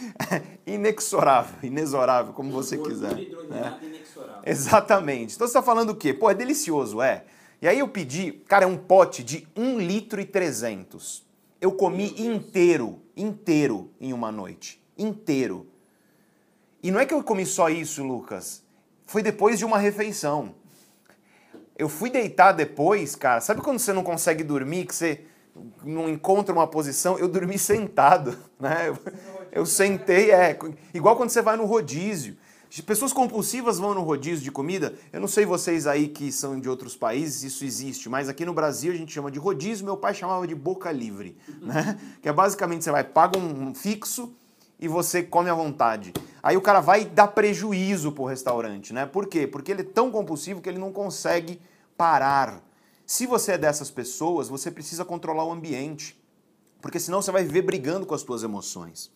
inexorável, 0.66 1.56
inexorável, 1.62 2.34
como 2.34 2.50
você 2.50 2.76
quiser. 2.76 3.14
Né? 3.48 3.80
Exatamente. 4.44 5.36
Então 5.36 5.46
você 5.46 5.52
está 5.52 5.62
falando 5.62 5.90
o 5.90 5.96
quê? 5.96 6.12
Pô, 6.12 6.30
é 6.30 6.34
delicioso, 6.34 7.00
é. 7.00 7.24
E 7.62 7.68
aí 7.68 7.78
eu 7.78 7.86
pedi, 7.86 8.32
cara, 8.48 8.64
é 8.64 8.66
um 8.66 8.76
pote 8.76 9.22
de 9.22 9.46
1 9.56 9.78
litro 9.78 10.20
e 10.20 10.24
300. 10.24 11.24
Eu 11.60 11.70
comi 11.70 12.12
inteiro, 12.20 13.00
inteiro 13.16 13.88
em 14.00 14.12
uma 14.12 14.32
noite. 14.32 14.82
Inteiro. 14.98 15.68
E 16.82 16.90
não 16.90 16.98
é 16.98 17.06
que 17.06 17.14
eu 17.14 17.22
comi 17.22 17.46
só 17.46 17.68
isso, 17.70 18.02
Lucas. 18.02 18.64
Foi 19.06 19.22
depois 19.22 19.60
de 19.60 19.64
uma 19.64 19.78
refeição. 19.78 20.56
Eu 21.78 21.88
fui 21.88 22.10
deitar 22.10 22.50
depois, 22.50 23.14
cara. 23.14 23.40
Sabe 23.40 23.60
quando 23.60 23.78
você 23.78 23.92
não 23.92 24.02
consegue 24.02 24.42
dormir, 24.42 24.86
que 24.86 24.94
você 24.96 25.20
não 25.84 26.08
encontra 26.08 26.52
uma 26.52 26.66
posição? 26.66 27.16
Eu 27.16 27.28
dormi 27.28 27.56
sentado, 27.60 28.36
né? 28.58 28.88
Eu, 28.88 28.98
eu 29.52 29.66
sentei, 29.66 30.32
é, 30.32 30.58
igual 30.92 31.14
quando 31.14 31.30
você 31.30 31.40
vai 31.40 31.56
no 31.56 31.64
rodízio. 31.64 32.36
Pessoas 32.80 33.12
compulsivas 33.12 33.78
vão 33.78 33.92
no 33.92 34.02
rodízio 34.02 34.42
de 34.42 34.50
comida. 34.50 34.94
Eu 35.12 35.20
não 35.20 35.28
sei 35.28 35.44
vocês 35.44 35.86
aí 35.86 36.08
que 36.08 36.32
são 36.32 36.58
de 36.58 36.70
outros 36.70 36.96
países, 36.96 37.42
isso 37.42 37.64
existe, 37.66 38.08
mas 38.08 38.30
aqui 38.30 38.46
no 38.46 38.54
Brasil 38.54 38.92
a 38.92 38.96
gente 38.96 39.12
chama 39.12 39.30
de 39.30 39.38
rodízio, 39.38 39.84
meu 39.84 39.96
pai 39.96 40.14
chamava 40.14 40.46
de 40.46 40.54
boca 40.54 40.90
livre, 40.90 41.36
né? 41.60 42.00
Que 42.22 42.30
é 42.30 42.32
basicamente 42.32 42.84
você 42.84 42.90
vai, 42.90 43.04
paga 43.04 43.38
um 43.38 43.74
fixo 43.74 44.32
e 44.80 44.88
você 44.88 45.22
come 45.22 45.50
à 45.50 45.54
vontade. 45.54 46.14
Aí 46.42 46.56
o 46.56 46.62
cara 46.62 46.80
vai 46.80 47.04
dar 47.04 47.28
prejuízo 47.28 48.10
pro 48.10 48.24
restaurante, 48.24 48.94
né? 48.94 49.04
Por 49.04 49.26
quê? 49.26 49.46
Porque 49.46 49.70
ele 49.70 49.82
é 49.82 49.84
tão 49.84 50.10
compulsivo 50.10 50.62
que 50.62 50.68
ele 50.68 50.78
não 50.78 50.92
consegue 50.92 51.60
parar. 51.96 52.62
Se 53.04 53.26
você 53.26 53.52
é 53.52 53.58
dessas 53.58 53.90
pessoas, 53.90 54.48
você 54.48 54.70
precisa 54.70 55.04
controlar 55.04 55.44
o 55.44 55.52
ambiente, 55.52 56.18
porque 56.80 56.98
senão 56.98 57.20
você 57.20 57.30
vai 57.30 57.44
viver 57.44 57.62
brigando 57.62 58.06
com 58.06 58.14
as 58.14 58.22
suas 58.22 58.42
emoções. 58.42 59.10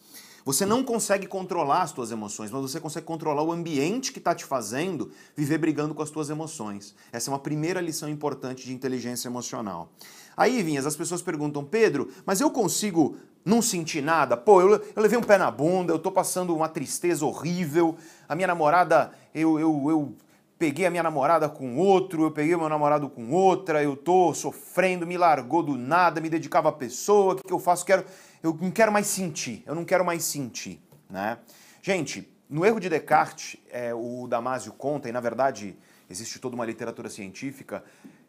Você 0.46 0.64
não 0.64 0.85
consegue 0.85 1.26
controlar 1.26 1.82
as 1.82 1.90
tuas 1.90 2.12
emoções, 2.12 2.52
mas 2.52 2.62
você 2.62 2.78
consegue 2.78 3.04
controlar 3.04 3.42
o 3.42 3.50
ambiente 3.50 4.12
que 4.12 4.20
está 4.20 4.32
te 4.32 4.44
fazendo 4.44 5.11
viver 5.35 5.59
brigando 5.59 5.92
com 5.92 6.02
as 6.02 6.09
tuas 6.09 6.30
emoções. 6.30 6.94
Essa 7.12 7.28
é 7.28 7.32
uma 7.32 7.40
primeira 7.40 7.80
lição 7.80 8.09
importante 8.09 8.64
de 8.64 8.72
inteligência 8.72 9.26
emocional. 9.26 9.90
Aí, 10.37 10.62
Vinhas, 10.62 10.87
as 10.87 10.94
pessoas 10.94 11.20
perguntam, 11.20 11.64
Pedro, 11.64 12.12
mas 12.24 12.40
eu 12.40 12.48
consigo 12.48 13.16
não 13.44 13.61
sentir 13.61 14.00
nada? 14.00 14.37
Pô, 14.37 14.61
eu, 14.61 14.80
eu 14.94 15.02
levei 15.02 15.18
um 15.18 15.22
pé 15.22 15.37
na 15.37 15.50
bunda, 15.50 15.92
eu 15.92 15.98
tô 15.98 16.12
passando 16.12 16.54
uma 16.54 16.68
tristeza 16.68 17.26
horrível, 17.26 17.96
a 18.28 18.37
minha 18.37 18.46
namorada, 18.46 19.11
eu, 19.35 19.59
eu, 19.59 19.90
eu 19.90 20.14
peguei 20.59 20.87
a 20.87 20.90
minha 20.90 21.02
namorada 21.02 21.48
com 21.48 21.76
outro, 21.76 22.22
eu 22.22 22.30
peguei 22.30 22.54
o 22.54 22.59
meu 22.59 22.68
namorado 22.68 23.09
com 23.09 23.32
outra, 23.32 23.82
eu 23.82 23.96
tô 23.96 24.32
sofrendo, 24.32 25.06
me 25.06 25.18
largou 25.18 25.62
do 25.62 25.76
nada, 25.76 26.20
me 26.20 26.30
dedicava 26.30 26.68
à 26.68 26.72
pessoa, 26.72 27.35
o 27.35 27.37
que, 27.37 27.42
que 27.42 27.52
eu 27.52 27.59
faço? 27.59 27.85
Quero 27.85 28.04
eu 28.42 28.57
não 28.61 28.70
quero 28.70 28.92
mais 28.92 29.07
sentir, 29.07 29.62
eu 29.66 29.75
não 29.75 29.85
quero 29.85 30.05
mais 30.05 30.25
sentir. 30.25 30.81
Né? 31.09 31.38
Gente, 31.83 32.29
no 32.49 32.64
erro 32.64 32.79
de 32.79 32.88
Descartes, 32.88 33.59
é, 33.70 33.94
o 33.94 34.27
Damásio 34.27 34.72
conta, 34.72 35.09
e 35.09 35.12
na 35.12 35.20
verdade 35.20 35.77
existe 36.09 36.38
toda 36.38 36.55
uma 36.55 36.64
literatura 36.64 37.09
científica, 37.09 37.83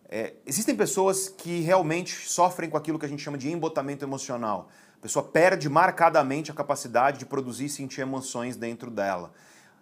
é, 0.09 0.33
existem 0.45 0.75
pessoas 0.75 1.27
que 1.27 1.59
realmente 1.59 2.27
sofrem 2.29 2.69
com 2.69 2.77
aquilo 2.77 2.97
que 2.97 3.05
a 3.05 3.09
gente 3.09 3.21
chama 3.21 3.37
de 3.37 3.51
embotamento 3.51 4.05
emocional. 4.05 4.69
A 4.97 5.01
pessoa 5.01 5.23
perde 5.23 5.69
marcadamente 5.69 6.49
a 6.49 6.53
capacidade 6.53 7.19
de 7.19 7.25
produzir 7.25 7.65
e 7.65 7.69
sentir 7.69 8.01
emoções 8.01 8.55
dentro 8.55 8.89
dela. 8.89 9.33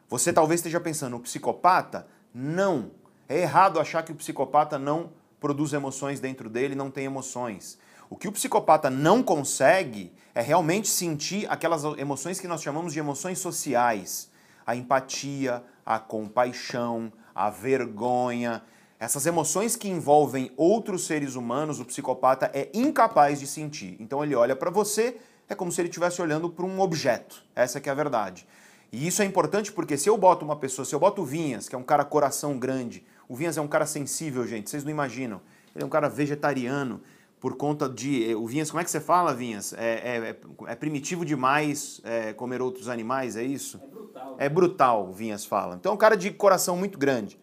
Você 0.10 0.34
talvez 0.34 0.60
esteja 0.60 0.80
pensando, 0.80 1.16
o 1.16 1.20
psicopata? 1.20 2.08
Não. 2.34 2.92
É 3.30 3.40
errado 3.40 3.80
achar 3.80 4.04
que 4.04 4.12
o 4.12 4.16
psicopata 4.16 4.78
não 4.78 5.12
produz 5.40 5.74
emoções 5.74 6.20
dentro 6.20 6.50
dele, 6.50 6.76
não 6.76 6.92
tem 6.92 7.06
emoções. 7.06 7.78
O 8.10 8.15
que 8.15 8.28
o 8.28 8.32
psicopata 8.32 8.89
não 8.89 9.24
consegue 9.24 10.13
é 10.34 10.41
realmente 10.41 10.88
sentir 10.88 11.48
aquelas 11.50 11.84
emoções 11.98 12.39
que 12.39 12.48
nós 12.48 12.62
chamamos 12.62 12.94
de 12.94 13.00
emoções 13.00 13.39
sociais. 13.39 14.30
A 14.65 14.76
empatia, 14.76 15.63
a 15.86 16.00
compaixão, 16.00 17.12
a 17.34 17.50
vergonha. 17.50 18.63
Essas 19.00 19.26
emoções 19.26 19.76
que 19.76 19.89
envolvem 19.89 20.52
outros 20.56 21.06
seres 21.06 21.36
humanos, 21.36 21.80
o 21.80 21.86
psicopata 21.86 22.50
é 22.54 22.70
incapaz 22.74 23.39
de 23.39 23.48
sentir. 23.48 23.98
Então 24.00 24.24
ele 24.24 24.36
olha 24.36 24.56
para 24.56 24.72
você, 24.72 25.18
é 25.50 25.56
como 25.56 25.72
se 25.72 25.82
ele 25.82 25.89
estivesse 25.89 26.22
olhando 26.22 26.50
para 26.50 26.65
um 26.65 26.80
objeto. 26.80 27.44
Essa 27.56 27.80
que 27.80 27.89
é 27.89 27.91
a 27.91 27.96
verdade. 27.96 28.48
E 28.91 29.08
isso 29.08 29.22
é 29.22 29.26
importante 29.26 29.72
porque 29.72 29.98
se 29.98 30.10
eu 30.10 30.18
boto 30.18 30.46
uma 30.46 30.56
pessoa, 30.56 30.86
se 30.86 30.96
eu 30.96 31.00
boto 31.00 31.22
o 31.22 31.26
Vinhas, 31.26 31.68
que 31.68 31.76
é 31.76 31.78
um 31.78 31.84
cara 31.84 32.06
coração 32.06 32.58
grande, 32.58 33.06
o 33.28 33.36
Vinhas 33.36 33.58
é 33.58 33.62
um 33.62 33.68
cara 33.68 33.86
sensível, 33.86 34.48
gente, 34.48 34.70
vocês 34.70 34.84
não 34.84 34.91
imaginam. 34.91 35.41
Ele 35.76 35.84
é 35.84 35.86
um 35.86 35.89
cara 35.89 36.08
vegetariano, 36.08 37.02
por 37.45 37.55
conta 37.58 37.88
de. 37.88 38.31
Eh, 38.31 38.36
o 38.36 38.47
Vinhas, 38.47 38.71
como 38.71 38.81
é 38.81 38.84
que 38.84 38.89
você 38.89 38.99
fala, 38.99 39.31
Vinhas? 39.31 39.71
É, 39.73 40.17
é, 40.17 40.36
é 40.65 40.75
primitivo 40.75 41.23
demais 41.23 42.01
é, 42.03 42.34
comer 42.34 42.60
outros 42.60 42.89
animais, 42.89 43.36
é 43.36 43.43
isso? 43.43 43.77
É 43.77 43.88
brutal. 43.88 44.36
É 44.39 44.49
brutal, 44.49 45.13
Vinhas 45.13 45.45
fala. 45.45 45.75
Então 45.75 45.91
é 45.91 45.93
um 45.93 45.97
cara 45.97 46.17
de 46.17 46.31
coração 46.31 46.75
muito 46.75 46.97
grande. 46.97 47.39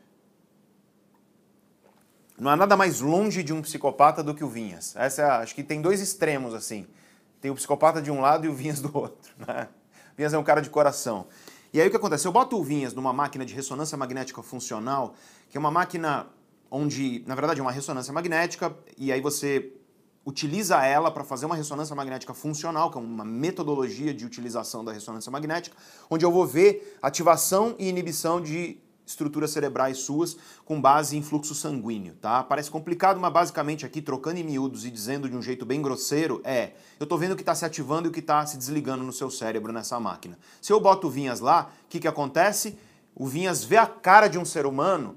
Não 2.36 2.50
há 2.50 2.56
nada 2.56 2.76
mais 2.76 3.00
longe 3.00 3.44
de 3.44 3.52
um 3.52 3.62
psicopata 3.62 4.24
do 4.24 4.34
que 4.34 4.42
o 4.42 4.48
Vinhas. 4.48 4.96
Essa 4.96 5.22
é, 5.22 5.24
acho 5.26 5.54
que 5.54 5.62
tem 5.62 5.80
dois 5.80 6.00
extremos 6.00 6.52
assim. 6.52 6.84
Tem 7.40 7.52
o 7.52 7.54
psicopata 7.54 8.02
de 8.02 8.10
um 8.10 8.20
lado 8.20 8.44
e 8.44 8.48
o 8.48 8.54
Vinhas 8.54 8.80
do 8.80 8.90
outro. 8.92 9.32
Né? 9.46 9.68
O 10.14 10.16
Vinhas 10.16 10.34
é 10.34 10.38
um 10.38 10.42
cara 10.42 10.60
de 10.60 10.68
coração. 10.68 11.28
E 11.72 11.80
aí 11.80 11.86
o 11.86 11.90
que 11.92 11.96
acontece? 11.96 12.26
Eu 12.26 12.32
boto 12.32 12.58
o 12.58 12.64
Vinhas 12.64 12.92
numa 12.92 13.12
máquina 13.12 13.46
de 13.46 13.54
ressonância 13.54 13.96
magnética 13.96 14.42
funcional, 14.42 15.14
que 15.48 15.56
é 15.56 15.60
uma 15.60 15.70
máquina 15.70 16.26
onde, 16.68 17.22
na 17.24 17.36
verdade, 17.36 17.60
é 17.60 17.62
uma 17.62 17.70
ressonância 17.70 18.12
magnética, 18.12 18.74
e 18.98 19.12
aí 19.12 19.20
você 19.20 19.72
utiliza 20.24 20.84
ela 20.84 21.10
para 21.10 21.24
fazer 21.24 21.46
uma 21.46 21.56
ressonância 21.56 21.94
magnética 21.96 22.32
funcional, 22.32 22.90
que 22.90 22.98
é 22.98 23.00
uma 23.00 23.24
metodologia 23.24 24.14
de 24.14 24.24
utilização 24.24 24.84
da 24.84 24.92
ressonância 24.92 25.30
magnética, 25.30 25.76
onde 26.08 26.24
eu 26.24 26.30
vou 26.30 26.46
ver 26.46 26.98
ativação 27.02 27.74
e 27.78 27.88
inibição 27.88 28.40
de 28.40 28.78
estruturas 29.04 29.50
cerebrais 29.50 29.98
suas 29.98 30.36
com 30.64 30.80
base 30.80 31.16
em 31.16 31.22
fluxo 31.22 31.54
sanguíneo, 31.54 32.14
tá? 32.14 32.42
Parece 32.44 32.70
complicado, 32.70 33.20
mas 33.20 33.32
basicamente 33.32 33.84
aqui, 33.84 34.00
trocando 34.00 34.38
em 34.38 34.44
miúdos 34.44 34.84
e 34.84 34.90
dizendo 34.90 35.28
de 35.28 35.36
um 35.36 35.42
jeito 35.42 35.66
bem 35.66 35.82
grosseiro, 35.82 36.40
é, 36.44 36.72
eu 37.00 37.06
tô 37.06 37.18
vendo 37.18 37.32
o 37.32 37.36
que 37.36 37.42
está 37.42 37.54
se 37.54 37.64
ativando 37.64 38.06
e 38.06 38.10
o 38.10 38.12
que 38.12 38.20
está 38.20 38.46
se 38.46 38.56
desligando 38.56 39.02
no 39.02 39.12
seu 39.12 39.30
cérebro 39.30 39.72
nessa 39.72 39.98
máquina. 39.98 40.38
Se 40.60 40.72
eu 40.72 40.80
boto 40.80 41.10
vinhas 41.10 41.40
lá, 41.40 41.70
o 41.84 41.88
que, 41.88 41.98
que 41.98 42.08
acontece? 42.08 42.78
o 43.14 43.26
Vinhas 43.26 43.64
vê 43.64 43.76
a 43.76 43.86
cara 43.86 44.28
de 44.28 44.38
um 44.38 44.44
ser 44.44 44.66
humano, 44.66 45.16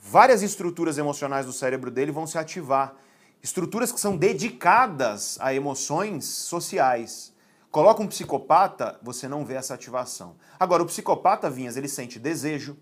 várias 0.00 0.42
estruturas 0.42 0.98
emocionais 0.98 1.46
do 1.46 1.52
cérebro 1.52 1.90
dele 1.90 2.12
vão 2.12 2.26
se 2.26 2.38
ativar. 2.38 2.94
Estruturas 3.42 3.92
que 3.92 4.00
são 4.00 4.16
dedicadas 4.16 5.38
a 5.40 5.54
emoções 5.54 6.24
sociais. 6.24 7.32
Coloca 7.70 8.02
um 8.02 8.08
psicopata, 8.08 8.98
você 9.02 9.28
não 9.28 9.44
vê 9.44 9.54
essa 9.54 9.74
ativação. 9.74 10.36
Agora, 10.58 10.82
o 10.82 10.86
psicopata, 10.86 11.48
Vinhas, 11.48 11.76
ele 11.76 11.88
sente 11.88 12.18
desejo, 12.18 12.76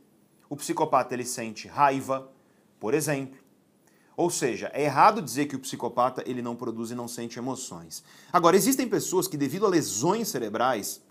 o 0.48 0.56
psicopata 0.56 1.12
ele 1.12 1.24
sente 1.24 1.68
raiva, 1.68 2.30
por 2.78 2.94
exemplo. 2.94 3.38
Ou 4.16 4.30
seja, 4.30 4.70
é 4.72 4.84
errado 4.84 5.20
dizer 5.20 5.46
que 5.46 5.56
o 5.56 5.58
psicopata 5.58 6.22
ele 6.26 6.40
não 6.40 6.56
produz 6.56 6.90
e 6.90 6.94
não 6.94 7.06
sente 7.06 7.38
emoções. 7.38 8.02
Agora, 8.32 8.56
existem 8.56 8.88
pessoas 8.88 9.28
que, 9.28 9.36
devido 9.36 9.66
a 9.66 9.68
lesões 9.68 10.28
cerebrais, 10.28 11.02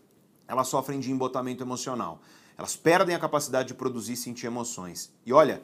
elas 0.47 0.67
sofrem 0.67 0.99
de 0.99 1.11
embotamento 1.11 1.63
emocional. 1.63 2.19
Elas 2.57 2.75
perdem 2.75 3.15
a 3.15 3.19
capacidade 3.19 3.67
de 3.67 3.73
produzir 3.75 4.13
e 4.13 4.17
sentir 4.17 4.47
emoções. 4.47 5.11
E 5.25 5.31
olha, 5.31 5.61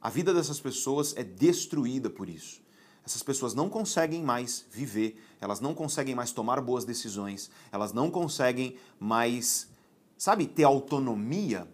a 0.00 0.08
vida 0.08 0.32
dessas 0.32 0.60
pessoas 0.60 1.14
é 1.16 1.24
destruída 1.24 2.08
por 2.08 2.28
isso. 2.28 2.62
Essas 3.04 3.22
pessoas 3.22 3.54
não 3.54 3.68
conseguem 3.68 4.22
mais 4.22 4.64
viver, 4.70 5.20
elas 5.40 5.60
não 5.60 5.74
conseguem 5.74 6.14
mais 6.14 6.32
tomar 6.32 6.60
boas 6.60 6.84
decisões, 6.84 7.50
elas 7.72 7.92
não 7.92 8.10
conseguem 8.10 8.76
mais, 8.98 9.68
sabe, 10.16 10.46
ter 10.46 10.64
autonomia. 10.64 11.66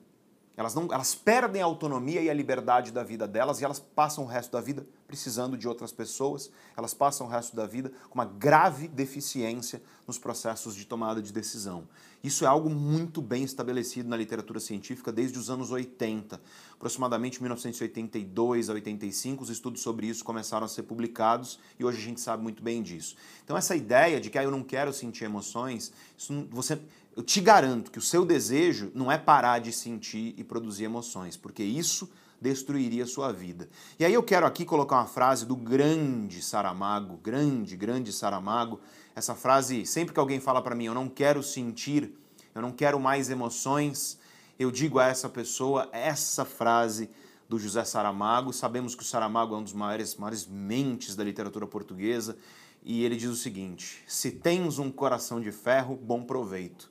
Elas, 0.56 0.74
não, 0.74 0.88
elas 0.90 1.14
perdem 1.14 1.60
a 1.60 1.66
autonomia 1.66 2.22
e 2.22 2.30
a 2.30 2.34
liberdade 2.34 2.90
da 2.90 3.02
vida 3.02 3.28
delas 3.28 3.60
e 3.60 3.64
elas 3.64 3.78
passam 3.78 4.24
o 4.24 4.26
resto 4.26 4.52
da 4.52 4.60
vida 4.60 4.86
precisando 5.06 5.56
de 5.56 5.68
outras 5.68 5.92
pessoas, 5.92 6.50
elas 6.76 6.94
passam 6.94 7.26
o 7.26 7.30
resto 7.30 7.54
da 7.54 7.66
vida 7.66 7.92
com 8.08 8.14
uma 8.14 8.24
grave 8.24 8.88
deficiência 8.88 9.82
nos 10.06 10.18
processos 10.18 10.74
de 10.74 10.86
tomada 10.86 11.20
de 11.20 11.32
decisão. 11.32 11.86
Isso 12.22 12.44
é 12.44 12.46
algo 12.46 12.68
muito 12.68 13.22
bem 13.22 13.44
estabelecido 13.44 14.08
na 14.08 14.16
literatura 14.16 14.58
científica 14.58 15.12
desde 15.12 15.38
os 15.38 15.48
anos 15.50 15.70
80. 15.70 16.40
Aproximadamente 16.72 17.40
1982 17.40 18.68
a 18.68 18.72
85, 18.74 19.42
os 19.42 19.50
estudos 19.50 19.82
sobre 19.82 20.06
isso 20.06 20.24
começaram 20.24 20.66
a 20.66 20.68
ser 20.68 20.82
publicados 20.82 21.58
e 21.78 21.84
hoje 21.84 21.98
a 21.98 22.02
gente 22.02 22.20
sabe 22.20 22.42
muito 22.42 22.62
bem 22.62 22.82
disso. 22.82 23.16
Então 23.44 23.56
essa 23.56 23.76
ideia 23.76 24.20
de 24.20 24.30
que 24.30 24.38
ah, 24.38 24.44
eu 24.44 24.50
não 24.50 24.62
quero 24.62 24.92
sentir 24.92 25.24
emoções, 25.24 25.92
não, 26.28 26.46
você, 26.50 26.80
eu 27.16 27.22
te 27.22 27.40
garanto 27.40 27.90
que 27.90 27.98
o 27.98 28.02
seu 28.02 28.24
desejo 28.24 28.90
não 28.94 29.10
é 29.10 29.16
parar 29.16 29.58
de 29.58 29.72
sentir 29.72 30.34
e 30.36 30.44
produzir 30.44 30.84
emoções, 30.84 31.36
porque 31.36 31.62
isso 31.62 32.10
destruiria 32.40 33.04
a 33.04 33.06
sua 33.06 33.32
vida. 33.32 33.68
E 33.98 34.04
aí 34.04 34.12
eu 34.12 34.22
quero 34.22 34.46
aqui 34.46 34.64
colocar 34.64 34.96
uma 34.96 35.06
frase 35.06 35.46
do 35.46 35.56
grande 35.56 36.42
Saramago, 36.42 37.16
grande, 37.16 37.76
grande 37.76 38.12
Saramago. 38.12 38.80
Essa 39.16 39.34
frase, 39.34 39.86
sempre 39.86 40.12
que 40.12 40.20
alguém 40.20 40.38
fala 40.38 40.60
para 40.60 40.74
mim, 40.74 40.84
eu 40.84 40.92
não 40.92 41.08
quero 41.08 41.42
sentir, 41.42 42.12
eu 42.54 42.60
não 42.60 42.70
quero 42.70 43.00
mais 43.00 43.30
emoções, 43.30 44.18
eu 44.58 44.70
digo 44.70 44.98
a 44.98 45.06
essa 45.06 45.26
pessoa 45.26 45.88
essa 45.90 46.44
frase 46.44 47.08
do 47.48 47.58
José 47.58 47.82
Saramago. 47.82 48.52
Sabemos 48.52 48.94
que 48.94 49.02
o 49.02 49.06
Saramago 49.06 49.54
é 49.54 49.58
um 49.58 49.62
dos 49.62 49.72
maiores, 49.72 50.16
maiores 50.16 50.46
mentes 50.46 51.16
da 51.16 51.24
literatura 51.24 51.66
portuguesa. 51.66 52.36
E 52.84 53.04
ele 53.04 53.16
diz 53.16 53.30
o 53.30 53.36
seguinte: 53.36 54.04
Se 54.06 54.30
tens 54.30 54.78
um 54.78 54.92
coração 54.92 55.40
de 55.40 55.50
ferro, 55.50 55.96
bom 55.96 56.22
proveito. 56.22 56.90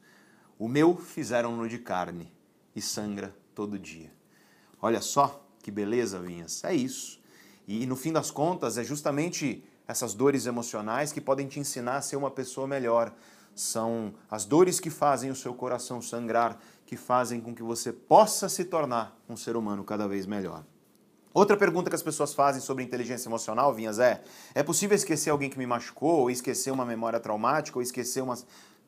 O 0.57 0.67
meu 0.67 0.97
fizeram-no 0.97 1.69
de 1.69 1.77
carne 1.77 2.33
e 2.75 2.81
sangra 2.81 3.35
todo 3.53 3.77
dia. 3.77 4.11
Olha 4.81 4.99
só 4.99 5.47
que 5.61 5.69
beleza, 5.69 6.19
Vinhas. 6.19 6.63
É 6.63 6.73
isso. 6.73 7.19
E 7.67 7.85
no 7.85 7.95
fim 7.95 8.11
das 8.11 8.31
contas, 8.31 8.79
é 8.79 8.83
justamente 8.83 9.63
essas 9.87 10.13
dores 10.13 10.45
emocionais 10.45 11.11
que 11.11 11.21
podem 11.21 11.47
te 11.47 11.59
ensinar 11.59 11.97
a 11.97 12.01
ser 12.01 12.15
uma 12.15 12.31
pessoa 12.31 12.67
melhor. 12.67 13.13
São 13.53 14.13
as 14.29 14.45
dores 14.45 14.79
que 14.79 14.89
fazem 14.89 15.31
o 15.31 15.35
seu 15.35 15.53
coração 15.53 16.01
sangrar, 16.01 16.57
que 16.85 16.97
fazem 16.97 17.39
com 17.39 17.53
que 17.53 17.63
você 17.63 17.91
possa 17.91 18.49
se 18.49 18.65
tornar 18.65 19.17
um 19.29 19.37
ser 19.37 19.55
humano 19.55 19.83
cada 19.83 20.07
vez 20.07 20.25
melhor. 20.25 20.63
Outra 21.33 21.57
pergunta 21.57 21.89
que 21.89 21.95
as 21.95 22.01
pessoas 22.01 22.33
fazem 22.33 22.61
sobre 22.61 22.81
inteligência 22.81 23.27
emocional, 23.27 23.73
Vinhas, 23.73 23.99
é: 23.99 24.23
é 24.53 24.63
possível 24.63 24.95
esquecer 24.95 25.29
alguém 25.29 25.49
que 25.49 25.57
me 25.57 25.67
machucou, 25.67 26.21
ou 26.21 26.31
esquecer 26.31 26.71
uma 26.71 26.85
memória 26.85 27.19
traumática, 27.19 27.77
ou 27.77 27.81
esquecer 27.81 28.21
uma. 28.21 28.37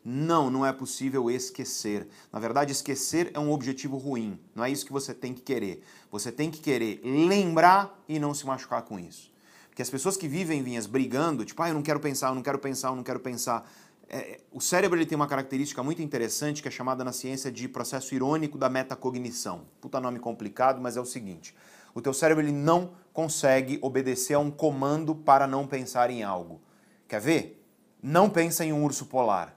Não, 0.03 0.49
não 0.49 0.65
é 0.65 0.71
possível 0.71 1.29
esquecer. 1.29 2.07
Na 2.31 2.39
verdade, 2.39 2.71
esquecer 2.71 3.31
é 3.33 3.39
um 3.39 3.51
objetivo 3.51 3.97
ruim. 3.97 4.39
Não 4.55 4.63
é 4.63 4.71
isso 4.71 4.85
que 4.85 4.93
você 4.93 5.13
tem 5.13 5.33
que 5.33 5.41
querer. 5.41 5.83
Você 6.09 6.31
tem 6.31 6.49
que 6.49 6.61
querer 6.61 7.01
lembrar 7.03 8.01
e 8.07 8.17
não 8.17 8.33
se 8.33 8.45
machucar 8.45 8.83
com 8.83 8.97
isso. 8.97 9.29
Porque 9.78 9.84
as 9.84 9.91
pessoas 9.91 10.17
que 10.17 10.28
vivem 10.28 10.63
vinhas 10.63 10.88
brigando, 10.88 11.45
tipo, 11.45 11.61
ah, 11.61 11.67
eu 11.67 11.75
não 11.75 11.84
quero 11.84 11.99
pensar, 11.99 12.30
eu 12.30 12.34
não 12.34 12.41
quero 12.41 12.57
pensar, 12.57 12.88
eu 12.88 12.95
não 12.95 13.03
quero 13.03 13.19
pensar. 13.19 13.69
É, 14.09 14.39
o 14.51 14.59
cérebro 14.59 14.97
ele 14.97 15.05
tem 15.05 15.15
uma 15.15 15.28
característica 15.28 15.84
muito 15.84 16.01
interessante 16.01 16.63
que 16.63 16.67
é 16.67 16.71
chamada 16.71 17.03
na 17.03 17.11
ciência 17.11 17.51
de 17.51 17.67
processo 17.67 18.15
irônico 18.15 18.57
da 18.57 18.69
metacognição. 18.69 19.67
Puta 19.80 19.99
nome 19.99 20.17
complicado, 20.17 20.82
mas 20.82 20.97
é 20.97 20.99
o 20.99 21.05
seguinte: 21.05 21.53
o 21.93 22.01
teu 22.01 22.11
cérebro 22.11 22.43
ele 22.43 22.51
não 22.51 22.93
consegue 23.13 23.78
obedecer 23.84 24.34
a 24.34 24.39
um 24.39 24.49
comando 24.49 25.13
para 25.13 25.45
não 25.45 25.67
pensar 25.67 26.09
em 26.09 26.23
algo. 26.23 26.59
Quer 27.07 27.21
ver? 27.21 27.63
Não 28.01 28.32
pensa 28.32 28.65
em 28.65 28.73
um 28.73 28.84
urso 28.84 29.05
polar 29.05 29.55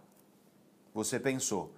você 0.93 1.19
pensou. 1.19 1.73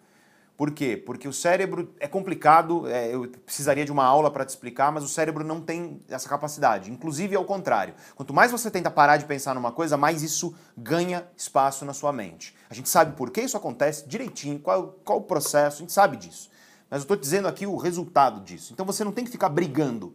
Por 0.56 0.70
quê? 0.70 0.96
Porque 0.96 1.26
o 1.26 1.32
cérebro 1.32 1.92
é 1.98 2.06
complicado, 2.06 2.86
é, 2.86 3.14
eu 3.14 3.26
precisaria 3.44 3.84
de 3.84 3.90
uma 3.90 4.04
aula 4.04 4.30
para 4.30 4.44
te 4.44 4.50
explicar, 4.50 4.92
mas 4.92 5.02
o 5.02 5.08
cérebro 5.08 5.42
não 5.42 5.60
tem 5.60 6.00
essa 6.08 6.28
capacidade. 6.28 6.90
Inclusive, 6.90 7.34
ao 7.34 7.44
contrário. 7.44 7.94
Quanto 8.14 8.34
mais 8.34 8.52
você 8.52 8.70
tenta 8.70 8.90
parar 8.90 9.16
de 9.16 9.24
pensar 9.24 9.54
numa 9.54 9.72
coisa, 9.72 9.96
mais 9.96 10.22
isso 10.22 10.54
ganha 10.76 11.26
espaço 11.36 11.84
na 11.84 11.94
sua 11.94 12.12
mente. 12.12 12.54
A 12.68 12.74
gente 12.74 12.88
sabe 12.88 13.16
por 13.16 13.30
que 13.30 13.40
isso 13.40 13.56
acontece 13.56 14.06
direitinho, 14.06 14.58
qual, 14.58 14.98
qual 15.04 15.18
o 15.18 15.22
processo, 15.22 15.78
a 15.78 15.80
gente 15.80 15.92
sabe 15.92 16.16
disso. 16.16 16.50
Mas 16.90 17.00
eu 17.00 17.04
estou 17.04 17.16
dizendo 17.16 17.48
aqui 17.48 17.66
o 17.66 17.76
resultado 17.76 18.40
disso. 18.40 18.72
Então 18.72 18.84
você 18.84 19.02
não 19.02 19.12
tem 19.12 19.24
que 19.24 19.30
ficar 19.30 19.48
brigando. 19.48 20.14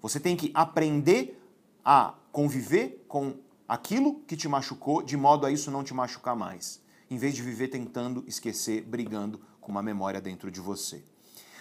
Você 0.00 0.18
tem 0.18 0.34
que 0.34 0.50
aprender 0.54 1.38
a 1.84 2.14
conviver 2.32 3.04
com 3.06 3.34
aquilo 3.68 4.20
que 4.26 4.36
te 4.36 4.48
machucou, 4.48 5.02
de 5.02 5.16
modo 5.16 5.44
a 5.44 5.50
isso 5.52 5.70
não 5.70 5.84
te 5.84 5.92
machucar 5.92 6.34
mais 6.34 6.80
em 7.10 7.16
vez 7.16 7.34
de 7.34 7.42
viver 7.42 7.68
tentando 7.68 8.22
esquecer, 8.26 8.82
brigando 8.82 9.40
com 9.70 9.76
uma 9.76 9.82
memória 9.82 10.20
dentro 10.20 10.50
de 10.50 10.60
você. 10.60 11.00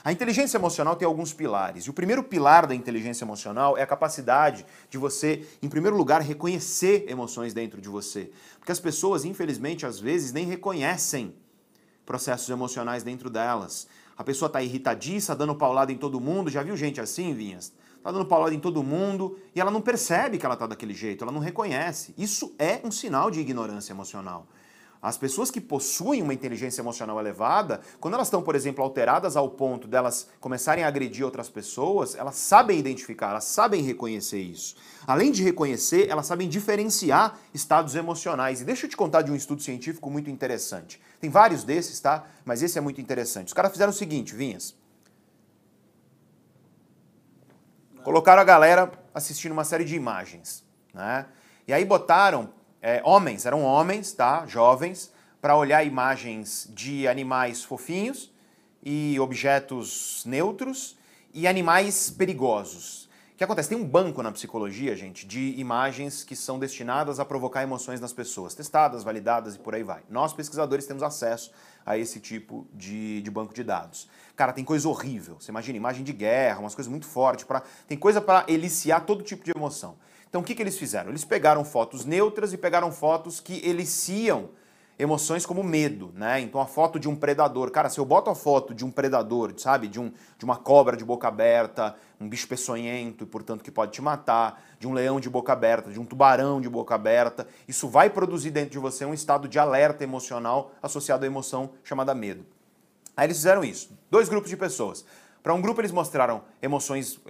A 0.03 0.11
inteligência 0.11 0.57
emocional 0.57 0.95
tem 0.95 1.05
alguns 1.05 1.31
pilares. 1.31 1.85
E 1.85 1.89
o 1.89 1.93
primeiro 1.93 2.23
pilar 2.23 2.65
da 2.65 2.73
inteligência 2.73 3.23
emocional 3.23 3.77
é 3.77 3.83
a 3.83 3.87
capacidade 3.87 4.65
de 4.89 4.97
você, 4.97 5.45
em 5.61 5.69
primeiro 5.69 5.95
lugar, 5.95 6.21
reconhecer 6.21 7.05
emoções 7.07 7.53
dentro 7.53 7.79
de 7.79 7.87
você. 7.87 8.31
Porque 8.57 8.71
as 8.71 8.79
pessoas, 8.79 9.25
infelizmente, 9.25 9.85
às 9.85 9.99
vezes 9.99 10.31
nem 10.31 10.45
reconhecem 10.45 11.35
processos 12.05 12.49
emocionais 12.49 13.03
dentro 13.03 13.29
delas. 13.29 13.87
A 14.17 14.23
pessoa 14.23 14.47
está 14.47 14.63
irritadiça, 14.63 15.35
dando 15.35 15.53
paulada 15.53 15.91
em 15.91 15.97
todo 15.97 16.19
mundo. 16.19 16.49
Já 16.49 16.63
viu 16.63 16.75
gente 16.75 16.99
assim, 16.99 17.33
Vinhas? 17.33 17.73
Está 17.97 18.11
dando 18.11 18.25
paulada 18.25 18.55
em 18.55 18.59
todo 18.59 18.81
mundo 18.81 19.37
e 19.53 19.59
ela 19.59 19.69
não 19.69 19.81
percebe 19.81 20.37
que 20.37 20.45
ela 20.45 20.55
está 20.55 20.65
daquele 20.65 20.93
jeito, 20.93 21.23
ela 21.23 21.33
não 21.33 21.41
reconhece. 21.41 22.15
Isso 22.17 22.55
é 22.57 22.79
um 22.83 22.89
sinal 22.89 23.29
de 23.29 23.41
ignorância 23.41 23.91
emocional. 23.91 24.47
As 25.01 25.17
pessoas 25.17 25.49
que 25.49 25.61
possuem 25.61 26.21
uma 26.21 26.33
inteligência 26.33 26.81
emocional 26.81 27.17
elevada, 27.19 27.79
quando 28.01 28.15
elas 28.15 28.27
estão, 28.27 28.41
por 28.41 28.53
exemplo, 28.53 28.83
alteradas 28.83 29.37
ao 29.37 29.49
ponto 29.49 29.87
delas 29.87 30.27
começarem 30.41 30.83
a 30.83 30.87
agredir 30.87 31.23
outras 31.23 31.47
pessoas, 31.47 32.15
elas 32.15 32.35
sabem 32.35 32.77
identificar, 32.77 33.29
elas 33.29 33.45
sabem 33.45 33.81
reconhecer 33.81 34.41
isso. 34.41 34.75
Além 35.07 35.31
de 35.31 35.41
reconhecer, 35.41 36.09
elas 36.09 36.25
sabem 36.25 36.49
diferenciar 36.49 37.39
estados 37.53 37.95
emocionais. 37.95 38.59
E 38.59 38.65
deixa 38.65 38.87
eu 38.87 38.89
te 38.89 38.97
contar 38.97 39.21
de 39.21 39.31
um 39.31 39.35
estudo 39.35 39.61
científico 39.61 40.09
muito 40.09 40.29
interessante. 40.29 40.99
Tem 41.21 41.29
vários 41.29 41.63
desses, 41.63 41.97
tá? 42.01 42.25
Mas 42.43 42.61
esse 42.61 42.77
é 42.77 42.81
muito 42.81 42.99
interessante. 42.99 43.47
Os 43.47 43.53
caras 43.53 43.71
fizeram 43.71 43.91
o 43.91 43.95
seguinte, 43.95 44.35
Vinhas. 44.35 44.75
Colocaram 48.03 48.41
a 48.41 48.45
galera 48.45 48.91
assistindo 49.13 49.53
uma 49.53 49.63
série 49.63 49.85
de 49.85 49.95
imagens, 49.95 50.65
né? 50.93 51.25
E 51.65 51.71
aí 51.71 51.85
botaram 51.85 52.58
é, 52.81 53.01
homens, 53.03 53.45
eram 53.45 53.63
homens, 53.63 54.13
tá? 54.13 54.45
Jovens, 54.45 55.11
para 55.41 55.55
olhar 55.55 55.83
imagens 55.83 56.69
de 56.73 57.07
animais 57.07 57.63
fofinhos 57.63 58.31
e 58.83 59.19
objetos 59.19 60.23
neutros 60.25 60.97
e 61.33 61.47
animais 61.47 62.09
perigosos. 62.09 63.09
O 63.33 63.37
que 63.39 63.43
acontece? 63.43 63.69
Tem 63.69 63.77
um 63.77 63.87
banco 63.87 64.21
na 64.21 64.33
psicologia, 64.33 64.95
gente, 64.97 65.25
de 65.25 65.55
imagens 65.57 66.25
que 66.25 66.35
são 66.35 66.59
destinadas 66.59 67.21
a 67.21 67.25
provocar 67.25 67.63
emoções 67.63 68.01
nas 68.01 68.11
pessoas, 68.11 68.53
testadas, 68.53 69.01
validadas 69.01 69.55
e 69.55 69.59
por 69.59 69.73
aí 69.73 69.83
vai. 69.83 70.01
Nós, 70.09 70.33
pesquisadores, 70.33 70.85
temos 70.85 71.01
acesso 71.03 71.51
a 71.85 71.97
esse 71.97 72.19
tipo 72.19 72.67
de, 72.73 73.21
de 73.21 73.31
banco 73.31 73.53
de 73.53 73.63
dados. 73.63 74.09
Cara, 74.35 74.51
tem 74.51 74.65
coisa 74.65 74.89
horrível. 74.89 75.37
Você 75.39 75.51
imagina, 75.51 75.77
imagem 75.77 76.03
de 76.03 76.11
guerra, 76.11 76.59
umas 76.59 76.75
coisas 76.75 76.91
muito 76.91 77.05
fortes. 77.05 77.45
Pra, 77.45 77.63
tem 77.87 77.97
coisa 77.97 78.19
para 78.19 78.43
eliciar 78.47 79.05
todo 79.05 79.23
tipo 79.23 79.45
de 79.45 79.51
emoção. 79.55 79.95
Então 80.29 80.41
o 80.41 80.43
que, 80.43 80.53
que 80.53 80.61
eles 80.61 80.77
fizeram? 80.77 81.09
Eles 81.09 81.25
pegaram 81.25 81.65
fotos 81.65 82.05
neutras 82.05 82.53
e 82.53 82.57
pegaram 82.57 82.91
fotos 82.91 83.39
que 83.39 83.61
eliciam 83.67 84.49
emoções 84.99 85.45
como 85.45 85.63
medo, 85.63 86.11
né? 86.13 86.41
Então 86.41 86.59
a 86.59 86.65
foto 86.67 86.99
de 86.99 87.07
um 87.07 87.15
predador, 87.15 87.71
cara, 87.71 87.89
se 87.89 87.97
eu 87.97 88.05
boto 88.05 88.29
a 88.29 88.35
foto 88.35 88.73
de 88.73 88.83
um 88.83 88.91
predador, 88.91 89.53
sabe, 89.57 89.87
de, 89.87 89.97
um, 89.97 90.11
de 90.37 90.43
uma 90.43 90.57
cobra 90.57 90.97
de 90.97 91.05
boca 91.05 91.25
aberta, 91.29 91.95
um 92.19 92.27
bicho 92.27 92.45
peçonhento 92.49 93.23
e 93.23 93.27
portanto 93.27 93.63
que 93.63 93.71
pode 93.71 93.93
te 93.93 94.01
matar, 94.01 94.61
de 94.77 94.85
um 94.85 94.91
leão 94.91 95.17
de 95.17 95.29
boca 95.29 95.53
aberta, 95.53 95.89
de 95.89 95.99
um 96.01 96.05
tubarão 96.05 96.59
de 96.59 96.69
boca 96.69 96.93
aberta, 96.93 97.47
isso 97.65 97.87
vai 97.87 98.09
produzir 98.09 98.51
dentro 98.51 98.71
de 98.71 98.77
você 98.77 99.05
um 99.05 99.13
estado 99.13 99.47
de 99.47 99.57
alerta 99.57 100.03
emocional 100.03 100.73
associado 100.83 101.23
à 101.23 101.27
emoção 101.27 101.71
chamada 101.81 102.13
medo. 102.13 102.45
Aí 103.15 103.25
eles 103.25 103.37
fizeram 103.37 103.63
isso, 103.63 103.97
dois 104.11 104.27
grupos 104.27 104.49
de 104.49 104.57
pessoas. 104.57 105.05
Para 105.41 105.53
um 105.53 105.61
grupo 105.61 105.79
eles 105.79 105.93
mostraram 105.93 106.43
emoções, 106.61 107.21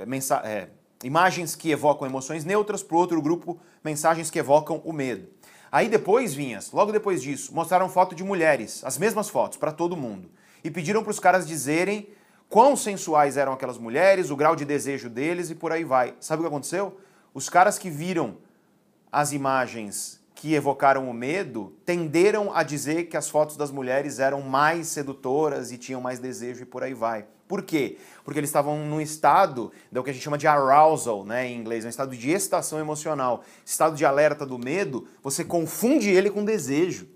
é, 0.43 0.70
imagens 1.04 1.56
que 1.56 1.72
evocam 1.72 2.08
emoções 2.08 2.43
neutras, 2.43 2.84
para 2.84 2.95
o 2.95 3.00
outro 3.00 3.22
grupo 3.22 3.60
mensagens 3.84 4.30
que 4.30 4.39
evocam 4.39 4.82
o 4.84 4.91
medo. 4.91 5.28
Aí 5.72 5.88
depois, 5.88 6.34
Vinhas, 6.34 6.72
logo 6.72 6.91
depois 6.91 7.22
disso, 7.22 7.54
mostraram 7.54 7.88
foto 7.88 8.16
de 8.16 8.24
mulheres, 8.24 8.84
as 8.84 8.97
mesmas 8.97 9.30
fotos, 9.30 9.58
para 9.58 9.72
todo 9.72 9.95
mundo. 9.95 10.30
E 10.64 10.72
pediram 10.72 11.04
para 11.04 11.12
os 11.12 11.20
caras 11.20 11.47
dizerem 11.47 12.10
quão 12.50 12.76
sensuais 12.76 13.38
eram 13.38 13.54
aquelas 13.54 13.78
mulheres, 13.78 14.30
o 14.30 14.36
grau 14.36 14.56
de 14.56 14.66
desejo 14.66 15.10
deles 15.10 15.50
e 15.50 15.56
por 15.56 15.72
aí 15.72 15.84
vai. 15.84 16.16
Sabe 16.20 16.41
o 16.41 16.43
que 16.43 16.47
aconteceu? 16.47 17.00
Os 17.34 17.50
caras 17.50 17.78
que 17.78 17.89
viram 17.89 18.38
as 19.12 19.32
imagens 19.32 20.20
que 20.34 20.54
evocaram 20.54 21.10
o 21.10 21.14
medo 21.14 21.76
tenderam 21.86 22.56
a 22.56 22.64
dizer 22.64 23.06
que 23.06 23.18
as 23.18 23.30
fotos 23.30 23.56
das 23.56 23.72
mulheres 23.72 24.20
eram 24.20 24.41
mais 24.41 24.88
sedutoras 24.88 25.72
e 25.72 25.78
tinham 25.78 26.02
mais 26.02 26.18
desejo 26.18 26.64
e 26.64 26.66
por 26.66 26.82
aí 26.82 26.93
vai. 26.93 27.26
Por 27.50 27.64
quê? 27.64 27.97
Porque 28.24 28.39
eles 28.39 28.52
estavam 28.52 28.86
num 28.86 29.02
estado 29.02 29.72
do 29.91 30.04
que 30.04 30.12
a 30.12 30.14
gente 30.14 30.22
chama 30.22 30.38
de 30.38 30.45
arousal, 30.45 31.26
né, 31.26 31.47
em 31.47 31.58
inglês, 31.58 31.84
um 31.84 31.89
estado 31.89 32.16
de 32.16 32.30
excitação 32.30 32.80
emocional. 32.80 33.43
Estado 33.66 33.95
de 33.95 34.06
alerta 34.06 34.45
do 34.45 34.60
medo, 34.60 35.08
você 35.24 35.43
confunde 35.43 36.12
ele 36.12 36.30
com 36.30 36.45
desejo. 36.45 37.08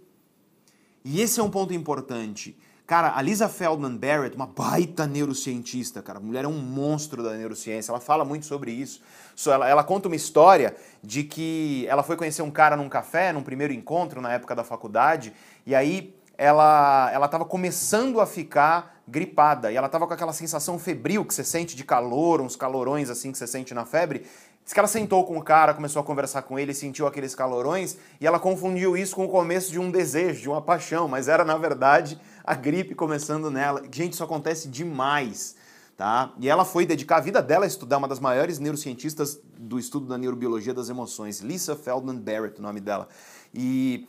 E 1.06 1.22
esse 1.22 1.40
é 1.40 1.44
um 1.44 1.52
ponto 1.52 1.72
importante. 1.72 2.58
Cara, 2.88 3.16
a 3.16 3.22
Lisa 3.22 3.48
Feldman 3.48 3.96
Barrett, 3.96 4.36
uma 4.36 4.48
baita 4.48 5.06
neurocientista, 5.06 6.02
cara, 6.02 6.18
a 6.18 6.22
mulher 6.22 6.46
é 6.46 6.48
um 6.48 6.58
monstro 6.58 7.22
da 7.22 7.34
neurociência, 7.34 7.92
ela 7.92 8.00
fala 8.00 8.26
muito 8.26 8.48
sobre 8.48 8.72
isso. 8.72 9.04
Ela, 9.46 9.70
ela 9.70 9.84
conta 9.84 10.08
uma 10.08 10.16
história 10.16 10.76
de 11.04 11.24
que 11.24 11.86
ela 11.88 12.02
foi 12.02 12.18
conhecer 12.18 12.42
um 12.42 12.50
cara 12.50 12.76
num 12.76 12.90
café, 12.90 13.32
num 13.32 13.44
primeiro 13.44 13.72
encontro 13.72 14.20
na 14.20 14.34
época 14.34 14.56
da 14.56 14.64
faculdade, 14.64 15.32
e 15.64 15.76
aí 15.76 16.16
ela 16.36 17.12
estava 17.24 17.46
começando 17.46 18.20
a 18.20 18.26
ficar 18.26 18.93
gripada 19.08 19.72
e 19.72 19.76
ela 19.76 19.88
estava 19.88 20.08
com 20.08 20.14
aquela 20.14 20.34
sensação 20.34 20.80
febril 20.80 21.26
que 21.26 21.34
você 21.34 21.44
sente 21.44 21.76
de 21.76 21.84
calor, 21.84 22.42
uns 22.42 22.56
calorões 22.56 23.10
assim 23.10 23.32
que 23.32 23.38
você 23.38 23.48
sente 23.48 23.74
na 23.74 23.86
febre. 23.86 24.26
Diz 24.64 24.72
que 24.72 24.80
ela 24.80 24.88
sentou 24.88 25.26
com 25.26 25.38
o 25.38 25.44
cara, 25.44 25.74
começou 25.74 26.02
a 26.02 26.06
conversar 26.06 26.44
com 26.44 26.58
ele, 26.58 26.74
sentiu 26.74 27.06
aqueles 27.06 27.36
calorões 27.36 27.98
e 28.22 28.26
ela 28.26 28.40
confundiu 28.40 28.96
isso 28.96 29.16
com 29.16 29.26
o 29.26 29.30
começo 29.30 29.72
de 29.72 29.78
um 29.78 29.92
desejo, 29.92 30.42
de 30.42 30.50
uma 30.50 30.62
paixão, 30.62 31.08
mas 31.08 31.28
era 31.28 31.44
na 31.44 31.58
verdade 31.58 32.20
a 32.44 32.56
gripe 32.56 32.96
começando 32.96 33.52
nela. 33.52 33.84
Gente, 33.92 34.14
isso 34.14 34.24
acontece 34.24 34.70
demais. 34.70 35.56
Tá? 35.98 36.34
E 36.40 36.50
ela 36.50 36.66
foi 36.66 36.88
dedicar 36.88 37.18
a 37.18 37.20
vida 37.20 37.40
dela 37.40 37.66
a 37.66 37.68
estudar, 37.68 37.98
uma 37.98 38.08
das 38.08 38.20
maiores 38.20 38.58
neurocientistas 38.58 39.40
do 39.56 39.78
estudo 39.78 40.08
da 40.08 40.18
neurobiologia 40.18 40.74
das 40.74 40.90
emoções, 40.90 41.40
Lisa 41.40 41.76
Feldman 41.76 42.18
Barrett, 42.18 42.60
o 42.60 42.64
nome 42.64 42.80
dela. 42.80 43.08
E 43.54 44.08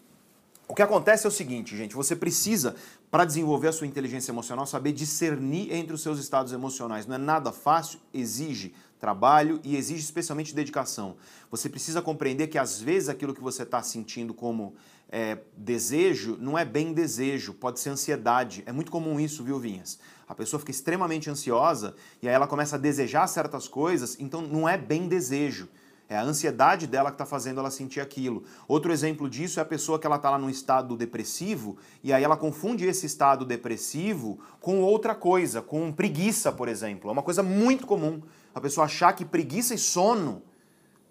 o 0.66 0.74
que 0.74 0.82
acontece 0.82 1.26
é 1.26 1.28
o 1.28 1.32
seguinte, 1.32 1.76
gente, 1.76 1.94
você 1.94 2.16
precisa, 2.16 2.74
para 3.14 3.24
desenvolver 3.24 3.68
a 3.68 3.72
sua 3.72 3.86
inteligência 3.86 4.32
emocional, 4.32 4.66
saber 4.66 4.90
discernir 4.90 5.72
entre 5.72 5.94
os 5.94 6.02
seus 6.02 6.18
estados 6.18 6.52
emocionais. 6.52 7.06
Não 7.06 7.14
é 7.14 7.18
nada 7.18 7.52
fácil, 7.52 8.00
exige 8.12 8.74
trabalho 8.98 9.60
e 9.62 9.76
exige 9.76 10.02
especialmente 10.02 10.52
dedicação. 10.52 11.14
Você 11.48 11.68
precisa 11.68 12.02
compreender 12.02 12.48
que 12.48 12.58
às 12.58 12.80
vezes 12.80 13.08
aquilo 13.08 13.32
que 13.32 13.40
você 13.40 13.62
está 13.62 13.80
sentindo 13.84 14.34
como 14.34 14.74
é, 15.08 15.38
desejo 15.56 16.36
não 16.40 16.58
é 16.58 16.64
bem 16.64 16.92
desejo, 16.92 17.54
pode 17.54 17.78
ser 17.78 17.90
ansiedade. 17.90 18.64
É 18.66 18.72
muito 18.72 18.90
comum 18.90 19.20
isso, 19.20 19.44
viu, 19.44 19.60
Vinhas? 19.60 19.96
A 20.26 20.34
pessoa 20.34 20.58
fica 20.58 20.72
extremamente 20.72 21.30
ansiosa 21.30 21.94
e 22.20 22.26
aí 22.28 22.34
ela 22.34 22.48
começa 22.48 22.74
a 22.74 22.80
desejar 22.80 23.28
certas 23.28 23.68
coisas, 23.68 24.16
então 24.18 24.42
não 24.42 24.68
é 24.68 24.76
bem 24.76 25.06
desejo. 25.06 25.68
É 26.08 26.16
a 26.16 26.22
ansiedade 26.22 26.86
dela 26.86 27.10
que 27.10 27.14
está 27.14 27.24
fazendo 27.24 27.60
ela 27.60 27.70
sentir 27.70 28.00
aquilo. 28.00 28.44
Outro 28.68 28.92
exemplo 28.92 29.28
disso 29.28 29.58
é 29.58 29.62
a 29.62 29.66
pessoa 29.66 29.98
que 29.98 30.06
ela 30.06 30.16
está 30.16 30.30
lá 30.30 30.38
num 30.38 30.50
estado 30.50 30.96
depressivo 30.96 31.78
e 32.02 32.12
aí 32.12 32.22
ela 32.22 32.36
confunde 32.36 32.84
esse 32.84 33.06
estado 33.06 33.44
depressivo 33.44 34.38
com 34.60 34.80
outra 34.80 35.14
coisa, 35.14 35.62
com 35.62 35.90
preguiça, 35.90 36.52
por 36.52 36.68
exemplo. 36.68 37.08
É 37.08 37.12
uma 37.12 37.22
coisa 37.22 37.42
muito 37.42 37.86
comum 37.86 38.20
a 38.54 38.60
pessoa 38.60 38.84
achar 38.84 39.12
que 39.14 39.24
preguiça 39.24 39.74
e 39.74 39.78
sono 39.78 40.42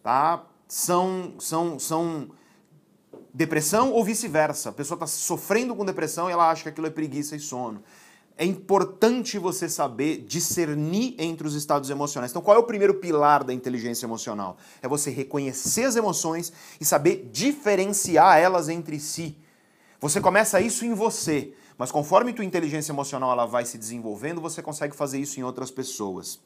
tá, 0.03 0.43
são, 0.67 1.33
são, 1.39 1.79
são 1.79 2.29
depressão 3.33 3.91
ou 3.91 4.03
vice-versa. 4.03 4.69
A 4.69 4.73
pessoa 4.73 4.95
está 4.95 5.07
sofrendo 5.07 5.75
com 5.75 5.83
depressão 5.83 6.29
e 6.29 6.33
ela 6.33 6.49
acha 6.51 6.63
que 6.63 6.69
aquilo 6.69 6.87
é 6.87 6.91
preguiça 6.91 7.35
e 7.35 7.39
sono 7.39 7.83
é 8.38 8.45
importante 8.45 9.38
você 9.38 9.69
saber 9.69 10.25
discernir 10.27 11.15
entre 11.19 11.47
os 11.47 11.53
estados 11.53 11.89
emocionais. 11.89 12.31
Então, 12.31 12.41
qual 12.41 12.57
é 12.57 12.59
o 12.59 12.63
primeiro 12.63 12.95
pilar 12.95 13.43
da 13.43 13.53
inteligência 13.53 14.05
emocional? 14.05 14.57
É 14.81 14.88
você 14.88 15.11
reconhecer 15.11 15.84
as 15.84 15.95
emoções 15.95 16.51
e 16.81 16.86
saber 16.86 17.29
diferenciar 17.31 18.39
elas 18.39 18.69
entre 18.69 18.99
si. 18.99 19.38
Você 20.01 20.19
começa 20.19 20.59
isso 20.59 20.84
em 20.84 20.93
você, 20.93 21.53
mas 21.77 21.91
conforme 21.91 22.34
tua 22.34 22.43
inteligência 22.43 22.91
emocional 22.91 23.31
ela 23.31 23.45
vai 23.45 23.65
se 23.65 23.77
desenvolvendo, 23.77 24.41
você 24.41 24.61
consegue 24.61 24.95
fazer 24.95 25.19
isso 25.19 25.39
em 25.39 25.43
outras 25.43 25.69
pessoas. 25.69 26.39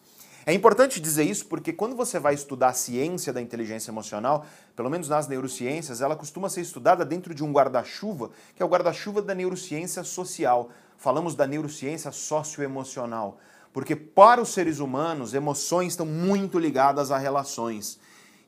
É 0.46 0.54
importante 0.54 1.02
dizer 1.02 1.24
isso 1.24 1.46
porque 1.48 1.74
quando 1.74 1.96
você 1.96 2.20
vai 2.20 2.34
estudar 2.34 2.70
a 2.70 2.74
ciência 2.74 3.34
da 3.34 3.42
inteligência 3.42 3.92
emocional, 3.92 4.46
pelo 4.76 4.90
menos 4.90 5.10
nas 5.10 5.28
neurociências, 5.28 6.00
ela 6.00 6.16
costuma 6.16 6.48
ser 6.50 6.62
estudada 6.62 7.04
dentro 7.04 7.34
de 7.34 7.44
um 7.44 7.52
guarda-chuva, 7.52 8.30
que 8.56 8.64
é 8.64 8.66
o 8.66 8.70
guarda-chuva 8.70 9.22
da 9.22 9.36
neurociência 9.36 10.04
social 10.04 10.70
falamos 10.98 11.36
da 11.36 11.48
neurociência 11.48 12.12
socioemocional, 12.12 13.40
porque 13.72 13.96
para 13.96 14.42
os 14.42 14.50
seres 14.50 14.80
humanos, 14.80 15.34
emoções 15.34 15.94
estão 15.94 16.06
muito 16.06 16.58
ligadas 16.58 17.12
a 17.12 17.18
relações. 17.18 18.00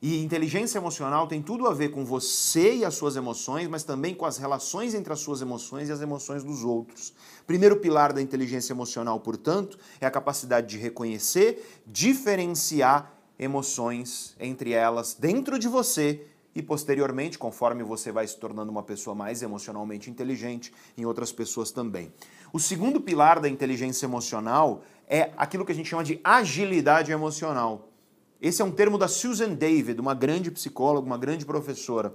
E 0.02 0.24
inteligência 0.24 0.78
emocional 0.78 1.26
tem 1.26 1.42
tudo 1.42 1.66
a 1.66 1.74
ver 1.74 1.90
com 1.90 2.06
você 2.06 2.76
e 2.76 2.84
as 2.86 2.94
suas 2.94 3.16
emoções, 3.16 3.68
mas 3.68 3.84
também 3.84 4.14
com 4.14 4.24
as 4.24 4.38
relações 4.38 4.94
entre 4.94 5.12
as 5.12 5.20
suas 5.20 5.42
emoções 5.42 5.90
e 5.90 5.92
as 5.92 6.00
emoções 6.00 6.42
dos 6.42 6.64
outros. 6.64 7.12
Primeiro 7.46 7.76
pilar 7.76 8.12
da 8.12 8.22
inteligência 8.22 8.72
emocional, 8.72 9.20
portanto, 9.20 9.78
é 10.00 10.06
a 10.06 10.10
capacidade 10.10 10.68
de 10.68 10.78
reconhecer, 10.78 11.82
diferenciar 11.86 13.12
emoções 13.38 14.34
entre 14.40 14.72
elas 14.72 15.14
dentro 15.18 15.58
de 15.58 15.68
você 15.68 16.26
e 16.54 16.62
posteriormente, 16.62 17.38
conforme 17.38 17.82
você 17.82 18.10
vai 18.10 18.26
se 18.26 18.36
tornando 18.36 18.72
uma 18.72 18.82
pessoa 18.82 19.14
mais 19.14 19.42
emocionalmente 19.42 20.10
inteligente, 20.10 20.72
em 20.96 21.04
outras 21.04 21.30
pessoas 21.30 21.70
também. 21.70 22.12
O 22.52 22.58
segundo 22.58 23.00
pilar 23.00 23.40
da 23.40 23.48
inteligência 23.48 24.06
emocional 24.06 24.82
é 25.06 25.32
aquilo 25.36 25.64
que 25.64 25.72
a 25.72 25.74
gente 25.74 25.88
chama 25.88 26.04
de 26.04 26.20
agilidade 26.24 27.12
emocional. 27.12 27.88
Esse 28.40 28.62
é 28.62 28.64
um 28.64 28.70
termo 28.70 28.96
da 28.96 29.06
Susan 29.06 29.54
David, 29.54 30.00
uma 30.00 30.14
grande 30.14 30.50
psicóloga, 30.50 31.06
uma 31.06 31.18
grande 31.18 31.44
professora. 31.44 32.14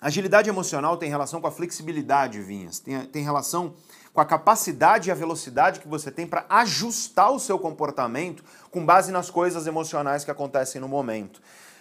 Agilidade 0.00 0.48
emocional 0.48 0.96
tem 0.96 1.08
relação 1.08 1.40
com 1.40 1.46
a 1.46 1.50
flexibilidade, 1.50 2.40
Vinhas. 2.40 2.78
Tem, 2.78 3.04
tem 3.06 3.24
relação 3.24 3.74
com 4.12 4.20
a 4.20 4.24
capacidade 4.24 5.08
e 5.08 5.12
a 5.12 5.14
velocidade 5.14 5.80
que 5.80 5.88
você 5.88 6.10
tem 6.10 6.26
para 6.26 6.46
ajustar 6.48 7.32
o 7.32 7.40
seu 7.40 7.58
comportamento 7.58 8.44
com 8.70 8.84
base 8.84 9.10
nas 9.10 9.28
coisas 9.30 9.66
emocionais 9.66 10.24
que 10.24 10.30
acontecem 10.30 10.80
no 10.80 10.88
momento. 10.88 11.40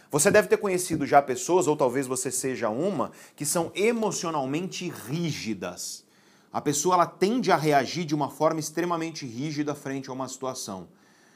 Você 0.10 0.32
deve 0.32 0.48
ter 0.48 0.58
conhecido 0.58 1.06
já 1.06 1.22
pessoas, 1.22 1.68
ou 1.68 1.76
talvez 1.76 2.08
você 2.08 2.32
seja 2.32 2.70
uma, 2.70 3.12
que 3.36 3.46
são 3.46 3.72
emocionalmente 3.76 4.90
rígidas. 4.90 6.06
A 6.52 6.62
pessoa 6.62 6.96
ela 6.96 7.06
tende 7.06 7.52
a 7.52 7.58
reagir 7.58 8.06
de 8.06 8.16
uma 8.16 8.30
forma 8.30 8.60
extremamente 8.60 9.26
rígida 9.26 9.76
frente 9.76 10.10
a 10.10 10.14
uma 10.14 10.28
situação. 10.30 10.88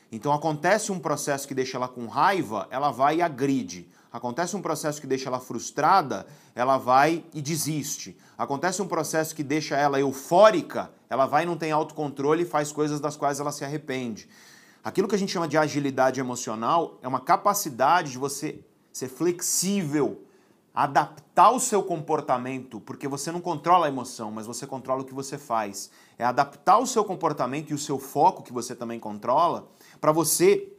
Então 0.09 0.31
acontece 0.31 0.91
um 0.91 0.99
processo 0.99 1.47
que 1.47 1.53
deixa 1.53 1.77
ela 1.77 1.87
com 1.87 2.07
raiva, 2.07 2.67
ela 2.71 2.91
vai 2.91 3.17
e 3.17 3.21
agride. 3.21 3.89
Acontece 4.11 4.55
um 4.57 4.61
processo 4.61 4.99
que 4.99 5.07
deixa 5.07 5.29
ela 5.29 5.39
frustrada, 5.39 6.25
ela 6.53 6.77
vai 6.77 7.23
e 7.33 7.41
desiste. 7.41 8.17
Acontece 8.37 8.81
um 8.81 8.87
processo 8.87 9.33
que 9.33 9.43
deixa 9.43 9.77
ela 9.77 9.99
eufórica, 9.99 10.91
ela 11.09 11.25
vai 11.25 11.43
e 11.43 11.45
não 11.45 11.55
tem 11.55 11.71
autocontrole 11.71 12.43
e 12.43 12.45
faz 12.45 12.71
coisas 12.71 12.99
das 12.99 13.15
quais 13.15 13.39
ela 13.39 13.51
se 13.51 13.63
arrepende. 13.63 14.27
Aquilo 14.83 15.07
que 15.07 15.13
a 15.13 15.17
gente 15.17 15.31
chama 15.31 15.47
de 15.47 15.57
agilidade 15.57 16.19
emocional 16.19 16.97
é 17.03 17.07
uma 17.07 17.19
capacidade 17.19 18.11
de 18.11 18.17
você 18.17 18.63
ser 18.91 19.09
flexível, 19.09 20.25
adaptar 20.73 21.51
o 21.51 21.59
seu 21.59 21.83
comportamento, 21.83 22.79
porque 22.79 23.07
você 23.07 23.31
não 23.31 23.41
controla 23.41 23.85
a 23.85 23.89
emoção, 23.89 24.31
mas 24.31 24.47
você 24.47 24.65
controla 24.65 25.03
o 25.03 25.05
que 25.05 25.13
você 25.13 25.37
faz. 25.37 25.91
É 26.17 26.25
adaptar 26.25 26.79
o 26.79 26.87
seu 26.87 27.05
comportamento 27.05 27.69
e 27.69 27.73
o 27.75 27.77
seu 27.77 27.99
foco, 27.99 28.41
que 28.41 28.51
você 28.51 28.75
também 28.75 28.99
controla, 28.99 29.69
para 29.99 30.11
você 30.11 30.73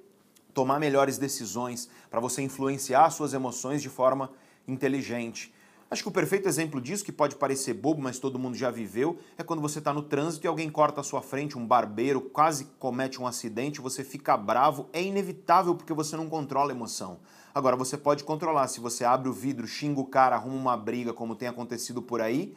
tomar 0.53 0.80
melhores 0.80 1.16
decisões, 1.16 1.88
para 2.11 2.18
você 2.18 2.42
influenciar 2.42 3.09
suas 3.11 3.32
emoções 3.32 3.80
de 3.80 3.88
forma 3.88 4.32
inteligente. 4.66 5.55
Acho 5.93 6.05
que 6.05 6.09
o 6.09 6.12
perfeito 6.12 6.49
exemplo 6.49 6.80
disso, 6.80 7.05
que 7.05 7.12
pode 7.12 7.36
parecer 7.36 7.74
bobo, 7.74 8.01
mas 8.01 8.18
todo 8.18 8.38
mundo 8.38 8.57
já 8.57 8.70
viveu, 8.70 9.18
é 9.36 9.43
quando 9.43 9.61
você 9.61 9.78
está 9.78 9.93
no 9.93 10.01
trânsito 10.01 10.47
e 10.47 10.49
alguém 10.49 10.70
corta 10.70 11.03
a 11.03 11.05
sua 11.05 11.20
frente, 11.20 11.59
um 11.59 11.66
barbeiro 11.66 12.18
quase 12.18 12.64
comete 12.78 13.20
um 13.20 13.26
acidente, 13.26 13.78
você 13.78 14.03
fica 14.03 14.34
bravo, 14.34 14.88
é 14.90 15.03
inevitável 15.03 15.74
porque 15.74 15.93
você 15.93 16.16
não 16.16 16.30
controla 16.30 16.72
a 16.72 16.74
emoção. 16.74 17.18
Agora, 17.55 17.76
você 17.76 17.99
pode 17.99 18.24
controlar, 18.24 18.68
se 18.68 18.80
você 18.80 19.05
abre 19.05 19.28
o 19.28 19.34
vidro, 19.34 19.66
xinga 19.66 20.01
o 20.01 20.07
cara, 20.07 20.34
arruma 20.34 20.57
uma 20.57 20.76
briga, 20.78 21.12
como 21.12 21.36
tem 21.36 21.47
acontecido 21.47 22.01
por 22.01 22.22
aí, 22.22 22.57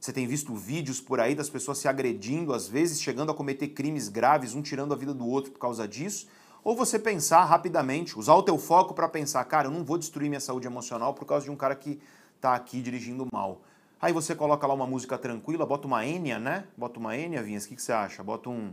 você 0.00 0.10
tem 0.10 0.26
visto 0.26 0.54
vídeos 0.54 1.02
por 1.02 1.20
aí 1.20 1.34
das 1.34 1.50
pessoas 1.50 1.76
se 1.76 1.86
agredindo, 1.86 2.54
às 2.54 2.66
vezes 2.66 2.98
chegando 3.02 3.30
a 3.30 3.34
cometer 3.34 3.68
crimes 3.68 4.08
graves, 4.08 4.54
um 4.54 4.62
tirando 4.62 4.94
a 4.94 4.96
vida 4.96 5.12
do 5.12 5.26
outro 5.26 5.52
por 5.52 5.58
causa 5.58 5.86
disso, 5.86 6.28
ou 6.64 6.74
você 6.74 6.98
pensar 6.98 7.44
rapidamente, 7.44 8.18
usar 8.18 8.34
o 8.36 8.42
teu 8.42 8.56
foco 8.56 8.94
para 8.94 9.06
pensar, 9.06 9.44
cara, 9.44 9.68
eu 9.68 9.70
não 9.70 9.84
vou 9.84 9.98
destruir 9.98 10.30
minha 10.30 10.40
saúde 10.40 10.66
emocional 10.66 11.12
por 11.12 11.26
causa 11.26 11.44
de 11.44 11.50
um 11.50 11.56
cara 11.56 11.74
que 11.74 12.00
está 12.40 12.54
aqui 12.54 12.80
dirigindo 12.80 13.28
mal. 13.30 13.60
Aí 14.00 14.14
você 14.14 14.34
coloca 14.34 14.66
lá 14.66 14.72
uma 14.72 14.86
música 14.86 15.18
tranquila, 15.18 15.66
bota 15.66 15.86
uma 15.86 16.06
Enya, 16.06 16.38
né? 16.38 16.64
Bota 16.74 16.98
uma 16.98 17.14
Enya, 17.14 17.42
Vinhas, 17.42 17.66
o 17.66 17.68
que, 17.68 17.76
que 17.76 17.82
você 17.82 17.92
acha? 17.92 18.24
Bota 18.24 18.48
um 18.48 18.72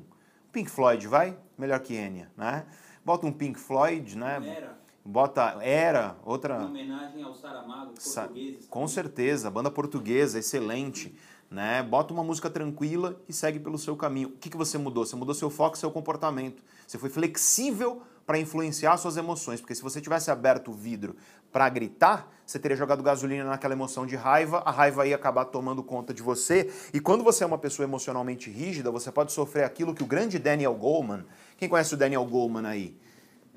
Pink 0.54 0.72
Floyd, 0.72 1.06
vai? 1.06 1.38
Melhor 1.58 1.80
que 1.82 1.94
Enya, 1.94 2.32
né? 2.38 2.66
Bota 3.04 3.28
um 3.28 3.32
Pink 3.32 3.60
Floyd, 3.60 4.18
né? 4.18 4.42
Era. 4.56 4.78
Bota 5.04 5.58
Era, 5.62 6.18
outra... 6.26 6.62
Em 6.62 6.66
homenagem 6.66 7.24
ao 7.24 7.34
Saramago, 7.34 7.94
Sa- 7.98 8.24
portugueses. 8.24 8.68
Com 8.68 8.88
certeza, 8.88 9.52
banda 9.52 9.70
portuguesa, 9.70 10.40
excelente. 10.40 11.14
Né? 11.50 11.82
Bota 11.82 12.14
uma 12.14 12.24
música 12.24 12.50
tranquila 12.50 13.22
e 13.28 13.32
segue 13.32 13.58
pelo 13.58 13.78
seu 13.78 13.96
caminho. 13.96 14.30
O 14.30 14.32
que, 14.34 14.50
que 14.50 14.58
você 14.58 14.78
mudou? 14.78 15.06
Você 15.06 15.16
mudou 15.16 15.34
seu 15.34 15.50
foco, 15.50 15.78
seu 15.78 15.90
comportamento. 15.90 16.62
Você 16.86 16.98
foi 16.98 17.10
flexível 17.10 18.02
para 18.26 18.38
influenciar 18.38 18.98
suas 18.98 19.16
emoções. 19.16 19.62
Porque 19.62 19.74
se 19.74 19.82
você 19.82 20.02
tivesse 20.02 20.30
aberto 20.30 20.72
o 20.72 20.74
vidro 20.74 21.16
para 21.58 21.68
gritar, 21.70 22.32
você 22.46 22.60
teria 22.60 22.78
jogado 22.78 23.02
gasolina 23.02 23.44
naquela 23.44 23.74
emoção 23.74 24.06
de 24.06 24.16
raiva, 24.16 24.62
a 24.64 24.70
raiva 24.70 25.08
ia 25.08 25.16
acabar 25.16 25.44
tomando 25.46 25.82
conta 25.82 26.14
de 26.14 26.22
você. 26.22 26.72
E 26.94 27.00
quando 27.00 27.24
você 27.24 27.44
é 27.44 27.48
uma 27.48 27.58
pessoa 27.58 27.84
emocionalmente 27.84 28.48
rígida, 28.52 28.92
você 28.92 29.12
pode 29.12 29.32
sofrer 29.32 29.64
aquilo 29.64 29.92
que 29.92 30.04
o 30.04 30.06
grande 30.06 30.38
Daniel 30.38 30.76
Goleman. 30.76 31.26
Quem 31.58 31.68
conhece 31.68 31.96
o 31.96 31.98
Daniel 31.98 32.24
Goleman 32.26 32.68
aí? 32.68 32.96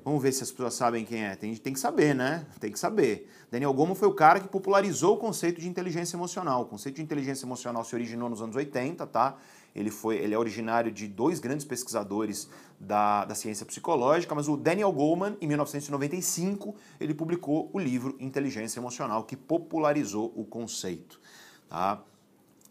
Vamos 0.03 0.23
ver 0.23 0.33
se 0.33 0.43
as 0.43 0.51
pessoas 0.51 0.73
sabem 0.73 1.05
quem 1.05 1.27
é. 1.27 1.37
Tem, 1.37 1.55
tem 1.57 1.75
que 1.75 1.79
saber, 1.79 2.15
né? 2.15 2.47
Tem 2.59 2.73
que 2.73 2.79
saber. 2.79 3.31
Daniel 3.51 3.75
Goleman 3.75 3.95
foi 3.95 4.09
o 4.09 4.15
cara 4.15 4.41
que 4.41 4.49
popularizou 4.49 5.17
o 5.17 5.19
conceito 5.19 5.61
de 5.61 5.69
inteligência 5.69 6.17
emocional. 6.17 6.63
O 6.63 6.65
conceito 6.65 6.97
de 6.97 7.03
inteligência 7.03 7.45
emocional 7.45 7.85
se 7.85 7.95
originou 7.95 8.31
nos 8.31 8.41
anos 8.41 8.57
80, 8.57 9.07
tá? 9.09 9.37
Ele, 9.77 9.91
foi, 9.91 10.17
ele 10.17 10.35
é 10.35 10.39
originário 10.39 10.91
de 10.91 11.07
dois 11.07 11.39
grandes 11.39 11.67
pesquisadores 11.67 12.49
da, 12.81 13.27
da 13.27 13.35
ciência 13.35 13.67
psicológica, 13.67 14.35
mas 14.35 14.49
o 14.49 14.57
Daniel 14.57 14.91
Goleman, 14.91 15.37
em 15.41 15.47
1995, 15.47 16.75
ele 16.99 17.15
publicou 17.15 17.71
o 17.73 17.79
livro 17.79 18.17
Inteligência 18.19 18.81
Emocional, 18.81 19.25
que 19.25 19.37
popularizou 19.37 20.33
o 20.35 20.45
conceito. 20.45 21.21
Tá? 21.69 22.03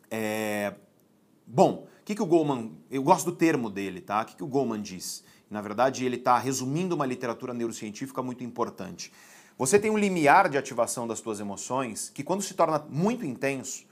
É, 0.09 0.73
Bom, 1.51 1.87
o 2.01 2.05
que, 2.05 2.13
que 2.13 2.21
o 2.21 2.27
Goleman. 2.27 2.71
Eu 2.91 3.01
gosto 3.01 3.25
do 3.25 3.35
termo 3.35 3.71
dele, 3.71 4.01
tá? 4.01 4.21
O 4.21 4.25
que, 4.25 4.35
que 4.35 4.43
o 4.43 4.47
Goleman 4.47 4.83
diz? 4.83 5.23
Na 5.49 5.63
verdade, 5.63 6.05
ele 6.05 6.15
está 6.15 6.37
resumindo 6.37 6.93
uma 6.93 7.07
literatura 7.07 7.55
neurocientífica 7.55 8.21
muito 8.21 8.43
importante. 8.43 9.11
Você 9.57 9.79
tem 9.79 9.89
um 9.89 9.97
limiar 9.97 10.47
de 10.47 10.59
ativação 10.59 11.07
das 11.07 11.17
suas 11.17 11.39
emoções 11.39 12.11
que, 12.13 12.23
quando 12.23 12.43
se 12.43 12.53
torna 12.53 12.85
muito 12.87 13.25
intenso, 13.25 13.83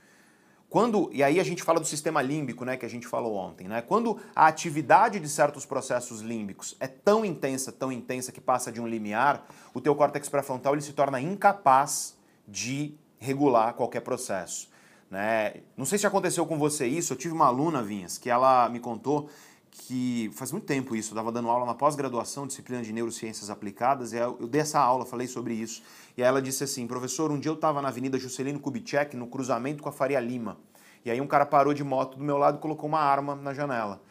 quando, 0.70 1.08
e 1.12 1.22
aí 1.22 1.40
a 1.40 1.44
gente 1.44 1.62
fala 1.62 1.80
do 1.80 1.86
sistema 1.86 2.20
límbico, 2.20 2.64
né, 2.64 2.76
que 2.76 2.84
a 2.84 2.90
gente 2.90 3.06
falou 3.06 3.34
ontem, 3.34 3.66
né? 3.66 3.80
Quando 3.80 4.20
a 4.36 4.46
atividade 4.46 5.18
de 5.18 5.28
certos 5.28 5.64
processos 5.64 6.20
límbicos 6.20 6.76
é 6.78 6.86
tão 6.86 7.24
intensa, 7.24 7.72
tão 7.72 7.90
intensa 7.90 8.30
que 8.30 8.40
passa 8.40 8.70
de 8.70 8.78
um 8.78 8.86
limiar, 8.86 9.46
o 9.72 9.80
teu 9.80 9.94
córtex 9.94 10.28
pré-frontal 10.28 10.74
ele 10.74 10.82
se 10.82 10.92
torna 10.92 11.18
incapaz 11.20 12.18
de 12.46 12.94
regular 13.18 13.72
qualquer 13.74 14.00
processo, 14.00 14.68
né? 15.10 15.54
Não 15.74 15.86
sei 15.86 15.98
se 15.98 16.06
aconteceu 16.06 16.44
com 16.44 16.58
você 16.58 16.86
isso, 16.86 17.14
eu 17.14 17.16
tive 17.16 17.32
uma 17.32 17.46
aluna, 17.46 17.82
Vinhas, 17.82 18.18
que 18.18 18.28
ela 18.28 18.68
me 18.68 18.78
contou 18.78 19.30
que 19.78 20.30
faz 20.34 20.52
muito 20.52 20.66
tempo 20.66 20.94
isso, 20.94 21.10
eu 21.10 21.14
estava 21.14 21.32
dando 21.32 21.48
aula 21.48 21.64
na 21.64 21.74
pós-graduação, 21.74 22.46
disciplina 22.46 22.82
de 22.82 22.92
neurociências 22.92 23.48
aplicadas, 23.48 24.12
e 24.12 24.16
eu 24.16 24.46
dei 24.46 24.60
essa 24.60 24.78
aula, 24.78 25.06
falei 25.06 25.26
sobre 25.26 25.54
isso, 25.54 25.82
e 26.16 26.22
ela 26.22 26.42
disse 26.42 26.64
assim, 26.64 26.86
professor, 26.86 27.30
um 27.30 27.38
dia 27.38 27.50
eu 27.50 27.54
estava 27.54 27.80
na 27.80 27.88
Avenida 27.88 28.18
Juscelino 28.18 28.60
Kubitschek, 28.60 29.16
no 29.16 29.26
cruzamento 29.26 29.82
com 29.82 29.88
a 29.88 29.92
Faria 29.92 30.20
Lima, 30.20 30.58
e 31.04 31.10
aí 31.10 31.20
um 31.20 31.26
cara 31.26 31.46
parou 31.46 31.72
de 31.72 31.84
moto 31.84 32.18
do 32.18 32.24
meu 32.24 32.36
lado 32.36 32.58
e 32.58 32.60
colocou 32.60 32.88
uma 32.88 33.00
arma 33.00 33.34
na 33.34 33.54
janela. 33.54 34.02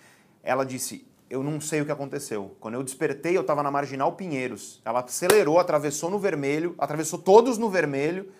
Ela 0.41 0.65
disse, 0.65 1.05
eu 1.29 1.43
não 1.43 1.59
sei 1.59 1.81
o 1.81 1.85
que 1.85 1.91
aconteceu. 1.91 2.55
Quando 2.59 2.75
eu 2.75 2.83
despertei, 2.83 3.35
eu 3.35 3.41
estava 3.41 3.61
na 3.61 3.69
Marginal 3.69 4.13
Pinheiros. 4.13 4.81
Ela 4.85 5.01
acelerou, 5.01 5.59
atravessou 5.59 6.09
no 6.09 6.17
vermelho, 6.17 6.73
atravessou 6.77 7.19
todos 7.19 7.57
no 7.57 7.69
vermelho, 7.69 8.31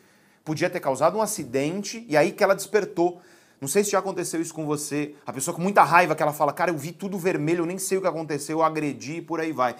podia 0.43 0.69
ter 0.69 0.80
causado 0.80 1.17
um 1.17 1.21
acidente, 1.21 2.05
e 2.07 2.15
aí 2.15 2.32
que 2.32 2.43
ela 2.43 2.55
despertou. 2.55 3.21
Não 3.60 3.68
sei 3.68 3.84
se 3.84 3.91
já 3.91 3.99
aconteceu 3.99 4.39
isso 4.39 4.53
com 4.53 4.66
você. 4.66 5.16
A 5.26 5.34
pessoa 5.34 5.55
com 5.55 5.62
muita 5.62 5.84
raiva 5.84 6.16
que 6.16 6.22
ela 6.22 6.34
fala, 6.34 6.53
cara, 6.53 6.72
eu 6.72 6.78
vi 6.78 6.91
tudo 6.91 7.18
vermelho, 7.18 7.62
eu 7.62 7.66
nem 7.66 7.80
sei 7.80 7.97
o 7.97 8.01
que 8.01 8.08
aconteceu, 8.08 8.60
eu 8.60 8.64
agredi 8.64 9.18
e 9.18 9.22
por 9.22 9.39
aí 9.39 9.51
vai. 9.51 9.76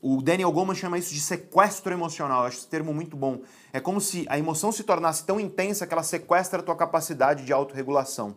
O 0.00 0.22
Daniel 0.22 0.52
Goleman 0.52 0.74
chama 0.74 0.96
isso 0.96 1.12
de 1.12 1.20
sequestro 1.20 1.92
emocional. 1.92 2.42
Eu 2.42 2.46
acho 2.46 2.58
esse 2.58 2.68
termo 2.68 2.94
muito 2.94 3.16
bom. 3.16 3.40
É 3.72 3.80
como 3.80 4.00
se 4.00 4.24
a 4.28 4.38
emoção 4.38 4.72
se 4.72 4.84
tornasse 4.84 5.24
tão 5.24 5.40
intensa 5.40 5.86
que 5.86 5.92
ela 5.92 6.02
sequestra 6.02 6.60
a 6.60 6.62
tua 6.62 6.76
capacidade 6.76 7.44
de 7.44 7.52
autorregulação. 7.52 8.36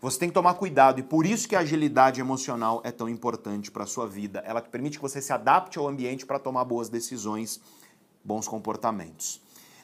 Você 0.00 0.18
tem 0.18 0.28
que 0.28 0.34
tomar 0.34 0.54
cuidado 0.54 1.00
e 1.00 1.02
por 1.02 1.26
isso 1.26 1.48
que 1.48 1.56
a 1.56 1.60
agilidade 1.60 2.20
emocional 2.20 2.80
é 2.84 2.92
tão 2.92 3.08
importante 3.08 3.70
para 3.70 3.82
a 3.82 3.86
sua 3.86 4.06
vida. 4.06 4.42
Ela 4.46 4.60
te 4.60 4.68
permite 4.68 4.98
que 4.98 5.02
você 5.02 5.20
se 5.20 5.32
adapte 5.32 5.78
ao 5.78 5.88
ambiente 5.88 6.24
para 6.24 6.38
tomar 6.38 6.64
boas 6.64 6.88
decisões, 6.88 7.60
bons 8.22 8.46
comportamentos. 8.46 9.40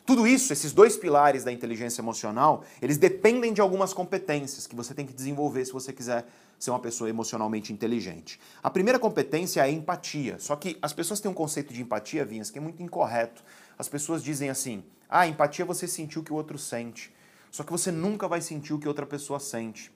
Tudo 0.06 0.26
isso, 0.26 0.52
esses 0.52 0.72
dois 0.72 0.98
pilares 0.98 1.44
da 1.44 1.52
inteligência 1.52 2.02
emocional, 2.02 2.62
eles 2.82 2.98
dependem 2.98 3.54
de 3.54 3.62
algumas 3.62 3.94
competências 3.94 4.66
que 4.66 4.76
você 4.76 4.92
tem 4.92 5.06
que 5.06 5.14
desenvolver 5.14 5.64
se 5.64 5.72
você 5.72 5.94
quiser 5.94 6.26
ser 6.58 6.70
uma 6.70 6.78
pessoa 6.78 7.08
emocionalmente 7.08 7.72
inteligente. 7.72 8.38
A 8.62 8.68
primeira 8.68 8.98
competência 8.98 9.60
é 9.60 9.64
a 9.64 9.70
empatia. 9.70 10.38
Só 10.38 10.56
que 10.56 10.76
as 10.82 10.92
pessoas 10.92 11.20
têm 11.20 11.30
um 11.30 11.34
conceito 11.34 11.72
de 11.72 11.80
empatia, 11.80 12.22
Vinhas, 12.22 12.50
que 12.50 12.58
é 12.58 12.60
muito 12.60 12.82
incorreto. 12.82 13.42
As 13.78 13.88
pessoas 13.88 14.22
dizem 14.22 14.50
assim: 14.50 14.84
ah, 15.08 15.26
empatia 15.26 15.64
é 15.64 15.66
você 15.66 15.88
sentir 15.88 16.18
o 16.18 16.22
que 16.22 16.32
o 16.32 16.36
outro 16.36 16.58
sente. 16.58 17.10
Só 17.50 17.62
que 17.62 17.72
você 17.72 17.90
nunca 17.90 18.28
vai 18.28 18.42
sentir 18.42 18.74
o 18.74 18.78
que 18.78 18.86
outra 18.86 19.06
pessoa 19.06 19.40
sente. 19.40 19.90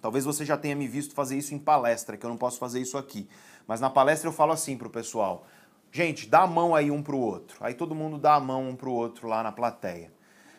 Talvez 0.00 0.24
você 0.24 0.44
já 0.44 0.56
tenha 0.56 0.76
me 0.76 0.86
visto 0.86 1.14
fazer 1.14 1.36
isso 1.36 1.54
em 1.54 1.58
palestra, 1.58 2.16
que 2.16 2.24
eu 2.24 2.30
não 2.30 2.36
posso 2.36 2.58
fazer 2.58 2.80
isso 2.80 2.96
aqui. 2.98 3.28
Mas 3.66 3.80
na 3.80 3.88
palestra 3.88 4.28
eu 4.28 4.32
falo 4.32 4.52
assim 4.52 4.76
pro 4.76 4.90
pessoal: 4.90 5.46
gente, 5.92 6.28
dá 6.28 6.40
a 6.42 6.46
mão 6.46 6.74
aí 6.74 6.90
um 6.90 7.00
pro 7.02 7.18
outro. 7.18 7.58
Aí 7.60 7.74
todo 7.74 7.94
mundo 7.94 8.18
dá 8.18 8.34
a 8.34 8.40
mão 8.40 8.70
um 8.70 8.74
pro 8.74 8.90
outro 8.90 9.28
lá 9.28 9.42
na 9.42 9.52
plateia. 9.52 10.12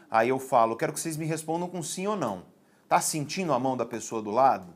Aí 0.09 0.29
eu 0.29 0.39
falo: 0.39 0.77
quero 0.77 0.93
que 0.93 0.99
vocês 0.99 1.17
me 1.17 1.25
respondam 1.25 1.67
com 1.67 1.83
sim 1.83 2.07
ou 2.07 2.15
não. 2.15 2.45
Tá 2.87 3.01
sentindo 3.01 3.51
a 3.51 3.59
mão 3.59 3.75
da 3.75 3.85
pessoa 3.85 4.21
do 4.21 4.31
lado? 4.31 4.73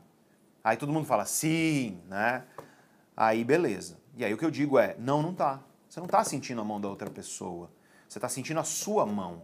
Aí 0.62 0.76
todo 0.76 0.92
mundo 0.92 1.06
fala 1.06 1.24
sim, 1.24 2.02
né? 2.06 2.44
Aí 3.16 3.44
beleza. 3.44 3.98
E 4.16 4.24
aí 4.24 4.34
o 4.34 4.36
que 4.36 4.44
eu 4.44 4.50
digo 4.50 4.78
é: 4.78 4.96
não, 4.98 5.22
não 5.22 5.32
tá. 5.32 5.62
Você 5.88 6.00
não 6.00 6.06
tá 6.06 6.22
sentindo 6.24 6.60
a 6.60 6.64
mão 6.64 6.80
da 6.80 6.88
outra 6.88 7.08
pessoa. 7.08 7.70
Você 8.08 8.18
tá 8.18 8.28
sentindo 8.28 8.60
a 8.60 8.64
sua 8.64 9.06
mão 9.06 9.42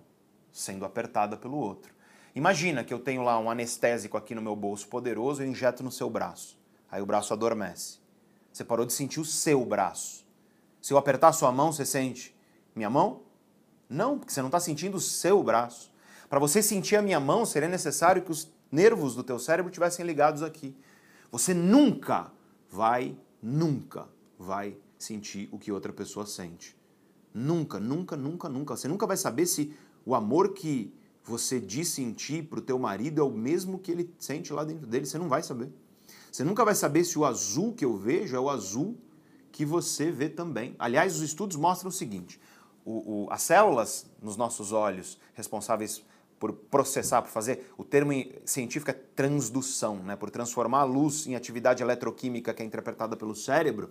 sendo 0.53 0.85
apertada 0.85 1.37
pelo 1.37 1.57
outro. 1.57 1.93
Imagina 2.35 2.83
que 2.83 2.93
eu 2.93 2.99
tenho 2.99 3.23
lá 3.23 3.39
um 3.39 3.51
anestésico 3.51 4.17
aqui 4.17 4.35
no 4.35 4.43
meu 4.43 4.57
bolso 4.57 4.89
poderoso 4.89 5.45
e 5.45 5.47
injeto 5.47 5.83
no 5.83 5.91
seu 5.91 6.11
braço. 6.11 6.59
Aí 6.91 7.01
o 7.01 7.07
braço 7.07 7.33
adormece. 7.33 7.99
Você 8.53 8.65
parou 8.65 8.85
de 8.85 8.93
sentir 8.93 9.21
o 9.21 9.25
seu 9.25 9.65
braço. 9.65 10.24
Se 10.85 10.93
eu 10.93 10.99
apertar 10.99 11.33
sua 11.33 11.51
mão, 11.51 11.73
você 11.73 11.87
sente 11.87 12.37
minha 12.77 12.91
mão? 12.91 13.23
Não, 13.89 14.19
porque 14.19 14.31
você 14.31 14.43
não 14.43 14.49
está 14.49 14.61
sentindo 14.61 14.99
o 14.99 15.01
seu 15.01 15.43
braço. 15.43 15.91
Para 16.29 16.39
você 16.39 16.63
sentir 16.63 16.95
a 16.97 17.01
minha 17.01 17.19
mão, 17.19 17.47
seria 17.47 17.71
necessário 17.71 18.21
que 18.21 18.31
os 18.31 18.53
nervos 18.71 19.15
do 19.15 19.25
teu 19.25 19.39
cérebro 19.39 19.73
tivessem 19.73 20.05
ligados 20.05 20.43
aqui. 20.43 20.77
Você 21.33 21.55
nunca 21.55 22.31
vai, 22.69 23.17
nunca 23.43 24.07
vai 24.39 24.77
sentir 24.99 25.49
o 25.51 25.59
que 25.59 25.73
outra 25.73 25.91
pessoa 25.91 26.27
sente. 26.27 26.77
Nunca, 27.33 27.81
nunca, 27.81 28.15
nunca, 28.15 28.47
nunca. 28.51 28.77
Você 28.77 28.87
nunca 28.87 29.07
vai 29.07 29.17
saber 29.17 29.47
se 29.47 29.75
o 30.05 30.15
amor 30.15 30.53
que 30.53 30.95
você 31.23 31.59
diz 31.59 31.89
sentir 31.89 32.47
para 32.47 32.59
o 32.59 32.63
teu 32.63 32.79
marido 32.79 33.23
é 33.23 33.25
o 33.25 33.31
mesmo 33.31 33.79
que 33.79 33.91
ele 33.91 34.15
sente 34.19 34.53
lá 34.53 34.63
dentro 34.65 34.87
dele. 34.87 35.07
Você 35.07 35.17
não 35.17 35.31
vai 35.31 35.43
saber. 35.43 35.73
Você 36.31 36.45
nunca 36.45 36.63
vai 36.63 36.75
saber 36.75 37.05
se 37.05 37.19
o 37.19 37.25
azul 37.25 37.73
que 37.73 37.87
eu 37.87 37.97
vejo 37.97 38.37
é 38.37 38.39
o 38.39 38.51
azul 38.51 38.99
que 39.55 39.65
você 39.65 40.11
vê 40.11 40.29
também. 40.29 40.75
Aliás, 40.81 41.15
os 41.15 41.23
estudos 41.23 41.57
mostram 41.57 41.89
o 41.89 41.93
seguinte: 41.93 42.41
o, 42.85 43.27
o, 43.27 43.29
as 43.31 43.43
células 43.43 44.05
nos 44.21 44.37
nossos 44.37 44.73
olhos 44.73 45.17
responsáveis 45.33 46.03
por 46.41 46.53
processar, 46.53 47.23
por 47.23 47.31
fazer, 47.31 47.73
o 47.79 47.85
termo 47.85 48.13
científico 48.45 48.91
é 48.91 48.95
transdução, 48.95 50.03
né? 50.03 50.17
por 50.17 50.29
transformar 50.29 50.81
a 50.81 50.85
luz 50.85 51.29
em 51.29 51.37
atividade 51.37 51.85
eletroquímica 51.85 52.53
que 52.53 52.63
é 52.63 52.67
interpretada 52.67 53.17
pelo 53.17 53.35
cérebro, 53.35 53.91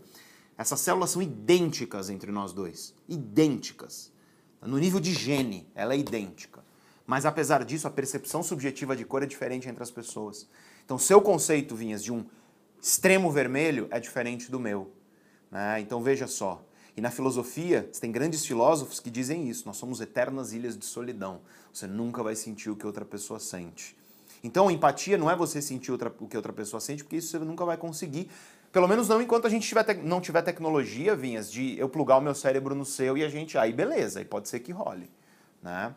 essas 0.57 0.82
células 0.82 1.11
são 1.11 1.22
idênticas 1.22 2.09
entre 2.09 2.30
nós 2.30 2.51
dois. 2.51 2.93
Idênticas. 3.07 4.11
No 4.61 4.78
nível 4.78 4.99
de 4.99 5.14
gene, 5.14 5.66
ela 5.74 5.93
é 5.93 5.97
idêntica. 5.97 6.61
Mas 7.07 7.26
apesar 7.26 7.64
disso, 7.64 7.88
a 7.88 7.89
percepção 7.89 8.43
subjetiva 8.43 8.97
de 8.97 9.05
cor 9.05 9.24
é 9.24 9.26
diferente 9.26 9.70
entre 9.70 9.82
as 9.82 9.89
pessoas. 9.89 10.47
Então, 10.84 10.97
seu 10.97 11.22
conceito, 11.22 11.74
Vinhas, 11.74 12.03
de 12.03 12.11
um 12.11 12.26
extremo 12.82 13.32
vermelho 13.32 13.88
é 13.91 13.99
diferente 13.99 14.51
do 14.51 14.59
meu. 14.59 14.91
Né? 15.54 15.80
Então, 15.82 16.01
veja 16.01 16.26
só. 16.26 16.66
E 16.97 17.01
na 17.01 17.12
filosofia, 17.12 17.88
tem 18.01 18.12
grandes 18.12 18.43
filósofos 18.43 18.99
que 18.99 19.12
dizem 19.12 19.47
isso. 19.47 19.68
Nós 19.68 19.78
somos 19.78 20.01
eternas 20.01 20.51
ilhas 20.51 20.76
de 20.76 20.84
solidão. 20.84 21.41
Você 21.72 21.86
nunca 21.86 22.24
vai 22.24 22.36
sentir 22.36 22.72
o 22.72 22.76
que 22.76 22.88
outra 22.88 23.06
pessoa 23.06 23.39
sente. 23.39 23.95
Então, 24.43 24.72
empatia 24.72 25.16
não 25.16 25.30
é 25.30 25.36
você 25.36 25.62
sentir 25.62 25.91
outra, 25.91 26.12
o 26.20 26.28
que 26.28 26.36
outra 26.36 26.51
pessoa 26.51 26.82
sente, 26.82 27.04
porque 27.04 27.18
isso 27.18 27.30
você 27.30 27.39
nunca 27.39 27.64
vai 27.64 27.78
conseguir. 27.78 28.32
Pelo 28.72 28.88
menos 28.88 29.08
não 29.08 29.22
enquanto 29.22 29.45
a 29.45 29.49
gente 29.49 29.68
tiver 29.68 30.04
não 30.04 30.20
tiver 30.20 30.41
tecnologia, 30.41 31.16
Vinhas, 31.16 31.51
de 31.51 31.78
eu 31.78 31.88
plugar 31.88 32.18
o 32.18 32.22
meu 32.22 32.34
cérebro 32.34 32.74
no 32.74 32.84
seu 32.84 33.16
e 33.16 33.24
a 33.24 33.30
gente. 33.30 33.56
Aí 33.56 33.72
beleza, 33.72 34.20
aí 34.20 34.26
pode 34.26 34.49
ser 34.49 34.60
que 34.60 34.72
role. 34.72 35.10
Né? 35.62 35.93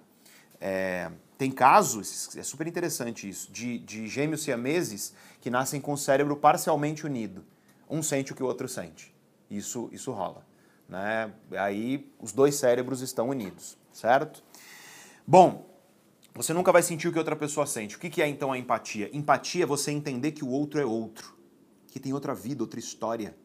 É, 0.61 1.11
tem 1.39 1.51
casos, 1.51 2.37
é 2.37 2.43
super 2.43 2.67
interessante 2.67 3.27
isso, 3.29 3.51
de, 3.51 3.79
de 3.79 4.07
gêmeos 4.07 4.43
siameses 4.43 5.15
que 5.41 5.49
nascem 5.49 5.81
com 5.81 5.95
o 5.95 5.99
cérebro 5.99 6.37
parcialmente 6.37 7.07
unido. 7.07 7.43
Um 7.89 8.03
sente 8.03 8.33
o 8.33 8.35
que 8.35 8.43
o 8.43 8.47
outro 8.47 8.69
sente. 8.69 9.16
Isso, 9.51 9.89
isso 9.93 10.13
rola. 10.13 10.47
Né? 10.89 11.33
Aí 11.53 12.11
os 12.21 12.33
dois 12.33 12.55
cérebros 12.55 13.01
estão 13.01 13.29
unidos, 13.29 13.77
certo? 13.93 14.43
Bom, 15.27 15.67
você 16.35 16.53
nunca 16.53 16.71
vai 16.71 16.83
sentir 16.83 17.09
o 17.09 17.13
que 17.13 17.19
outra 17.19 17.35
pessoa 17.35 17.67
sente. 17.67 17.97
O 17.97 17.99
que 17.99 18.21
é 18.21 18.29
então 18.29 18.53
a 18.53 18.59
empatia? 18.59 19.11
Empatia 19.13 19.65
é 19.65 19.67
você 19.67 19.91
entender 19.91 20.33
que 20.33 20.45
o 20.45 20.49
outro 20.49 20.81
é 20.81 20.85
outro, 20.85 21.35
que 21.89 21.99
tem 21.99 22.13
outra 22.13 22.35
vida, 22.35 22.63
outra 22.63 22.79
história, 22.79 23.37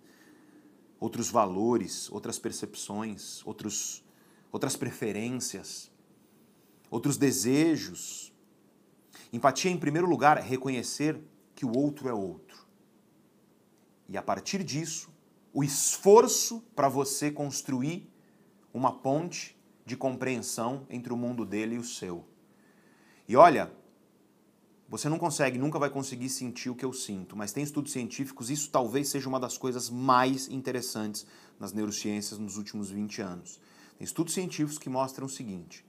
outros 1.00 1.32
valores, 1.32 2.12
outras 2.12 2.38
percepções, 2.38 3.46
outros, 3.46 4.04
outras 4.52 4.76
preferências, 4.76 5.90
outros 6.90 7.18
desejos. 7.18 8.32
Empatia, 9.34 9.72
em 9.72 9.78
primeiro 9.78 10.08
lugar, 10.08 10.38
é 10.38 10.42
reconhecer 10.42 11.20
que 11.56 11.66
o 11.66 11.76
outro 11.76 12.10
é 12.10 12.14
outro. 12.14 12.68
E 14.10 14.18
a 14.18 14.22
partir 14.22 14.64
disso, 14.64 15.11
o 15.54 15.64
esforço 15.64 16.64
para 16.76 16.88
você 16.88 17.32
construir 17.32 18.10
uma 18.74 18.92
ponte 18.92 19.58
de 19.86 19.98
compreensão 19.98 20.86
entre 20.90 21.12
o 21.12 21.18
mundo 21.18 21.46
dele 21.46 21.76
e 21.76 21.80
o 21.80 21.84
seu. 21.84 22.26
E 23.28 23.36
olha, 23.36 23.72
você 24.88 25.08
não 25.08 25.18
consegue, 25.18 25.58
nunca 25.58 25.80
vai 25.80 25.90
conseguir 25.90 26.30
sentir 26.30 26.70
o 26.70 26.76
que 26.76 26.86
eu 26.86 26.94
sinto, 26.94 27.36
mas 27.36 27.52
tem 27.52 27.64
estudos 27.64 27.92
científicos, 27.92 28.50
isso 28.50 28.70
talvez 28.70 29.08
seja 29.10 29.30
uma 29.30 29.40
das 29.40 29.58
coisas 29.58 29.90
mais 29.90 30.50
interessantes 30.50 31.26
nas 31.60 31.72
neurociências 31.72 32.38
nos 32.38 32.58
últimos 32.58 32.90
20 32.90 33.22
anos. 33.22 33.60
Tem 33.98 34.06
estudos 34.06 34.34
científicos 34.34 34.78
que 34.78 34.90
mostram 34.90 35.28
o 35.28 35.30
seguinte: 35.30 35.86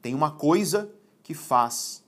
tem 0.00 0.14
uma 0.14 0.30
coisa 0.30 0.92
que 1.22 1.34
faz, 1.34 2.04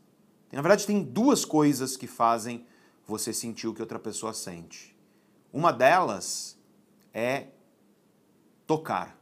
na 0.53 0.62
verdade, 0.62 0.86
tem 0.86 1.03
duas 1.03 1.44
coisas 1.44 1.96
que 1.96 2.07
fazem 2.07 2.64
você 3.07 3.32
sentir 3.32 3.66
o 3.66 3.74
que 3.74 3.82
outra 3.82 3.98
pessoa 3.98 4.32
sente. 4.32 4.89
Uma 5.53 5.72
delas 5.72 6.59
é 7.12 7.48
tocar. 8.66 9.18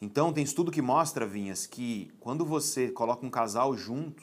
Então, 0.00 0.32
tem 0.32 0.44
estudo 0.44 0.70
que 0.70 0.82
mostra, 0.82 1.26
Vinhas, 1.26 1.66
que 1.66 2.12
quando 2.20 2.44
você 2.44 2.88
coloca 2.88 3.26
um 3.26 3.30
casal 3.30 3.76
junto 3.76 4.22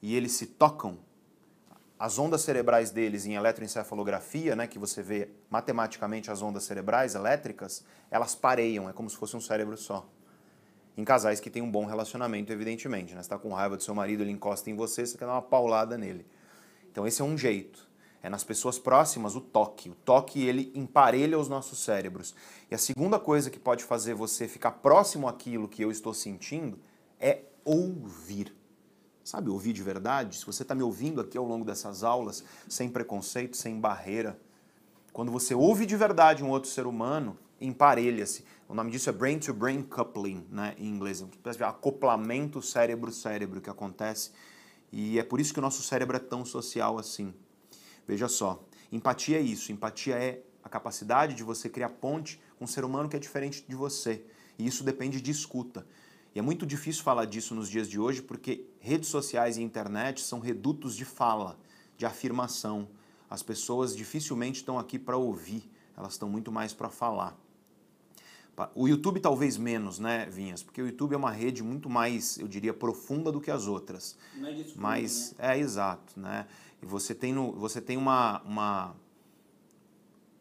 e 0.00 0.14
eles 0.14 0.32
se 0.32 0.46
tocam, 0.46 0.98
as 1.98 2.16
ondas 2.16 2.42
cerebrais 2.42 2.92
deles 2.92 3.26
em 3.26 3.34
eletroencefalografia, 3.34 4.54
né, 4.54 4.68
que 4.68 4.78
você 4.78 5.02
vê 5.02 5.30
matematicamente 5.50 6.30
as 6.30 6.42
ondas 6.42 6.62
cerebrais 6.62 7.16
elétricas, 7.16 7.84
elas 8.08 8.36
pareiam, 8.36 8.88
é 8.88 8.92
como 8.92 9.10
se 9.10 9.16
fosse 9.16 9.36
um 9.36 9.40
cérebro 9.40 9.76
só. 9.76 10.08
Em 10.96 11.04
casais 11.04 11.40
que 11.40 11.50
têm 11.50 11.62
um 11.62 11.70
bom 11.70 11.84
relacionamento, 11.84 12.52
evidentemente. 12.52 13.14
Né? 13.14 13.20
Você 13.20 13.26
está 13.26 13.38
com 13.38 13.52
raiva 13.52 13.76
do 13.76 13.82
seu 13.82 13.94
marido, 13.94 14.22
ele 14.22 14.30
encosta 14.30 14.70
em 14.70 14.74
você, 14.74 15.06
você 15.06 15.18
quer 15.18 15.26
dar 15.26 15.32
uma 15.32 15.42
paulada 15.42 15.98
nele. 15.98 16.24
Então 16.90 17.06
esse 17.06 17.20
é 17.20 17.24
um 17.24 17.36
jeito. 17.36 17.87
É 18.22 18.28
nas 18.28 18.42
pessoas 18.42 18.78
próximas 18.78 19.36
o 19.36 19.40
toque. 19.40 19.90
O 19.90 19.94
toque 19.94 20.42
ele 20.44 20.72
emparelha 20.74 21.38
os 21.38 21.48
nossos 21.48 21.78
cérebros. 21.78 22.34
E 22.70 22.74
a 22.74 22.78
segunda 22.78 23.18
coisa 23.18 23.50
que 23.50 23.58
pode 23.58 23.84
fazer 23.84 24.14
você 24.14 24.48
ficar 24.48 24.72
próximo 24.72 25.28
àquilo 25.28 25.68
que 25.68 25.82
eu 25.82 25.90
estou 25.90 26.12
sentindo 26.12 26.78
é 27.20 27.42
ouvir. 27.64 28.54
Sabe, 29.22 29.50
ouvir 29.50 29.72
de 29.72 29.82
verdade? 29.82 30.38
Se 30.38 30.46
você 30.46 30.62
está 30.62 30.74
me 30.74 30.82
ouvindo 30.82 31.20
aqui 31.20 31.36
ao 31.36 31.44
longo 31.44 31.64
dessas 31.64 32.02
aulas, 32.02 32.42
sem 32.66 32.88
preconceito, 32.88 33.56
sem 33.56 33.78
barreira, 33.78 34.38
quando 35.12 35.30
você 35.30 35.54
ouve 35.54 35.84
de 35.84 35.96
verdade 35.96 36.42
um 36.42 36.48
outro 36.48 36.70
ser 36.70 36.86
humano, 36.86 37.36
emparelha-se. 37.60 38.44
O 38.68 38.74
nome 38.74 38.90
disso 38.90 39.10
é 39.10 39.12
brain-to-brain 39.12 39.82
coupling, 39.82 40.46
né, 40.50 40.74
em 40.78 40.86
inglês. 40.86 41.24
Acoplamento 41.60 42.62
cérebro-cérebro 42.62 43.60
que 43.60 43.70
acontece. 43.70 44.30
E 44.90 45.18
é 45.18 45.22
por 45.22 45.40
isso 45.40 45.52
que 45.52 45.58
o 45.58 45.62
nosso 45.62 45.82
cérebro 45.82 46.16
é 46.16 46.20
tão 46.20 46.44
social 46.44 46.98
assim. 46.98 47.34
Veja 48.08 48.26
só, 48.26 48.64
empatia 48.90 49.36
é 49.36 49.42
isso. 49.42 49.70
Empatia 49.70 50.14
é 50.14 50.42
a 50.64 50.68
capacidade 50.68 51.34
de 51.34 51.44
você 51.44 51.68
criar 51.68 51.90
ponte 51.90 52.40
com 52.58 52.64
um 52.64 52.66
ser 52.66 52.82
humano 52.82 53.06
que 53.06 53.14
é 53.14 53.18
diferente 53.18 53.62
de 53.68 53.76
você. 53.76 54.24
E 54.58 54.66
isso 54.66 54.82
depende 54.82 55.20
de 55.20 55.30
escuta. 55.30 55.86
E 56.34 56.38
é 56.38 56.42
muito 56.42 56.64
difícil 56.64 57.02
falar 57.02 57.26
disso 57.26 57.54
nos 57.54 57.68
dias 57.68 57.86
de 57.86 58.00
hoje 58.00 58.22
porque 58.22 58.64
redes 58.80 59.10
sociais 59.10 59.58
e 59.58 59.62
internet 59.62 60.22
são 60.22 60.40
redutos 60.40 60.96
de 60.96 61.04
fala, 61.04 61.58
de 61.98 62.06
afirmação. 62.06 62.88
As 63.28 63.42
pessoas 63.42 63.94
dificilmente 63.94 64.60
estão 64.60 64.78
aqui 64.78 64.98
para 64.98 65.18
ouvir, 65.18 65.70
elas 65.94 66.12
estão 66.12 66.30
muito 66.30 66.50
mais 66.50 66.72
para 66.72 66.88
falar. 66.88 67.38
O 68.74 68.88
YouTube 68.88 69.20
talvez 69.20 69.56
menos, 69.56 70.00
né, 70.00 70.26
Vinhas? 70.30 70.64
Porque 70.64 70.82
o 70.82 70.86
YouTube 70.86 71.12
é 71.12 71.16
uma 71.16 71.30
rede 71.30 71.62
muito 71.62 71.88
mais, 71.88 72.38
eu 72.38 72.48
diria, 72.48 72.74
profunda 72.74 73.30
do 73.30 73.40
que 73.40 73.50
as 73.52 73.68
outras. 73.68 74.16
Não 74.34 74.48
é 74.48 74.64
Mas 74.74 75.34
né? 75.38 75.54
é 75.54 75.58
exato, 75.58 76.18
né? 76.18 76.46
E 76.82 76.86
você 76.86 77.14
tem, 77.14 77.32
no, 77.32 77.52
você 77.52 77.80
tem 77.80 77.96
uma, 77.96 78.40
uma, 78.42 78.96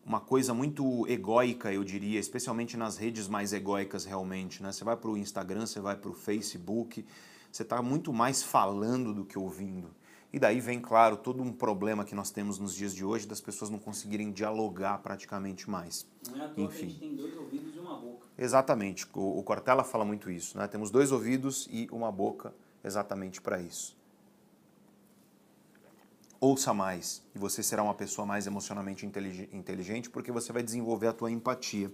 uma 0.05 0.19
coisa 0.19 0.53
muito 0.53 1.07
egóica, 1.07 1.73
eu 1.73 1.83
diria, 1.83 2.19
especialmente 2.19 2.77
nas 2.77 2.97
redes 2.97 3.27
mais 3.27 3.53
egóicas 3.53 4.05
realmente. 4.05 4.61
Né? 4.61 4.71
Você 4.71 4.83
vai 4.83 4.95
para 4.95 5.09
o 5.09 5.17
Instagram, 5.17 5.65
você 5.65 5.79
vai 5.79 5.95
para 5.95 6.09
o 6.09 6.13
Facebook, 6.13 7.05
você 7.51 7.63
está 7.63 7.81
muito 7.81 8.13
mais 8.13 8.43
falando 8.43 9.13
do 9.13 9.25
que 9.25 9.37
ouvindo. 9.37 9.89
E 10.31 10.39
daí 10.39 10.59
vem, 10.59 10.79
claro, 10.79 11.17
todo 11.17 11.41
um 11.41 11.53
problema 11.53 12.03
que 12.03 12.13
nós 12.13 12.29
temos 12.29 12.59
nos 12.59 12.75
dias 12.75 12.93
de 12.93 13.03
hoje 13.03 13.25
das 13.25 13.39
pessoas 13.39 13.71
não 13.71 13.79
conseguirem 13.79 14.31
dialogar 14.31 14.97
praticamente 14.99 15.69
mais. 15.69 16.05
Não 16.29 16.41
é 16.41 16.45
à 16.45 16.49
toa 16.49 16.65
Enfim. 16.65 16.77
que 16.77 16.85
a 16.85 16.89
gente 16.89 16.99
tem 16.99 17.15
dois 17.15 17.37
ouvidos 17.37 17.75
e 17.75 17.79
uma 17.79 17.95
boca. 17.97 18.27
Exatamente. 18.37 19.07
O, 19.13 19.39
o 19.39 19.43
Cortella 19.43 19.83
fala 19.83 20.03
muito 20.03 20.29
isso. 20.29 20.57
Né? 20.57 20.67
Temos 20.67 20.91
dois 20.91 21.11
ouvidos 21.11 21.67
e 21.71 21.87
uma 21.91 22.11
boca 22.11 22.53
exatamente 22.83 23.41
para 23.41 23.61
isso. 23.61 23.95
Ouça 26.39 26.73
mais 26.73 27.23
e 27.33 27.39
você 27.39 27.63
será 27.63 27.81
uma 27.81 27.95
pessoa 27.95 28.25
mais 28.25 28.45
emocionalmente 28.45 29.05
intelig- 29.05 29.49
inteligente 29.51 30.09
porque 30.09 30.31
você 30.31 30.53
vai 30.53 30.61
desenvolver 30.61 31.07
a 31.07 31.13
tua 31.13 31.31
empatia. 31.31 31.91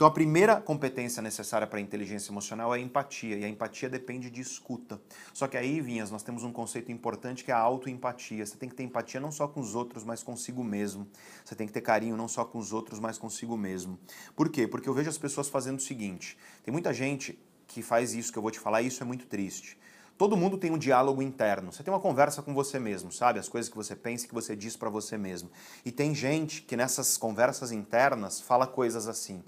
Então 0.00 0.08
a 0.08 0.10
primeira 0.10 0.58
competência 0.58 1.20
necessária 1.20 1.66
para 1.66 1.78
a 1.78 1.82
inteligência 1.82 2.32
emocional 2.32 2.74
é 2.74 2.78
a 2.78 2.80
empatia, 2.80 3.36
e 3.36 3.44
a 3.44 3.48
empatia 3.50 3.86
depende 3.86 4.30
de 4.30 4.40
escuta. 4.40 4.98
Só 5.34 5.46
que 5.46 5.58
aí, 5.58 5.78
Vinhas, 5.78 6.10
nós 6.10 6.22
temos 6.22 6.42
um 6.42 6.50
conceito 6.50 6.90
importante 6.90 7.44
que 7.44 7.50
é 7.50 7.54
a 7.54 7.58
autoempatia. 7.58 8.46
Você 8.46 8.56
tem 8.56 8.66
que 8.66 8.74
ter 8.74 8.82
empatia 8.82 9.20
não 9.20 9.30
só 9.30 9.46
com 9.46 9.60
os 9.60 9.74
outros, 9.74 10.02
mas 10.02 10.22
consigo 10.22 10.64
mesmo. 10.64 11.06
Você 11.44 11.54
tem 11.54 11.66
que 11.66 11.72
ter 11.74 11.82
carinho 11.82 12.16
não 12.16 12.28
só 12.28 12.46
com 12.46 12.56
os 12.58 12.72
outros, 12.72 12.98
mas 12.98 13.18
consigo 13.18 13.58
mesmo. 13.58 13.98
Por 14.34 14.48
quê? 14.48 14.66
Porque 14.66 14.88
eu 14.88 14.94
vejo 14.94 15.10
as 15.10 15.18
pessoas 15.18 15.50
fazendo 15.50 15.76
o 15.76 15.82
seguinte: 15.82 16.38
tem 16.62 16.72
muita 16.72 16.94
gente 16.94 17.38
que 17.66 17.82
faz 17.82 18.14
isso 18.14 18.32
que 18.32 18.38
eu 18.38 18.42
vou 18.42 18.50
te 18.50 18.58
falar, 18.58 18.80
e 18.80 18.86
isso 18.86 19.02
é 19.02 19.06
muito 19.06 19.26
triste. 19.26 19.76
Todo 20.20 20.36
mundo 20.36 20.58
tem 20.58 20.70
um 20.70 20.76
diálogo 20.76 21.22
interno. 21.22 21.72
Você 21.72 21.82
tem 21.82 21.90
uma 21.90 21.98
conversa 21.98 22.42
com 22.42 22.52
você 22.52 22.78
mesmo, 22.78 23.10
sabe? 23.10 23.38
As 23.38 23.48
coisas 23.48 23.70
que 23.70 23.76
você 23.78 23.96
pensa 23.96 24.26
e 24.26 24.28
que 24.28 24.34
você 24.34 24.54
diz 24.54 24.76
para 24.76 24.90
você 24.90 25.16
mesmo. 25.16 25.50
E 25.82 25.90
tem 25.90 26.14
gente 26.14 26.60
que 26.60 26.76
nessas 26.76 27.16
conversas 27.16 27.72
internas 27.72 28.38
fala 28.38 28.66
coisas 28.66 29.08
assim: 29.08 29.42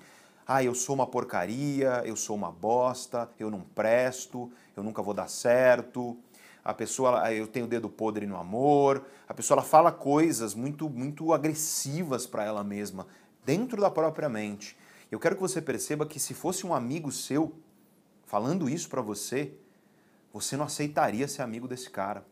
"Ah, 0.46 0.64
eu 0.64 0.74
sou 0.74 0.94
uma 0.94 1.06
porcaria, 1.06 2.02
eu 2.06 2.16
sou 2.16 2.34
uma 2.34 2.50
bosta, 2.50 3.28
eu 3.38 3.50
não 3.50 3.60
presto, 3.60 4.50
eu 4.74 4.82
nunca 4.82 5.02
vou 5.02 5.12
dar 5.12 5.28
certo". 5.28 6.16
A 6.64 6.72
pessoa, 6.72 7.30
eu 7.30 7.46
tenho 7.46 7.66
o 7.66 7.68
dedo 7.68 7.90
podre 7.90 8.26
no 8.26 8.38
amor. 8.38 9.04
A 9.28 9.34
pessoa 9.34 9.56
ela 9.56 9.66
fala 9.68 9.92
coisas 9.92 10.54
muito 10.54 10.88
muito 10.88 11.34
agressivas 11.34 12.26
para 12.26 12.44
ela 12.44 12.64
mesma 12.64 13.06
dentro 13.44 13.78
da 13.78 13.90
própria 13.90 14.30
mente. 14.30 14.74
Eu 15.10 15.20
quero 15.20 15.34
que 15.34 15.42
você 15.42 15.60
perceba 15.60 16.06
que 16.06 16.18
se 16.18 16.32
fosse 16.32 16.66
um 16.66 16.72
amigo 16.72 17.12
seu 17.12 17.52
falando 18.24 18.70
isso 18.70 18.88
para 18.88 19.02
você, 19.02 19.52
você 20.32 20.56
não 20.56 20.64
aceitaria 20.64 21.28
ser 21.28 21.42
amigo 21.42 21.68
desse 21.68 21.90
cara. 21.90 22.26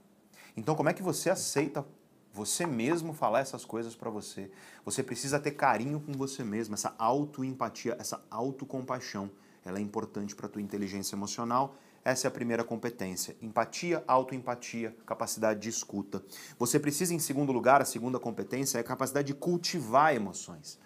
Então, 0.56 0.74
como 0.74 0.88
é 0.88 0.92
que 0.92 1.02
você 1.02 1.30
aceita 1.30 1.84
você 2.32 2.64
mesmo 2.64 3.12
falar 3.12 3.40
essas 3.40 3.64
coisas 3.64 3.94
para 3.94 4.10
você? 4.10 4.50
Você 4.84 5.02
precisa 5.02 5.38
ter 5.38 5.52
carinho 5.52 6.00
com 6.00 6.12
você 6.12 6.42
mesmo, 6.44 6.74
essa 6.74 6.94
autoempatia, 6.98 7.96
essa 7.98 8.24
autocompaixão. 8.30 9.30
Ela 9.64 9.78
é 9.78 9.82
importante 9.82 10.34
para 10.34 10.46
a 10.46 10.48
tua 10.48 10.62
inteligência 10.62 11.14
emocional. 11.14 11.76
Essa 12.02 12.26
é 12.26 12.28
a 12.28 12.30
primeira 12.30 12.64
competência. 12.64 13.36
Empatia, 13.42 14.02
autoempatia, 14.06 14.96
capacidade 15.04 15.60
de 15.60 15.68
escuta. 15.68 16.24
Você 16.58 16.80
precisa, 16.80 17.12
em 17.12 17.18
segundo 17.18 17.52
lugar, 17.52 17.82
a 17.82 17.84
segunda 17.84 18.18
competência 18.18 18.78
é 18.78 18.80
a 18.80 18.84
capacidade 18.84 19.26
de 19.26 19.34
cultivar 19.34 20.14
emoções. 20.14 20.78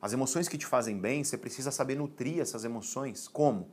As 0.00 0.12
emoções 0.12 0.48
que 0.48 0.56
te 0.56 0.64
fazem 0.64 0.98
bem, 0.98 1.22
você 1.22 1.36
precisa 1.36 1.70
saber 1.70 1.96
nutrir 1.96 2.40
essas 2.40 2.64
emoções. 2.64 3.28
Como? 3.28 3.68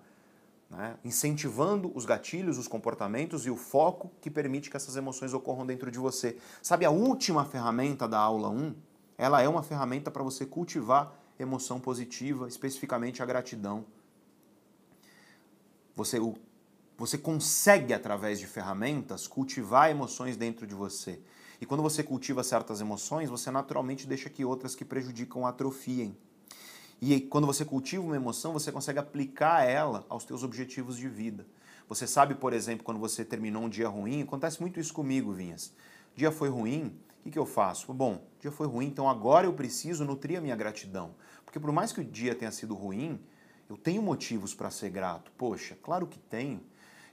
Né? 0.76 0.98
incentivando 1.04 1.92
os 1.96 2.06
gatilhos, 2.06 2.58
os 2.58 2.68
comportamentos 2.68 3.46
e 3.46 3.50
o 3.50 3.56
foco 3.56 4.12
que 4.22 4.30
permite 4.30 4.70
que 4.70 4.78
essas 4.78 4.96
emoções 4.96 5.34
ocorram 5.34 5.66
dentro 5.66 5.90
de 5.90 5.98
você. 5.98 6.38
Sabe 6.62 6.86
a 6.86 6.90
última 6.90 7.46
ferramenta 7.46 8.08
da 8.08 8.20
aula 8.20 8.50
1? 8.50 8.76
Ela 9.18 9.42
é 9.42 9.48
uma 9.48 9.64
ferramenta 9.64 10.12
para 10.12 10.24
você 10.24 10.46
cultivar 10.46 11.14
emoção 11.40 11.80
positiva, 11.80 12.48
especificamente 12.48 13.24
a 13.24 13.26
gratidão. 13.26 13.86
Você, 15.96 16.20
o- 16.20 16.36
você 16.98 17.18
consegue, 17.18 17.94
através 17.94 18.40
de 18.40 18.48
ferramentas, 18.48 19.28
cultivar 19.28 19.90
emoções 19.90 20.36
dentro 20.38 20.68
de 20.68 20.76
você. 20.76 21.20
E 21.60 21.66
quando 21.66 21.82
você 21.82 22.04
cultiva 22.04 22.44
certas 22.44 22.82
emoções, 22.82 23.30
você 23.30 23.50
naturalmente 23.50 24.06
deixa 24.06 24.30
que 24.30 24.44
outras 24.44 24.76
que 24.76 24.84
prejudicam 24.84 25.48
atrofiem. 25.48 26.18
E 27.02 27.20
quando 27.20 27.46
você 27.46 27.66
cultiva 27.66 28.04
uma 28.04 28.16
emoção, 28.16 28.54
você 28.54 28.72
consegue 28.72 29.00
aplicar 29.00 29.64
ela 29.64 30.06
aos 30.10 30.24
teus 30.24 30.44
objetivos 30.44 30.98
de 30.98 31.08
vida. 31.08 31.46
Você 31.88 32.08
sabe, 32.08 32.34
por 32.34 32.54
exemplo, 32.54 32.84
quando 32.84 33.00
você 33.00 33.24
terminou 33.24 33.64
um 33.64 33.70
dia 33.70 33.88
ruim, 33.88 34.24
acontece 34.24 34.60
muito 34.60 34.80
isso 34.80 34.94
comigo, 34.94 35.34
Vinhas. 35.34 35.72
Dia 36.16 36.32
foi 36.32 36.50
ruim, 36.50 36.98
o 37.20 37.24
que, 37.24 37.32
que 37.32 37.40
eu 37.40 37.46
faço? 37.46 37.94
Bom, 37.94 38.26
dia 38.40 38.52
foi 38.52 38.66
ruim, 38.66 38.88
então 38.88 39.10
agora 39.10 39.46
eu 39.46 39.54
preciso 39.54 40.04
nutrir 40.06 40.38
a 40.38 40.42
minha 40.42 40.56
gratidão. 40.56 41.14
Porque 41.44 41.60
por 41.60 41.72
mais 41.72 41.92
que 41.92 42.02
o 42.02 42.04
dia 42.04 42.34
tenha 42.34 42.52
sido 42.52 42.74
ruim, 42.74 43.20
eu 43.70 43.78
tenho 43.78 44.02
motivos 44.02 44.54
para 44.54 44.72
ser 44.72 44.90
grato. 44.90 45.32
Poxa, 45.38 45.78
claro 45.82 46.08
que 46.08 46.18
tenho. 46.18 46.62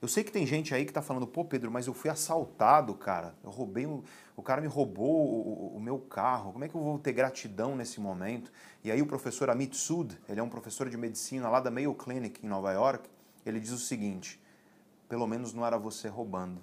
Eu 0.03 0.09
sei 0.09 0.25
que 0.25 0.33
tem 0.33 0.45
gente 0.45 0.75
aí 0.75 0.85
que 0.85 0.93
tá 0.93 1.01
falando, 1.01 1.29
pô, 1.29 1.45
Pedro, 1.45 1.71
mas 1.71 1.87
eu 1.87 1.95
fui 1.95 2.11
assaltado, 2.11 2.93
cara. 2.93 3.37
Eu 3.45 3.51
roubei, 3.51 3.87
o, 3.87 4.03
o 4.35 4.43
cara 4.43 4.61
me 4.61 4.67
roubou 4.67 5.09
o, 5.09 5.77
o, 5.77 5.81
meu 5.81 5.97
carro. 5.97 6.53
Como 6.53 6.65
é 6.65 6.69
que 6.69 6.75
eu 6.75 6.83
vou 6.83 6.99
ter 6.99 7.13
gratidão 7.13 7.77
nesse 7.77 8.01
momento? 8.01 8.51
E 8.83 8.91
aí 8.91 9.01
o 9.01 9.07
professor 9.07 9.49
Amit 9.49 9.77
Sud, 9.77 10.19
ele 10.29 10.41
é 10.41 10.43
um 10.43 10.49
professor 10.49 10.91
de 10.91 10.97
medicina 10.97 11.49
lá 11.49 11.61
da 11.61 11.71
Mayo 11.71 11.95
Clinic 11.95 12.45
em 12.45 12.49
Nova 12.49 12.73
York, 12.73 13.09
ele 13.47 13.61
diz 13.61 13.71
o 13.71 13.79
seguinte: 13.79 14.43
pelo 15.09 15.25
menos 15.25 15.55
não 15.55 15.65
era 15.65 15.79
você 15.79 16.09
roubando. 16.09 16.61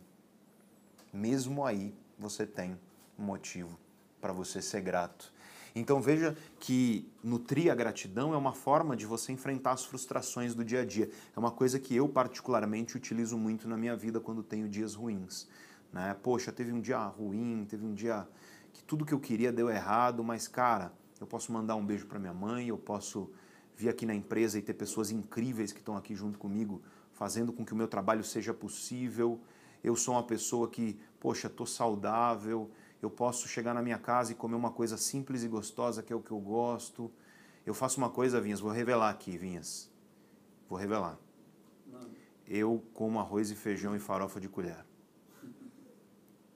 Mesmo 1.14 1.66
aí 1.66 1.96
você 2.18 2.46
tem 2.46 2.78
um 3.18 3.24
motivo 3.24 3.80
para 4.20 4.34
você 4.34 4.62
ser 4.62 4.82
grato. 4.82 5.32
Então 5.76 6.02
veja 6.02 6.36
que 6.60 7.08
nutrir 7.24 7.72
a 7.72 7.76
gratidão 7.76 8.34
é 8.34 8.38
uma 8.38 8.54
forma 8.54 8.96
de 8.96 9.06
você 9.06 9.32
enfrentar 9.32 9.74
as 9.74 9.86
frustrações 9.86 10.56
do 10.56 10.64
dia 10.64 10.82
a 10.82 10.86
dia. 10.86 11.10
É 11.36 11.40
uma 11.40 11.52
coisa 11.52 11.80
que 11.80 11.96
eu 11.96 12.08
particularmente 12.08 12.98
utilizo 12.98 13.38
muito 13.38 13.68
na 13.68 13.78
minha 13.78 13.96
vida 13.96 14.20
quando 14.20 14.42
tenho 14.42 14.68
dias 14.68 14.96
ruins. 14.96 15.48
Né? 15.92 16.16
Poxa, 16.22 16.52
teve 16.52 16.72
um 16.72 16.82
dia 16.82 17.00
ruim, 17.04 17.66
teve 17.70 17.86
um 17.86 17.94
dia 17.94 18.28
que 18.74 18.84
tudo 18.84 19.06
que 19.06 19.14
eu 19.14 19.20
queria 19.20 19.52
deu 19.52 19.70
errado, 19.70 20.24
mas 20.24 20.48
cara, 20.48 20.92
eu 21.20 21.28
posso 21.28 21.52
mandar 21.52 21.76
um 21.76 21.86
beijo 21.86 22.06
para 22.06 22.20
minha 22.20 22.34
mãe, 22.34 22.68
eu 22.68 22.78
posso 22.78 23.30
vir 23.76 23.90
aqui 23.90 24.06
na 24.06 24.14
empresa 24.14 24.60
e 24.60 24.62
ter 24.62 24.74
pessoas 24.74 25.12
incríveis 25.12 25.72
que 25.72 25.80
estão 25.80 25.96
aqui 25.96 26.16
junto 26.16 26.38
comigo, 26.38 26.82
fazendo 27.14 27.52
com 27.52 27.66
que 27.66 27.74
o 27.74 27.76
meu 27.76 27.88
trabalho 27.88 28.24
seja 28.24 28.54
possível. 28.54 29.40
Eu 29.84 29.96
sou 29.96 30.16
uma 30.16 30.24
pessoa 30.24 30.68
que, 30.70 31.00
poxa, 31.20 31.48
estou 31.48 31.66
saudável, 31.66 32.70
eu 33.02 33.10
posso 33.10 33.48
chegar 33.48 33.74
na 33.74 33.82
minha 33.82 33.98
casa 33.98 34.32
e 34.32 34.36
comer 34.36 34.56
uma 34.56 34.72
coisa 34.72 34.98
simples 34.98 35.44
e 35.44 35.48
gostosa, 35.48 36.04
que 36.04 36.12
é 36.12 36.16
o 36.16 36.22
que 36.22 36.32
eu 36.32 36.40
gosto. 36.40 37.12
Eu 37.66 37.74
faço 37.74 37.98
uma 37.98 38.10
coisa, 38.10 38.42
Vinhas, 38.42 38.60
vou 38.60 38.72
revelar 38.72 39.10
aqui, 39.10 39.38
Vinhas. 39.38 39.90
Vou 40.68 40.78
revelar. 40.78 41.18
Eu 42.48 42.84
como 42.94 43.20
arroz 43.20 43.52
e 43.52 43.56
feijão 43.56 43.96
e 43.96 44.00
farofa 44.00 44.40
de 44.40 44.50
colher. 44.50 44.86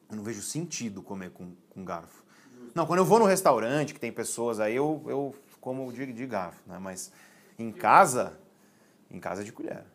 Eu 0.09 0.17
não 0.17 0.23
vejo 0.23 0.41
sentido 0.41 1.01
comer 1.01 1.31
com, 1.31 1.53
com 1.69 1.85
garfo. 1.85 2.23
Não, 2.75 2.85
quando 2.85 2.99
eu 2.99 3.05
vou 3.05 3.19
no 3.19 3.25
restaurante, 3.25 3.93
que 3.93 3.99
tem 3.99 4.11
pessoas 4.11 4.59
aí, 4.59 4.75
eu, 4.75 5.03
eu 5.07 5.35
como 5.61 5.91
de, 5.93 6.11
de 6.11 6.25
garfo, 6.25 6.61
né? 6.67 6.77
Mas 6.79 7.11
em 7.57 7.71
casa, 7.71 8.37
em 9.09 9.19
casa 9.19 9.41
é 9.41 9.45
de 9.45 9.51
colher. 9.51 9.85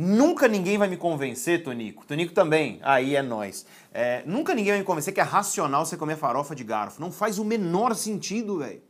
Nunca 0.00 0.46
ninguém 0.46 0.78
vai 0.78 0.86
me 0.86 0.96
convencer, 0.96 1.64
Tonico. 1.64 2.06
Tonico 2.06 2.32
também. 2.32 2.78
Aí 2.84 3.16
é 3.16 3.20
nós. 3.20 3.66
É, 3.92 4.22
nunca 4.24 4.54
ninguém 4.54 4.70
vai 4.70 4.78
me 4.78 4.84
convencer 4.84 5.12
que 5.12 5.18
é 5.18 5.24
racional 5.24 5.84
você 5.84 5.96
comer 5.96 6.16
farofa 6.16 6.54
de 6.54 6.62
garfo. 6.62 7.00
Não 7.00 7.10
faz 7.10 7.36
o 7.36 7.44
menor 7.44 7.96
sentido, 7.96 8.58
velho. 8.60 8.80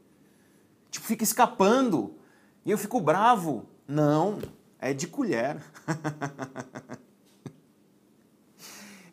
Tipo, 0.90 1.06
fica 1.06 1.24
escapando. 1.24 2.14
E 2.62 2.70
eu 2.70 2.76
fico 2.76 3.00
bravo. 3.00 3.64
Não, 3.88 4.38
é 4.78 4.92
de 4.92 5.06
colher. 5.06 5.56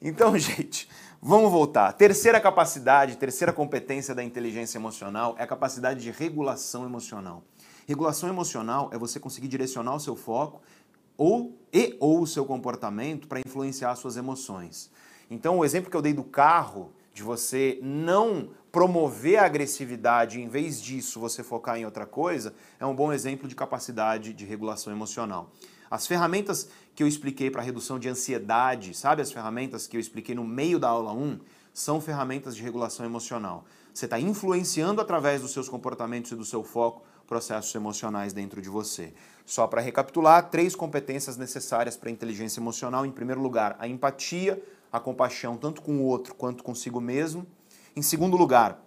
então, 0.01 0.37
gente, 0.37 0.89
vamos 1.21 1.49
voltar. 1.49 1.93
Terceira 1.93 2.41
capacidade, 2.41 3.15
terceira 3.15 3.53
competência 3.53 4.13
da 4.13 4.21
inteligência 4.21 4.77
emocional 4.77 5.33
é 5.39 5.43
a 5.43 5.47
capacidade 5.47 6.01
de 6.01 6.11
regulação 6.11 6.83
emocional. 6.83 7.41
Regulação 7.87 8.27
emocional 8.27 8.89
é 8.91 8.97
você 8.97 9.17
conseguir 9.17 9.47
direcionar 9.47 9.95
o 9.95 9.99
seu 9.99 10.17
foco 10.17 10.61
ou 11.17 11.57
e 11.71 11.95
ou 11.99 12.21
o 12.21 12.27
seu 12.27 12.45
comportamento 12.45 13.27
para 13.27 13.39
influenciar 13.39 13.95
suas 13.95 14.17
emoções. 14.17 14.89
Então, 15.29 15.57
o 15.57 15.65
exemplo 15.65 15.89
que 15.89 15.97
eu 15.97 16.01
dei 16.01 16.13
do 16.13 16.23
carro, 16.23 16.93
de 17.13 17.23
você 17.23 17.79
não 17.81 18.49
promover 18.71 19.37
a 19.37 19.45
agressividade, 19.45 20.39
em 20.39 20.47
vez 20.47 20.81
disso 20.81 21.19
você 21.19 21.43
focar 21.43 21.77
em 21.77 21.85
outra 21.85 22.05
coisa, 22.05 22.53
é 22.79 22.85
um 22.85 22.95
bom 22.95 23.11
exemplo 23.11 23.47
de 23.47 23.55
capacidade 23.55 24.33
de 24.33 24.45
regulação 24.45 24.91
emocional. 24.91 25.51
As 25.89 26.05
ferramentas 26.05 26.69
que 26.93 27.01
eu 27.01 27.07
expliquei 27.07 27.49
para 27.49 27.61
redução 27.61 27.97
de 27.97 28.09
ansiedade, 28.09 28.93
sabe 28.93 29.21
as 29.21 29.31
ferramentas 29.31 29.87
que 29.87 29.95
eu 29.95 30.01
expliquei 30.01 30.35
no 30.35 30.43
meio 30.43 30.79
da 30.79 30.89
aula 30.89 31.13
1, 31.13 31.39
são 31.73 31.99
ferramentas 31.99 32.55
de 32.55 32.63
regulação 32.63 33.05
emocional. 33.05 33.65
Você 33.93 34.05
está 34.05 34.19
influenciando 34.19 35.01
através 35.01 35.41
dos 35.41 35.51
seus 35.51 35.69
comportamentos 35.69 36.31
e 36.31 36.35
do 36.35 36.45
seu 36.45 36.63
foco 36.63 37.03
processos 37.27 37.73
emocionais 37.73 38.33
dentro 38.33 38.61
de 38.61 38.69
você. 38.69 39.13
Só 39.45 39.67
para 39.67 39.81
recapitular, 39.81 40.49
três 40.49 40.75
competências 40.75 41.37
necessárias 41.37 41.95
para 41.95 42.09
a 42.09 42.11
inteligência 42.11 42.59
emocional. 42.59 43.05
Em 43.05 43.11
primeiro 43.11 43.41
lugar, 43.41 43.75
a 43.79 43.87
empatia, 43.87 44.61
a 44.91 44.99
compaixão, 44.99 45.57
tanto 45.57 45.81
com 45.81 45.97
o 45.97 46.03
outro 46.03 46.33
quanto 46.35 46.63
consigo 46.63 46.99
mesmo. 47.01 47.45
Em 47.95 48.01
segundo 48.01 48.37
lugar, 48.37 48.81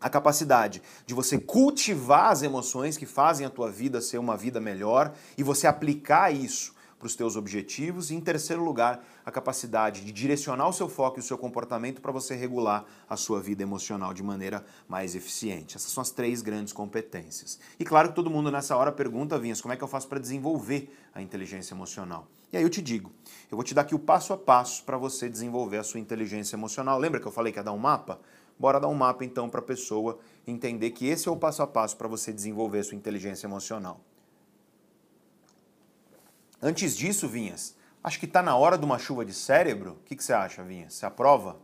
a 0.00 0.08
capacidade 0.08 0.82
de 1.04 1.14
você 1.14 1.38
cultivar 1.38 2.30
as 2.30 2.42
emoções 2.42 2.96
que 2.96 3.06
fazem 3.06 3.46
a 3.46 3.50
tua 3.50 3.70
vida 3.70 4.00
ser 4.00 4.18
uma 4.18 4.36
vida 4.36 4.60
melhor 4.60 5.12
e 5.36 5.42
você 5.42 5.66
aplicar 5.66 6.32
isso 6.32 6.74
para 6.98 7.06
os 7.06 7.16
teus 7.16 7.36
objetivos. 7.36 8.10
E 8.10 8.14
em 8.14 8.20
terceiro 8.20 8.64
lugar, 8.64 9.04
a 9.28 9.30
capacidade 9.30 10.02
de 10.02 10.10
direcionar 10.10 10.66
o 10.66 10.72
seu 10.72 10.88
foco 10.88 11.18
e 11.18 11.20
o 11.20 11.22
seu 11.22 11.36
comportamento 11.36 12.00
para 12.00 12.10
você 12.10 12.34
regular 12.34 12.86
a 13.06 13.14
sua 13.14 13.42
vida 13.42 13.62
emocional 13.62 14.14
de 14.14 14.22
maneira 14.22 14.64
mais 14.88 15.14
eficiente. 15.14 15.76
Essas 15.76 15.92
são 15.92 16.00
as 16.00 16.10
três 16.10 16.40
grandes 16.40 16.72
competências. 16.72 17.60
E 17.78 17.84
claro 17.84 18.08
que 18.08 18.14
todo 18.14 18.30
mundo 18.30 18.50
nessa 18.50 18.74
hora 18.74 18.90
pergunta, 18.90 19.38
Vinhas, 19.38 19.60
como 19.60 19.74
é 19.74 19.76
que 19.76 19.84
eu 19.84 19.88
faço 19.88 20.08
para 20.08 20.18
desenvolver 20.18 20.90
a 21.14 21.20
inteligência 21.20 21.74
emocional? 21.74 22.26
E 22.50 22.56
aí 22.56 22.62
eu 22.62 22.70
te 22.70 22.80
digo, 22.80 23.12
eu 23.50 23.56
vou 23.58 23.62
te 23.62 23.74
dar 23.74 23.82
aqui 23.82 23.94
o 23.94 23.98
passo 23.98 24.32
a 24.32 24.38
passo 24.38 24.82
para 24.84 24.96
você 24.96 25.28
desenvolver 25.28 25.76
a 25.76 25.84
sua 25.84 26.00
inteligência 26.00 26.56
emocional. 26.56 26.98
Lembra 26.98 27.20
que 27.20 27.26
eu 27.26 27.32
falei 27.32 27.52
que 27.52 27.58
ia 27.58 27.62
dar 27.62 27.72
um 27.72 27.78
mapa? 27.78 28.18
Bora 28.58 28.80
dar 28.80 28.88
um 28.88 28.94
mapa 28.94 29.26
então 29.26 29.50
para 29.50 29.60
a 29.60 29.62
pessoa 29.62 30.18
entender 30.46 30.92
que 30.92 31.06
esse 31.06 31.28
é 31.28 31.30
o 31.30 31.36
passo 31.36 31.62
a 31.62 31.66
passo 31.66 31.98
para 31.98 32.08
você 32.08 32.32
desenvolver 32.32 32.78
a 32.78 32.84
sua 32.84 32.96
inteligência 32.96 33.46
emocional. 33.46 34.00
Antes 36.62 36.96
disso, 36.96 37.28
Vinhas, 37.28 37.76
acho 38.02 38.18
que 38.18 38.26
está 38.26 38.42
na 38.42 38.56
hora 38.56 38.78
de 38.78 38.84
uma 38.84 38.98
chuva 38.98 39.24
de 39.24 39.32
cérebro. 39.32 39.92
O 39.92 40.04
que, 40.04 40.16
que 40.16 40.24
você 40.24 40.32
acha, 40.32 40.62
Vinhas? 40.62 40.94
Você 40.94 41.06
aprova? 41.06 41.56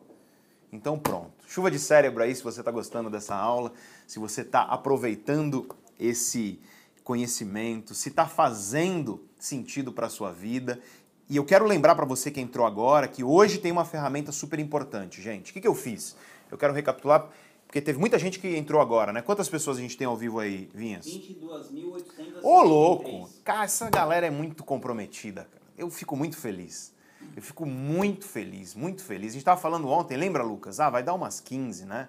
Então 0.72 0.98
pronto. 0.98 1.32
Chuva 1.46 1.70
de 1.70 1.78
cérebro 1.78 2.22
aí, 2.22 2.34
se 2.34 2.42
você 2.42 2.60
está 2.60 2.70
gostando 2.70 3.08
dessa 3.08 3.34
aula, 3.34 3.72
se 4.06 4.18
você 4.18 4.40
está 4.40 4.62
aproveitando 4.62 5.68
esse 5.98 6.60
conhecimento, 7.04 7.94
se 7.94 8.08
está 8.08 8.26
fazendo 8.26 9.24
sentido 9.38 9.92
para 9.92 10.06
a 10.06 10.10
sua 10.10 10.32
vida. 10.32 10.80
E 11.28 11.36
eu 11.36 11.44
quero 11.44 11.64
lembrar 11.64 11.94
para 11.94 12.04
você 12.04 12.30
que 12.30 12.40
entrou 12.40 12.66
agora 12.66 13.06
que 13.06 13.22
hoje 13.22 13.58
tem 13.58 13.70
uma 13.70 13.84
ferramenta 13.84 14.32
super 14.32 14.58
importante, 14.58 15.22
gente. 15.22 15.50
O 15.50 15.54
que, 15.54 15.60
que 15.60 15.68
eu 15.68 15.74
fiz? 15.74 16.16
Eu 16.50 16.58
quero 16.58 16.72
recapitular 16.72 17.30
porque 17.74 17.80
teve 17.80 17.98
muita 17.98 18.18
gente 18.20 18.38
que 18.38 18.56
entrou 18.56 18.80
agora, 18.80 19.12
né? 19.12 19.20
Quantas 19.20 19.48
pessoas 19.48 19.78
a 19.78 19.80
gente 19.80 19.96
tem 19.96 20.06
ao 20.06 20.16
vivo 20.16 20.38
aí, 20.38 20.70
Vinhas? 20.72 21.06
22.800. 21.06 22.40
Ô, 22.42 22.62
louco! 22.62 23.28
Cara, 23.42 23.64
essa 23.64 23.90
galera 23.90 24.26
é 24.26 24.30
muito 24.30 24.62
comprometida, 24.62 25.48
cara. 25.50 25.63
Eu 25.76 25.90
fico 25.90 26.16
muito 26.16 26.36
feliz. 26.36 26.92
Eu 27.34 27.42
fico 27.42 27.64
muito 27.66 28.26
feliz, 28.26 28.74
muito 28.74 29.02
feliz. 29.02 29.30
A 29.30 29.32
gente 29.32 29.40
estava 29.40 29.60
falando 29.60 29.88
ontem, 29.88 30.16
lembra, 30.16 30.42
Lucas? 30.42 30.78
Ah, 30.78 30.90
vai 30.90 31.02
dar 31.02 31.14
umas 31.14 31.40
15, 31.40 31.86
né? 31.86 32.08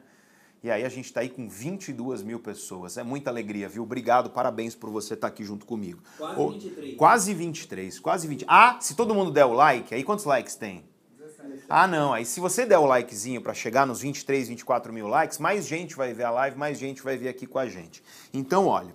E 0.64 0.72
aí 0.72 0.84
a 0.84 0.90
gente 0.90 1.06
está 1.06 1.22
aí 1.22 1.30
com 1.30 1.48
22 1.48 2.24
mil 2.24 2.40
pessoas. 2.40 2.98
É 2.98 3.04
muita 3.04 3.30
alegria, 3.30 3.70
viu? 3.70 3.84
Obrigado, 3.84 4.32
parabéns 4.32 4.74
por 4.74 4.90
você 4.90 5.14
estar 5.14 5.28
tá 5.28 5.34
aqui 5.34 5.44
junto 5.44 5.66
comigo. 5.66 6.02
Quase 6.18 6.40
oh, 6.40 6.50
23. 6.50 6.98
Quase 6.98 7.34
23, 7.34 8.00
quase 8.00 8.28
20. 8.28 8.46
Ah, 8.48 8.78
se 8.82 8.96
todo 8.96 9.14
mundo 9.14 9.32
der 9.32 9.46
o 9.46 9.54
like, 9.54 9.94
aí 9.94 10.04
quantos 10.04 10.26
likes 10.26 10.56
tem? 10.56 10.84
Ah, 11.70 11.88
não. 11.88 12.14
Aí 12.14 12.26
se 12.26 12.40
você 12.40 12.66
der 12.66 12.78
o 12.78 12.86
likezinho 12.86 13.42
para 13.42 13.54
chegar 13.54 13.86
nos 13.86 14.02
23, 14.02 14.48
24 14.48 14.92
mil 14.92 15.08
likes, 15.08 15.38
mais 15.38 15.68
gente 15.68 15.96
vai 15.96 16.14
ver 16.14 16.24
a 16.24 16.32
live, 16.32 16.58
mais 16.58 16.78
gente 16.78 17.02
vai 17.02 17.18
ver 17.18 17.30
aqui 17.30 17.46
com 17.46 17.60
a 17.60 17.68
gente. 17.68 18.04
Então, 18.34 18.68
olha, 18.68 18.94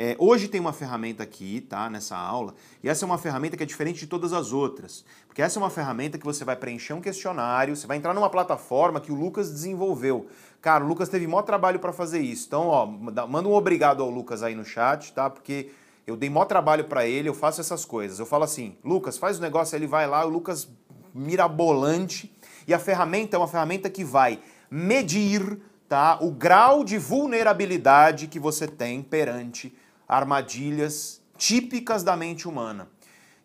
é, 0.00 0.14
hoje 0.16 0.46
tem 0.46 0.60
uma 0.60 0.72
ferramenta 0.72 1.24
aqui, 1.24 1.60
tá, 1.60 1.90
nessa 1.90 2.16
aula, 2.16 2.54
e 2.84 2.88
essa 2.88 3.04
é 3.04 3.06
uma 3.06 3.18
ferramenta 3.18 3.56
que 3.56 3.64
é 3.64 3.66
diferente 3.66 3.98
de 3.98 4.06
todas 4.06 4.32
as 4.32 4.52
outras. 4.52 5.04
Porque 5.26 5.42
essa 5.42 5.58
é 5.58 5.60
uma 5.60 5.70
ferramenta 5.70 6.16
que 6.16 6.24
você 6.24 6.44
vai 6.44 6.54
preencher 6.54 6.92
um 6.92 7.00
questionário, 7.00 7.74
você 7.74 7.84
vai 7.84 7.96
entrar 7.96 8.14
numa 8.14 8.30
plataforma 8.30 9.00
que 9.00 9.10
o 9.10 9.14
Lucas 9.16 9.50
desenvolveu. 9.50 10.28
Cara, 10.62 10.84
o 10.84 10.86
Lucas 10.86 11.08
teve 11.08 11.26
maior 11.26 11.42
trabalho 11.42 11.80
para 11.80 11.92
fazer 11.92 12.20
isso. 12.20 12.46
Então, 12.46 12.68
ó, 12.68 12.86
manda 12.86 13.48
um 13.48 13.54
obrigado 13.54 14.00
ao 14.00 14.08
Lucas 14.08 14.40
aí 14.44 14.54
no 14.54 14.64
chat, 14.64 15.12
tá? 15.12 15.28
Porque 15.28 15.72
eu 16.06 16.16
dei 16.16 16.30
maior 16.30 16.44
trabalho 16.44 16.84
para 16.84 17.04
ele, 17.04 17.28
eu 17.28 17.34
faço 17.34 17.60
essas 17.60 17.84
coisas. 17.84 18.20
Eu 18.20 18.26
falo 18.26 18.44
assim, 18.44 18.76
Lucas, 18.84 19.18
faz 19.18 19.40
o 19.40 19.42
negócio, 19.42 19.74
ele 19.74 19.88
vai 19.88 20.06
lá, 20.06 20.24
o 20.24 20.28
Lucas 20.28 20.68
mirabolante. 21.12 22.32
E 22.68 22.72
a 22.72 22.78
ferramenta 22.78 23.36
é 23.36 23.38
uma 23.38 23.48
ferramenta 23.48 23.90
que 23.90 24.04
vai 24.04 24.38
medir 24.70 25.58
tá, 25.88 26.18
o 26.20 26.30
grau 26.30 26.84
de 26.84 26.98
vulnerabilidade 26.98 28.28
que 28.28 28.38
você 28.38 28.68
tem 28.68 29.02
perante 29.02 29.74
armadilhas 30.08 31.20
típicas 31.36 32.02
da 32.02 32.16
mente 32.16 32.48
humana. 32.48 32.88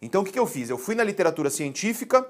Então 0.02 0.22
o 0.22 0.26
que, 0.26 0.38
eu 0.38 0.48
fiz? 0.48 0.70
Eu 0.70 0.78
fui 0.78 0.96
na 0.96 1.04
literatura 1.04 1.50
científica, 1.50 2.26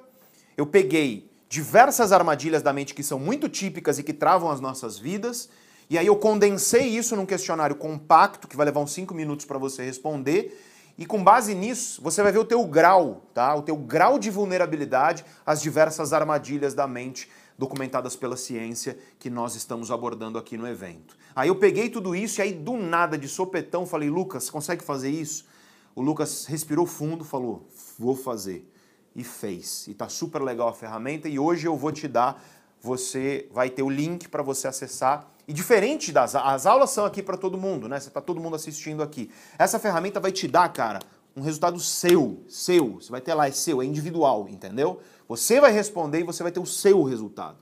eu 0.57 0.65
peguei 0.65 1.29
diversas 1.47 2.11
armadilhas 2.11 2.61
da 2.61 2.73
mente 2.73 2.93
que 2.93 3.03
são 3.03 3.19
muito 3.19 3.47
típicas 3.47 3.99
e 3.99 4.03
que 4.03 4.13
travam 4.13 4.49
as 4.49 4.59
nossas 4.59 4.97
vidas, 4.97 5.49
e 5.89 5.97
aí 5.97 6.07
eu 6.07 6.15
condensei 6.15 6.87
isso 6.87 7.15
num 7.15 7.25
questionário 7.25 7.75
compacto, 7.75 8.47
que 8.47 8.57
vai 8.57 8.65
levar 8.65 8.79
uns 8.79 8.91
5 8.93 9.13
minutos 9.13 9.45
para 9.45 9.59
você 9.59 9.83
responder, 9.83 10.59
e 10.97 11.05
com 11.05 11.23
base 11.23 11.55
nisso, 11.55 12.01
você 12.01 12.21
vai 12.21 12.31
ver 12.31 12.39
o 12.39 12.45
teu 12.45 12.65
grau, 12.65 13.27
tá? 13.33 13.55
O 13.55 13.63
teu 13.63 13.75
grau 13.75 14.19
de 14.19 14.29
vulnerabilidade 14.29 15.25
às 15.45 15.61
diversas 15.61 16.13
armadilhas 16.13 16.73
da 16.73 16.87
mente 16.87 17.29
documentadas 17.57 18.15
pela 18.15 18.37
ciência 18.37 18.97
que 19.17 19.29
nós 19.29 19.55
estamos 19.55 19.89
abordando 19.89 20.37
aqui 20.37 20.57
no 20.57 20.67
evento. 20.67 21.17
Aí 21.35 21.49
eu 21.49 21.55
peguei 21.55 21.89
tudo 21.89 22.15
isso 22.15 22.39
e 22.39 22.41
aí 22.41 22.53
do 22.53 22.77
nada, 22.77 23.17
de 23.17 23.27
sopetão, 23.27 23.85
falei: 23.85 24.09
"Lucas, 24.09 24.49
consegue 24.49 24.83
fazer 24.83 25.09
isso?" 25.09 25.45
O 25.95 26.01
Lucas 26.01 26.45
respirou 26.45 26.85
fundo, 26.85 27.23
falou: 27.23 27.67
"Vou 27.97 28.15
fazer". 28.15 28.69
e 29.15 29.23
fez. 29.23 29.87
E 29.87 29.93
tá 29.93 30.09
super 30.09 30.41
legal 30.41 30.67
a 30.67 30.73
ferramenta 30.73 31.27
e 31.27 31.37
hoje 31.37 31.67
eu 31.67 31.77
vou 31.77 31.91
te 31.91 32.07
dar, 32.07 32.43
você 32.81 33.47
vai 33.51 33.69
ter 33.69 33.83
o 33.83 33.89
link 33.89 34.27
para 34.27 34.41
você 34.41 34.67
acessar. 34.67 35.29
E 35.47 35.53
diferente 35.53 36.11
das 36.11 36.35
as 36.35 36.65
aulas 36.65 36.89
são 36.89 37.05
aqui 37.05 37.21
para 37.21 37.37
todo 37.37 37.57
mundo, 37.57 37.87
né? 37.87 37.99
Você 37.99 38.09
tá 38.09 38.21
todo 38.21 38.39
mundo 38.39 38.55
assistindo 38.55 39.03
aqui. 39.03 39.29
Essa 39.57 39.77
ferramenta 39.77 40.19
vai 40.19 40.31
te 40.31 40.47
dar, 40.47 40.69
cara, 40.69 40.99
um 41.35 41.41
resultado 41.41 41.79
seu, 41.79 42.41
seu. 42.47 42.95
Você 42.95 43.11
vai 43.11 43.21
ter 43.21 43.33
lá, 43.33 43.47
é 43.47 43.51
seu, 43.51 43.81
é 43.81 43.85
individual, 43.85 44.47
entendeu? 44.49 44.99
Você 45.27 45.59
vai 45.59 45.71
responder 45.71 46.21
e 46.21 46.23
você 46.23 46.43
vai 46.43 46.51
ter 46.51 46.59
o 46.59 46.65
seu 46.65 47.03
resultado. 47.03 47.57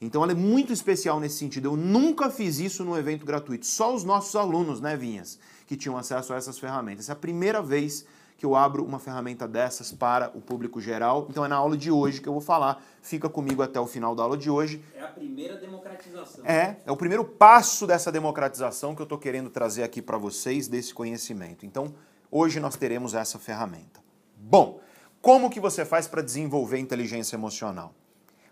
Então 0.00 0.22
ela 0.22 0.32
é 0.32 0.34
muito 0.34 0.72
especial 0.72 1.18
nesse 1.18 1.38
sentido. 1.38 1.68
Eu 1.68 1.76
nunca 1.76 2.30
fiz 2.30 2.58
isso 2.58 2.84
num 2.84 2.96
evento 2.96 3.24
gratuito. 3.24 3.66
Só 3.66 3.94
os 3.94 4.04
nossos 4.04 4.36
alunos, 4.36 4.80
né, 4.80 4.96
Vinhas, 4.96 5.38
que 5.66 5.76
tinham 5.76 5.96
acesso 5.96 6.32
a 6.32 6.36
essas 6.36 6.58
ferramentas. 6.58 7.06
Essa 7.06 7.12
é 7.12 7.14
a 7.14 7.16
primeira 7.16 7.62
vez 7.62 8.04
que 8.36 8.44
eu 8.44 8.54
abro 8.54 8.84
uma 8.84 8.98
ferramenta 8.98 9.48
dessas 9.48 9.92
para 9.92 10.30
o 10.34 10.40
público 10.40 10.80
geral. 10.80 11.26
Então 11.30 11.44
é 11.44 11.48
na 11.48 11.56
aula 11.56 11.76
de 11.76 11.90
hoje 11.90 12.20
que 12.20 12.28
eu 12.28 12.32
vou 12.32 12.42
falar. 12.42 12.82
Fica 13.00 13.28
comigo 13.28 13.62
até 13.62 13.80
o 13.80 13.86
final 13.86 14.14
da 14.14 14.22
aula 14.22 14.36
de 14.36 14.50
hoje. 14.50 14.82
É 14.94 15.00
a 15.00 15.08
primeira 15.08 15.56
democratização. 15.56 16.44
É, 16.44 16.76
é 16.84 16.92
o 16.92 16.96
primeiro 16.96 17.24
passo 17.24 17.86
dessa 17.86 18.12
democratização 18.12 18.94
que 18.94 19.00
eu 19.00 19.04
estou 19.04 19.18
querendo 19.18 19.48
trazer 19.48 19.82
aqui 19.82 20.02
para 20.02 20.18
vocês 20.18 20.68
desse 20.68 20.92
conhecimento. 20.92 21.64
Então, 21.64 21.94
hoje 22.30 22.60
nós 22.60 22.76
teremos 22.76 23.14
essa 23.14 23.38
ferramenta. 23.38 24.04
Bom, 24.36 24.80
como 25.22 25.48
que 25.48 25.58
você 25.58 25.84
faz 25.84 26.06
para 26.06 26.20
desenvolver 26.20 26.78
inteligência 26.78 27.36
emocional? 27.36 27.94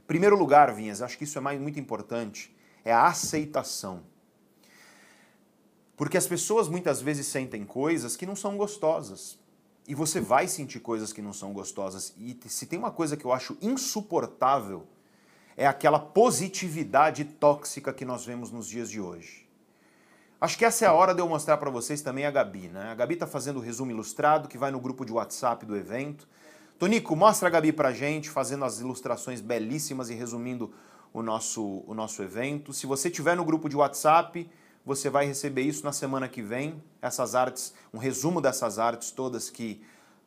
Primeiro 0.07 0.37
lugar, 0.37 0.73
Vinhas, 0.73 1.01
acho 1.01 1.17
que 1.17 1.25
isso 1.25 1.39
é 1.39 1.41
mais, 1.41 1.61
muito 1.61 1.81
importante, 1.81 2.55
é 2.85 2.93
a 2.93 3.07
aceitação. 3.07 4.03
Porque 5.97 6.17
as 6.17 6.27
pessoas 6.27 6.69
muitas 6.69 7.01
vezes 7.01 7.27
sentem 7.27 7.65
coisas 7.65 8.17
que 8.17 8.27
não 8.27 8.37
são 8.37 8.57
gostosas. 8.57 9.39
E 9.87 9.95
você 9.95 10.21
vai 10.21 10.49
sentir 10.49 10.81
coisas 10.81 11.13
que 11.13 11.23
não 11.23 11.33
são 11.33 11.53
gostosas. 11.53 12.15
E 12.19 12.39
se 12.49 12.67
tem 12.67 12.79
uma 12.79 12.91
coisa 12.91 13.17
que 13.17 13.25
eu 13.25 13.33
acho 13.33 13.57
insuportável, 13.61 14.87
é 15.57 15.67
aquela 15.67 15.99
positividade 15.99 17.25
tóxica 17.25 17.93
que 17.93 18.05
nós 18.05 18.25
vemos 18.25 18.51
nos 18.51 18.67
dias 18.67 18.91
de 18.91 19.01
hoje. 19.01 19.45
Acho 20.41 20.59
que 20.59 20.65
essa 20.65 20.85
é 20.85 20.89
a 20.89 20.93
hora 20.93 21.15
de 21.15 21.21
eu 21.21 21.29
mostrar 21.29 21.57
para 21.59 21.71
vocês 21.71 22.03
também 22.03 22.27
a 22.27 22.31
Gabi, 22.31 22.69
né? 22.69 22.91
A 22.91 22.95
Gabi 22.95 23.15
está 23.15 23.27
fazendo 23.27 23.59
o 23.59 23.61
resumo 23.61 23.91
ilustrado 23.91 24.49
que 24.49 24.59
vai 24.59 24.71
no 24.71 24.81
grupo 24.81 25.05
de 25.05 25.13
WhatsApp 25.13 25.65
do 25.65 25.77
evento. 25.77 26.29
Tonico, 26.77 27.15
mostra 27.15 27.47
a 27.47 27.51
Gabi 27.51 27.73
pra 27.73 27.93
gente, 27.93 28.29
fazendo 28.29 28.65
as 28.65 28.81
ilustrações 28.81 29.41
belíssimas 29.41 30.11
e 30.11 30.15
resumindo 30.15 30.73
o 31.13 31.23
nosso, 31.23 31.85
o 31.87 31.95
nosso 31.95 32.21
evento. 32.21 32.73
Se 32.73 32.85
você 32.85 33.09
tiver 33.09 33.37
no 33.37 33.45
grupo 33.45 33.69
de 33.69 33.77
WhatsApp, 33.77 34.51
você 34.85 35.09
vai 35.09 35.25
receber 35.25 35.63
isso 35.63 35.85
na 35.85 35.93
semana 35.93 36.29
que 36.29 36.43
vem, 36.43 36.83
essas 37.01 37.37
artes, 37.37 37.73
um 37.93 37.99
resumo 37.99 38.41
dessas 38.41 38.81
artes 38.81 39.13
todas 39.13 39.49
que 39.49 39.85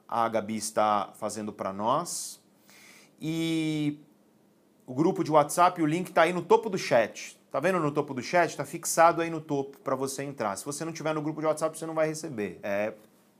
a 0.07 0.29
Gabi 0.29 0.55
está 0.55 1.11
fazendo 1.19 1.51
para 1.51 1.73
nós. 1.73 2.39
E 3.19 3.99
o 4.85 4.93
grupo 4.93 5.25
de 5.25 5.31
WhatsApp, 5.31 5.81
o 5.81 5.85
link 5.85 6.07
está 6.07 6.21
aí 6.21 6.31
no 6.31 6.41
topo 6.41 6.69
do 6.69 6.77
chat. 6.77 7.37
Tá 7.51 7.59
vendo 7.59 7.77
no 7.77 7.91
topo 7.91 8.13
do 8.13 8.21
chat? 8.21 8.51
Está 8.51 8.63
fixado 8.63 9.21
aí 9.21 9.29
no 9.29 9.41
topo 9.41 9.77
para 9.79 9.95
você 9.95 10.23
entrar. 10.23 10.55
Se 10.55 10.63
você 10.63 10.85
não 10.85 10.93
tiver 10.93 11.13
no 11.13 11.21
grupo 11.21 11.41
de 11.41 11.47
WhatsApp, 11.47 11.77
você 11.77 11.85
não 11.85 11.93
vai 11.93 12.07
receber. 12.07 12.57
É, 12.63 12.93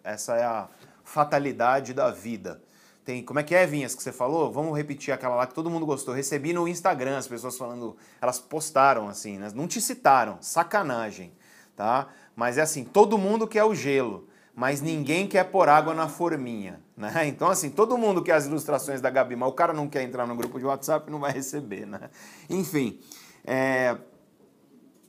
essa 0.04 0.36
é 0.36 0.44
a 0.44 0.68
fatalidade 1.06 1.94
da 1.94 2.12
vida. 2.12 2.62
Tem, 3.08 3.24
como 3.24 3.40
é 3.40 3.44
que 3.44 3.56
é, 3.56 3.66
Vinhas, 3.66 3.96
que 3.96 4.04
você 4.04 4.12
falou? 4.12 4.52
Vamos 4.52 4.76
repetir 4.76 5.14
aquela 5.14 5.34
lá 5.34 5.48
que 5.48 5.54
todo 5.54 5.70
mundo 5.70 5.86
gostou. 5.86 6.14
Recebi 6.14 6.52
no 6.52 6.68
Instagram 6.68 7.18
as 7.18 7.26
pessoas 7.26 7.58
falando, 7.58 7.96
elas 8.20 8.38
postaram 8.38 9.08
assim, 9.08 9.38
né? 9.38 9.50
não 9.56 9.66
te 9.66 9.80
citaram, 9.80 10.38
sacanagem, 10.42 11.32
tá? 11.74 12.10
Mas 12.36 12.58
é 12.58 12.64
assim, 12.64 12.84
todo 12.84 13.18
mundo 13.18 13.48
quer 13.48 13.64
o 13.64 13.74
gelo, 13.74 14.28
mas 14.54 14.82
ninguém 14.82 15.26
quer 15.26 15.46
pôr 15.46 15.70
água 15.70 15.94
na 15.94 16.10
forminha, 16.10 16.82
né? 16.98 17.14
Então 17.32 17.48
assim, 17.48 17.70
todo 17.70 17.98
mundo 17.98 18.22
quer 18.22 18.34
as 18.34 18.46
ilustrações 18.46 19.00
da 19.00 19.10
Gabi, 19.10 19.38
mas 19.38 19.48
o 19.48 19.54
cara 19.54 19.72
não 19.72 19.88
quer 19.88 20.02
entrar 20.02 20.28
no 20.28 20.36
grupo 20.36 20.60
de 20.60 20.66
WhatsApp 20.66 21.10
não 21.10 21.22
vai 21.22 21.32
receber, 21.32 21.86
né? 21.88 22.10
Enfim, 22.50 23.00
é, 23.46 23.98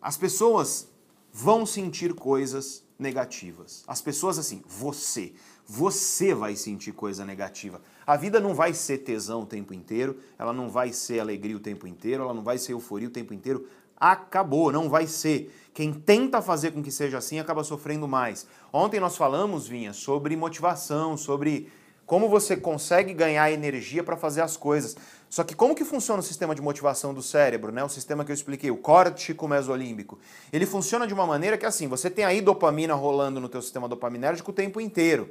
as 0.01 0.16
pessoas 0.16 0.88
vão 1.32 1.66
sentir 1.66 2.14
coisas 2.14 2.84
negativas. 2.96 3.82
As 3.88 4.01
pessoas 4.01 4.38
assim, 4.38 4.62
você, 4.68 5.32
você 5.69 6.35
vai 6.35 6.57
sentir 6.57 6.93
coisa 6.93 7.27
negativa. 7.27 7.83
A 8.07 8.16
vida 8.16 8.41
não 8.41 8.55
vai 8.55 8.73
ser 8.73 8.99
tesão 8.99 9.43
o 9.43 9.47
tempo 9.47 9.75
inteiro, 9.75 10.16
ela 10.39 10.51
não 10.51 10.71
vai 10.71 10.95
ser 10.95 11.21
alegria 11.21 11.55
o 11.55 11.61
tempo 11.61 11.87
inteiro, 11.87 12.23
ela 12.23 12.33
não 12.33 12.43
vai 12.43 12.57
ser 12.57 12.73
euforia 12.73 13.07
o 13.07 13.11
tempo 13.11 13.35
inteiro. 13.35 13.69
Acabou, 14.01 14.73
não 14.73 14.89
vai 14.89 15.07
ser. 15.07 15.55
Quem 15.75 15.93
tenta 15.93 16.41
fazer 16.41 16.71
com 16.71 16.83
que 16.83 16.91
seja 16.91 17.19
assim 17.19 17.39
acaba 17.39 17.62
sofrendo 17.62 18.09
mais. 18.09 18.47
Ontem 18.73 18.99
nós 18.99 19.14
falamos, 19.14 19.69
Vinha, 19.69 19.93
sobre 19.93 20.35
motivação, 20.37 21.19
sobre 21.19 21.71
como 22.07 22.31
você 22.31 22.57
consegue 22.57 23.12
ganhar 23.12 23.53
energia 23.53 24.03
para 24.03 24.16
fazer 24.16 24.41
as 24.41 24.57
coisas. 24.57 24.97
Só 25.29 25.45
que 25.45 25.55
como 25.55 25.75
que 25.75 25.85
funciona 25.85 26.21
o 26.21 26.23
sistema 26.23 26.55
de 26.55 26.62
motivação 26.62 27.12
do 27.12 27.21
cérebro, 27.21 27.71
né? 27.71 27.85
O 27.85 27.89
sistema 27.91 28.25
que 28.25 28.31
eu 28.31 28.35
expliquei, 28.35 28.71
o 28.71 28.79
córtico 28.79 29.47
mesolímbico. 29.47 30.19
Ele 30.51 30.64
funciona 30.64 31.07
de 31.07 31.12
uma 31.12 31.27
maneira 31.27 31.59
que 31.59 31.66
assim, 31.66 31.87
você 31.87 32.09
tem 32.09 32.25
aí 32.25 32.41
dopamina 32.41 32.95
rolando 32.95 33.39
no 33.39 33.51
teu 33.51 33.61
sistema 33.61 33.87
dopaminérgico 33.87 34.51
o 34.51 34.55
tempo 34.55 34.81
inteiro 34.81 35.29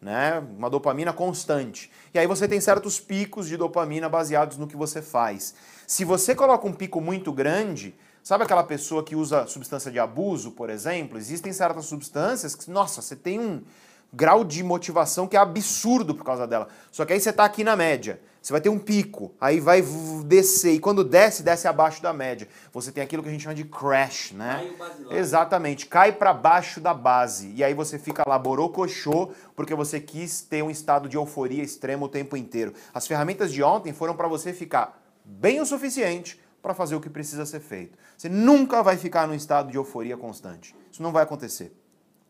né? 0.00 0.42
Uma 0.56 0.70
dopamina 0.70 1.12
constante. 1.12 1.90
E 2.14 2.18
aí 2.18 2.26
você 2.26 2.46
tem 2.46 2.60
certos 2.60 3.00
picos 3.00 3.48
de 3.48 3.56
dopamina 3.56 4.08
baseados 4.08 4.56
no 4.56 4.66
que 4.66 4.76
você 4.76 5.02
faz. 5.02 5.54
Se 5.86 6.04
você 6.04 6.34
coloca 6.34 6.66
um 6.66 6.72
pico 6.72 7.00
muito 7.00 7.32
grande, 7.32 7.94
sabe 8.22 8.44
aquela 8.44 8.62
pessoa 8.62 9.02
que 9.02 9.16
usa 9.16 9.46
substância 9.46 9.90
de 9.90 9.98
abuso, 9.98 10.52
por 10.52 10.70
exemplo? 10.70 11.18
Existem 11.18 11.52
certas 11.52 11.86
substâncias 11.86 12.54
que, 12.54 12.70
nossa, 12.70 13.02
você 13.02 13.16
tem 13.16 13.40
um 13.40 13.62
grau 14.12 14.44
de 14.44 14.62
motivação 14.62 15.26
que 15.26 15.36
é 15.36 15.40
absurdo 15.40 16.14
por 16.14 16.24
causa 16.24 16.46
dela. 16.46 16.68
Só 16.90 17.04
que 17.04 17.12
aí 17.12 17.20
você 17.20 17.30
está 17.30 17.44
aqui 17.44 17.64
na 17.64 17.76
média. 17.76 18.20
Você 18.40 18.52
vai 18.52 18.60
ter 18.60 18.68
um 18.68 18.78
pico, 18.78 19.32
aí 19.40 19.60
vai 19.60 19.82
descer, 20.24 20.72
e 20.72 20.78
quando 20.78 21.04
desce, 21.04 21.42
desce 21.42 21.66
abaixo 21.66 22.02
da 22.02 22.12
média. 22.12 22.48
Você 22.72 22.92
tem 22.92 23.02
aquilo 23.02 23.22
que 23.22 23.28
a 23.28 23.32
gente 23.32 23.42
chama 23.42 23.54
de 23.54 23.64
crash, 23.64 24.32
né? 24.32 24.72
Cai 24.78 25.18
Exatamente, 25.18 25.86
cai 25.86 26.12
para 26.12 26.32
baixo 26.32 26.80
da 26.80 26.94
base. 26.94 27.52
E 27.54 27.64
aí 27.64 27.74
você 27.74 27.98
fica 27.98 28.22
lá 28.26 28.38
borocochô, 28.38 29.30
porque 29.54 29.74
você 29.74 30.00
quis 30.00 30.40
ter 30.40 30.62
um 30.62 30.70
estado 30.70 31.08
de 31.08 31.16
euforia 31.16 31.62
extremo 31.62 32.06
o 32.06 32.08
tempo 32.08 32.36
inteiro. 32.36 32.72
As 32.94 33.06
ferramentas 33.06 33.52
de 33.52 33.62
ontem 33.62 33.92
foram 33.92 34.14
para 34.14 34.28
você 34.28 34.52
ficar 34.52 35.02
bem 35.24 35.60
o 35.60 35.66
suficiente 35.66 36.40
para 36.62 36.74
fazer 36.74 36.94
o 36.94 37.00
que 37.00 37.10
precisa 37.10 37.44
ser 37.44 37.60
feito. 37.60 37.98
Você 38.16 38.28
nunca 38.28 38.82
vai 38.82 38.96
ficar 38.96 39.26
num 39.28 39.34
estado 39.34 39.70
de 39.70 39.76
euforia 39.76 40.16
constante. 40.16 40.74
Isso 40.90 41.02
não 41.02 41.12
vai 41.12 41.22
acontecer. 41.22 41.72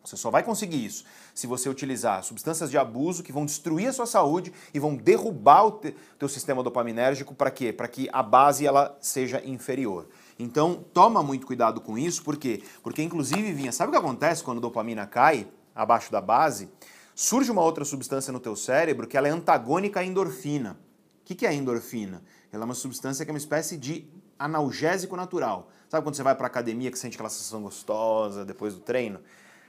Você 0.08 0.16
só 0.16 0.30
vai 0.30 0.42
conseguir 0.42 0.84
isso 0.84 1.04
se 1.34 1.46
você 1.46 1.68
utilizar 1.68 2.22
substâncias 2.24 2.70
de 2.70 2.78
abuso 2.78 3.22
que 3.22 3.30
vão 3.30 3.44
destruir 3.44 3.88
a 3.88 3.92
sua 3.92 4.06
saúde 4.06 4.52
e 4.72 4.78
vão 4.78 4.96
derrubar 4.96 5.66
o 5.66 5.72
te, 5.72 5.94
teu 6.18 6.28
sistema 6.28 6.62
dopaminérgico 6.62 7.34
para 7.34 7.50
quê? 7.50 7.72
Para 7.72 7.86
que 7.88 8.08
a 8.12 8.22
base 8.22 8.66
ela 8.66 8.96
seja 9.00 9.42
inferior. 9.44 10.08
Então, 10.38 10.84
toma 10.94 11.22
muito 11.22 11.46
cuidado 11.46 11.80
com 11.80 11.98
isso, 11.98 12.22
por 12.22 12.36
quê? 12.36 12.62
Porque 12.82 13.02
inclusive, 13.02 13.52
Vinha, 13.52 13.72
sabe 13.72 13.88
o 13.88 13.92
que 13.92 13.98
acontece 13.98 14.42
quando 14.42 14.58
a 14.58 14.62
dopamina 14.62 15.06
cai 15.06 15.46
abaixo 15.74 16.10
da 16.10 16.20
base? 16.20 16.70
Surge 17.14 17.50
uma 17.50 17.62
outra 17.62 17.84
substância 17.84 18.32
no 18.32 18.40
teu 18.40 18.56
cérebro 18.56 19.06
que 19.06 19.16
ela 19.16 19.28
é 19.28 19.30
antagônica 19.30 20.00
à 20.00 20.04
endorfina. 20.04 20.78
O 21.20 21.34
que 21.34 21.44
é 21.44 21.50
a 21.50 21.52
endorfina? 21.52 22.22
Ela 22.50 22.62
é 22.62 22.64
uma 22.64 22.74
substância 22.74 23.24
que 23.24 23.30
é 23.30 23.34
uma 23.34 23.38
espécie 23.38 23.76
de 23.76 24.08
analgésico 24.38 25.16
natural. 25.16 25.68
Sabe 25.88 26.04
quando 26.04 26.14
você 26.14 26.22
vai 26.22 26.34
para 26.34 26.46
academia 26.46 26.90
que 26.90 26.98
sente 26.98 27.16
aquela 27.16 27.28
sensação 27.28 27.62
gostosa 27.62 28.44
depois 28.44 28.74
do 28.74 28.80
treino? 28.80 29.20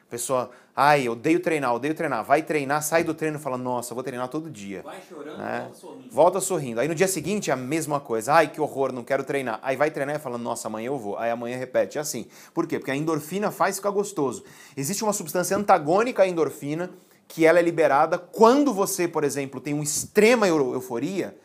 Pessoa, 0.09 0.49
ai, 0.75 1.07
eu 1.07 1.11
odeio 1.11 1.39
treinar, 1.39 1.73
odeio 1.73 1.93
treinar. 1.93 2.23
Vai 2.23 2.41
treinar, 2.41 2.81
sai 2.81 3.03
do 3.03 3.13
treino 3.13 3.37
e 3.37 3.39
fala, 3.39 3.57
nossa, 3.57 3.93
vou 3.93 4.03
treinar 4.03 4.27
todo 4.27 4.49
dia. 4.49 4.81
Vai 4.81 5.01
chorando, 5.07 5.37
né? 5.37 5.61
volta 5.61 5.75
sorrindo. 5.75 6.09
Volta 6.11 6.41
sorrindo. 6.41 6.79
Aí 6.81 6.87
no 6.87 6.95
dia 6.95 7.07
seguinte, 7.07 7.51
a 7.51 7.55
mesma 7.55 7.99
coisa. 7.99 8.33
Ai, 8.33 8.47
que 8.47 8.59
horror, 8.59 8.91
não 8.91 9.03
quero 9.03 9.23
treinar. 9.23 9.59
Aí 9.61 9.77
vai 9.77 9.91
treinar 9.91 10.15
e 10.15 10.19
fala, 10.19 10.37
nossa, 10.37 10.67
amanhã 10.67 10.87
eu 10.87 10.97
vou. 10.97 11.17
Aí 11.17 11.29
amanhã 11.29 11.57
repete. 11.57 11.97
É 11.97 12.01
assim. 12.01 12.27
Por 12.53 12.65
quê? 12.65 12.79
Porque 12.79 12.91
a 12.91 12.95
endorfina 12.95 13.51
faz 13.51 13.75
ficar 13.75 13.91
gostoso. 13.91 14.43
Existe 14.75 15.03
uma 15.03 15.13
substância 15.13 15.55
antagônica 15.55 16.23
à 16.23 16.27
endorfina, 16.27 16.89
que 17.27 17.45
ela 17.45 17.59
é 17.59 17.61
liberada 17.61 18.17
quando 18.17 18.73
você, 18.73 19.07
por 19.07 19.23
exemplo, 19.23 19.61
tem 19.61 19.73
uma 19.73 19.83
extrema 19.83 20.47
euforia, 20.47 21.37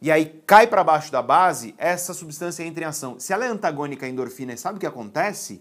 e 0.00 0.12
aí 0.12 0.40
cai 0.46 0.68
para 0.68 0.84
baixo 0.84 1.10
da 1.10 1.20
base, 1.20 1.74
essa 1.76 2.14
substância 2.14 2.62
entra 2.62 2.84
em 2.84 2.86
ação. 2.86 3.18
Se 3.18 3.32
ela 3.32 3.44
é 3.44 3.48
antagônica 3.48 4.06
à 4.06 4.08
endorfina, 4.08 4.56
sabe 4.56 4.76
o 4.76 4.80
que 4.80 4.86
acontece? 4.86 5.60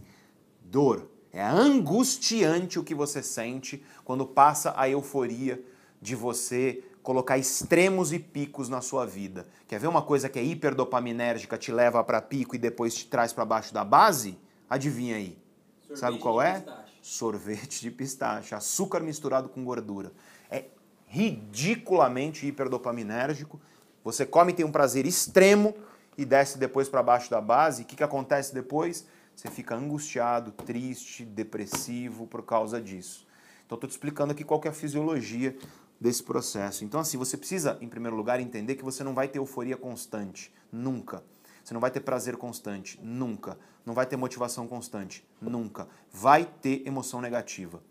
Dor 0.62 1.15
é 1.36 1.44
angustiante 1.44 2.80
o 2.80 2.84
que 2.84 2.96
você 2.96 3.22
sente 3.22 3.84
quando 4.06 4.26
passa 4.26 4.74
a 4.78 4.90
euforia 4.90 5.62
de 6.02 6.16
você 6.16 6.82
colocar 7.04 7.38
extremos 7.38 8.14
e 8.14 8.20
picos 8.20 8.70
na 8.70 8.80
sua 8.80 9.06
vida. 9.06 9.46
Quer 9.68 9.78
ver 9.78 9.88
uma 9.88 10.02
coisa 10.02 10.30
que 10.30 10.40
é 10.40 10.44
hiperdopaminérgica, 10.44 11.58
te 11.58 11.74
leva 11.74 12.02
para 12.06 12.22
pico 12.22 12.56
e 12.56 12.58
depois 12.58 12.96
te 12.96 13.08
traz 13.08 13.34
para 13.34 13.44
baixo 13.44 13.74
da 13.74 13.84
base? 13.84 14.38
Adivinha 14.70 15.18
aí. 15.18 15.38
Sorvete 15.82 16.00
Sabe 16.00 16.20
qual 16.20 16.42
é? 16.42 16.54
Pistache. 16.54 16.92
Sorvete 17.02 17.82
de 17.82 17.92
pistache, 17.92 18.56
açúcar 18.56 19.02
misturado 19.02 19.50
com 19.50 19.64
gordura. 19.66 20.14
É 20.50 20.66
ridiculamente 21.06 22.48
hiperdopaminérgico. 22.48 23.60
Você 24.06 24.26
come 24.26 24.54
e 24.54 24.56
tem 24.56 24.66
um 24.66 24.72
prazer 24.72 25.06
extremo 25.06 25.76
e 26.18 26.24
desce 26.24 26.58
depois 26.58 26.88
para 26.88 27.04
baixo 27.04 27.30
da 27.30 27.42
base. 27.42 27.84
O 27.84 27.86
que, 27.86 27.98
que 27.98 28.04
acontece 28.04 28.54
depois? 28.54 29.06
Você 29.36 29.50
fica 29.50 29.76
angustiado, 29.76 30.52
triste, 30.52 31.26
depressivo 31.26 32.26
por 32.26 32.44
causa 32.44 32.82
disso. 32.82 33.28
Então 33.66 33.76
estou 33.76 33.90
te 33.90 33.94
explicando 33.94 34.32
aqui 34.32 34.44
qual 34.44 34.62
é 34.64 34.70
a 34.70 34.74
fisiologia 34.74 35.58
desse 36.00 36.24
processo. 36.24 36.84
Então, 36.84 37.00
assim, 37.00 37.18
você 37.18 37.38
precisa, 37.38 37.78
em 37.82 37.88
primeiro 37.88 38.16
lugar, 38.16 38.40
entender 38.40 38.76
que 38.76 38.84
você 38.84 39.04
não 39.04 39.14
vai 39.14 39.28
ter 39.28 39.40
euforia 39.40 39.78
constante, 39.78 40.54
nunca. 40.72 41.24
Você 41.64 41.74
não 41.74 41.82
vai 41.82 41.90
ter 41.90 42.02
prazer 42.02 42.38
constante, 42.38 43.00
nunca. 43.02 43.58
Não 43.86 43.94
vai 43.94 44.06
ter 44.06 44.16
motivação 44.16 44.68
constante, 44.68 45.26
nunca. 45.42 45.88
Vai 46.12 46.46
ter 46.46 46.86
emoção 46.86 47.22
negativa. 47.22 47.82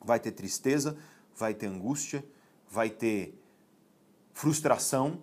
Vai 0.00 0.20
ter 0.20 0.32
tristeza, 0.32 0.96
vai 1.34 1.52
ter 1.52 1.66
angústia, 1.66 2.24
vai 2.70 2.90
ter 2.90 3.34
frustração, 4.32 5.20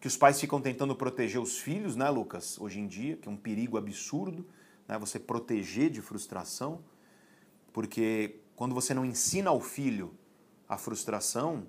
que 0.00 0.06
os 0.06 0.16
pais 0.16 0.40
ficam 0.40 0.60
tentando 0.60 0.94
proteger 0.94 1.40
os 1.40 1.58
filhos, 1.58 1.96
né, 1.96 2.08
Lucas? 2.08 2.60
Hoje 2.60 2.78
em 2.78 2.86
dia, 2.86 3.16
que 3.16 3.28
é 3.28 3.30
um 3.30 3.36
perigo 3.36 3.76
absurdo, 3.76 4.46
né, 4.88 4.98
você 4.98 5.18
proteger 5.18 5.90
de 5.90 6.00
frustração, 6.00 6.80
porque 7.72 8.40
quando 8.54 8.74
você 8.74 8.94
não 8.94 9.04
ensina 9.04 9.50
ao 9.50 9.60
filho 9.60 10.14
a 10.68 10.78
frustração, 10.78 11.66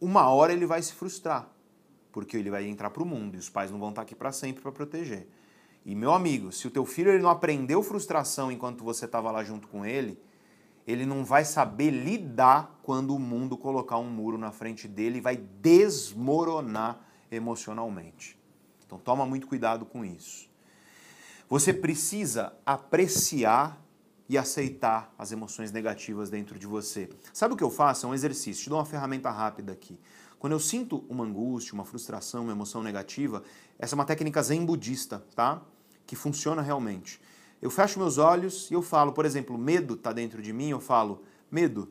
uma 0.00 0.28
hora 0.28 0.52
ele 0.52 0.66
vai 0.66 0.82
se 0.82 0.92
frustrar, 0.92 1.48
porque 2.10 2.36
ele 2.36 2.50
vai 2.50 2.66
entrar 2.66 2.90
para 2.90 3.02
o 3.02 3.06
mundo 3.06 3.36
e 3.36 3.38
os 3.38 3.48
pais 3.48 3.70
não 3.70 3.78
vão 3.78 3.90
estar 3.90 4.02
aqui 4.02 4.14
para 4.14 4.32
sempre 4.32 4.62
para 4.62 4.72
proteger. 4.72 5.28
E 5.84 5.94
meu 5.94 6.12
amigo, 6.12 6.52
se 6.52 6.66
o 6.66 6.70
teu 6.70 6.86
filho 6.86 7.10
ele 7.10 7.22
não 7.22 7.30
aprendeu 7.30 7.82
frustração 7.82 8.52
enquanto 8.52 8.84
você 8.84 9.04
estava 9.04 9.30
lá 9.30 9.42
junto 9.42 9.68
com 9.68 9.84
ele, 9.84 10.18
ele 10.86 11.06
não 11.06 11.24
vai 11.24 11.44
saber 11.44 11.90
lidar 11.90 12.78
quando 12.82 13.14
o 13.14 13.18
mundo 13.18 13.56
colocar 13.56 13.98
um 13.98 14.08
muro 14.08 14.38
na 14.38 14.50
frente 14.50 14.88
dele 14.88 15.18
e 15.18 15.20
vai 15.20 15.36
desmoronar 15.36 17.00
emocionalmente. 17.30 18.38
Então 18.84 18.98
toma 18.98 19.24
muito 19.26 19.46
cuidado 19.46 19.84
com 19.84 20.04
isso. 20.04 20.51
Você 21.52 21.70
precisa 21.70 22.54
apreciar 22.64 23.78
e 24.26 24.38
aceitar 24.38 25.12
as 25.18 25.32
emoções 25.32 25.70
negativas 25.70 26.30
dentro 26.30 26.58
de 26.58 26.66
você. 26.66 27.10
Sabe 27.30 27.52
o 27.52 27.56
que 27.58 27.62
eu 27.62 27.70
faço? 27.70 28.06
É 28.06 28.08
um 28.08 28.14
exercício. 28.14 28.62
Te 28.62 28.70
dou 28.70 28.78
uma 28.78 28.86
ferramenta 28.86 29.28
rápida 29.28 29.70
aqui. 29.70 30.00
Quando 30.38 30.54
eu 30.54 30.58
sinto 30.58 31.04
uma 31.10 31.24
angústia, 31.24 31.74
uma 31.74 31.84
frustração, 31.84 32.44
uma 32.44 32.52
emoção 32.52 32.82
negativa, 32.82 33.42
essa 33.78 33.94
é 33.94 33.96
uma 33.96 34.06
técnica 34.06 34.42
zen 34.42 34.64
budista, 34.64 35.22
tá? 35.36 35.60
Que 36.06 36.16
funciona 36.16 36.62
realmente. 36.62 37.20
Eu 37.60 37.68
fecho 37.68 37.98
meus 37.98 38.16
olhos 38.16 38.70
e 38.70 38.74
eu 38.74 38.80
falo, 38.80 39.12
por 39.12 39.26
exemplo, 39.26 39.58
medo 39.58 39.92
está 39.92 40.10
dentro 40.10 40.40
de 40.40 40.54
mim, 40.54 40.70
eu 40.70 40.80
falo, 40.80 41.22
medo. 41.50 41.90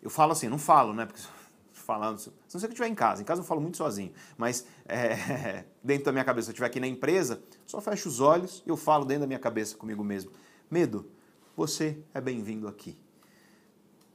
Eu 0.00 0.10
falo 0.10 0.30
assim, 0.30 0.48
não 0.48 0.58
falo, 0.58 0.94
né? 0.94 1.06
Porque 1.06 1.22
falando, 1.74 2.20
não 2.56 2.60
sei 2.60 2.68
que 2.68 2.72
eu 2.72 2.74
estiver 2.74 2.88
em 2.88 2.94
casa, 2.94 3.22
em 3.22 3.24
casa 3.24 3.42
eu 3.42 3.44
falo 3.44 3.60
muito 3.60 3.76
sozinho, 3.76 4.12
mas 4.36 4.66
é, 4.86 5.64
dentro 5.84 6.06
da 6.06 6.12
minha 6.12 6.24
cabeça, 6.24 6.46
se 6.46 6.50
eu 6.50 6.52
estiver 6.52 6.66
aqui 6.66 6.80
na 6.80 6.86
empresa, 6.86 7.42
só 7.66 7.80
fecho 7.80 8.08
os 8.08 8.20
olhos 8.20 8.62
e 8.66 8.70
eu 8.70 8.76
falo 8.76 9.04
dentro 9.04 9.22
da 9.22 9.26
minha 9.26 9.38
cabeça 9.38 9.76
comigo 9.76 10.02
mesmo. 10.02 10.30
Medo, 10.70 11.06
você 11.54 11.98
é 12.14 12.20
bem-vindo 12.20 12.66
aqui. 12.66 12.98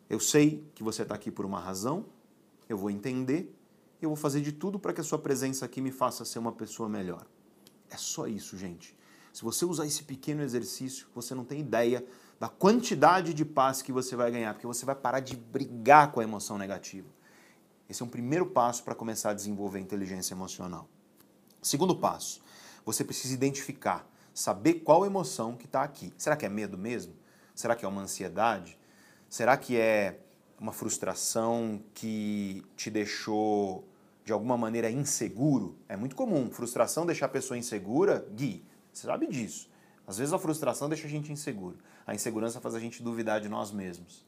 Eu 0.10 0.20
sei 0.20 0.68
que 0.74 0.84
você 0.84 1.04
está 1.04 1.16
aqui 1.16 1.32
por 1.32 1.46
uma 1.46 1.60
razão, 1.60 2.06
eu 2.68 2.78
vou 2.78 2.90
entender, 2.90 3.56
eu 4.02 4.10
vou 4.10 4.16
fazer 4.16 4.42
de 4.42 4.52
tudo 4.52 4.80
para 4.80 4.92
que 4.92 5.02
a 5.02 5.04
sua 5.04 5.20
presença 5.20 5.64
aqui 5.64 5.80
me 5.80 5.92
faça 5.92 6.26
ser 6.26 6.40
uma 6.40 6.52
pessoa 6.52 6.90
melhor. 6.90 7.26
É 7.90 7.98
só 7.98 8.28
isso, 8.28 8.58
gente. 8.58 8.98
Se 9.32 9.44
você 9.44 9.66
usar 9.66 9.86
esse 9.86 10.04
pequeno 10.04 10.42
exercício, 10.42 11.08
você 11.14 11.36
não 11.36 11.46
tem 11.46 11.62
ideia 11.62 12.04
da 12.40 12.50
quantidade 12.50 13.34
de 13.34 13.46
paz 13.46 13.82
que 13.82 13.92
você 13.92 14.16
vai 14.16 14.32
ganhar, 14.32 14.54
porque 14.54 14.68
você 14.68 14.86
vai 14.86 14.96
parar 14.96 15.20
de 15.20 15.36
brigar 15.36 16.12
com 16.12 16.20
a 16.20 16.24
emoção 16.24 16.58
negativa. 16.58 17.08
Esse 17.92 18.02
é 18.02 18.06
um 18.06 18.10
primeiro 18.10 18.46
passo 18.46 18.86
para 18.86 18.96
começar 18.96 19.32
a 19.32 19.34
desenvolver 19.34 19.78
inteligência 19.78 20.34
emocional. 20.34 20.88
Segundo 21.62 21.94
passo, 21.94 22.42
você 22.86 23.04
precisa 23.04 23.34
identificar, 23.34 24.10
saber 24.34 24.76
qual 24.76 25.06
emoção 25.06 25.58
que 25.58 25.66
está 25.66 25.84
aqui. 25.84 26.14
Será 26.18 26.38
que 26.38 26.46
é 26.46 26.50
medo 26.50 26.78
mesmo? 26.78 27.14
Será 27.54 27.76
que 27.76 27.84
é 27.84 27.88
uma 27.90 28.02
ansiedade? 28.02 28.80
Será 29.30 29.58
que 29.58 29.76
é 29.76 30.22
uma 30.58 30.72
frustração 30.72 31.84
que 31.94 32.64
te 32.78 32.90
deixou 32.90 33.86
de 34.24 34.32
alguma 34.32 34.58
maneira 34.58 34.90
inseguro? 34.90 35.76
É 35.90 35.98
muito 35.98 36.16
comum. 36.16 36.50
Frustração 36.50 37.06
deixar 37.06 37.26
a 37.26 37.30
pessoa 37.30 37.58
insegura, 37.58 38.26
Gui, 38.34 38.64
você 38.94 39.06
sabe 39.06 39.28
disso. 39.28 39.70
Às 40.08 40.18
vezes 40.18 40.34
a 40.34 40.40
frustração 40.40 40.88
deixa 40.88 41.08
a 41.08 41.10
gente 41.10 41.30
inseguro. 41.30 41.78
A 42.08 42.16
insegurança 42.16 42.62
faz 42.62 42.74
a 42.74 42.80
gente 42.80 43.04
duvidar 43.04 43.42
de 43.42 43.50
nós 43.50 43.70
mesmos. 43.70 44.26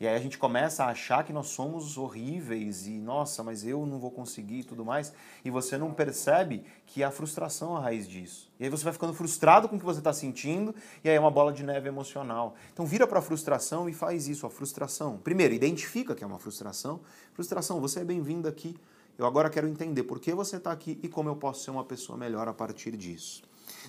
E 0.00 0.08
aí 0.08 0.16
a 0.16 0.18
gente 0.18 0.38
começa 0.38 0.82
a 0.82 0.88
achar 0.88 1.22
que 1.24 1.32
nós 1.32 1.48
somos 1.48 1.98
horríveis 1.98 2.86
e, 2.86 2.92
nossa, 2.92 3.42
mas 3.42 3.66
eu 3.66 3.84
não 3.84 3.98
vou 3.98 4.10
conseguir 4.10 4.60
e 4.60 4.64
tudo 4.64 4.82
mais. 4.82 5.12
E 5.44 5.50
você 5.50 5.76
não 5.76 5.92
percebe 5.92 6.64
que 6.86 7.04
a 7.04 7.10
frustração 7.10 7.76
é 7.76 7.78
a 7.78 7.82
raiz 7.82 8.08
disso. 8.08 8.50
E 8.58 8.64
aí 8.64 8.70
você 8.70 8.82
vai 8.82 8.94
ficando 8.94 9.12
frustrado 9.12 9.68
com 9.68 9.76
o 9.76 9.78
que 9.78 9.84
você 9.84 9.98
está 9.98 10.14
sentindo 10.14 10.74
e 11.04 11.10
aí 11.10 11.16
é 11.16 11.20
uma 11.20 11.30
bola 11.30 11.52
de 11.52 11.62
neve 11.62 11.86
emocional. 11.86 12.54
Então 12.72 12.86
vira 12.86 13.06
para 13.06 13.18
a 13.18 13.22
frustração 13.22 13.90
e 13.90 13.92
faz 13.92 14.26
isso, 14.26 14.46
a 14.46 14.50
frustração. 14.50 15.18
Primeiro, 15.18 15.52
identifica 15.52 16.14
que 16.14 16.24
é 16.24 16.26
uma 16.26 16.38
frustração. 16.38 17.00
Frustração, 17.34 17.78
você 17.78 18.00
é 18.00 18.04
bem-vindo 18.04 18.48
aqui. 18.48 18.74
Eu 19.18 19.26
agora 19.26 19.50
quero 19.50 19.68
entender 19.68 20.04
por 20.04 20.18
que 20.18 20.32
você 20.32 20.56
está 20.56 20.72
aqui 20.72 20.98
e 21.02 21.08
como 21.08 21.28
eu 21.28 21.36
posso 21.36 21.62
ser 21.62 21.72
uma 21.72 21.84
pessoa 21.84 22.16
melhor 22.16 22.48
a 22.48 22.54
partir 22.54 22.96
disso. 22.96 23.42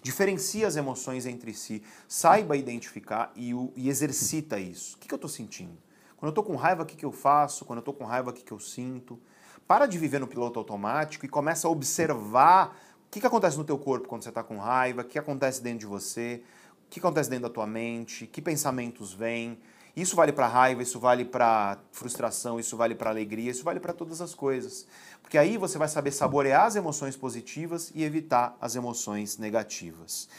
Diferencia 0.03 0.67
as 0.67 0.75
emoções 0.75 1.25
entre 1.25 1.53
si, 1.53 1.81
saiba 2.05 2.57
identificar 2.57 3.31
e, 3.33 3.53
e 3.77 3.87
exercita 3.87 4.59
isso. 4.59 4.97
O 4.97 4.99
que, 4.99 5.07
que 5.07 5.13
eu 5.13 5.15
estou 5.15 5.29
sentindo? 5.29 5.77
Quando 6.21 6.27
eu 6.27 6.41
estou 6.41 6.43
com 6.43 6.55
raiva, 6.55 6.83
o 6.83 6.85
que, 6.85 6.95
que 6.95 7.03
eu 7.03 7.11
faço? 7.11 7.65
Quando 7.65 7.77
eu 7.77 7.81
estou 7.81 7.95
com 7.95 8.05
raiva, 8.05 8.29
o 8.29 8.33
que, 8.33 8.43
que 8.43 8.51
eu 8.51 8.59
sinto? 8.59 9.19
Para 9.67 9.87
de 9.87 9.97
viver 9.97 10.19
no 10.19 10.27
piloto 10.27 10.59
automático 10.59 11.25
e 11.25 11.27
começa 11.27 11.67
a 11.67 11.71
observar 11.71 12.77
o 13.07 13.09
que, 13.09 13.19
que 13.19 13.25
acontece 13.25 13.57
no 13.57 13.63
teu 13.63 13.75
corpo 13.75 14.07
quando 14.07 14.21
você 14.21 14.29
está 14.29 14.43
com 14.43 14.59
raiva, 14.59 15.01
o 15.01 15.03
que 15.03 15.17
acontece 15.17 15.63
dentro 15.63 15.79
de 15.79 15.85
você, 15.87 16.43
o 16.85 16.91
que 16.91 16.99
acontece 16.99 17.27
dentro 17.27 17.49
da 17.49 17.49
tua 17.51 17.65
mente, 17.65 18.27
que 18.27 18.39
pensamentos 18.39 19.11
vêm. 19.11 19.57
Isso 19.95 20.15
vale 20.15 20.31
para 20.31 20.45
raiva, 20.45 20.83
isso 20.83 20.99
vale 20.99 21.25
para 21.25 21.79
frustração, 21.91 22.59
isso 22.59 22.77
vale 22.77 22.93
para 22.93 23.09
alegria, 23.09 23.49
isso 23.49 23.63
vale 23.63 23.79
para 23.79 23.91
todas 23.91 24.21
as 24.21 24.35
coisas. 24.35 24.85
Porque 25.23 25.39
aí 25.39 25.57
você 25.57 25.79
vai 25.79 25.87
saber 25.87 26.11
saborear 26.11 26.65
as 26.65 26.75
emoções 26.75 27.17
positivas 27.17 27.91
e 27.95 28.03
evitar 28.03 28.55
as 28.61 28.75
emoções 28.75 29.39
negativas. 29.39 30.29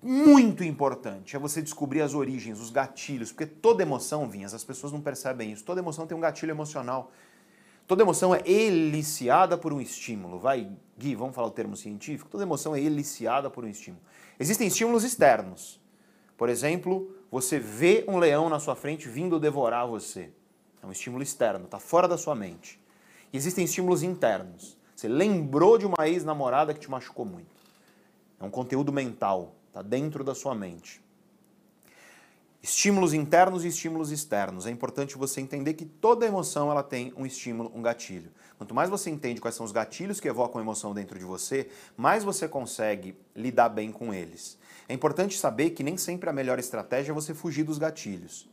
Muito 0.00 0.62
importante 0.62 1.34
é 1.34 1.38
você 1.38 1.60
descobrir 1.60 2.02
as 2.02 2.14
origens, 2.14 2.60
os 2.60 2.70
gatilhos, 2.70 3.32
porque 3.32 3.46
toda 3.46 3.82
emoção, 3.82 4.28
Vinhas, 4.28 4.54
as 4.54 4.62
pessoas 4.62 4.92
não 4.92 5.00
percebem 5.00 5.50
isso. 5.52 5.64
Toda 5.64 5.80
emoção 5.80 6.06
tem 6.06 6.16
um 6.16 6.20
gatilho 6.20 6.50
emocional. 6.50 7.10
Toda 7.86 8.02
emoção 8.02 8.34
é 8.34 8.42
eliciada 8.46 9.58
por 9.58 9.72
um 9.72 9.80
estímulo. 9.80 10.38
Vai, 10.38 10.70
Gui, 10.96 11.16
vamos 11.16 11.34
falar 11.34 11.48
o 11.48 11.50
termo 11.50 11.76
científico? 11.76 12.30
Toda 12.30 12.44
emoção 12.44 12.76
é 12.76 12.80
eliciada 12.80 13.50
por 13.50 13.64
um 13.64 13.68
estímulo. 13.68 14.02
Existem 14.38 14.68
estímulos 14.68 15.02
externos. 15.02 15.80
Por 16.36 16.48
exemplo, 16.48 17.12
você 17.30 17.58
vê 17.58 18.04
um 18.06 18.18
leão 18.18 18.48
na 18.48 18.60
sua 18.60 18.76
frente 18.76 19.08
vindo 19.08 19.40
devorar 19.40 19.86
você. 19.86 20.30
É 20.80 20.86
um 20.86 20.92
estímulo 20.92 21.22
externo, 21.22 21.64
está 21.64 21.80
fora 21.80 22.06
da 22.06 22.16
sua 22.16 22.34
mente. 22.34 22.80
E 23.32 23.36
existem 23.36 23.64
estímulos 23.64 24.02
internos. 24.04 24.78
Você 24.94 25.08
lembrou 25.08 25.76
de 25.76 25.86
uma 25.86 26.08
ex-namorada 26.08 26.72
que 26.72 26.80
te 26.80 26.90
machucou 26.90 27.24
muito. 27.24 27.50
É 28.38 28.44
um 28.44 28.50
conteúdo 28.50 28.92
mental, 28.92 29.54
está 29.78 29.82
dentro 29.82 30.24
da 30.24 30.34
sua 30.34 30.54
mente. 30.54 31.00
Estímulos 32.60 33.14
internos 33.14 33.64
e 33.64 33.68
estímulos 33.68 34.10
externos. 34.10 34.66
É 34.66 34.70
importante 34.70 35.16
você 35.16 35.40
entender 35.40 35.74
que 35.74 35.84
toda 35.84 36.26
emoção 36.26 36.70
ela 36.70 36.82
tem 36.82 37.12
um 37.16 37.24
estímulo, 37.24 37.70
um 37.72 37.80
gatilho. 37.80 38.30
Quanto 38.56 38.74
mais 38.74 38.90
você 38.90 39.08
entende 39.08 39.40
quais 39.40 39.54
são 39.54 39.64
os 39.64 39.70
gatilhos 39.70 40.18
que 40.18 40.26
evocam 40.26 40.60
emoção 40.60 40.92
dentro 40.92 41.16
de 41.18 41.24
você, 41.24 41.68
mais 41.96 42.24
você 42.24 42.48
consegue 42.48 43.16
lidar 43.34 43.68
bem 43.68 43.92
com 43.92 44.12
eles. 44.12 44.58
É 44.88 44.94
importante 44.94 45.38
saber 45.38 45.70
que 45.70 45.84
nem 45.84 45.96
sempre 45.96 46.28
a 46.28 46.32
melhor 46.32 46.58
estratégia 46.58 47.12
é 47.12 47.14
você 47.14 47.32
fugir 47.32 47.62
dos 47.62 47.78
gatilhos, 47.78 48.48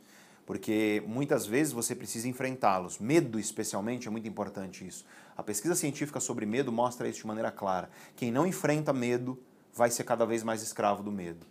porque 0.45 1.03
muitas 1.07 1.47
vezes 1.47 1.73
você 1.73 1.95
precisa 1.95 2.27
enfrentá-los. 2.27 2.99
Medo, 2.99 3.39
especialmente, 3.39 4.07
é 4.07 4.11
muito 4.11 4.27
importante 4.27 4.85
isso. 4.85 5.03
A 5.35 5.41
pesquisa 5.41 5.73
científica 5.73 6.19
sobre 6.19 6.45
medo 6.45 6.71
mostra 6.71 7.09
isso 7.09 7.21
de 7.21 7.27
maneira 7.27 7.51
clara. 7.51 7.89
Quem 8.15 8.31
não 8.31 8.45
enfrenta 8.45 8.93
medo 8.93 9.39
vai 9.75 9.91
ser 9.91 10.03
cada 10.03 10.25
vez 10.25 10.41
mais 10.41 10.63
escravo 10.63 11.03
do 11.03 11.11
medo. 11.11 11.45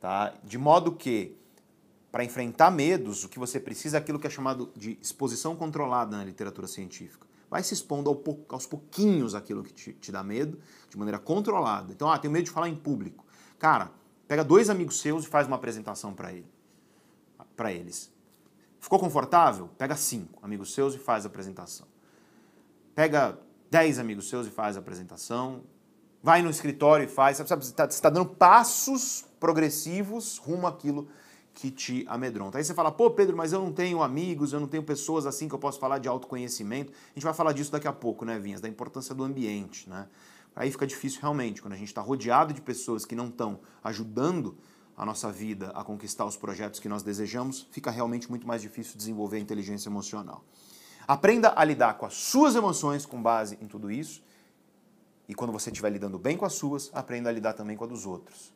Tá? 0.00 0.34
De 0.44 0.58
modo 0.58 0.92
que 0.92 1.36
para 2.12 2.24
enfrentar 2.24 2.70
medos, 2.70 3.24
o 3.24 3.28
que 3.28 3.38
você 3.38 3.58
precisa 3.58 3.96
é 3.96 4.00
aquilo 4.00 4.18
que 4.18 4.26
é 4.26 4.30
chamado 4.30 4.70
de 4.74 4.98
exposição 5.02 5.56
controlada 5.56 6.16
na 6.16 6.24
literatura 6.24 6.66
científica. 6.66 7.26
Vai 7.50 7.62
se 7.62 7.74
expondo 7.74 8.10
aos 8.48 8.66
pouquinhos 8.66 9.34
aquilo 9.34 9.62
que 9.62 9.72
te, 9.72 9.92
te, 9.92 10.10
dá 10.10 10.22
medo, 10.22 10.58
de 10.88 10.96
maneira 10.96 11.18
controlada. 11.18 11.92
Então, 11.92 12.10
ah, 12.10 12.18
tenho 12.18 12.32
medo 12.32 12.44
de 12.44 12.50
falar 12.50 12.68
em 12.68 12.74
público. 12.74 13.24
Cara, 13.58 13.90
pega 14.26 14.42
dois 14.42 14.70
amigos 14.70 15.00
seus 15.00 15.24
e 15.24 15.28
faz 15.28 15.46
uma 15.46 15.56
apresentação 15.56 16.14
para 16.14 16.32
ele, 16.32 16.50
para 17.54 17.72
eles. 17.72 18.10
Ficou 18.80 18.98
confortável? 18.98 19.68
Pega 19.76 19.94
cinco 19.94 20.38
amigos 20.42 20.72
seus 20.72 20.94
e 20.94 20.98
faz 20.98 21.24
a 21.24 21.28
apresentação. 21.28 21.86
Pega 22.94 23.38
dez 23.70 23.98
amigos 23.98 24.28
seus 24.28 24.46
e 24.46 24.50
faz 24.50 24.76
a 24.76 24.80
apresentação. 24.80 25.62
Vai 26.26 26.42
no 26.42 26.50
escritório 26.50 27.04
e 27.04 27.06
faz. 27.06 27.36
Sabe, 27.36 27.64
você 27.64 27.70
está 27.70 27.86
tá 27.86 28.10
dando 28.10 28.26
passos 28.28 29.24
progressivos 29.38 30.38
rumo 30.38 30.66
àquilo 30.66 31.06
que 31.54 31.70
te 31.70 32.04
amedronta. 32.08 32.58
Aí 32.58 32.64
você 32.64 32.74
fala, 32.74 32.90
pô, 32.90 33.12
Pedro, 33.12 33.36
mas 33.36 33.52
eu 33.52 33.60
não 33.60 33.72
tenho 33.72 34.02
amigos, 34.02 34.52
eu 34.52 34.58
não 34.58 34.66
tenho 34.66 34.82
pessoas 34.82 35.24
assim 35.24 35.48
que 35.48 35.54
eu 35.54 35.58
posso 35.60 35.78
falar 35.78 35.98
de 35.98 36.08
autoconhecimento. 36.08 36.92
A 36.92 37.14
gente 37.14 37.22
vai 37.22 37.32
falar 37.32 37.52
disso 37.52 37.70
daqui 37.70 37.86
a 37.86 37.92
pouco, 37.92 38.24
né, 38.24 38.40
Vinhas? 38.40 38.60
Da 38.60 38.68
importância 38.68 39.14
do 39.14 39.22
ambiente, 39.22 39.88
né? 39.88 40.08
Aí 40.56 40.68
fica 40.68 40.84
difícil 40.84 41.20
realmente, 41.22 41.62
quando 41.62 41.74
a 41.74 41.76
gente 41.76 41.86
está 41.86 42.00
rodeado 42.00 42.52
de 42.52 42.60
pessoas 42.60 43.04
que 43.04 43.14
não 43.14 43.28
estão 43.28 43.60
ajudando 43.84 44.58
a 44.96 45.06
nossa 45.06 45.30
vida 45.30 45.70
a 45.76 45.84
conquistar 45.84 46.24
os 46.24 46.36
projetos 46.36 46.80
que 46.80 46.88
nós 46.88 47.04
desejamos, 47.04 47.68
fica 47.70 47.88
realmente 47.88 48.28
muito 48.28 48.48
mais 48.48 48.60
difícil 48.60 48.96
desenvolver 48.96 49.36
a 49.36 49.40
inteligência 49.40 49.88
emocional. 49.88 50.42
Aprenda 51.06 51.52
a 51.54 51.62
lidar 51.62 51.94
com 51.94 52.04
as 52.04 52.14
suas 52.14 52.56
emoções 52.56 53.06
com 53.06 53.22
base 53.22 53.56
em 53.62 53.68
tudo 53.68 53.92
isso. 53.92 54.25
E 55.28 55.34
quando 55.34 55.52
você 55.52 55.70
estiver 55.70 55.90
lidando 55.90 56.18
bem 56.18 56.36
com 56.36 56.44
as 56.44 56.52
suas, 56.52 56.90
aprenda 56.94 57.28
a 57.28 57.32
lidar 57.32 57.52
também 57.52 57.76
com 57.76 57.84
a 57.84 57.86
dos 57.86 58.06
outros. 58.06 58.52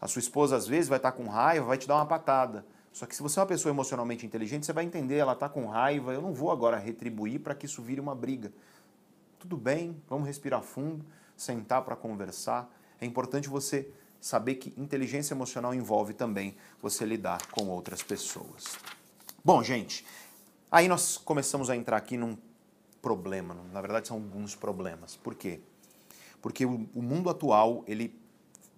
A 0.00 0.06
sua 0.06 0.20
esposa 0.20 0.56
às 0.56 0.66
vezes 0.66 0.88
vai 0.88 0.98
estar 0.98 1.12
com 1.12 1.26
raiva, 1.28 1.66
vai 1.66 1.78
te 1.78 1.86
dar 1.86 1.96
uma 1.96 2.06
patada. 2.06 2.64
Só 2.92 3.06
que 3.06 3.14
se 3.14 3.22
você 3.22 3.38
é 3.38 3.42
uma 3.42 3.48
pessoa 3.48 3.70
emocionalmente 3.70 4.26
inteligente, 4.26 4.66
você 4.66 4.72
vai 4.72 4.84
entender, 4.84 5.16
ela 5.16 5.32
está 5.32 5.48
com 5.48 5.66
raiva, 5.66 6.12
eu 6.12 6.20
não 6.20 6.32
vou 6.32 6.50
agora 6.50 6.76
retribuir 6.76 7.40
para 7.40 7.54
que 7.54 7.66
isso 7.66 7.82
vire 7.82 8.00
uma 8.00 8.14
briga. 8.14 8.52
Tudo 9.38 9.56
bem, 9.56 10.02
vamos 10.08 10.26
respirar 10.26 10.62
fundo, 10.62 11.04
sentar 11.36 11.82
para 11.82 11.94
conversar. 11.94 12.70
É 13.00 13.06
importante 13.06 13.48
você 13.48 13.90
saber 14.20 14.56
que 14.56 14.78
inteligência 14.78 15.32
emocional 15.32 15.74
envolve 15.74 16.12
também 16.12 16.56
você 16.82 17.06
lidar 17.06 17.46
com 17.50 17.68
outras 17.68 18.02
pessoas. 18.02 18.76
Bom, 19.42 19.62
gente, 19.62 20.04
aí 20.70 20.88
nós 20.88 21.16
começamos 21.16 21.70
a 21.70 21.76
entrar 21.76 21.96
aqui 21.96 22.16
num 22.16 22.36
problema, 23.00 23.56
na 23.72 23.80
verdade 23.80 24.08
são 24.08 24.18
alguns 24.18 24.54
problemas. 24.54 25.16
Por 25.16 25.34
quê? 25.34 25.60
Porque 26.40 26.64
o, 26.64 27.02
mundo 27.02 27.28
atual, 27.28 27.84
ele 27.86 28.18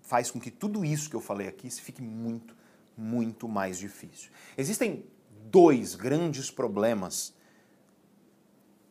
faz 0.00 0.30
com 0.30 0.40
que 0.40 0.50
tudo 0.50 0.84
isso 0.84 1.08
que 1.08 1.16
eu 1.16 1.20
falei 1.20 1.46
aqui 1.46 1.70
se 1.70 1.80
fique 1.80 2.02
muito, 2.02 2.56
muito 2.96 3.48
mais 3.48 3.78
difícil. 3.78 4.30
Existem 4.56 5.04
dois 5.50 5.94
grandes 5.94 6.50
problemas 6.50 7.34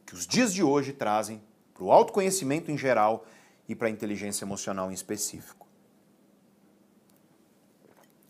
que 0.05 0.13
os 0.13 0.25
dias 0.25 0.53
de 0.53 0.63
hoje 0.63 0.93
trazem 0.93 1.41
para 1.73 1.83
o 1.83 1.91
autoconhecimento 1.91 2.71
em 2.71 2.77
geral 2.77 3.25
e 3.67 3.75
para 3.75 3.87
a 3.87 3.89
inteligência 3.91 4.45
emocional 4.45 4.91
em 4.91 4.93
específico. 4.93 5.67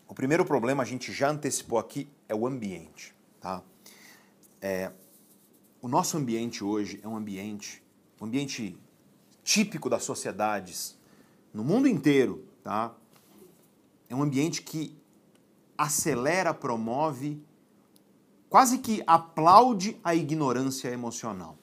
O 0.08 0.14
primeiro 0.14 0.44
problema, 0.44 0.82
a 0.82 0.86
gente 0.86 1.12
já 1.12 1.30
antecipou 1.30 1.78
aqui, 1.78 2.08
é 2.28 2.34
o 2.34 2.46
ambiente. 2.46 3.14
Tá? 3.40 3.62
É, 4.60 4.92
o 5.80 5.88
nosso 5.88 6.16
ambiente 6.16 6.62
hoje 6.62 7.00
é 7.02 7.08
um 7.08 7.16
ambiente, 7.16 7.82
um 8.20 8.26
ambiente 8.26 8.78
típico 9.42 9.90
das 9.90 10.04
sociedades 10.04 10.96
no 11.52 11.64
mundo 11.64 11.88
inteiro. 11.88 12.44
Tá? 12.62 12.94
É 14.08 14.14
um 14.14 14.22
ambiente 14.22 14.62
que 14.62 14.96
acelera, 15.76 16.54
promove, 16.54 17.42
quase 18.48 18.78
que 18.78 19.02
aplaude 19.06 19.98
a 20.04 20.14
ignorância 20.14 20.88
emocional. 20.88 21.58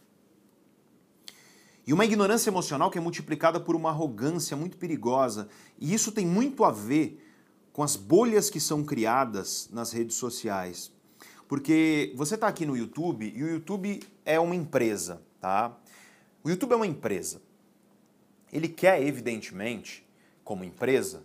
E 1.86 1.94
uma 1.94 2.06
ignorância 2.06 2.50
emocional 2.50 2.92
que 2.92 2.98
é 2.98 3.02
multiplicada 3.02 3.60
por 3.60 3.76
uma 3.76 3.90
arrogância 3.90 4.56
muito 4.56 4.78
perigosa. 4.78 5.50
E 5.80 5.92
isso 5.92 6.12
tem 6.12 6.26
muito 6.26 6.64
a 6.64 6.72
ver 6.72 7.26
com 7.74 7.82
as 7.82 7.96
bolhas 7.96 8.50
que 8.50 8.60
são 8.60 8.84
criadas 8.84 9.70
nas 9.72 9.92
redes 9.92 10.16
sociais. 10.16 10.92
Porque 11.48 12.14
você 12.16 12.36
está 12.36 12.48
aqui 12.48 12.64
no 12.64 12.78
YouTube 12.78 13.34
e 13.36 13.44
o 13.44 13.50
YouTube 13.50 14.04
é 14.24 14.40
uma 14.40 14.54
empresa, 14.56 15.20
tá? 15.42 15.76
O 16.44 16.50
YouTube 16.50 16.74
é 16.74 16.76
uma 16.76 16.86
empresa. 16.86 17.42
Ele 18.52 18.68
quer, 18.68 19.02
evidentemente, 19.02 20.08
como 20.44 20.64
empresa, 20.64 21.24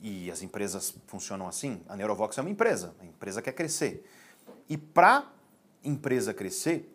e 0.00 0.30
as 0.30 0.42
empresas 0.42 0.94
funcionam 1.06 1.48
assim, 1.48 1.80
a 1.88 1.96
Neurovox 1.96 2.36
é 2.38 2.40
uma 2.40 2.50
empresa, 2.50 2.94
a 3.00 3.04
empresa 3.04 3.42
quer 3.42 3.52
crescer. 3.52 4.08
E 4.68 4.76
para 4.76 5.30
empresa 5.82 6.34
crescer, 6.34 6.92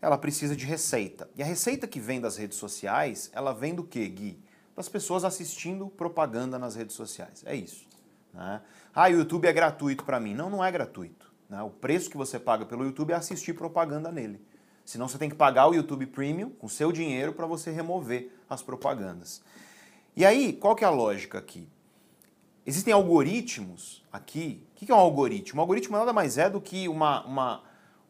ela 0.00 0.18
precisa 0.18 0.54
de 0.54 0.66
receita. 0.66 1.28
E 1.36 1.42
a 1.42 1.46
receita 1.46 1.86
que 1.86 1.98
vem 1.98 2.20
das 2.20 2.36
redes 2.36 2.58
sociais, 2.58 3.30
ela 3.32 3.52
vem 3.52 3.74
do 3.74 3.84
quê, 3.84 4.06
Gui? 4.08 4.42
das 4.74 4.88
pessoas 4.88 5.24
assistindo 5.24 5.88
propaganda 5.88 6.58
nas 6.58 6.74
redes 6.74 6.96
sociais. 6.96 7.42
É 7.46 7.54
isso. 7.54 7.86
Né? 8.32 8.60
Ah, 8.94 9.08
o 9.08 9.12
YouTube 9.12 9.46
é 9.46 9.52
gratuito 9.52 10.04
para 10.04 10.18
mim. 10.18 10.34
Não, 10.34 10.48
não 10.48 10.64
é 10.64 10.70
gratuito. 10.70 11.30
Né? 11.48 11.62
O 11.62 11.70
preço 11.70 12.10
que 12.10 12.16
você 12.16 12.38
paga 12.38 12.64
pelo 12.64 12.84
YouTube 12.84 13.12
é 13.12 13.14
assistir 13.14 13.52
propaganda 13.52 14.10
nele. 14.10 14.40
Senão 14.84 15.06
você 15.06 15.18
tem 15.18 15.28
que 15.28 15.36
pagar 15.36 15.68
o 15.68 15.74
YouTube 15.74 16.06
Premium 16.06 16.50
com 16.50 16.68
seu 16.68 16.90
dinheiro 16.90 17.32
para 17.32 17.46
você 17.46 17.70
remover 17.70 18.32
as 18.52 18.62
propagandas. 18.62 19.42
E 20.16 20.24
aí, 20.24 20.52
qual 20.52 20.74
que 20.74 20.84
é 20.84 20.86
a 20.86 20.90
lógica 20.90 21.38
aqui? 21.38 21.68
Existem 22.66 22.92
algoritmos 22.92 24.04
aqui. 24.12 24.66
O 24.74 24.84
que 24.84 24.92
é 24.92 24.94
um 24.94 24.98
algoritmo? 24.98 25.58
Um 25.58 25.62
algoritmo 25.62 25.96
nada 25.96 26.12
mais 26.12 26.38
é 26.38 26.48
do 26.48 26.60
que 26.60 26.88
uma, 26.88 27.24
uma 27.24 27.62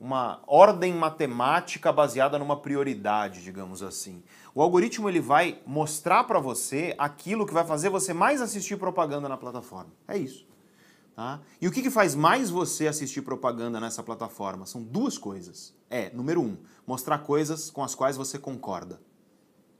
uma 0.02 0.43
ordem 0.48 0.93
matemática 0.93 1.93
baseada 1.93 2.36
numa 2.36 2.56
prioridade, 2.56 3.40
digamos 3.40 3.85
assim. 3.85 4.20
O 4.52 4.60
algoritmo 4.60 5.09
ele 5.09 5.20
vai 5.20 5.60
mostrar 5.64 6.24
para 6.24 6.40
você 6.40 6.93
aquilo 6.98 7.47
que 7.47 7.55
vai 7.55 7.64
fazer 7.64 7.89
você 7.89 8.12
mais 8.12 8.43
assistir 8.43 8.77
propaganda 8.77 9.28
na 9.28 9.36
plataforma. 9.36 9.93
É 10.09 10.19
isso. 10.19 10.44
Tá? 11.14 11.40
E 11.60 11.69
o 11.69 11.70
que, 11.70 11.82
que 11.82 11.90
faz 11.90 12.16
mais 12.16 12.51
você 12.51 12.89
assistir 12.89 13.23
propaganda 13.23 13.78
nessa 13.78 14.02
plataforma? 14.02 14.66
São 14.66 14.82
duas 14.82 15.16
coisas. 15.16 15.73
É, 15.89 16.10
número 16.10 16.43
um, 16.43 16.56
mostrar 16.85 17.19
coisas 17.19 17.70
com 17.70 17.85
as 17.85 17.94
quais 17.94 18.16
você 18.16 18.40
concorda. 18.40 19.01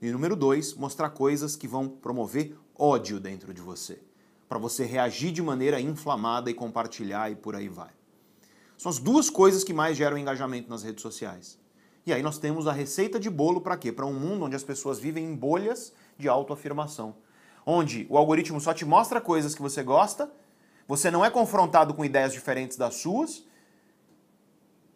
E 0.03 0.11
número 0.11 0.35
dois, 0.35 0.73
mostrar 0.73 1.11
coisas 1.11 1.55
que 1.55 1.65
vão 1.65 1.87
promover 1.87 2.57
ódio 2.77 3.21
dentro 3.21 3.53
de 3.53 3.61
você. 3.61 4.01
Para 4.49 4.59
você 4.59 4.83
reagir 4.83 5.31
de 5.31 5.41
maneira 5.41 5.79
inflamada 5.79 6.51
e 6.51 6.53
compartilhar 6.53 7.31
e 7.31 7.37
por 7.37 7.55
aí 7.55 7.69
vai. 7.69 7.91
São 8.77 8.89
as 8.89 8.99
duas 8.99 9.29
coisas 9.29 9.63
que 9.63 9.71
mais 9.71 9.95
geram 9.95 10.17
engajamento 10.17 10.69
nas 10.69 10.83
redes 10.83 11.01
sociais. 11.01 11.57
E 12.05 12.11
aí 12.11 12.21
nós 12.21 12.37
temos 12.37 12.67
a 12.67 12.73
receita 12.73 13.17
de 13.17 13.29
bolo 13.29 13.61
para 13.61 13.77
quê? 13.77 13.93
Para 13.93 14.05
um 14.05 14.11
mundo 14.11 14.43
onde 14.43 14.57
as 14.57 14.63
pessoas 14.65 14.99
vivem 14.99 15.23
em 15.23 15.33
bolhas 15.33 15.93
de 16.17 16.27
autoafirmação. 16.27 17.15
Onde 17.65 18.05
o 18.09 18.17
algoritmo 18.17 18.59
só 18.59 18.73
te 18.73 18.83
mostra 18.83 19.21
coisas 19.21 19.55
que 19.55 19.61
você 19.61 19.81
gosta, 19.83 20.29
você 20.85 21.09
não 21.09 21.23
é 21.23 21.29
confrontado 21.29 21.93
com 21.93 22.03
ideias 22.03 22.33
diferentes 22.33 22.75
das 22.75 22.95
suas, 22.95 23.45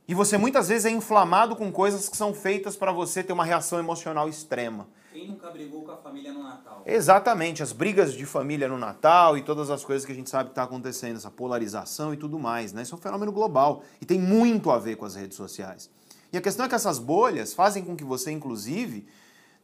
e 0.07 0.15
você 0.15 0.37
muitas 0.37 0.69
vezes 0.69 0.85
é 0.85 0.89
inflamado 0.89 1.55
com 1.55 1.71
coisas 1.71 2.07
que 2.07 2.15
são 2.15 2.33
feitas 2.33 2.77
para 2.77 2.91
você 2.91 3.21
ter 3.21 3.33
uma 3.33 3.43
reação 3.43 3.77
emocional 3.77 4.29
extrema. 4.29 4.87
Quem 5.11 5.27
nunca 5.27 5.49
brigou 5.49 5.81
com 5.81 5.91
a 5.91 5.97
família 5.97 6.31
no 6.31 6.43
Natal? 6.43 6.83
Exatamente, 6.85 7.61
as 7.61 7.73
brigas 7.73 8.13
de 8.13 8.25
família 8.25 8.67
no 8.67 8.77
Natal 8.77 9.37
e 9.37 9.41
todas 9.41 9.69
as 9.69 9.83
coisas 9.83 10.05
que 10.05 10.11
a 10.11 10.15
gente 10.15 10.29
sabe 10.29 10.49
que 10.49 10.51
está 10.51 10.63
acontecendo, 10.63 11.17
essa 11.17 11.31
polarização 11.31 12.13
e 12.13 12.17
tudo 12.17 12.39
mais, 12.39 12.71
né? 12.71 12.83
Isso 12.83 12.95
é 12.95 12.97
um 12.97 13.01
fenômeno 13.01 13.31
global 13.31 13.83
e 13.99 14.05
tem 14.05 14.19
muito 14.19 14.71
a 14.71 14.77
ver 14.77 14.95
com 14.95 15.05
as 15.05 15.15
redes 15.15 15.35
sociais. 15.35 15.89
E 16.31 16.37
a 16.37 16.41
questão 16.41 16.65
é 16.65 16.69
que 16.69 16.75
essas 16.75 16.99
bolhas 16.99 17.53
fazem 17.53 17.83
com 17.83 17.95
que 17.95 18.03
você, 18.03 18.31
inclusive, 18.31 19.05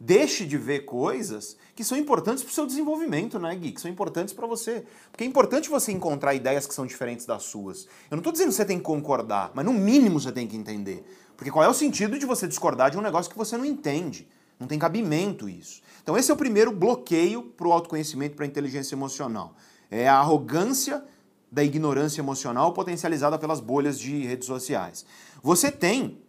deixe 0.05 0.45
de 0.45 0.57
ver 0.57 0.81
coisas 0.81 1.55
que 1.73 1.83
são 1.83 1.97
importantes 1.97 2.43
para 2.43 2.51
o 2.51 2.53
seu 2.53 2.65
desenvolvimento, 2.65 3.39
né, 3.39 3.55
Gui? 3.55 3.71
Que 3.71 3.79
são 3.79 3.89
importantes 3.89 4.33
para 4.33 4.45
você. 4.45 4.83
Porque 5.09 5.23
é 5.23 5.27
importante 5.27 5.69
você 5.69 5.93
encontrar 5.93 6.33
ideias 6.33 6.67
que 6.67 6.73
são 6.73 6.85
diferentes 6.85 7.25
das 7.25 7.43
suas. 7.43 7.85
Eu 8.11 8.15
não 8.15 8.17
estou 8.17 8.33
dizendo 8.33 8.49
que 8.49 8.55
você 8.55 8.65
tem 8.65 8.77
que 8.77 8.83
concordar, 8.83 9.51
mas 9.55 9.65
no 9.65 9.71
mínimo 9.71 10.19
você 10.19 10.31
tem 10.31 10.45
que 10.45 10.57
entender. 10.57 11.05
Porque 11.37 11.49
qual 11.49 11.63
é 11.63 11.69
o 11.69 11.73
sentido 11.73 12.19
de 12.19 12.25
você 12.25 12.47
discordar 12.47 12.91
de 12.91 12.97
um 12.97 13.01
negócio 13.01 13.31
que 13.31 13.37
você 13.37 13.55
não 13.55 13.63
entende? 13.63 14.27
Não 14.59 14.67
tem 14.67 14.77
cabimento 14.77 15.47
isso. 15.47 15.81
Então, 16.01 16.17
esse 16.17 16.29
é 16.29 16.33
o 16.33 16.37
primeiro 16.37 16.71
bloqueio 16.71 17.41
para 17.41 17.67
o 17.67 17.71
autoconhecimento, 17.71 18.35
para 18.35 18.43
a 18.43 18.47
inteligência 18.47 18.95
emocional. 18.95 19.55
É 19.89 20.07
a 20.07 20.17
arrogância 20.17 21.03
da 21.49 21.63
ignorância 21.63 22.19
emocional 22.19 22.73
potencializada 22.73 23.39
pelas 23.39 23.61
bolhas 23.61 23.97
de 23.97 24.25
redes 24.25 24.47
sociais. 24.47 25.05
Você 25.41 25.71
tem 25.71 26.21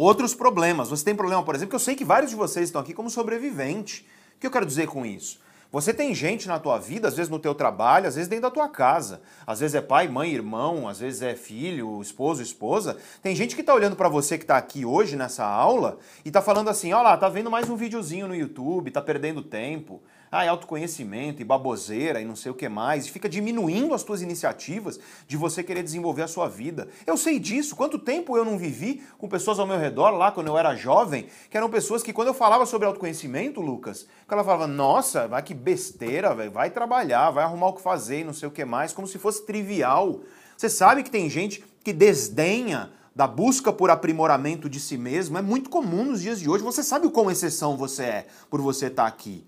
outros 0.00 0.34
problemas. 0.34 0.88
Você 0.88 1.04
tem 1.04 1.14
problema, 1.14 1.42
por 1.42 1.54
exemplo, 1.54 1.70
que 1.70 1.76
eu 1.76 1.80
sei 1.80 1.94
que 1.94 2.04
vários 2.04 2.30
de 2.30 2.36
vocês 2.36 2.68
estão 2.68 2.80
aqui 2.80 2.94
como 2.94 3.10
sobrevivente. 3.10 4.06
O 4.36 4.40
que 4.40 4.46
eu 4.46 4.50
quero 4.50 4.64
dizer 4.64 4.86
com 4.86 5.04
isso? 5.04 5.38
Você 5.70 5.94
tem 5.94 6.12
gente 6.14 6.48
na 6.48 6.58
tua 6.58 6.78
vida, 6.78 7.06
às 7.06 7.14
vezes 7.14 7.30
no 7.30 7.38
teu 7.38 7.54
trabalho, 7.54 8.08
às 8.08 8.16
vezes 8.16 8.28
dentro 8.28 8.42
da 8.42 8.50
tua 8.50 8.68
casa. 8.68 9.20
Às 9.46 9.60
vezes 9.60 9.74
é 9.74 9.80
pai, 9.80 10.08
mãe, 10.08 10.32
irmão, 10.32 10.88
às 10.88 10.98
vezes 10.98 11.22
é 11.22 11.36
filho, 11.36 12.00
esposo, 12.00 12.42
esposa. 12.42 12.96
Tem 13.22 13.36
gente 13.36 13.54
que 13.54 13.60
está 13.60 13.72
olhando 13.72 13.94
para 13.94 14.08
você 14.08 14.36
que 14.36 14.42
está 14.44 14.56
aqui 14.56 14.84
hoje 14.84 15.16
nessa 15.16 15.44
aula 15.44 15.98
e 16.24 16.28
está 16.28 16.40
falando 16.40 16.70
assim, 16.70 16.92
ó 16.92 17.02
lá, 17.02 17.16
tá 17.16 17.28
vendo 17.28 17.50
mais 17.50 17.68
um 17.68 17.76
videozinho 17.76 18.26
no 18.26 18.34
YouTube, 18.34 18.90
tá 18.90 19.02
perdendo 19.02 19.42
tempo 19.42 20.02
ah, 20.32 20.44
é 20.44 20.48
autoconhecimento 20.48 21.42
e 21.42 21.44
baboseira 21.44 22.20
e 22.20 22.24
não 22.24 22.36
sei 22.36 22.52
o 22.52 22.54
que 22.54 22.68
mais, 22.68 23.06
e 23.06 23.10
fica 23.10 23.28
diminuindo 23.28 23.92
as 23.92 24.04
tuas 24.04 24.22
iniciativas 24.22 25.00
de 25.26 25.36
você 25.36 25.62
querer 25.62 25.82
desenvolver 25.82 26.22
a 26.22 26.28
sua 26.28 26.48
vida. 26.48 26.88
Eu 27.06 27.16
sei 27.16 27.38
disso. 27.38 27.74
Quanto 27.74 27.98
tempo 27.98 28.36
eu 28.36 28.44
não 28.44 28.56
vivi 28.56 29.02
com 29.18 29.28
pessoas 29.28 29.58
ao 29.58 29.66
meu 29.66 29.78
redor 29.78 30.10
lá 30.10 30.30
quando 30.30 30.46
eu 30.46 30.56
era 30.56 30.76
jovem, 30.76 31.26
que 31.50 31.56
eram 31.56 31.68
pessoas 31.68 32.02
que 32.02 32.12
quando 32.12 32.28
eu 32.28 32.34
falava 32.34 32.64
sobre 32.64 32.86
autoconhecimento, 32.86 33.60
Lucas, 33.60 34.06
que 34.26 34.32
ela 34.32 34.44
falava, 34.44 34.66
nossa, 34.66 35.26
vai 35.26 35.42
que 35.42 35.54
besteira, 35.54 36.34
véio, 36.34 36.52
vai 36.52 36.70
trabalhar, 36.70 37.30
vai 37.30 37.42
arrumar 37.42 37.68
o 37.68 37.72
que 37.72 37.82
fazer 37.82 38.20
e 38.20 38.24
não 38.24 38.32
sei 38.32 38.48
o 38.48 38.52
que 38.52 38.64
mais, 38.64 38.92
como 38.92 39.08
se 39.08 39.18
fosse 39.18 39.44
trivial. 39.44 40.20
Você 40.56 40.68
sabe 40.68 41.02
que 41.02 41.10
tem 41.10 41.28
gente 41.28 41.64
que 41.82 41.92
desdenha 41.92 42.92
da 43.14 43.26
busca 43.26 43.72
por 43.72 43.90
aprimoramento 43.90 44.68
de 44.68 44.78
si 44.78 44.96
mesmo 44.96 45.36
é 45.36 45.42
muito 45.42 45.68
comum 45.68 46.04
nos 46.04 46.22
dias 46.22 46.38
de 46.38 46.48
hoje. 46.48 46.62
Você 46.62 46.82
sabe 46.82 47.06
o 47.06 47.10
quão 47.10 47.30
exceção 47.30 47.76
você 47.76 48.04
é 48.04 48.26
por 48.48 48.60
você 48.60 48.86
estar 48.86 49.02
tá 49.02 49.08
aqui. 49.08 49.44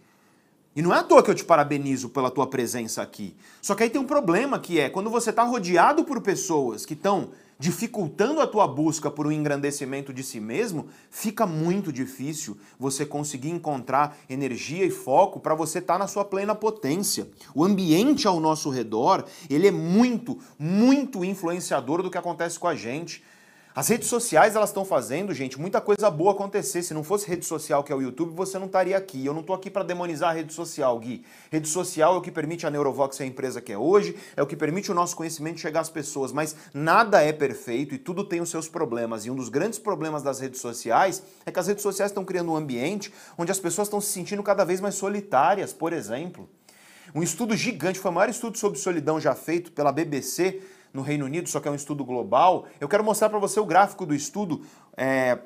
E 0.74 0.80
não 0.80 0.94
é 0.94 0.98
à 0.98 1.02
toa 1.02 1.22
que 1.22 1.30
eu 1.30 1.34
te 1.34 1.44
parabenizo 1.44 2.08
pela 2.08 2.30
tua 2.30 2.46
presença 2.46 3.02
aqui. 3.02 3.34
Só 3.60 3.74
que 3.74 3.82
aí 3.82 3.90
tem 3.90 4.00
um 4.00 4.06
problema 4.06 4.58
que 4.58 4.80
é 4.80 4.88
quando 4.88 5.10
você 5.10 5.30
está 5.30 5.42
rodeado 5.42 6.02
por 6.02 6.20
pessoas 6.22 6.86
que 6.86 6.94
estão 6.94 7.30
dificultando 7.58 8.40
a 8.40 8.46
tua 8.46 8.66
busca 8.66 9.08
por 9.08 9.24
um 9.24 9.30
engrandecimento 9.30 10.12
de 10.12 10.24
si 10.24 10.40
mesmo, 10.40 10.88
fica 11.10 11.46
muito 11.46 11.92
difícil 11.92 12.56
você 12.76 13.06
conseguir 13.06 13.50
encontrar 13.50 14.16
energia 14.28 14.84
e 14.84 14.90
foco 14.90 15.38
para 15.38 15.54
você 15.54 15.78
estar 15.78 15.94
tá 15.94 15.98
na 16.00 16.08
sua 16.08 16.24
plena 16.24 16.56
potência. 16.56 17.28
O 17.54 17.62
ambiente 17.62 18.26
ao 18.26 18.40
nosso 18.40 18.68
redor, 18.68 19.24
ele 19.48 19.68
é 19.68 19.70
muito, 19.70 20.40
muito 20.58 21.24
influenciador 21.24 22.02
do 22.02 22.10
que 22.10 22.18
acontece 22.18 22.58
com 22.58 22.66
a 22.66 22.74
gente. 22.74 23.22
As 23.74 23.88
redes 23.88 24.08
sociais 24.08 24.54
elas 24.54 24.68
estão 24.68 24.84
fazendo, 24.84 25.32
gente, 25.32 25.58
muita 25.58 25.80
coisa 25.80 26.10
boa 26.10 26.32
acontecer. 26.32 26.82
Se 26.82 26.92
não 26.92 27.02
fosse 27.02 27.26
rede 27.26 27.46
social, 27.46 27.82
que 27.82 27.90
é 27.90 27.96
o 27.96 28.02
YouTube, 28.02 28.34
você 28.34 28.58
não 28.58 28.66
estaria 28.66 28.94
aqui. 28.94 29.24
Eu 29.24 29.32
não 29.32 29.40
estou 29.40 29.56
aqui 29.56 29.70
para 29.70 29.82
demonizar 29.82 30.28
a 30.28 30.32
rede 30.34 30.52
social, 30.52 30.98
Gui. 30.98 31.24
Rede 31.50 31.66
social 31.66 32.14
é 32.14 32.18
o 32.18 32.20
que 32.20 32.30
permite 32.30 32.66
a 32.66 32.70
Neurovox 32.70 33.16
ser 33.16 33.22
a 33.22 33.26
empresa 33.26 33.62
que 33.62 33.72
é 33.72 33.78
hoje, 33.78 34.14
é 34.36 34.42
o 34.42 34.46
que 34.46 34.56
permite 34.56 34.90
o 34.90 34.94
nosso 34.94 35.16
conhecimento 35.16 35.58
chegar 35.58 35.80
às 35.80 35.88
pessoas. 35.88 36.32
Mas 36.32 36.54
nada 36.74 37.22
é 37.22 37.32
perfeito 37.32 37.94
e 37.94 37.98
tudo 37.98 38.24
tem 38.24 38.42
os 38.42 38.50
seus 38.50 38.68
problemas. 38.68 39.24
E 39.24 39.30
um 39.30 39.34
dos 39.34 39.48
grandes 39.48 39.78
problemas 39.78 40.22
das 40.22 40.38
redes 40.38 40.60
sociais 40.60 41.22
é 41.46 41.50
que 41.50 41.58
as 41.58 41.66
redes 41.66 41.82
sociais 41.82 42.10
estão 42.10 42.26
criando 42.26 42.52
um 42.52 42.56
ambiente 42.56 43.10
onde 43.38 43.50
as 43.50 43.58
pessoas 43.58 43.88
estão 43.88 44.02
se 44.02 44.12
sentindo 44.12 44.42
cada 44.42 44.64
vez 44.64 44.82
mais 44.82 44.96
solitárias, 44.96 45.72
por 45.72 45.94
exemplo. 45.94 46.46
Um 47.14 47.22
estudo 47.22 47.56
gigante, 47.56 47.98
foi 47.98 48.10
o 48.10 48.14
maior 48.14 48.28
estudo 48.28 48.58
sobre 48.58 48.78
solidão 48.78 49.18
já 49.18 49.34
feito 49.34 49.72
pela 49.72 49.90
BBC 49.90 50.60
no 50.92 51.02
Reino 51.02 51.24
Unido, 51.24 51.48
só 51.48 51.60
que 51.60 51.68
é 51.68 51.70
um 51.70 51.74
estudo 51.74 52.04
global. 52.04 52.66
Eu 52.80 52.88
quero 52.88 53.02
mostrar 53.02 53.28
para 53.28 53.38
você 53.38 53.58
o 53.58 53.64
gráfico 53.64 54.04
do 54.04 54.14
estudo. 54.14 54.62
É... 54.96 55.38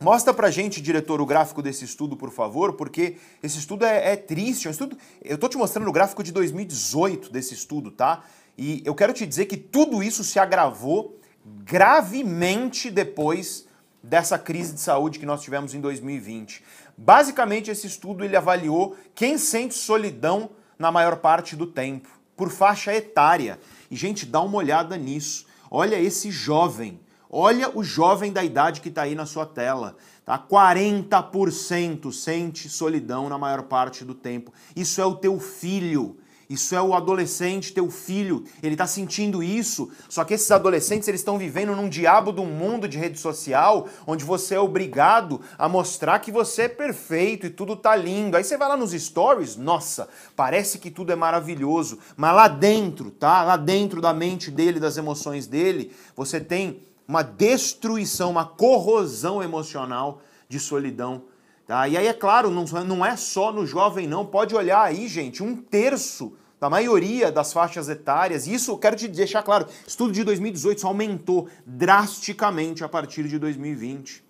Mostra 0.00 0.34
pra 0.34 0.50
gente, 0.50 0.82
diretor, 0.82 1.20
o 1.20 1.26
gráfico 1.26 1.62
desse 1.62 1.84
estudo, 1.84 2.16
por 2.16 2.30
favor, 2.30 2.74
porque 2.74 3.16
esse 3.42 3.58
estudo 3.58 3.84
é, 3.84 4.12
é 4.12 4.16
triste. 4.16 4.66
É 4.66 4.68
um 4.68 4.72
estudo... 4.72 4.98
Eu 5.22 5.38
tô 5.38 5.48
te 5.48 5.56
mostrando 5.56 5.88
o 5.88 5.92
gráfico 5.92 6.22
de 6.22 6.32
2018 6.32 7.32
desse 7.32 7.54
estudo, 7.54 7.90
tá? 7.90 8.22
E 8.58 8.82
eu 8.84 8.94
quero 8.94 9.12
te 9.12 9.24
dizer 9.26 9.46
que 9.46 9.56
tudo 9.56 10.02
isso 10.02 10.22
se 10.22 10.38
agravou 10.38 11.18
gravemente 11.44 12.90
depois 12.90 13.66
dessa 14.02 14.38
crise 14.38 14.74
de 14.74 14.80
saúde 14.80 15.18
que 15.18 15.26
nós 15.26 15.42
tivemos 15.42 15.74
em 15.74 15.80
2020. 15.80 16.62
Basicamente, 16.96 17.70
esse 17.70 17.86
estudo 17.86 18.24
ele 18.24 18.36
avaliou 18.36 18.96
quem 19.14 19.38
sente 19.38 19.74
solidão 19.74 20.50
na 20.78 20.92
maior 20.92 21.16
parte 21.16 21.56
do 21.56 21.66
tempo, 21.66 22.08
por 22.36 22.50
faixa 22.50 22.94
etária. 22.94 23.58
E, 23.90 23.96
gente, 23.96 24.26
dá 24.26 24.40
uma 24.40 24.56
olhada 24.56 24.96
nisso. 24.96 25.46
Olha 25.70 26.00
esse 26.00 26.30
jovem. 26.30 27.00
Olha 27.28 27.76
o 27.76 27.82
jovem 27.82 28.32
da 28.32 28.44
idade 28.44 28.80
que 28.80 28.88
está 28.88 29.02
aí 29.02 29.14
na 29.14 29.26
sua 29.26 29.44
tela. 29.44 29.96
Tá? 30.24 30.38
40% 30.38 32.12
sente 32.12 32.68
solidão 32.68 33.28
na 33.28 33.36
maior 33.36 33.64
parte 33.64 34.04
do 34.04 34.14
tempo. 34.14 34.52
Isso 34.76 35.00
é 35.00 35.04
o 35.04 35.16
teu 35.16 35.40
filho. 35.40 36.16
Isso 36.48 36.74
é 36.74 36.82
o 36.82 36.94
adolescente, 36.94 37.72
teu 37.72 37.90
filho, 37.90 38.44
ele 38.62 38.74
está 38.74 38.86
sentindo 38.86 39.42
isso. 39.42 39.90
Só 40.08 40.24
que 40.24 40.34
esses 40.34 40.50
adolescentes 40.50 41.08
eles 41.08 41.20
estão 41.20 41.38
vivendo 41.38 41.74
num 41.74 41.88
diabo 41.88 42.32
do 42.32 42.44
mundo 42.44 42.86
de 42.86 42.98
rede 42.98 43.18
social, 43.18 43.88
onde 44.06 44.24
você 44.24 44.54
é 44.54 44.60
obrigado 44.60 45.40
a 45.58 45.68
mostrar 45.68 46.18
que 46.18 46.30
você 46.30 46.62
é 46.62 46.68
perfeito 46.68 47.46
e 47.46 47.50
tudo 47.50 47.76
tá 47.76 47.96
lindo. 47.96 48.36
Aí 48.36 48.44
você 48.44 48.56
vai 48.56 48.68
lá 48.68 48.76
nos 48.76 48.92
stories, 48.92 49.56
nossa, 49.56 50.08
parece 50.36 50.78
que 50.78 50.90
tudo 50.90 51.12
é 51.12 51.16
maravilhoso, 51.16 51.98
mas 52.16 52.34
lá 52.34 52.48
dentro, 52.48 53.10
tá? 53.10 53.42
Lá 53.42 53.56
dentro 53.56 54.00
da 54.00 54.12
mente 54.12 54.50
dele, 54.50 54.78
das 54.78 54.96
emoções 54.96 55.46
dele, 55.46 55.92
você 56.14 56.40
tem 56.40 56.82
uma 57.06 57.22
destruição, 57.22 58.30
uma 58.30 58.44
corrosão 58.44 59.42
emocional 59.42 60.20
de 60.48 60.58
solidão. 60.58 61.22
Tá? 61.66 61.88
E 61.88 61.96
aí, 61.96 62.06
é 62.06 62.12
claro, 62.12 62.50
não, 62.50 62.64
não 62.84 63.04
é 63.04 63.16
só 63.16 63.50
no 63.50 63.66
jovem, 63.66 64.06
não. 64.06 64.26
Pode 64.26 64.54
olhar 64.54 64.82
aí, 64.82 65.08
gente, 65.08 65.42
um 65.42 65.56
terço 65.56 66.34
da 66.60 66.68
maioria 66.70 67.32
das 67.32 67.52
faixas 67.52 67.88
etárias. 67.88 68.46
Isso 68.46 68.70
eu 68.70 68.78
quero 68.78 68.96
te 68.96 69.08
deixar 69.08 69.42
claro. 69.42 69.66
Estudo 69.86 70.12
de 70.12 70.24
2018 70.24 70.80
só 70.80 70.88
aumentou 70.88 71.48
drasticamente 71.66 72.84
a 72.84 72.88
partir 72.88 73.28
de 73.28 73.38
2020. 73.38 74.24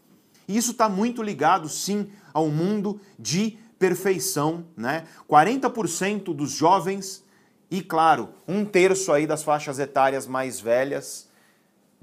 E 0.46 0.56
isso 0.56 0.72
está 0.72 0.88
muito 0.88 1.22
ligado, 1.22 1.68
sim, 1.68 2.10
ao 2.32 2.48
mundo 2.48 3.00
de 3.18 3.58
perfeição, 3.78 4.64
né? 4.76 5.04
40% 5.28 6.34
dos 6.34 6.52
jovens 6.52 7.24
e, 7.70 7.82
claro, 7.82 8.30
um 8.46 8.64
terço 8.64 9.12
aí 9.12 9.26
das 9.26 9.42
faixas 9.42 9.78
etárias 9.78 10.26
mais 10.26 10.60
velhas 10.60 11.28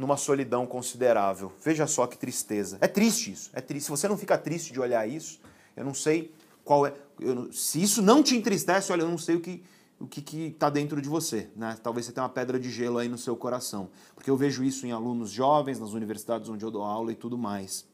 numa 0.02 0.18
solidão 0.18 0.66
considerável. 0.66 1.54
Veja 1.64 1.86
só 1.86 2.08
que 2.08 2.18
tristeza. 2.18 2.78
É 2.82 2.88
triste 2.88 3.32
isso, 3.32 3.52
é 3.54 3.62
triste. 3.62 3.86
Se 3.86 3.92
você 3.92 4.08
não 4.08 4.18
fica 4.18 4.38
triste 4.38 4.74
de 4.74 4.80
olhar 4.80 5.08
isso, 5.08 5.40
eu 5.78 5.86
não 5.86 5.94
sei 5.94 6.34
qual 6.66 6.88
é. 6.88 6.94
Eu, 7.20 7.54
se 7.54 7.82
isso 7.82 8.02
não 8.02 8.24
te 8.24 8.36
entristece, 8.36 8.92
olha, 8.92 9.04
eu 9.04 9.10
não 9.10 9.18
sei 9.18 9.36
o 9.36 9.40
que 9.40 9.64
o 10.00 10.08
que 10.08 10.48
está 10.48 10.68
dentro 10.68 11.00
de 11.00 11.08
você, 11.08 11.48
né? 11.56 11.78
Talvez 11.84 12.08
você 12.08 12.12
tenha 12.12 12.24
uma 12.24 12.30
pedra 12.30 12.60
de 12.60 12.72
gelo 12.72 12.98
aí 12.98 13.08
no 13.08 13.20
seu 13.20 13.36
coração, 13.36 13.92
porque 14.16 14.32
eu 14.32 14.36
vejo 14.36 14.64
isso 14.64 14.88
em 14.88 14.92
alunos 14.92 15.30
jovens, 15.30 15.80
nas 15.80 15.94
universidades 15.94 16.50
onde 16.50 16.66
eu 16.66 16.72
dou 16.72 16.82
aula 16.82 17.12
e 17.12 17.16
tudo 17.16 17.38
mais. 17.38 17.86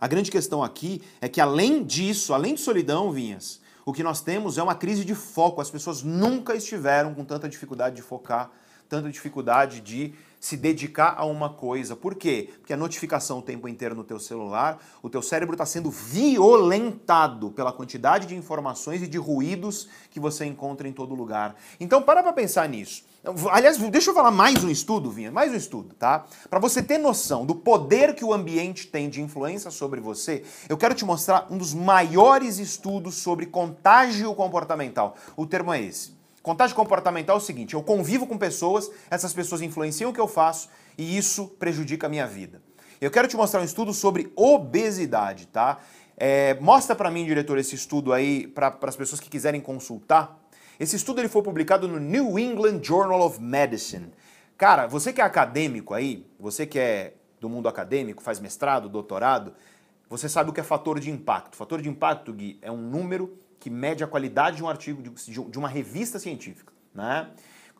A 0.00 0.08
grande 0.08 0.30
questão 0.30 0.62
aqui 0.64 1.02
é 1.20 1.28
que 1.28 1.38
além 1.38 1.84
disso, 1.84 2.32
além 2.32 2.54
de 2.54 2.62
solidão, 2.62 3.12
Vinhas, 3.12 3.60
o 3.84 3.92
que 3.92 4.02
nós 4.02 4.22
temos 4.22 4.56
é 4.56 4.62
uma 4.62 4.74
crise 4.74 5.04
de 5.04 5.14
foco. 5.14 5.60
As 5.60 5.70
pessoas 5.70 6.02
nunca 6.02 6.54
estiveram 6.54 7.14
com 7.14 7.26
tanta 7.26 7.46
dificuldade 7.46 7.96
de 7.96 8.02
focar, 8.02 8.50
tanta 8.88 9.10
dificuldade 9.10 9.80
de 9.80 10.14
se 10.40 10.56
dedicar 10.56 11.14
a 11.16 11.24
uma 11.24 11.50
coisa. 11.50 11.96
Por 11.96 12.14
quê? 12.14 12.50
Porque 12.58 12.72
a 12.72 12.76
notificação 12.76 13.38
o 13.38 13.42
tempo 13.42 13.68
inteiro 13.68 13.94
no 13.94 14.04
teu 14.04 14.18
celular, 14.18 14.78
o 15.02 15.10
teu 15.10 15.22
cérebro 15.22 15.54
está 15.54 15.66
sendo 15.66 15.90
violentado 15.90 17.50
pela 17.50 17.72
quantidade 17.72 18.26
de 18.26 18.36
informações 18.36 19.02
e 19.02 19.06
de 19.06 19.18
ruídos 19.18 19.88
que 20.10 20.20
você 20.20 20.44
encontra 20.44 20.88
em 20.88 20.92
todo 20.92 21.14
lugar. 21.14 21.56
Então 21.80 22.02
para 22.02 22.22
para 22.22 22.32
pensar 22.32 22.68
nisso. 22.68 23.04
Aliás, 23.50 23.76
deixa 23.76 24.10
eu 24.10 24.14
falar 24.14 24.30
mais 24.30 24.62
um 24.62 24.70
estudo, 24.70 25.10
Vinha, 25.10 25.32
mais 25.32 25.50
um 25.50 25.56
estudo, 25.56 25.94
tá? 25.94 26.26
Para 26.48 26.60
você 26.60 26.80
ter 26.80 26.96
noção 26.96 27.44
do 27.44 27.56
poder 27.56 28.14
que 28.14 28.24
o 28.24 28.32
ambiente 28.32 28.86
tem 28.86 29.10
de 29.10 29.20
influência 29.20 29.68
sobre 29.70 30.00
você, 30.00 30.44
eu 30.68 30.76
quero 30.76 30.94
te 30.94 31.04
mostrar 31.04 31.48
um 31.50 31.58
dos 31.58 31.74
maiores 31.74 32.58
estudos 32.58 33.16
sobre 33.16 33.46
contágio 33.46 34.32
comportamental. 34.34 35.16
O 35.36 35.44
termo 35.44 35.72
é 35.72 35.82
esse. 35.82 36.15
Contágio 36.46 36.76
comportamental 36.76 37.34
é 37.34 37.38
o 37.38 37.42
seguinte: 37.42 37.74
eu 37.74 37.82
convivo 37.82 38.24
com 38.24 38.38
pessoas, 38.38 38.88
essas 39.10 39.34
pessoas 39.34 39.60
influenciam 39.62 40.12
o 40.12 40.14
que 40.14 40.20
eu 40.20 40.28
faço 40.28 40.68
e 40.96 41.18
isso 41.18 41.48
prejudica 41.58 42.06
a 42.06 42.08
minha 42.08 42.24
vida. 42.24 42.62
Eu 43.00 43.10
quero 43.10 43.26
te 43.26 43.36
mostrar 43.36 43.60
um 43.60 43.64
estudo 43.64 43.92
sobre 43.92 44.32
obesidade, 44.36 45.48
tá? 45.48 45.80
É, 46.16 46.54
mostra 46.60 46.94
para 46.94 47.10
mim, 47.10 47.24
diretor, 47.24 47.58
esse 47.58 47.74
estudo 47.74 48.12
aí 48.12 48.46
para 48.46 48.78
as 48.80 48.94
pessoas 48.94 49.20
que 49.20 49.28
quiserem 49.28 49.60
consultar. 49.60 50.38
Esse 50.78 50.94
estudo 50.94 51.20
ele 51.20 51.28
foi 51.28 51.42
publicado 51.42 51.88
no 51.88 51.98
New 51.98 52.38
England 52.38 52.78
Journal 52.80 53.22
of 53.22 53.42
Medicine. 53.42 54.12
Cara, 54.56 54.86
você 54.86 55.12
que 55.12 55.20
é 55.20 55.24
acadêmico 55.24 55.94
aí, 55.94 56.24
você 56.38 56.64
que 56.64 56.78
é 56.78 57.14
do 57.40 57.48
mundo 57.48 57.68
acadêmico, 57.68 58.22
faz 58.22 58.38
mestrado, 58.38 58.88
doutorado, 58.88 59.52
você 60.08 60.28
sabe 60.28 60.50
o 60.50 60.52
que 60.52 60.60
é 60.60 60.62
fator 60.62 61.00
de 61.00 61.10
impacto. 61.10 61.56
Fator 61.56 61.82
de 61.82 61.88
impacto, 61.88 62.32
Gui, 62.32 62.56
é 62.62 62.70
um 62.70 62.76
número 62.76 63.36
que 63.58 63.70
mede 63.70 64.04
a 64.04 64.06
qualidade 64.06 64.56
de 64.56 64.64
um 64.64 64.68
artigo 64.68 65.02
de, 65.02 65.10
de 65.10 65.58
uma 65.58 65.68
revista 65.68 66.18
científica. 66.18 66.72
Né? 66.94 67.28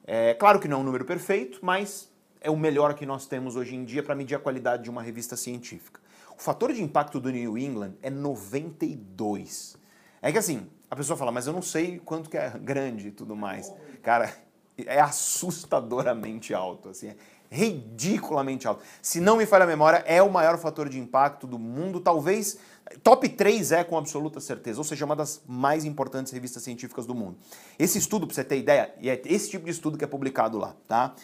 É 0.07 0.35
claro 0.35 0.61
que 0.61 0.69
não 0.69 0.79
é 0.79 0.81
um 0.81 0.85
número 0.85 1.05
perfeito, 1.05 1.61
mas 1.63 2.11
é 2.41 2.51
o 2.51 2.57
melhor 2.57 2.95
que 2.95 3.05
nós 3.05 3.27
temos 3.27 3.57
hoje 3.57 3.75
em 3.75 3.85
dia 3.85 4.03
para 4.03 4.15
medir 4.15 4.35
a 4.35 4.39
qualidade 4.39 4.85
de 4.85 4.91
uma 4.91 5.03
revista 5.03 5.37
científica. 5.37 6.01
O 6.39 6.43
fator 6.43 6.73
de 6.73 6.83
impacto 6.83 7.19
do 7.19 7.31
New 7.31 7.57
England 7.57 7.95
é 8.03 8.11
92. 8.11 9.77
É 10.21 10.31
que 10.31 10.39
assim, 10.39 10.69
a 10.91 10.95
pessoa 10.95 11.17
fala, 11.17 11.33
mas 11.33 11.47
eu 11.47 11.53
não 11.53 11.63
sei 11.63 11.99
quanto 12.05 12.29
que 12.29 12.37
é 12.37 12.51
grande 12.51 13.09
e 13.09 13.11
tudo 13.11 13.35
mais. 13.35 13.73
Cara, 14.03 14.33
é 14.77 15.01
assustadoramente 15.01 16.53
alto, 16.53 16.91
assim, 16.91 17.09
é 17.09 17.17
ridiculamente 17.51 18.67
alto. 18.67 18.83
Se 19.01 19.21
não 19.21 19.37
me 19.37 19.47
falha 19.47 19.65
a 19.65 19.67
memória, 19.67 20.05
é 20.07 20.23
o 20.23 20.31
maior 20.31 20.59
fator 20.59 20.89
de 20.89 20.99
impacto 20.99 21.47
do 21.47 21.59
mundo, 21.59 22.01
talvez 22.01 22.59
Top 23.03 23.29
3 23.29 23.73
é 23.73 23.85
com 23.85 23.99
absoluta 23.99 24.41
certeza, 24.41 24.79
ou 24.79 24.85
seja, 24.85 25.05
uma 25.05 25.17
das 25.17 25.43
mais 25.47 25.85
importantes 25.85 26.33
revistas 26.33 26.63
científicas 26.63 27.05
do 27.05 27.15
mundo. 27.15 27.37
Esse 27.79 27.99
estudo, 27.99 28.27
para 28.27 28.35
você 28.35 28.45
ter 28.45 28.59
ideia, 28.59 28.95
e 29.01 29.11
é 29.11 29.21
esse 29.27 29.51
tipo 29.51 29.65
de 29.65 29.73
estudo 29.73 29.99
que 29.99 30.05
é 30.05 30.07
publicado 30.07 30.57
lá, 30.57 30.75
tá? 30.87 31.15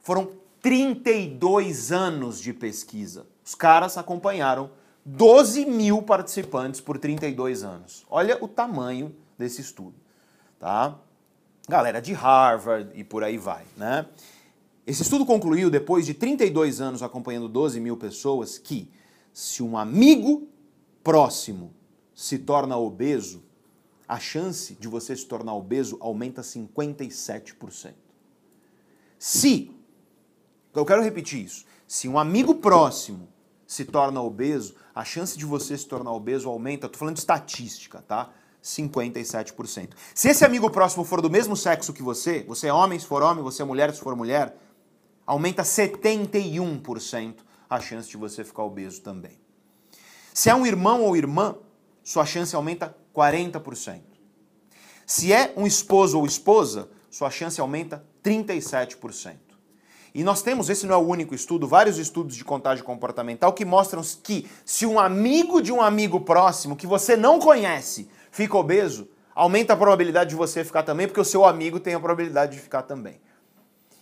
Foram 0.00 0.30
32 0.62 1.92
anos 1.92 2.40
de 2.40 2.52
pesquisa. 2.52 3.26
Os 3.44 3.54
caras 3.54 3.98
acompanharam 3.98 4.70
12 5.04 5.66
mil 5.66 6.00
participantes 6.02 6.80
por 6.80 6.98
32 6.98 7.62
anos. 7.62 8.06
Olha 8.08 8.42
o 8.42 8.48
tamanho 8.48 9.14
desse 9.36 9.60
estudo, 9.60 9.94
tá? 10.58 10.98
Galera 11.68 12.00
de 12.00 12.12
Harvard 12.12 12.90
e 12.94 13.04
por 13.04 13.22
aí 13.22 13.36
vai, 13.36 13.64
né? 13.76 14.06
Esse 14.86 15.02
estudo 15.02 15.26
concluiu, 15.26 15.70
depois 15.70 16.06
de 16.06 16.14
32 16.14 16.80
anos 16.80 17.02
acompanhando 17.02 17.48
12 17.48 17.78
mil 17.80 17.96
pessoas, 17.96 18.58
que 18.58 18.90
se 19.32 19.62
um 19.62 19.76
amigo 19.76 20.48
próximo 21.02 21.74
se 22.14 22.38
torna 22.38 22.76
obeso, 22.76 23.42
a 24.06 24.18
chance 24.18 24.74
de 24.74 24.88
você 24.88 25.16
se 25.16 25.26
tornar 25.26 25.54
obeso 25.54 25.96
aumenta 26.00 26.42
57%. 26.42 27.94
Se, 29.18 29.70
eu 30.74 30.84
quero 30.84 31.02
repetir 31.02 31.44
isso, 31.44 31.64
se 31.86 32.08
um 32.08 32.18
amigo 32.18 32.56
próximo 32.56 33.28
se 33.66 33.84
torna 33.84 34.20
obeso, 34.20 34.74
a 34.94 35.04
chance 35.04 35.36
de 35.38 35.46
você 35.46 35.76
se 35.78 35.86
tornar 35.86 36.12
obeso 36.12 36.48
aumenta, 36.48 36.86
estou 36.86 36.98
falando 36.98 37.14
de 37.14 37.20
estatística, 37.20 38.02
tá? 38.02 38.30
57%. 38.62 39.90
Se 40.14 40.28
esse 40.28 40.44
amigo 40.44 40.70
próximo 40.70 41.04
for 41.04 41.20
do 41.20 41.30
mesmo 41.30 41.56
sexo 41.56 41.92
que 41.92 42.02
você, 42.02 42.44
você 42.44 42.68
é 42.68 42.72
homem 42.72 42.98
se 42.98 43.06
for 43.06 43.22
homem, 43.22 43.42
você 43.42 43.62
é 43.62 43.64
mulher 43.64 43.92
se 43.92 44.00
for 44.00 44.14
mulher, 44.14 44.56
aumenta 45.26 45.62
71% 45.62 47.36
a 47.68 47.80
chance 47.80 48.08
de 48.08 48.16
você 48.16 48.44
ficar 48.44 48.62
obeso 48.64 49.00
também. 49.00 49.41
Se 50.32 50.48
é 50.48 50.54
um 50.54 50.66
irmão 50.66 51.02
ou 51.02 51.16
irmã, 51.16 51.56
sua 52.02 52.24
chance 52.24 52.54
aumenta 52.54 52.96
40%. 53.14 54.00
Se 55.06 55.32
é 55.32 55.52
um 55.56 55.66
esposo 55.66 56.18
ou 56.18 56.26
esposa, 56.26 56.88
sua 57.10 57.30
chance 57.30 57.60
aumenta 57.60 58.04
37%. 58.24 59.36
E 60.14 60.22
nós 60.22 60.42
temos, 60.42 60.68
esse 60.68 60.86
não 60.86 60.94
é 60.94 60.98
o 60.98 61.06
único 61.06 61.34
estudo, 61.34 61.66
vários 61.66 61.98
estudos 61.98 62.36
de 62.36 62.44
contagem 62.44 62.84
comportamental 62.84 63.52
que 63.52 63.64
mostram 63.64 64.02
que 64.22 64.48
se 64.64 64.84
um 64.84 64.98
amigo 64.98 65.60
de 65.60 65.72
um 65.72 65.80
amigo 65.80 66.20
próximo 66.20 66.76
que 66.76 66.86
você 66.86 67.16
não 67.16 67.38
conhece 67.38 68.08
fica 68.30 68.56
obeso, 68.56 69.08
aumenta 69.34 69.72
a 69.72 69.76
probabilidade 69.76 70.30
de 70.30 70.36
você 70.36 70.64
ficar 70.64 70.82
também, 70.82 71.06
porque 71.06 71.20
o 71.20 71.24
seu 71.24 71.44
amigo 71.44 71.80
tem 71.80 71.94
a 71.94 72.00
probabilidade 72.00 72.52
de 72.52 72.58
ficar 72.58 72.82
também. 72.82 73.20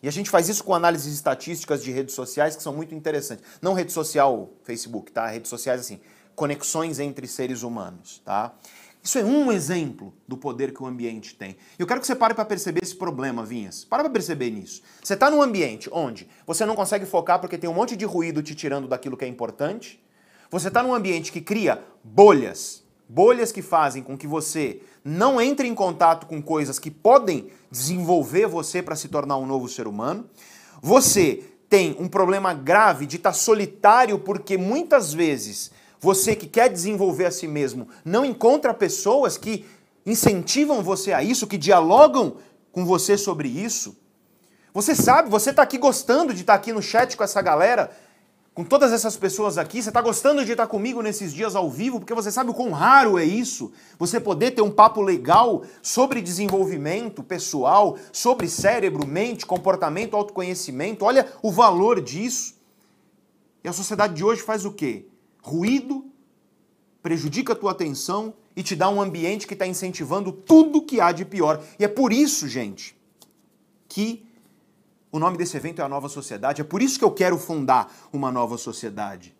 E 0.02 0.08
a 0.08 0.10
gente 0.10 0.30
faz 0.30 0.48
isso 0.48 0.64
com 0.64 0.74
análises 0.74 1.12
estatísticas 1.12 1.82
de 1.82 1.92
redes 1.92 2.14
sociais 2.14 2.56
que 2.56 2.62
são 2.62 2.74
muito 2.74 2.94
interessantes. 2.94 3.44
Não 3.60 3.74
rede 3.74 3.92
social 3.92 4.50
Facebook, 4.64 5.12
tá? 5.12 5.26
Redes 5.26 5.50
sociais 5.50 5.80
assim, 5.80 6.00
conexões 6.34 6.98
entre 6.98 7.26
seres 7.26 7.62
humanos, 7.62 8.20
tá? 8.24 8.54
Isso 9.02 9.18
é 9.18 9.24
um 9.24 9.50
exemplo 9.50 10.12
do 10.28 10.36
poder 10.36 10.74
que 10.74 10.82
o 10.82 10.86
ambiente 10.86 11.34
tem. 11.34 11.56
Eu 11.78 11.86
quero 11.86 12.00
que 12.00 12.06
você 12.06 12.14
pare 12.14 12.34
para 12.34 12.44
perceber 12.44 12.80
esse 12.82 12.94
problema, 12.94 13.44
Vinhas. 13.44 13.82
Para 13.82 14.02
para 14.02 14.12
perceber 14.12 14.50
nisso. 14.50 14.82
Você 15.02 15.14
está 15.14 15.30
num 15.30 15.40
ambiente 15.40 15.88
onde 15.90 16.28
você 16.46 16.66
não 16.66 16.76
consegue 16.76 17.06
focar 17.06 17.40
porque 17.40 17.56
tem 17.56 17.68
um 17.68 17.74
monte 17.74 17.96
de 17.96 18.04
ruído 18.04 18.42
te 18.42 18.54
tirando 18.54 18.86
daquilo 18.86 19.16
que 19.16 19.24
é 19.24 19.28
importante. 19.28 20.02
Você 20.50 20.68
está 20.68 20.82
num 20.82 20.94
ambiente 20.94 21.32
que 21.32 21.40
cria 21.40 21.82
bolhas. 22.04 22.82
Bolhas 23.08 23.50
que 23.50 23.62
fazem 23.62 24.02
com 24.02 24.18
que 24.18 24.26
você 24.26 24.82
não 25.02 25.40
entre 25.40 25.66
em 25.66 25.74
contato 25.74 26.26
com 26.26 26.40
coisas 26.42 26.78
que 26.78 26.90
podem 26.90 27.50
desenvolver 27.70 28.46
você 28.46 28.82
para 28.82 28.94
se 28.94 29.08
tornar 29.08 29.38
um 29.38 29.46
novo 29.46 29.66
ser 29.66 29.88
humano. 29.88 30.28
Você 30.82 31.42
tem 31.70 31.96
um 31.98 32.06
problema 32.08 32.52
grave 32.52 33.06
de 33.06 33.16
estar 33.16 33.30
tá 33.30 33.34
solitário 33.34 34.18
porque 34.18 34.58
muitas 34.58 35.14
vezes 35.14 35.70
você 36.00 36.34
que 36.34 36.46
quer 36.46 36.70
desenvolver 36.70 37.26
a 37.26 37.30
si 37.30 37.46
mesmo 37.46 37.88
não 38.04 38.24
encontra 38.24 38.72
pessoas 38.72 39.36
que 39.36 39.66
incentivam 40.04 40.82
você 40.82 41.12
a 41.12 41.22
isso, 41.22 41.46
que 41.46 41.58
dialogam 41.58 42.36
com 42.72 42.84
você 42.84 43.18
sobre 43.18 43.48
isso. 43.48 43.96
Você 44.72 44.94
sabe, 44.94 45.28
você 45.28 45.50
está 45.50 45.62
aqui 45.62 45.76
gostando 45.76 46.32
de 46.32 46.40
estar 46.40 46.54
tá 46.54 46.58
aqui 46.58 46.72
no 46.72 46.80
chat 46.80 47.16
com 47.16 47.24
essa 47.24 47.42
galera, 47.42 47.90
com 48.54 48.64
todas 48.64 48.92
essas 48.92 49.16
pessoas 49.16 49.58
aqui, 49.58 49.82
você 49.82 49.90
está 49.90 50.00
gostando 50.00 50.44
de 50.44 50.52
estar 50.52 50.64
tá 50.64 50.70
comigo 50.70 51.02
nesses 51.02 51.32
dias 51.32 51.54
ao 51.54 51.70
vivo, 51.70 51.98
porque 51.98 52.14
você 52.14 52.30
sabe 52.30 52.50
o 52.50 52.54
quão 52.54 52.70
raro 52.70 53.18
é 53.18 53.24
isso, 53.24 53.72
você 53.98 54.18
poder 54.18 54.52
ter 54.52 54.62
um 54.62 54.70
papo 54.70 55.00
legal 55.00 55.62
sobre 55.82 56.20
desenvolvimento 56.20 57.22
pessoal, 57.22 57.96
sobre 58.12 58.48
cérebro, 58.48 59.06
mente, 59.06 59.44
comportamento, 59.44 60.16
autoconhecimento. 60.16 61.04
Olha 61.04 61.26
o 61.42 61.50
valor 61.50 62.00
disso. 62.00 62.54
E 63.62 63.68
a 63.68 63.72
sociedade 63.72 64.14
de 64.14 64.24
hoje 64.24 64.42
faz 64.42 64.64
o 64.64 64.72
quê? 64.72 65.06
Ruído, 65.42 66.04
prejudica 67.02 67.52
a 67.52 67.56
tua 67.56 67.72
atenção 67.72 68.34
e 68.54 68.62
te 68.62 68.76
dá 68.76 68.88
um 68.88 69.00
ambiente 69.00 69.46
que 69.46 69.54
está 69.54 69.66
incentivando 69.66 70.32
tudo 70.32 70.82
que 70.82 71.00
há 71.00 71.12
de 71.12 71.24
pior. 71.24 71.62
E 71.78 71.84
é 71.84 71.88
por 71.88 72.12
isso, 72.12 72.48
gente, 72.48 72.96
que 73.88 74.26
o 75.12 75.18
nome 75.18 75.36
desse 75.36 75.56
evento 75.56 75.80
é 75.80 75.84
a 75.84 75.88
Nova 75.88 76.08
Sociedade. 76.08 76.60
É 76.60 76.64
por 76.64 76.82
isso 76.82 76.98
que 76.98 77.04
eu 77.04 77.10
quero 77.10 77.38
fundar 77.38 77.92
uma 78.12 78.30
nova 78.30 78.56
sociedade. 78.56 79.34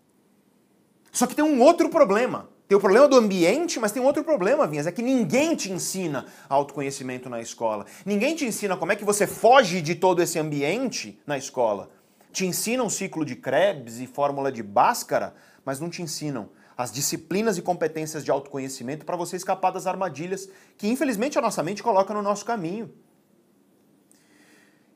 Só 1.12 1.27
que 1.27 1.35
tem 1.35 1.44
um 1.44 1.60
outro 1.60 1.89
problema. 1.89 2.48
Tem 2.66 2.77
o 2.77 2.81
problema 2.81 3.09
do 3.09 3.16
ambiente, 3.16 3.81
mas 3.81 3.90
tem 3.90 4.01
um 4.01 4.06
outro 4.06 4.22
problema, 4.22 4.64
Vinhas, 4.64 4.86
é 4.86 4.93
que 4.93 5.02
ninguém 5.02 5.56
te 5.56 5.72
ensina 5.72 6.27
autoconhecimento 6.48 7.28
na 7.28 7.40
escola. 7.40 7.85
Ninguém 8.06 8.36
te 8.36 8.44
ensina 8.44 8.77
como 8.77 8.93
é 8.93 8.97
que 8.97 9.05
você 9.05 9.27
foge 9.27 9.82
de 9.82 9.97
todo 9.97 10.22
esse 10.22 10.39
ambiente 10.39 11.20
na 11.27 11.36
escola. 11.36 11.90
Te 12.32 12.47
ensina 12.47 12.85
um 12.85 12.89
ciclo 12.89 13.24
de 13.24 13.35
Krebs 13.35 13.98
e 13.98 14.06
fórmula 14.06 14.52
de 14.52 14.62
Bhaskara, 14.62 15.35
mas 15.71 15.79
não 15.79 15.89
te 15.89 16.03
ensinam 16.03 16.49
as 16.77 16.91
disciplinas 16.91 17.57
e 17.57 17.63
competências 17.63 18.25
de 18.25 18.31
autoconhecimento 18.33 19.07
para 19.07 19.17
você 19.17 19.37
escapar 19.37 19.71
das 19.71 19.87
armadilhas 19.87 20.49
que, 20.77 20.89
infelizmente, 20.89 21.39
a 21.39 21.41
nossa 21.41 21.63
mente 21.63 21.81
coloca 21.81 22.13
no 22.13 22.21
nosso 22.21 22.45
caminho. 22.45 22.93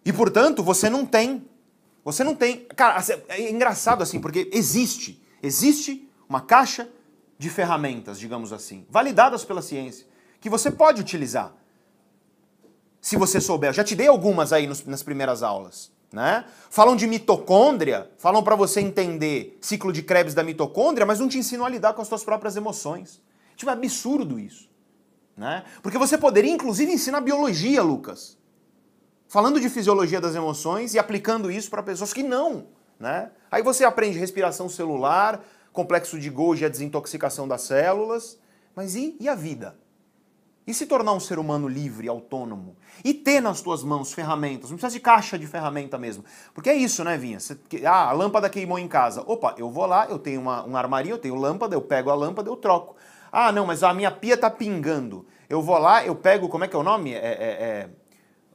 E, 0.04 0.12
portanto, 0.12 0.64
você 0.64 0.90
não 0.90 1.06
tem. 1.06 1.48
Você 2.04 2.24
não 2.24 2.34
tem. 2.34 2.66
Cara, 2.74 2.96
assim, 2.96 3.12
é 3.28 3.48
engraçado 3.48 4.02
assim, 4.02 4.20
porque 4.20 4.50
existe. 4.52 5.24
Existe 5.40 6.10
uma 6.28 6.40
caixa 6.40 6.90
de 7.38 7.48
ferramentas, 7.48 8.18
digamos 8.18 8.52
assim, 8.52 8.84
validadas 8.90 9.44
pela 9.44 9.62
ciência, 9.62 10.08
que 10.40 10.50
você 10.50 10.72
pode 10.72 11.00
utilizar. 11.00 11.54
Se 13.00 13.16
você 13.16 13.40
souber. 13.40 13.70
Eu 13.70 13.74
já 13.74 13.84
te 13.84 13.94
dei 13.94 14.08
algumas 14.08 14.52
aí 14.52 14.66
nos, 14.66 14.84
nas 14.84 15.04
primeiras 15.04 15.40
aulas. 15.40 15.92
Né? 16.14 16.44
Falam 16.70 16.94
de 16.94 17.08
mitocôndria, 17.08 18.08
falam 18.18 18.40
para 18.40 18.54
você 18.54 18.80
entender 18.80 19.58
ciclo 19.60 19.92
de 19.92 20.00
Krebs 20.00 20.32
da 20.32 20.44
mitocôndria, 20.44 21.04
mas 21.04 21.18
não 21.18 21.26
te 21.28 21.38
ensinam 21.38 21.66
a 21.66 21.68
lidar 21.68 21.92
com 21.92 22.00
as 22.00 22.06
suas 22.06 22.22
próprias 22.22 22.54
emoções. 22.54 23.20
Tipo, 23.56 23.68
é 23.70 23.72
absurdo 23.72 24.38
isso. 24.38 24.70
Né? 25.36 25.64
Porque 25.82 25.98
você 25.98 26.16
poderia, 26.16 26.52
inclusive, 26.52 26.92
ensinar 26.92 27.20
biologia, 27.20 27.82
Lucas. 27.82 28.38
Falando 29.26 29.60
de 29.60 29.68
fisiologia 29.68 30.20
das 30.20 30.36
emoções 30.36 30.94
e 30.94 31.00
aplicando 31.00 31.50
isso 31.50 31.68
para 31.68 31.82
pessoas 31.82 32.12
que 32.12 32.22
não. 32.22 32.68
Né? 32.96 33.32
Aí 33.50 33.60
você 33.60 33.84
aprende 33.84 34.16
respiração 34.16 34.68
celular, 34.68 35.44
complexo 35.72 36.16
de 36.16 36.30
Golgi, 36.30 36.64
a 36.64 36.68
desintoxicação 36.68 37.48
das 37.48 37.62
células. 37.62 38.38
Mas 38.76 38.94
e, 38.94 39.16
e 39.18 39.28
a 39.28 39.34
vida? 39.34 39.76
E 40.66 40.72
se 40.72 40.86
tornar 40.86 41.12
um 41.12 41.20
ser 41.20 41.38
humano 41.38 41.68
livre, 41.68 42.08
autônomo? 42.08 42.76
E 43.04 43.12
ter 43.12 43.40
nas 43.40 43.60
tuas 43.60 43.82
mãos 43.82 44.14
ferramentas, 44.14 44.70
não 44.70 44.78
precisa 44.78 44.98
de 44.98 45.00
caixa 45.00 45.38
de 45.38 45.46
ferramenta 45.46 45.98
mesmo. 45.98 46.24
Porque 46.54 46.70
é 46.70 46.74
isso, 46.74 47.04
né, 47.04 47.18
Vinha? 47.18 47.38
Você, 47.38 47.58
ah, 47.84 48.08
a 48.08 48.12
lâmpada 48.12 48.48
queimou 48.48 48.78
em 48.78 48.88
casa. 48.88 49.22
Opa, 49.26 49.54
eu 49.58 49.70
vou 49.70 49.84
lá, 49.84 50.06
eu 50.06 50.18
tenho 50.18 50.40
uma, 50.40 50.66
um 50.66 50.74
armarinho, 50.74 51.14
eu 51.14 51.18
tenho 51.18 51.34
lâmpada, 51.34 51.76
eu 51.76 51.82
pego 51.82 52.08
a 52.10 52.14
lâmpada, 52.14 52.48
eu 52.48 52.56
troco. 52.56 52.96
Ah, 53.30 53.52
não, 53.52 53.66
mas 53.66 53.82
a 53.82 53.92
minha 53.92 54.10
pia 54.10 54.38
tá 54.38 54.48
pingando. 54.48 55.26
Eu 55.50 55.60
vou 55.60 55.76
lá, 55.76 56.04
eu 56.04 56.16
pego, 56.16 56.48
como 56.48 56.64
é 56.64 56.68
que 56.68 56.74
é 56.74 56.78
o 56.78 56.82
nome? 56.82 57.12
É, 57.12 57.18
é, 57.18 57.20
é 57.20 57.90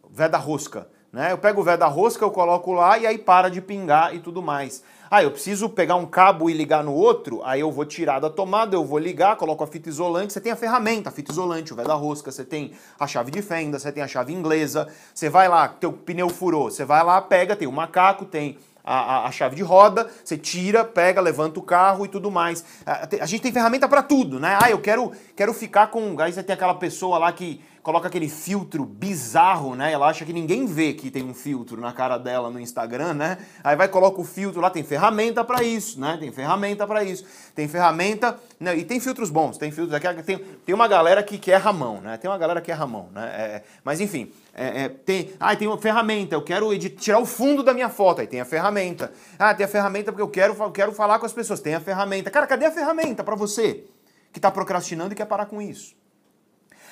veda 0.10 0.38
rosca. 0.38 0.90
Né? 1.12 1.32
Eu 1.32 1.38
pego 1.38 1.62
o 1.62 1.64
veda 1.64 1.86
rosca, 1.88 2.24
eu 2.24 2.32
coloco 2.32 2.72
lá 2.72 2.98
e 2.98 3.06
aí 3.06 3.18
para 3.18 3.50
de 3.50 3.62
pingar 3.62 4.16
e 4.16 4.20
tudo 4.20 4.42
mais. 4.42 4.84
Ah, 5.12 5.24
eu 5.24 5.32
preciso 5.32 5.68
pegar 5.68 5.96
um 5.96 6.06
cabo 6.06 6.52
e 6.52 6.54
ligar 6.54 6.84
no 6.84 6.94
outro, 6.94 7.42
aí 7.44 7.62
eu 7.62 7.72
vou 7.72 7.84
tirar 7.84 8.20
da 8.20 8.30
tomada, 8.30 8.76
eu 8.76 8.86
vou 8.86 9.00
ligar, 9.00 9.36
coloco 9.38 9.64
a 9.64 9.68
fita 9.68 9.90
isolante, 9.90 10.32
você 10.32 10.40
tem 10.40 10.52
a 10.52 10.56
ferramenta, 10.56 11.10
a 11.10 11.12
fita 11.12 11.32
isolante, 11.32 11.74
o 11.74 11.76
véio 11.76 11.88
da 11.88 11.96
rosca, 11.96 12.32
você 12.32 12.46
tem 12.46 12.74
a 13.00 13.08
chave 13.08 13.32
de 13.32 13.42
fenda, 13.42 13.80
você 13.80 13.92
tem 13.92 14.04
a 14.04 14.08
chave 14.08 14.32
inglesa, 14.32 14.88
você 15.12 15.28
vai 15.28 15.48
lá, 15.48 15.68
teu 15.68 15.92
pneu 15.92 16.30
furou, 16.30 16.70
você 16.70 16.86
vai 16.86 17.04
lá, 17.04 17.20
pega, 17.20 17.56
tem 17.56 17.68
o 17.68 17.72
macaco, 17.72 18.24
tem 18.24 18.60
a, 18.90 18.98
a, 18.98 19.28
a, 19.28 19.32
chave 19.32 19.56
de 19.56 19.62
roda, 19.62 20.10
você 20.24 20.36
tira, 20.36 20.84
pega, 20.84 21.22
levanta 21.22 21.60
o 21.60 21.64
carro 21.64 22.06
e 22.06 22.10
tudo 22.10 22.32
mais. 22.32 22.66
A, 22.84 23.08
a 23.22 23.26
gente 23.28 23.42
tem 23.42 23.52
ferramenta 23.52 23.88
para 23.88 24.02
tudo, 24.02 24.40
né? 24.40 24.58
Ah, 24.60 24.72
eu 24.72 24.82
quero, 24.82 25.12
quero 25.36 25.54
ficar 25.54 25.88
com. 25.88 26.20
Aí 26.20 26.34
você 26.34 26.42
tem 26.42 26.56
aquela 26.56 26.74
pessoa 26.74 27.20
lá 27.20 27.32
que 27.32 27.62
coloca 27.84 28.08
aquele 28.08 28.28
filtro 28.28 28.86
bizarro, 28.86 29.76
né? 29.76 29.92
Ela 29.92 30.08
acha 30.08 30.26
que 30.26 30.34
ninguém 30.34 30.66
vê 30.66 30.94
que 30.94 31.10
tem 31.10 31.24
um 31.24 31.34
filtro 31.34 31.80
na 31.80 31.92
cara 31.92 32.18
dela 32.18 32.50
no 32.50 32.60
Instagram, 32.60 33.14
né? 33.14 33.38
Aí 33.64 33.76
vai 33.76 33.88
coloca 33.88 34.20
o 34.20 34.24
filtro 34.24 34.60
lá, 34.60 34.70
tem 34.70 34.84
ferramenta 34.84 35.44
para 35.44 35.64
isso, 35.64 36.00
né? 36.00 36.18
Tem 36.20 36.32
ferramenta 36.32 36.86
para 36.86 37.04
isso. 37.04 37.26
Tem 37.56 37.68
ferramenta, 37.68 38.38
né? 38.60 38.76
e 38.78 38.84
tem 38.84 39.00
filtros 39.00 39.30
bons, 39.30 39.58
tem 39.58 39.72
filtros 39.72 39.94
aqui, 39.94 40.24
tem, 40.24 40.38
tem 40.38 40.76
uma 40.76 40.88
galera 40.88 41.24
que 41.24 41.38
quer 41.38 41.58
ramão, 41.58 42.02
né? 42.02 42.18
Tem 42.18 42.30
uma 42.30 42.38
galera 42.38 42.62
que 42.62 42.72
é 42.72 42.76
ramão, 42.76 43.10
né? 43.14 43.26
É, 43.28 43.64
mas 43.84 44.00
enfim, 44.00 44.32
é, 44.62 44.84
é, 44.84 44.90
tem, 44.90 45.34
ah, 45.40 45.56
tem 45.56 45.70
uma 45.70 45.78
ferramenta, 45.78 46.36
eu 46.36 46.44
quero 46.44 46.78
tirar 46.78 47.18
o 47.18 47.26
fundo 47.26 47.64
da 47.64 47.74
minha 47.74 47.88
foto, 47.88 48.20
aí 48.20 48.28
tem 48.28 48.42
a 48.42 48.46
ferramenta. 48.46 49.14
Ah, 49.38 49.54
tem 49.54 49.66
a 49.66 49.70
ferramenta 49.70 50.12
porque 50.12 50.22
eu 50.22 50.28
quero, 50.28 50.54
eu 50.62 50.72
quero 50.72 50.92
falar 50.92 51.18
com 51.18 51.26
as 51.26 51.32
pessoas, 51.32 51.62
tem 51.62 51.76
a 51.76 51.80
ferramenta. 51.80 52.30
Cara, 52.30 52.46
cadê 52.46 52.66
a 52.66 52.72
ferramenta 52.72 53.24
para 53.24 53.36
você 53.36 53.86
que 54.34 54.38
está 54.38 54.52
procrastinando 54.52 55.14
e 55.14 55.16
quer 55.16 55.24
parar 55.24 55.46
com 55.46 55.62
isso? 55.62 55.96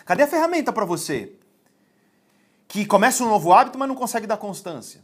Cadê 0.05 0.23
a 0.23 0.27
ferramenta 0.27 0.71
para 0.71 0.85
você? 0.85 1.33
Que 2.69 2.85
começa 2.85 3.21
um 3.21 3.27
novo 3.27 3.51
hábito, 3.51 3.77
mas 3.77 3.89
não 3.89 3.95
consegue 3.95 4.25
dar 4.25 4.37
constância. 4.37 5.03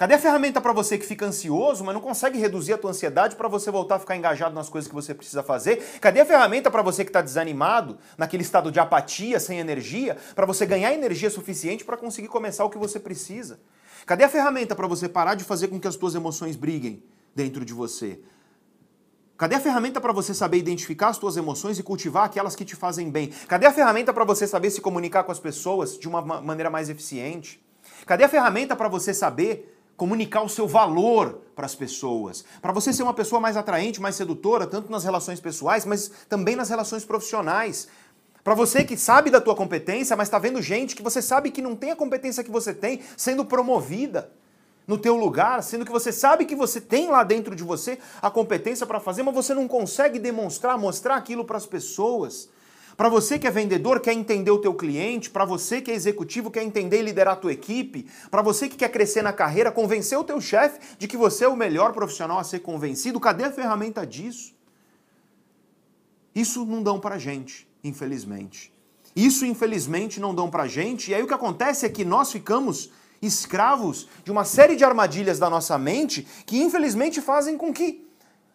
Cadê 0.00 0.14
a 0.14 0.18
ferramenta 0.18 0.62
para 0.62 0.72
você 0.72 0.96
que 0.96 1.04
fica 1.04 1.26
ansioso, 1.26 1.84
mas 1.84 1.92
não 1.92 2.00
consegue 2.00 2.38
reduzir 2.38 2.72
a 2.72 2.78
tua 2.78 2.90
ansiedade 2.90 3.36
para 3.36 3.46
você 3.48 3.70
voltar 3.70 3.96
a 3.96 3.98
ficar 3.98 4.16
engajado 4.16 4.54
nas 4.54 4.66
coisas 4.66 4.88
que 4.88 4.94
você 4.94 5.12
precisa 5.12 5.42
fazer? 5.42 5.76
Cadê 6.00 6.20
a 6.20 6.24
ferramenta 6.24 6.70
para 6.70 6.80
você 6.80 7.04
que 7.04 7.10
está 7.10 7.20
desanimado, 7.20 7.98
naquele 8.16 8.42
estado 8.42 8.72
de 8.72 8.80
apatia, 8.80 9.38
sem 9.38 9.58
energia, 9.58 10.16
para 10.34 10.46
você 10.46 10.64
ganhar 10.64 10.90
energia 10.94 11.28
suficiente 11.28 11.84
para 11.84 11.98
conseguir 11.98 12.28
começar 12.28 12.64
o 12.64 12.70
que 12.70 12.78
você 12.78 12.98
precisa? 12.98 13.60
Cadê 14.06 14.24
a 14.24 14.28
ferramenta 14.30 14.74
para 14.74 14.86
você 14.86 15.06
parar 15.06 15.34
de 15.34 15.44
fazer 15.44 15.68
com 15.68 15.78
que 15.78 15.86
as 15.86 15.96
tuas 15.96 16.14
emoções 16.14 16.56
briguem 16.56 17.02
dentro 17.36 17.62
de 17.62 17.74
você? 17.74 18.20
Cadê 19.36 19.56
a 19.56 19.60
ferramenta 19.60 20.00
para 20.00 20.14
você 20.14 20.32
saber 20.32 20.56
identificar 20.56 21.08
as 21.08 21.18
suas 21.18 21.36
emoções 21.36 21.78
e 21.78 21.82
cultivar 21.82 22.24
aquelas 22.24 22.56
que 22.56 22.64
te 22.64 22.74
fazem 22.74 23.10
bem? 23.10 23.28
Cadê 23.46 23.66
a 23.66 23.70
ferramenta 23.70 24.14
para 24.14 24.24
você 24.24 24.46
saber 24.46 24.70
se 24.70 24.80
comunicar 24.80 25.24
com 25.24 25.32
as 25.32 25.38
pessoas 25.38 25.98
de 25.98 26.08
uma 26.08 26.22
maneira 26.22 26.70
mais 26.70 26.88
eficiente? 26.88 27.62
Cadê 28.06 28.24
a 28.24 28.28
ferramenta 28.30 28.74
para 28.74 28.88
você 28.88 29.12
saber 29.12 29.76
comunicar 30.00 30.40
o 30.40 30.48
seu 30.48 30.66
valor 30.66 31.42
para 31.54 31.66
as 31.66 31.74
pessoas? 31.74 32.42
Para 32.62 32.72
você 32.72 32.90
ser 32.90 33.02
uma 33.02 33.12
pessoa 33.12 33.38
mais 33.38 33.54
atraente, 33.54 34.00
mais 34.00 34.16
sedutora, 34.16 34.66
tanto 34.66 34.90
nas 34.90 35.04
relações 35.04 35.40
pessoais, 35.40 35.84
mas 35.84 36.10
também 36.26 36.56
nas 36.56 36.70
relações 36.70 37.04
profissionais. 37.04 37.86
Para 38.42 38.54
você 38.54 38.82
que 38.82 38.96
sabe 38.96 39.28
da 39.28 39.42
tua 39.42 39.54
competência, 39.54 40.16
mas 40.16 40.28
está 40.28 40.38
vendo 40.38 40.62
gente 40.62 40.96
que 40.96 41.02
você 41.02 41.20
sabe 41.20 41.50
que 41.50 41.60
não 41.60 41.76
tem 41.76 41.90
a 41.90 41.96
competência 41.96 42.42
que 42.42 42.50
você 42.50 42.72
tem 42.72 43.02
sendo 43.14 43.44
promovida 43.44 44.32
no 44.86 44.96
teu 44.96 45.16
lugar, 45.16 45.62
sendo 45.62 45.84
que 45.84 45.92
você 45.92 46.10
sabe 46.10 46.46
que 46.46 46.56
você 46.56 46.80
tem 46.80 47.08
lá 47.08 47.22
dentro 47.22 47.54
de 47.54 47.62
você 47.62 47.98
a 48.22 48.30
competência 48.30 48.86
para 48.86 49.00
fazer, 49.00 49.22
mas 49.22 49.34
você 49.34 49.52
não 49.52 49.68
consegue 49.68 50.18
demonstrar, 50.18 50.78
mostrar 50.78 51.16
aquilo 51.16 51.44
para 51.44 51.58
as 51.58 51.66
pessoas. 51.66 52.48
Para 53.00 53.08
você 53.08 53.38
que 53.38 53.46
é 53.46 53.50
vendedor, 53.50 53.98
quer 53.98 54.12
entender 54.12 54.50
o 54.50 54.58
teu 54.58 54.74
cliente, 54.74 55.30
para 55.30 55.46
você 55.46 55.80
que 55.80 55.90
é 55.90 55.94
executivo, 55.94 56.50
quer 56.50 56.62
entender 56.62 56.98
e 56.98 57.02
liderar 57.02 57.32
a 57.32 57.36
tua 57.36 57.50
equipe, 57.50 58.06
para 58.30 58.42
você 58.42 58.68
que 58.68 58.76
quer 58.76 58.90
crescer 58.90 59.22
na 59.22 59.32
carreira, 59.32 59.72
convencer 59.72 60.18
o 60.18 60.22
teu 60.22 60.38
chefe 60.38 60.78
de 60.98 61.08
que 61.08 61.16
você 61.16 61.46
é 61.46 61.48
o 61.48 61.56
melhor 61.56 61.94
profissional 61.94 62.38
a 62.38 62.44
ser 62.44 62.58
convencido, 62.58 63.18
cadê 63.18 63.44
a 63.44 63.50
ferramenta 63.50 64.06
disso? 64.06 64.54
Isso 66.34 66.66
não 66.66 66.82
dão 66.82 67.00
pra 67.00 67.16
gente, 67.16 67.66
infelizmente. 67.82 68.70
Isso, 69.16 69.46
infelizmente, 69.46 70.20
não 70.20 70.34
dão 70.34 70.50
pra 70.50 70.68
gente, 70.68 71.10
e 71.10 71.14
aí 71.14 71.22
o 71.22 71.26
que 71.26 71.32
acontece 71.32 71.86
é 71.86 71.88
que 71.88 72.04
nós 72.04 72.30
ficamos 72.30 72.90
escravos 73.22 74.10
de 74.22 74.30
uma 74.30 74.44
série 74.44 74.76
de 74.76 74.84
armadilhas 74.84 75.38
da 75.38 75.48
nossa 75.48 75.78
mente 75.78 76.28
que, 76.44 76.60
infelizmente, 76.60 77.22
fazem 77.22 77.56
com 77.56 77.72
que 77.72 78.09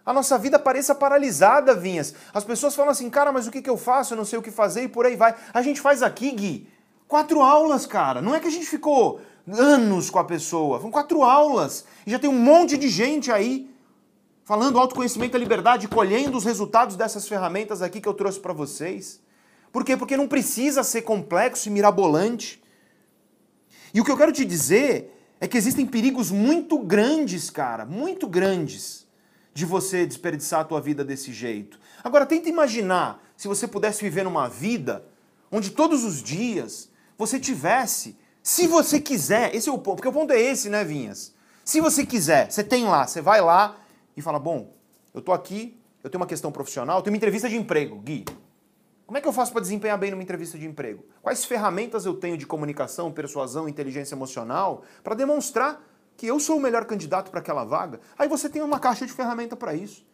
a 0.05 0.13
nossa 0.13 0.37
vida 0.37 0.59
pareça 0.59 0.93
paralisada, 0.93 1.73
Vinhas. 1.73 2.13
As 2.31 2.43
pessoas 2.43 2.75
falam 2.75 2.91
assim, 2.91 3.09
cara, 3.09 3.31
mas 3.31 3.47
o 3.47 3.51
que, 3.51 3.61
que 3.61 3.69
eu 3.69 3.77
faço? 3.77 4.13
Eu 4.13 4.17
não 4.17 4.25
sei 4.25 4.37
o 4.37 4.41
que 4.41 4.51
fazer 4.51 4.83
e 4.83 4.87
por 4.87 5.05
aí 5.05 5.15
vai. 5.15 5.33
A 5.51 5.63
gente 5.63 5.81
faz 5.81 6.03
aqui, 6.03 6.31
Gui, 6.31 6.69
quatro 7.07 7.41
aulas, 7.41 7.87
cara. 7.87 8.21
Não 8.21 8.35
é 8.35 8.39
que 8.39 8.47
a 8.47 8.51
gente 8.51 8.67
ficou 8.67 9.19
anos 9.51 10.11
com 10.11 10.19
a 10.19 10.23
pessoa. 10.23 10.77
Foram 10.77 10.91
quatro 10.91 11.23
aulas. 11.23 11.85
E 12.05 12.11
já 12.11 12.19
tem 12.19 12.29
um 12.29 12.37
monte 12.37 12.77
de 12.77 12.87
gente 12.87 13.31
aí 13.31 13.67
falando 14.43 14.77
autoconhecimento 14.77 15.35
e 15.35 15.39
liberdade, 15.39 15.87
colhendo 15.87 16.37
os 16.37 16.43
resultados 16.43 16.95
dessas 16.95 17.27
ferramentas 17.27 17.81
aqui 17.81 17.99
que 17.99 18.07
eu 18.07 18.13
trouxe 18.13 18.39
para 18.39 18.53
vocês. 18.53 19.19
Por 19.71 19.83
quê? 19.83 19.97
Porque 19.97 20.15
não 20.15 20.27
precisa 20.27 20.83
ser 20.83 21.01
complexo 21.01 21.67
e 21.67 21.71
mirabolante. 21.71 22.63
E 23.91 23.99
o 23.99 24.05
que 24.05 24.11
eu 24.11 24.17
quero 24.17 24.31
te 24.31 24.45
dizer 24.45 25.11
é 25.41 25.47
que 25.47 25.57
existem 25.57 25.87
perigos 25.87 26.29
muito 26.29 26.77
grandes, 26.77 27.49
cara, 27.49 27.85
muito 27.85 28.27
grandes 28.27 29.04
de 29.55 29.65
você 29.65 30.05
desperdiçar 30.05 30.59
a 30.59 30.63
tua 30.65 30.81
vida 30.81 31.03
desse 31.03 31.31
jeito. 31.31 31.79
Agora 32.03 32.25
tenta 32.25 32.49
imaginar 32.49 33.23
se 33.37 33.47
você 33.47 33.65
pudesse 33.65 34.03
viver 34.03 34.23
numa 34.23 34.49
vida 34.49 35.05
onde 35.49 35.71
todos 35.71 36.03
os 36.03 36.21
dias 36.21 36.91
você 37.17 37.39
tivesse, 37.39 38.17
se 38.43 38.67
você 38.67 38.99
quiser, 38.99 39.55
esse 39.55 39.69
é 39.69 39.71
o 39.71 39.77
ponto, 39.77 39.95
porque 39.95 40.09
o 40.09 40.13
ponto 40.13 40.33
é 40.33 40.39
esse, 40.41 40.69
né, 40.69 40.83
Vinhas? 40.83 41.33
Se 41.63 41.79
você 41.79 42.05
quiser, 42.05 42.51
você 42.51 42.65
tem 42.65 42.83
lá, 42.83 43.07
você 43.07 43.21
vai 43.21 43.39
lá 43.39 43.77
e 44.15 44.21
fala: 44.21 44.37
"Bom, 44.37 44.73
eu 45.13 45.21
tô 45.21 45.31
aqui, 45.31 45.79
eu 46.03 46.09
tenho 46.09 46.19
uma 46.19 46.27
questão 46.27 46.51
profissional, 46.51 46.97
eu 46.99 47.01
tenho 47.01 47.13
uma 47.13 47.17
entrevista 47.17 47.47
de 47.47 47.55
emprego, 47.55 47.95
Gui. 47.99 48.25
Como 49.07 49.17
é 49.17 49.21
que 49.21 49.27
eu 49.27 49.33
faço 49.33 49.53
para 49.53 49.61
desempenhar 49.61 49.97
bem 49.97 50.11
numa 50.11 50.21
entrevista 50.21 50.57
de 50.57 50.65
emprego? 50.65 51.05
Quais 51.21 51.45
ferramentas 51.45 52.05
eu 52.05 52.13
tenho 52.15 52.37
de 52.37 52.45
comunicação, 52.45 53.09
persuasão, 53.09 53.69
inteligência 53.69 54.15
emocional 54.15 54.83
para 55.01 55.15
demonstrar 55.15 55.81
que 56.17 56.25
eu 56.25 56.39
sou 56.39 56.57
o 56.57 56.59
melhor 56.59 56.85
candidato 56.85 57.29
para 57.29 57.39
aquela 57.39 57.63
vaga, 57.63 57.99
aí 58.17 58.27
você 58.27 58.49
tem 58.49 58.61
uma 58.61 58.79
caixa 58.79 59.05
de 59.05 59.13
ferramenta 59.13 59.55
para 59.55 59.73
isso. 59.73 60.05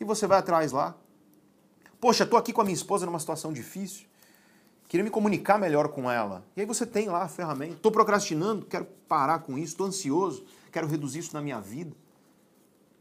E 0.00 0.04
você 0.04 0.26
vai 0.26 0.38
atrás 0.38 0.72
lá. 0.72 0.96
Poxa, 2.00 2.24
estou 2.24 2.38
aqui 2.38 2.52
com 2.52 2.60
a 2.60 2.64
minha 2.64 2.74
esposa 2.74 3.06
numa 3.06 3.20
situação 3.20 3.52
difícil. 3.52 4.06
Queria 4.88 5.04
me 5.04 5.10
comunicar 5.10 5.58
melhor 5.58 5.88
com 5.88 6.10
ela. 6.10 6.44
E 6.56 6.60
aí 6.60 6.66
você 6.66 6.84
tem 6.84 7.08
lá 7.08 7.22
a 7.22 7.28
ferramenta. 7.28 7.74
Estou 7.74 7.92
procrastinando, 7.92 8.66
quero 8.66 8.86
parar 9.06 9.38
com 9.38 9.56
isso, 9.56 9.72
estou 9.72 9.86
ansioso, 9.86 10.44
quero 10.70 10.86
reduzir 10.86 11.20
isso 11.20 11.34
na 11.34 11.40
minha 11.40 11.60
vida. 11.60 11.96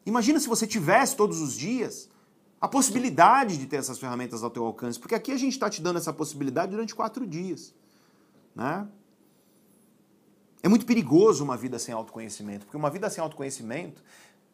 Imagina 0.05 0.39
se 0.39 0.47
você 0.47 0.65
tivesse 0.65 1.15
todos 1.15 1.41
os 1.41 1.53
dias 1.53 2.09
a 2.59 2.67
possibilidade 2.67 3.57
de 3.57 3.65
ter 3.65 3.77
essas 3.77 3.97
ferramentas 3.97 4.43
ao 4.43 4.49
teu 4.49 4.63
alcance, 4.63 4.99
porque 4.99 5.15
aqui 5.15 5.31
a 5.31 5.37
gente 5.37 5.53
está 5.53 5.69
te 5.69 5.81
dando 5.81 5.97
essa 5.97 6.13
possibilidade 6.13 6.71
durante 6.71 6.93
quatro 6.93 7.25
dias. 7.25 7.73
Né? 8.55 8.87
É 10.63 10.67
muito 10.67 10.85
perigoso 10.85 11.43
uma 11.43 11.57
vida 11.57 11.79
sem 11.79 11.93
autoconhecimento, 11.93 12.65
porque 12.65 12.77
uma 12.77 12.89
vida 12.89 13.09
sem 13.09 13.21
autoconhecimento 13.21 14.03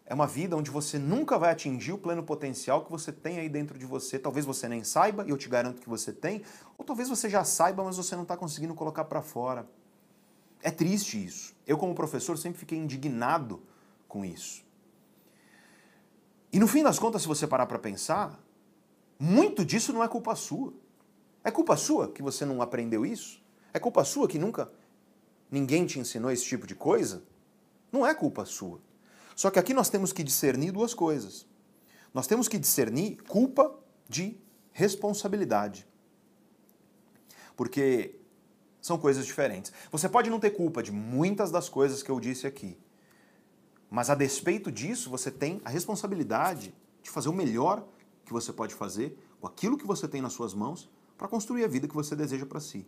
é 0.06 0.14
uma 0.14 0.26
vida 0.26 0.56
onde 0.56 0.72
você 0.72 0.98
nunca 0.98 1.38
vai 1.38 1.52
atingir 1.52 1.92
o 1.92 1.98
pleno 1.98 2.24
potencial 2.24 2.86
que 2.86 2.90
você 2.90 3.12
tem 3.12 3.40
aí 3.40 3.50
dentro 3.50 3.78
de 3.78 3.86
você. 3.86 4.18
Talvez 4.18 4.46
você 4.46 4.70
nem 4.70 4.84
saiba, 4.84 5.26
e 5.26 5.32
eu 5.32 5.38
te 5.38 5.50
garanto 5.50 5.82
que 5.82 5.90
você 5.90 6.14
tem, 6.14 6.44
ou 6.78 6.86
talvez 6.86 7.10
você 7.10 7.30
já 7.30 7.44
saiba, 7.44 7.84
mas 7.84 7.98
você 7.98 8.16
não 8.16 8.24
está 8.24 8.38
conseguindo 8.38 8.74
colocar 8.74 9.04
para 9.04 9.22
fora. 9.22 9.68
É 10.62 10.72
triste 10.72 11.24
isso. 11.24 11.54
Eu, 11.68 11.78
como 11.78 11.94
professor, 11.94 12.38
sempre 12.38 12.58
fiquei 12.58 12.78
indignado 12.78 13.62
com 14.08 14.24
isso. 14.24 14.66
E 16.54 16.60
no 16.60 16.68
fim 16.68 16.84
das 16.84 16.98
contas, 16.98 17.24
se 17.24 17.28
você 17.28 17.46
parar 17.46 17.66
para 17.66 17.78
pensar, 17.78 18.40
muito 19.20 19.66
disso 19.66 19.92
não 19.92 20.02
é 20.02 20.08
culpa 20.08 20.36
sua. 20.36 20.74
É 21.44 21.52
culpa 21.52 21.76
sua 21.76 22.10
que 22.10 22.24
você 22.24 22.46
não 22.46 22.62
aprendeu 22.62 23.06
isso? 23.06 23.44
É 23.74 23.80
culpa 23.80 24.06
sua 24.06 24.28
que 24.28 24.40
nunca 24.40 24.72
ninguém 25.50 25.86
te 25.86 26.00
ensinou 26.00 26.32
esse 26.32 26.46
tipo 26.46 26.68
de 26.68 26.76
coisa, 26.76 27.24
não 27.92 28.06
é 28.06 28.14
culpa 28.14 28.46
sua. 28.46 28.82
Só 29.36 29.50
que 29.50 29.60
aqui 29.60 29.74
nós 29.74 29.90
temos 29.90 30.12
que 30.12 30.24
discernir 30.24 30.72
duas 30.72 30.94
coisas. 30.94 31.46
Nós 32.14 32.28
temos 32.28 32.48
que 32.48 32.58
discernir 32.58 33.18
culpa 33.28 33.78
de 34.10 34.40
responsabilidade. 34.72 35.88
Porque 37.56 38.20
são 38.82 38.98
coisas 38.98 39.26
diferentes. 39.26 39.72
Você 39.92 40.08
pode 40.08 40.30
não 40.30 40.40
ter 40.40 40.52
culpa 40.52 40.82
de 40.82 40.92
muitas 40.92 41.52
das 41.52 41.70
coisas 41.70 42.02
que 42.02 42.10
eu 42.10 42.20
disse 42.20 42.48
aqui. 42.48 42.78
Mas 43.90 44.10
a 44.10 44.16
despeito 44.16 44.72
disso, 44.72 45.10
você 45.10 45.32
tem 45.32 45.62
a 45.64 45.70
responsabilidade 45.70 46.74
de 47.02 47.10
fazer 47.10 47.30
o 47.30 47.34
melhor 47.34 47.86
que 48.26 48.34
você 48.34 48.52
pode 48.52 48.74
fazer 48.74 49.18
com 49.40 49.48
aquilo 49.48 49.78
que 49.78 49.86
você 49.86 50.08
tem 50.08 50.22
nas 50.22 50.34
suas 50.34 50.54
mãos 50.54 50.90
para 51.18 51.28
construir 51.28 51.64
a 51.64 51.68
vida 51.68 51.88
que 51.88 51.96
você 51.96 52.16
deseja 52.16 52.46
para 52.46 52.60
si. 52.60 52.86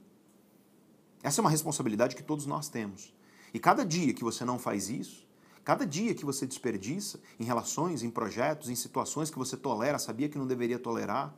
Essa 1.22 1.42
é 1.42 1.44
uma 1.44 1.50
responsabilidade 1.50 2.16
que 2.16 2.24
todos 2.24 2.46
nós 2.46 2.70
temos. 2.70 3.14
E 3.54 3.60
cada 3.60 3.86
dia 3.86 4.14
que 4.14 4.24
você 4.24 4.46
não 4.46 4.58
faz 4.58 4.90
isso, 4.90 5.28
cada 5.64 5.86
dia 5.86 6.14
que 6.14 6.26
você 6.26 6.46
desperdiça 6.46 7.20
em 7.40 7.44
relações, 7.44 8.04
em 8.04 8.10
projetos, 8.10 8.70
em 8.70 8.76
situações 8.76 9.30
que 9.30 9.38
você 9.38 9.58
tolera, 9.58 10.00
sabia 10.00 10.30
que 10.30 10.38
não 10.38 10.48
deveria 10.48 10.80
tolerar, 10.80 11.34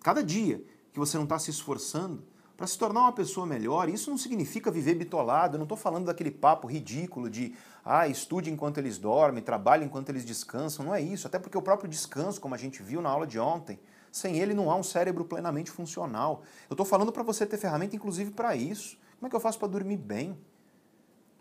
cada 0.00 0.22
dia 0.22 0.64
que 0.92 0.98
você 0.98 1.16
não 1.16 1.24
está 1.24 1.38
se 1.38 1.50
esforçando 1.50 2.22
para 2.56 2.66
se 2.66 2.78
tornar 2.78 3.00
uma 3.00 3.12
pessoa 3.12 3.46
melhor, 3.46 3.88
isso 3.88 4.10
não 4.10 4.18
significa 4.18 4.70
viver 4.70 4.94
bitolado, 4.94 5.56
eu 5.56 5.58
não 5.58 5.64
estou 5.64 5.76
falando 5.76 6.04
daquele 6.04 6.30
papo 6.30 6.68
ridículo 6.68 7.30
de 7.30 7.54
ah, 7.84 8.06
estude 8.06 8.50
enquanto 8.50 8.78
eles 8.78 8.98
dormem, 8.98 9.42
trabalhe 9.42 9.84
enquanto 9.84 10.10
eles 10.10 10.24
descansam, 10.24 10.84
não 10.84 10.94
é 10.94 11.00
isso, 11.00 11.26
até 11.26 11.38
porque 11.38 11.56
o 11.58 11.62
próprio 11.62 11.88
descanso, 11.88 12.40
como 12.40 12.54
a 12.54 12.58
gente 12.58 12.82
viu 12.82 13.00
na 13.00 13.08
aula 13.08 13.26
de 13.26 13.38
ontem, 13.38 13.80
sem 14.12 14.38
ele 14.38 14.52
não 14.52 14.70
há 14.70 14.76
um 14.76 14.82
cérebro 14.82 15.24
plenamente 15.24 15.70
funcional. 15.70 16.42
Eu 16.68 16.74
estou 16.74 16.84
falando 16.84 17.10
para 17.10 17.22
você 17.22 17.46
ter 17.46 17.56
ferramenta, 17.56 17.96
inclusive, 17.96 18.30
para 18.30 18.54
isso. 18.54 18.98
Como 19.18 19.26
é 19.26 19.30
que 19.30 19.34
eu 19.34 19.40
faço 19.40 19.58
para 19.58 19.68
dormir 19.68 19.96
bem? 19.96 20.38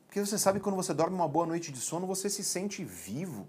Porque 0.08 0.22
você 0.22 0.38
sabe 0.38 0.60
que 0.60 0.64
quando 0.64 0.78
você 0.78 0.94
dorme 0.94 1.14
uma 1.14 1.28
boa 1.28 1.46
noite 1.46 1.70
de 1.70 1.80
sono, 1.80 2.08
você 2.08 2.30
se 2.30 2.44
sente 2.46 2.84
vivo. 2.84 3.48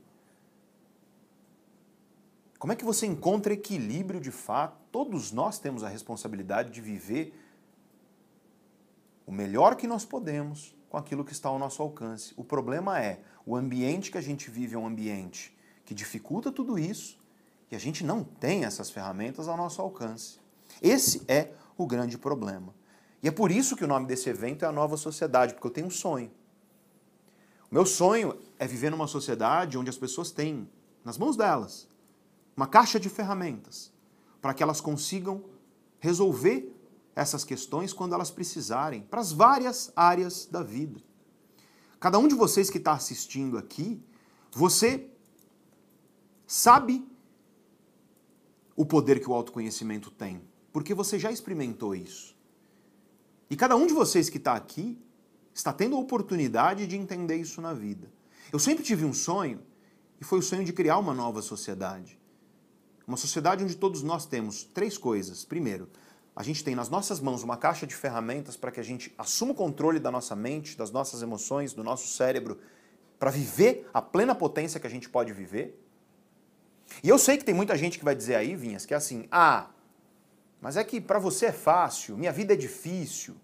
Como 2.59 2.73
é 2.73 2.77
que 2.77 2.85
você 2.85 3.07
encontra 3.07 3.53
equilíbrio 3.53 4.21
de 4.21 4.33
fato? 4.33 4.77
Todos 4.91 5.31
nós 5.31 5.59
temos 5.59 5.85
a 5.85 5.89
responsabilidade 5.89 6.71
de 6.71 6.81
viver 6.81 7.33
o 9.25 9.31
melhor 9.31 9.77
que 9.77 9.87
nós 9.87 10.05
podemos 10.05 10.75
com 10.89 10.97
aquilo 10.97 11.25
que 11.25 11.33
está 11.33 11.49
ao 11.49 11.59
nosso 11.59 11.81
alcance. 11.81 12.35
O 12.37 12.43
problema 12.43 13.01
é, 13.01 13.21
o 13.47 13.57
ambiente 13.57 14.11
que 14.11 14.19
a 14.19 14.21
gente 14.21 14.51
vive 14.51 14.75
é 14.75 14.79
um 14.79 14.87
ambiente 14.87 15.57
que 15.85 15.95
dificulta 15.95 16.51
tudo 16.51 16.79
isso 16.79 17.22
e 17.73 17.75
a 17.75 17.79
gente 17.79 18.05
não 18.05 18.23
tem 18.23 18.67
essas 18.67 18.91
ferramentas 18.91 19.49
ao 19.49 19.57
nosso 19.57 19.81
alcance. 19.81 20.39
Esse 20.83 21.23
é 21.27 21.53
o 21.75 21.87
grande 21.87 22.19
problema. 22.19 22.75
E 23.23 23.29
é 23.29 23.31
por 23.31 23.51
isso 23.51 23.75
que 23.75 23.83
o 23.83 23.89
nome 23.89 24.07
desse 24.07 24.29
evento 24.29 24.67
é 24.67 24.69
a 24.69 24.73
Nova 24.73 24.99
Sociedade, 24.99 25.55
porque 25.55 25.69
eu 25.69 25.71
tenho 25.71 25.87
um 25.87 25.91
sonho. 25.91 26.31
O 27.71 27.75
meu 27.75 27.87
sonho 27.87 28.39
é 28.59 28.67
viver 28.67 28.91
numa 28.91 29.07
sociedade 29.07 29.79
onde 29.79 29.89
as 29.89 29.97
pessoas 29.97 30.31
têm, 30.31 30.69
nas 31.03 31.17
mãos 31.17 31.35
delas, 31.35 31.89
uma 32.55 32.67
caixa 32.67 33.01
de 33.01 33.09
ferramentas 33.09 33.91
para 34.43 34.53
que 34.53 34.63
elas 34.63 34.83
consigam 34.83 35.43
resolver 35.99 36.71
essas 37.17 37.43
questões 37.43 37.95
quando 37.95 38.15
elas 38.15 38.31
precisarem, 38.31 39.01
para 39.01 39.21
as 39.21 39.33
várias 39.33 39.91
áreas 39.97 40.45
da 40.45 40.63
vida. 40.63 41.01
Cada 41.99 42.19
um 42.19 42.29
de 42.29 42.35
vocês 42.35 42.69
que 42.69 42.77
está 42.77 42.93
assistindo 42.93 43.57
aqui, 43.57 44.05
você 44.51 45.09
sabe 46.47 47.11
o 48.77 48.85
poder 48.85 49.21
que 49.21 49.29
o 49.29 49.35
autoconhecimento 49.35 50.11
tem, 50.11 50.43
porque 50.73 50.95
você 50.95 51.19
já 51.19 51.31
experimentou 51.31 51.95
isso. 51.95 52.37
E 53.51 53.57
cada 53.57 53.77
um 53.77 53.87
de 53.87 53.93
vocês 53.93 54.31
que 54.31 54.39
está 54.39 54.55
aqui 54.55 54.99
está 55.55 55.73
tendo 55.73 55.97
a 55.97 55.99
oportunidade 55.99 56.87
de 56.87 56.97
entender 56.97 57.37
isso 57.37 57.61
na 57.61 57.75
vida. 57.75 58.11
Eu 58.53 58.59
sempre 58.59 58.83
tive 58.83 59.05
um 59.05 59.13
sonho, 59.13 59.61
e 60.21 60.25
foi 60.25 60.39
o 60.39 60.43
sonho 60.43 60.65
de 60.65 60.73
criar 60.73 60.99
uma 60.99 61.13
nova 61.13 61.43
sociedade. 61.43 62.19
Uma 63.07 63.17
sociedade 63.17 63.65
onde 63.65 63.77
todos 63.77 64.03
nós 64.03 64.25
temos 64.25 64.65
três 64.65 64.97
coisas. 64.97 65.45
Primeiro, 65.45 65.89
a 66.35 66.43
gente 66.43 66.65
tem 66.65 66.75
nas 66.75 66.89
nossas 66.89 67.21
mãos 67.21 67.43
uma 67.43 67.57
caixa 67.57 67.87
de 67.87 67.95
ferramentas 67.95 68.57
para 68.57 68.71
que 68.71 68.81
a 68.81 68.83
gente 68.83 69.13
assuma 69.19 69.53
o 69.53 69.55
controle 69.55 69.99
da 69.99 70.11
nossa 70.11 70.35
mente, 70.35 70.79
das 70.79 70.91
nossas 70.91 71.23
emoções, 71.23 71.75
do 71.75 71.85
nosso 71.85 72.09
cérebro, 72.09 72.59
para 73.19 73.31
viver 73.31 73.89
a 73.93 74.01
plena 74.01 74.35
potência 74.35 74.81
que 74.81 74.87
a 74.87 74.91
gente 74.91 75.11
pode 75.11 75.33
viver. 75.33 75.79
E 77.03 77.09
eu 77.09 77.19
sei 77.19 77.37
que 77.37 77.45
tem 77.45 77.55
muita 77.55 77.77
gente 77.77 77.99
que 77.99 78.05
vai 78.05 78.15
dizer 78.15 78.35
aí, 78.35 78.57
Vinhas, 78.57 78.85
que 78.85 78.95
é 78.95 78.97
assim: 78.97 79.27
ah, 79.31 79.69
mas 80.61 80.77
é 80.77 80.85
que 80.85 81.01
para 81.01 81.19
você 81.19 81.47
é 81.47 81.53
fácil, 81.53 82.17
minha 82.17 82.33
vida 82.33 82.55
é 82.55 82.57
difícil. 82.57 83.37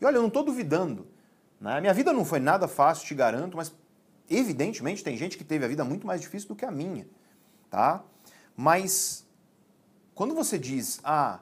E 0.00 0.04
olha, 0.04 0.16
eu 0.16 0.22
não 0.22 0.28
estou 0.28 0.42
duvidando. 0.42 1.06
Né? 1.60 1.80
Minha 1.80 1.94
vida 1.94 2.12
não 2.12 2.24
foi 2.24 2.40
nada 2.40 2.66
fácil, 2.66 3.06
te 3.06 3.14
garanto, 3.14 3.56
mas 3.56 3.74
evidentemente 4.28 5.04
tem 5.04 5.16
gente 5.16 5.36
que 5.36 5.44
teve 5.44 5.64
a 5.64 5.68
vida 5.68 5.84
muito 5.84 6.06
mais 6.06 6.20
difícil 6.20 6.48
do 6.48 6.56
que 6.56 6.64
a 6.64 6.70
minha. 6.70 7.06
tá? 7.70 8.02
Mas 8.56 9.26
quando 10.14 10.34
você 10.34 10.58
diz, 10.58 10.98
ah, 11.04 11.40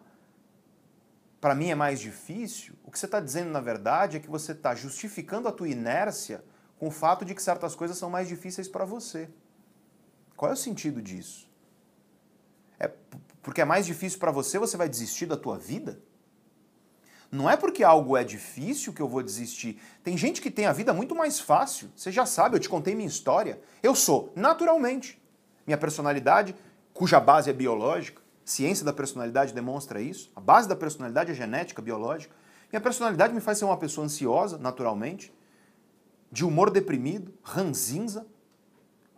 para 1.41 1.55
mim 1.55 1.71
é 1.71 1.75
mais 1.75 2.01
difícil, 2.01 2.75
o 2.83 2.91
que 2.91 2.99
você 2.99 3.07
está 3.07 3.21
dizendo 3.21 3.51
na 3.51 3.61
verdade 3.61 4.16
é 4.16 4.21
que 4.21 4.29
você 4.29 4.53
está 4.53 4.75
justificando 4.75 5.47
a 5.47 5.53
tua 5.53 5.69
inércia 5.69 6.45
com 6.77 6.89
o 6.89 6.91
fato 6.91 7.25
de 7.25 7.35
que 7.35 7.43
certas 7.43 7.75
coisas 7.75 7.97
são 7.97 8.11
mais 8.11 8.27
difíceis 8.27 8.66
para 8.66 8.85
você. 8.85 9.29
Qual 10.45 10.51
é 10.51 10.53
o 10.53 10.59
sentido 10.59 11.01
disso? 11.01 11.49
É 12.79 12.91
porque 13.43 13.62
é 13.62 13.65
mais 13.65 13.87
difícil 13.87 14.19
para 14.19 14.31
você, 14.31 14.59
você 14.59 14.77
vai 14.77 14.91
desistir 14.91 15.25
da 15.25 15.39
tua 15.39 15.57
vida? 15.57 15.99
Não 17.33 17.49
é 17.49 17.57
porque 17.57 17.83
algo 17.83 18.15
é 18.15 18.23
difícil 18.23 18.93
que 18.93 19.01
eu 19.01 19.09
vou 19.09 19.23
desistir. 19.23 19.81
Tem 20.03 20.19
gente 20.19 20.43
que 20.43 20.51
tem 20.51 20.66
a 20.66 20.73
vida 20.75 20.93
muito 20.93 21.15
mais 21.15 21.41
fácil. 21.41 21.91
Você 21.97 22.12
já 22.12 22.27
sabe, 22.27 22.57
eu 22.57 22.61
te 22.61 22.69
contei 22.69 22.95
minha 22.95 23.09
história. 23.09 23.59
Eu 23.83 23.95
sou, 23.95 24.35
naturalmente, 24.37 25.19
minha 25.66 25.79
personalidade, 25.79 26.55
cuja 26.93 27.19
base 27.19 27.49
é 27.49 27.53
biológica, 27.55 28.21
ciência 28.45 28.85
da 28.85 28.93
personalidade 28.93 29.55
demonstra 29.55 29.99
isso. 29.99 30.31
A 30.37 30.43
base 30.43 30.69
da 30.69 30.77
personalidade 30.77 31.31
é 31.31 31.35
genética, 31.35 31.81
biológica. 31.81 32.37
Minha 32.71 32.83
personalidade 32.83 33.33
me 33.33 33.41
faz 33.41 33.57
ser 33.57 33.65
uma 33.65 33.79
pessoa 33.79 34.05
ansiosa, 34.05 34.59
naturalmente, 34.59 35.33
de 36.31 36.45
humor 36.45 36.69
deprimido, 36.69 37.33
ranzinza, 37.43 38.27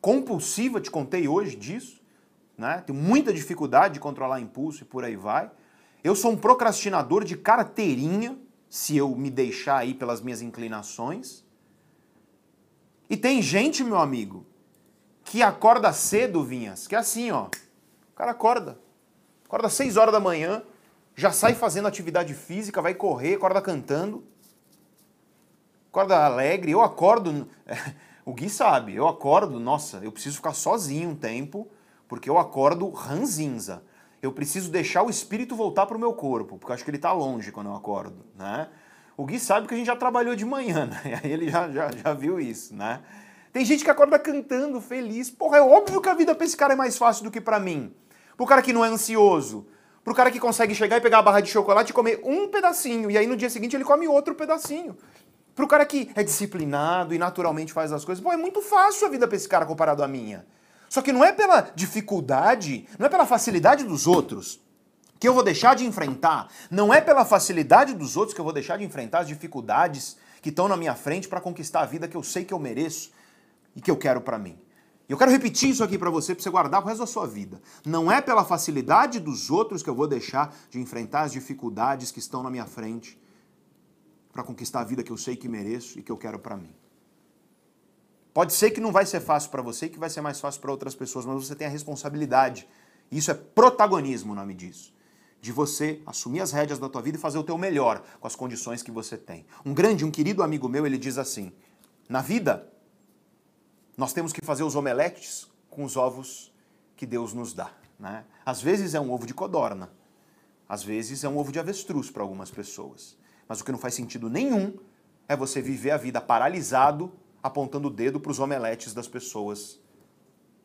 compulsiva, 0.07 0.81
te 0.81 0.89
contei 0.89 1.27
hoje 1.27 1.57
disso. 1.57 2.01
Né? 2.57 2.81
Tenho 2.87 2.97
muita 2.97 3.33
dificuldade 3.33 3.95
de 3.95 4.01
controlar 4.01 4.39
impulso 4.39 4.85
e 4.85 4.87
por 4.87 5.03
aí 5.03 5.16
vai. 5.16 5.51
Eu 6.05 6.15
sou 6.15 6.31
um 6.31 6.37
procrastinador 6.37 7.24
de 7.24 7.37
carteirinha, 7.37 8.39
se 8.70 8.97
eu 8.97 9.16
me 9.16 9.28
deixar 9.31 9.78
aí 9.78 9.95
pelas 9.95 10.20
minhas 10.20 10.41
inclinações. 10.41 11.45
E 13.11 13.16
tem 13.16 13.43
gente, 13.43 13.83
meu 13.83 13.99
amigo, 13.99 14.47
que 15.24 15.43
acorda 15.43 15.93
cedo, 15.93 16.45
Vinhas, 16.45 16.87
que 16.87 16.95
é 16.95 16.99
assim, 16.99 17.33
ó. 17.33 17.47
O 17.47 18.15
cara 18.15 18.31
acorda. 18.31 18.78
Acorda 19.45 19.66
às 19.66 19.73
6 19.73 19.97
horas 19.97 20.12
da 20.12 20.20
manhã, 20.20 20.62
já 21.16 21.33
sai 21.33 21.53
fazendo 21.53 21.89
atividade 21.89 22.33
física, 22.33 22.81
vai 22.81 22.95
correr, 22.95 23.35
acorda 23.35 23.61
cantando. 23.61 24.23
Acorda 25.91 26.24
alegre. 26.24 26.70
Eu 26.70 26.81
acordo. 26.81 27.49
O 28.27 28.35
Gui 28.35 28.51
sabe, 28.51 28.94
eu 28.94 29.09
acordo, 29.09 29.59
nossa, 29.59 30.01
eu 30.03 30.12
preciso 30.12 30.36
ficar 30.36 30.53
sozinho 30.53 31.11
um 31.11 31.15
tempo, 31.15 31.66
porque 32.07 32.28
eu 32.28 32.39
acordo 32.39 32.90
ranzinza 32.90 33.82
eu 34.23 34.32
preciso 34.32 34.70
deixar 34.70 35.03
o 35.03 35.11
espírito 35.11 35.55
voltar 35.55 35.86
para 35.86 35.97
o 35.97 36.01
meu 36.01 36.12
corpo, 36.12 36.59
porque 36.59 36.73
acho 36.73 36.85
que 36.85 36.90
ele 36.90 36.97
está 36.97 37.12
longe 37.12 37.53
quando 37.53 37.69
eu 37.69 37.74
acordo, 37.74 38.24
né? 38.36 38.69
O 39.16 39.24
Gui 39.24 39.39
sabe 39.39 39.66
que 39.66 39.74
a 39.74 39.77
gente 39.77 39.86
já 39.86 39.97
trabalhou 39.97 40.35
de 40.35 40.44
manhã, 40.44 40.86
né? 41.05 41.20
Aí 41.23 41.32
ele 41.32 41.48
já, 41.48 41.70
já, 41.70 41.90
já 41.90 42.12
viu 42.12 42.39
isso, 42.39 42.74
né? 42.74 43.01
Tem 43.53 43.65
gente 43.65 43.85
que 43.85 43.90
acorda 43.90 44.19
cantando, 44.19 44.81
feliz. 44.81 45.31
Porra, 45.31 45.59
é 45.59 45.62
óbvio 45.62 46.01
que 46.03 46.09
a 46.09 46.15
vida 46.15 46.35
para 46.35 46.44
esse 46.44 46.57
cara 46.57 46.74
é 46.74 46.77
mais 46.77 46.98
fácil 46.98 47.24
do 47.24 47.31
que 47.31 47.40
para 47.40 47.59
mim. 47.59 47.94
Pro 48.36 48.44
cara 48.44 48.61
que 48.61 48.73
não 48.73 48.85
é 48.85 48.89
ansioso, 48.89 49.66
pro 50.05 50.15
cara 50.15 50.31
que 50.31 50.39
consegue 50.39 50.74
chegar 50.74 50.98
e 50.98 51.01
pegar 51.01 51.20
a 51.20 51.23
barra 51.23 51.40
de 51.40 51.48
chocolate 51.48 51.90
e 51.90 51.94
comer 51.94 52.20
um 52.23 52.48
pedacinho, 52.48 53.11
e 53.11 53.16
aí 53.16 53.27
no 53.27 53.36
dia 53.36 53.48
seguinte 53.48 53.74
ele 53.74 53.85
come 53.85 54.07
outro 54.07 54.35
pedacinho. 54.35 54.97
Pro 55.57 55.66
cara 55.66 55.87
que 55.87 56.11
é 56.15 56.23
disciplinado 56.23 57.15
e 57.15 57.19
naturalmente 57.19 57.73
faz 57.73 57.91
as 57.91 58.05
coisas, 58.05 58.23
pô, 58.23 58.31
é 58.31 58.37
muito 58.37 58.61
fácil 58.61 59.07
a 59.07 59.11
vida 59.11 59.27
para 59.27 59.39
esse 59.39 59.49
cara 59.49 59.65
comparado 59.65 60.05
à 60.05 60.07
minha. 60.07 60.45
Só 60.87 61.01
que 61.01 61.11
não 61.11 61.24
é 61.24 61.33
pela 61.33 61.62
dificuldade, 61.74 62.87
não 62.99 63.07
é 63.07 63.09
pela 63.09 63.24
facilidade 63.24 63.83
dos 63.83 64.07
outros 64.07 64.61
que 65.19 65.27
eu 65.27 65.33
vou 65.33 65.43
deixar 65.43 65.74
de 65.74 65.87
enfrentar, 65.87 66.49
não 66.70 66.93
é 66.93 67.01
pela 67.01 67.24
facilidade 67.24 67.95
dos 67.95 68.19
outros 68.19 68.35
que 68.35 68.41
eu 68.41 68.45
vou 68.45 68.53
deixar 68.53 68.77
de 68.77 68.85
enfrentar 68.85 69.20
as 69.20 69.28
dificuldades 69.28 70.19
que 70.43 70.51
estão 70.51 70.69
na 70.69 70.77
minha 70.77 70.95
frente 70.95 71.27
para 71.27 71.41
conquistar 71.41 71.81
a 71.81 71.87
vida 71.87 72.07
que 72.07 72.19
eu 72.19 72.23
sei 72.23 72.45
que 72.45 72.53
eu 72.53 72.59
mereço 72.59 73.11
e 73.74 73.81
que 73.81 73.91
eu 73.91 73.97
quero 73.97 74.20
para 74.20 74.39
mim. 74.39 74.59
E 75.09 75.12
eu 75.12 75.16
quero 75.16 75.31
repetir 75.31 75.70
isso 75.70 75.83
aqui 75.83 75.97
para 75.97 76.11
você, 76.11 76.35
para 76.35 76.43
você 76.43 76.51
guardar 76.51 76.83
o 76.83 76.85
resto 76.85 76.99
da 76.99 77.07
sua 77.07 77.27
vida. 77.27 77.62
Não 77.83 78.12
é 78.12 78.20
pela 78.20 78.45
facilidade 78.45 79.19
dos 79.19 79.51
outros 79.51 79.83
que 79.83 79.89
eu 79.89 79.95
vou 79.95 80.07
deixar 80.07 80.55
de 80.69 80.78
enfrentar 80.78 81.23
as 81.23 81.33
dificuldades 81.33 82.11
que 82.11 82.19
estão 82.19 82.43
na 82.43 82.51
minha 82.51 82.66
frente 82.66 83.19
para 84.37 84.45
conquistar 84.45 84.81
a 84.81 84.85
vida 84.85 85.03
que 85.03 85.11
eu 85.11 85.17
sei 85.17 85.35
que 85.35 85.49
mereço 85.49 85.99
e 85.99 86.03
que 86.03 86.13
eu 86.13 86.17
quero 86.19 86.39
para 86.39 86.59
mim. 86.59 86.75
Pode 88.35 88.53
ser 88.53 88.71
que 88.71 88.81
não 88.83 88.93
vai 88.93 89.07
ser 89.07 89.19
fácil 89.19 89.51
para 89.51 89.63
você 89.63 89.87
e 89.87 89.89
que 89.89 89.99
vai 89.99 90.11
ser 90.11 90.21
mais 90.21 90.39
fácil 90.39 90.61
para 90.61 90.71
outras 90.71 90.95
pessoas, 90.95 91.25
mas 91.25 91.47
você 91.47 91.57
tem 91.57 91.67
a 91.67 91.71
responsabilidade. 91.71 92.69
Isso 93.11 93.31
é 93.31 93.35
protagonismo, 93.35 94.35
o 94.35 94.37
nome 94.37 94.53
disso. 94.53 94.95
De 95.41 95.51
você 95.51 96.03
assumir 96.05 96.43
as 96.43 96.53
rédeas 96.53 96.79
da 96.79 96.87
tua 96.87 97.01
vida 97.01 97.17
e 97.17 97.21
fazer 97.21 97.39
o 97.39 97.43
teu 97.43 97.57
melhor 97.57 98.05
com 98.21 98.27
as 98.27 98.37
condições 98.37 98.83
que 98.83 98.91
você 98.91 99.17
tem. 99.17 99.47
Um 99.65 99.73
grande, 99.73 100.05
um 100.05 100.11
querido 100.11 100.43
amigo 100.43 100.69
meu, 100.69 100.85
ele 100.85 100.99
diz 100.99 101.17
assim: 101.17 101.51
na 102.07 102.21
vida, 102.21 102.71
nós 103.97 104.13
temos 104.13 104.35
que 104.35 104.45
fazer 104.45 104.65
os 104.65 104.77
omeletes 104.77 105.51
com 105.71 105.83
os 105.83 105.97
ovos 105.97 106.53
que 106.95 107.07
Deus 107.07 107.33
nos 107.33 107.55
dá. 107.55 107.71
Né? 107.99 108.23
Às 108.45 108.61
vezes 108.61 108.95
é 108.95 109.01
um 109.01 109.11
ovo 109.11 109.27
de 109.27 109.33
codorna, 109.33 109.91
às 110.69 110.83
vezes 110.83 111.25
é 111.25 111.29
um 111.29 111.39
ovo 111.39 111.51
de 111.51 111.59
avestruz 111.59 112.11
para 112.11 112.23
algumas 112.23 112.51
pessoas. 112.51 113.17
Mas 113.48 113.60
o 113.60 113.64
que 113.64 113.73
não 113.73 113.78
faz 113.78 113.94
sentido 113.94 114.28
nenhum 114.28 114.74
é 115.28 115.36
você 115.36 115.60
viver 115.60 115.90
a 115.90 115.97
vida 115.97 116.20
paralisado 116.20 117.12
apontando 117.47 117.89
o 117.89 117.90
dedo 117.90 118.18
para 118.18 118.32
os 118.32 118.40
omeletes 118.40 118.93
das 118.93 119.06
pessoas 119.06 119.78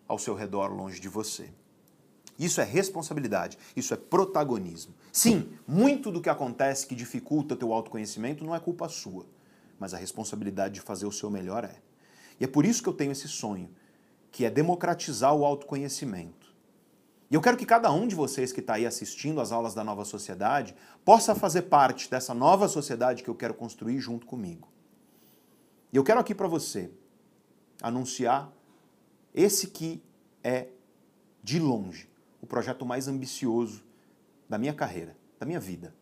ao 0.07 0.17
seu 0.17 0.33
redor, 0.33 0.67
longe 0.73 0.99
de 0.99 1.07
você. 1.07 1.49
Isso 2.39 2.59
é 2.59 2.63
responsabilidade, 2.63 3.57
isso 3.75 3.93
é 3.93 3.97
protagonismo. 3.97 4.95
Sim, 5.11 5.53
muito 5.67 6.11
do 6.11 6.19
que 6.19 6.29
acontece 6.29 6.87
que 6.87 6.95
dificulta 6.95 7.55
teu 7.55 7.71
autoconhecimento 7.71 8.43
não 8.43 8.55
é 8.55 8.59
culpa 8.59 8.89
sua, 8.89 9.27
mas 9.79 9.93
a 9.93 9.97
responsabilidade 9.97 10.75
de 10.75 10.81
fazer 10.81 11.05
o 11.05 11.11
seu 11.11 11.29
melhor 11.29 11.63
é. 11.63 11.75
E 12.39 12.43
é 12.43 12.47
por 12.47 12.65
isso 12.65 12.81
que 12.81 12.89
eu 12.89 12.93
tenho 12.93 13.11
esse 13.11 13.27
sonho, 13.27 13.69
que 14.31 14.43
é 14.43 14.49
democratizar 14.49 15.35
o 15.35 15.45
autoconhecimento. 15.45 16.40
E 17.31 17.33
eu 17.33 17.39
quero 17.39 17.55
que 17.55 17.65
cada 17.65 17.89
um 17.93 18.05
de 18.05 18.13
vocês 18.13 18.51
que 18.51 18.59
está 18.59 18.73
aí 18.73 18.85
assistindo 18.85 19.39
às 19.39 19.53
aulas 19.53 19.73
da 19.73 19.85
nova 19.85 20.03
sociedade 20.03 20.75
possa 21.05 21.33
fazer 21.33 21.61
parte 21.61 22.11
dessa 22.11 22.33
nova 22.33 22.67
sociedade 22.67 23.23
que 23.23 23.29
eu 23.29 23.35
quero 23.35 23.53
construir 23.53 24.01
junto 24.01 24.27
comigo. 24.27 24.67
E 25.93 25.95
eu 25.95 26.03
quero 26.03 26.19
aqui 26.19 26.35
para 26.35 26.49
você 26.49 26.91
anunciar 27.81 28.51
esse 29.33 29.67
que 29.67 30.03
é, 30.43 30.67
de 31.41 31.57
longe, 31.57 32.09
o 32.41 32.45
projeto 32.45 32.85
mais 32.85 33.07
ambicioso 33.07 33.81
da 34.49 34.57
minha 34.57 34.73
carreira, 34.73 35.15
da 35.39 35.45
minha 35.45 35.59
vida. 35.59 35.95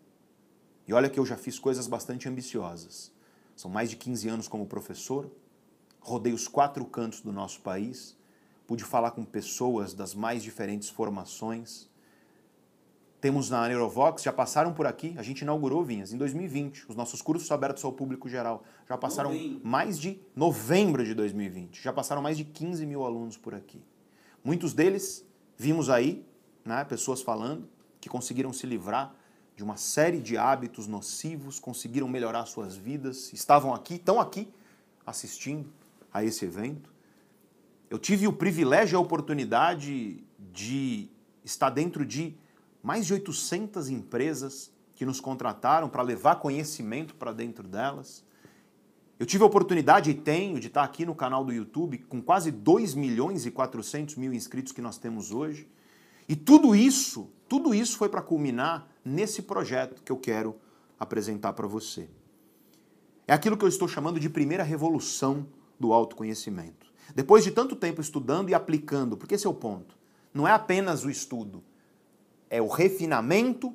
E 0.88 0.94
olha 0.94 1.12
que 1.12 1.20
eu 1.20 1.26
já 1.28 1.38
fiz 1.38 1.60
coisas 1.60 1.86
bastante 1.86 2.28
ambiciosas. 2.28 3.12
São 3.56 3.70
mais 3.70 3.92
de 3.92 3.98
15 3.98 4.28
anos 4.30 4.48
como 4.48 4.66
professor, 4.66 5.30
rodei 6.00 6.34
os 6.34 6.48
quatro 6.48 6.84
cantos 6.86 7.22
do 7.22 7.32
nosso 7.32 7.62
país, 7.62 8.18
pude 8.70 8.84
falar 8.84 9.10
com 9.10 9.26
pessoas 9.26 9.96
das 9.96 10.14
mais 10.14 10.44
diferentes 10.44 10.90
formações, 10.90 11.90
temos 13.20 13.50
na 13.50 13.68
Neurovox, 13.68 14.22
já 14.22 14.32
passaram 14.32 14.76
por 14.76 14.86
aqui, 14.86 15.16
a 15.18 15.24
gente 15.24 15.42
inaugurou 15.42 15.84
Vinhas 15.84 16.14
em 16.14 16.20
2020. 16.20 16.86
Os 16.88 16.96
nossos 16.96 17.20
cursos 17.20 17.50
abertos 17.52 17.84
ao 17.84 17.92
público 17.92 18.30
geral. 18.30 18.64
Já 18.88 18.96
passaram 18.96 19.32
novembro. 19.34 19.62
mais 19.64 20.00
de 20.00 20.22
novembro 20.36 21.04
de 21.04 21.16
2020. 21.16 21.82
Já 21.82 21.92
passaram 21.92 22.22
mais 22.22 22.38
de 22.38 22.44
15 22.44 22.86
mil 22.86 23.04
alunos 23.04 23.38
por 23.38 23.56
aqui. 23.56 23.84
Muitos 24.44 24.72
deles 24.72 25.26
vimos 25.58 25.90
aí, 25.90 26.24
né, 26.64 26.86
pessoas 26.86 27.24
falando 27.24 27.68
que 28.00 28.08
conseguiram 28.08 28.54
se 28.54 28.68
livrar 28.68 29.16
de 29.56 29.64
uma 29.64 29.78
série 29.78 30.20
de 30.20 30.38
hábitos 30.38 30.86
nocivos, 30.86 31.60
conseguiram 31.60 32.08
melhorar 32.08 32.46
suas 32.46 32.78
vidas, 32.78 33.34
estavam 33.34 33.74
aqui, 33.74 33.96
estão 33.96 34.20
aqui 34.20 34.48
assistindo 35.08 35.74
a 36.14 36.24
esse 36.24 36.46
evento. 36.46 36.99
Eu 37.90 37.98
tive 37.98 38.28
o 38.28 38.34
privilégio 38.34 38.96
e 38.96 38.98
a 38.98 39.00
oportunidade 39.00 40.24
de 40.38 41.10
estar 41.44 41.70
dentro 41.72 42.06
de 42.06 42.38
mais 42.84 43.06
de 43.06 43.14
800 43.14 43.90
empresas 43.90 44.72
que 44.94 45.06
nos 45.06 45.20
contrataram 45.20 45.90
para 45.90 46.04
levar 46.04 46.36
conhecimento 46.36 47.16
para 47.16 47.32
dentro 47.32 47.68
delas. 47.68 48.24
Eu 49.18 49.26
tive 49.26 49.44
a 49.44 49.48
oportunidade 49.48 50.12
e 50.12 50.14
tenho 50.14 50.60
de 50.60 50.68
estar 50.68 50.84
aqui 50.84 51.06
no 51.06 51.16
canal 51.16 51.44
do 51.44 51.52
YouTube 51.52 51.98
com 52.08 52.22
quase 52.22 52.52
2 52.52 52.94
milhões 52.94 53.46
e 53.46 53.52
400 53.52 54.16
mil 54.16 54.34
inscritos 54.34 54.72
que 54.72 54.82
nós 54.82 54.98
temos 54.98 55.32
hoje. 55.32 55.68
E 56.28 56.36
tudo 56.36 56.76
isso, 56.76 57.30
tudo 57.48 57.74
isso 57.74 57.98
foi 57.98 58.08
para 58.08 58.22
culminar 58.22 58.88
nesse 59.04 59.42
projeto 59.42 60.04
que 60.04 60.12
eu 60.12 60.18
quero 60.18 60.56
apresentar 61.00 61.54
para 61.54 61.66
você. 61.66 62.08
É 63.28 63.34
aquilo 63.34 63.58
que 63.58 63.66
eu 63.66 63.70
estou 63.70 63.88
chamando 63.88 64.20
de 64.20 64.30
primeira 64.30 64.64
revolução 64.64 65.48
do 65.80 65.92
autoconhecimento. 65.92 66.89
Depois 67.16 67.44
de 67.44 67.52
tanto 67.52 67.76
tempo 67.76 68.02
estudando 68.02 68.50
e 68.50 68.54
aplicando, 68.54 69.18
porque 69.18 69.36
esse 69.36 69.48
é 69.48 69.50
o 69.50 69.54
ponto. 69.54 69.98
Não 70.34 70.48
é 70.48 70.52
apenas 70.52 71.04
o 71.04 71.10
estudo, 71.10 71.64
é 72.50 72.62
o 72.62 72.68
refinamento, 72.68 73.74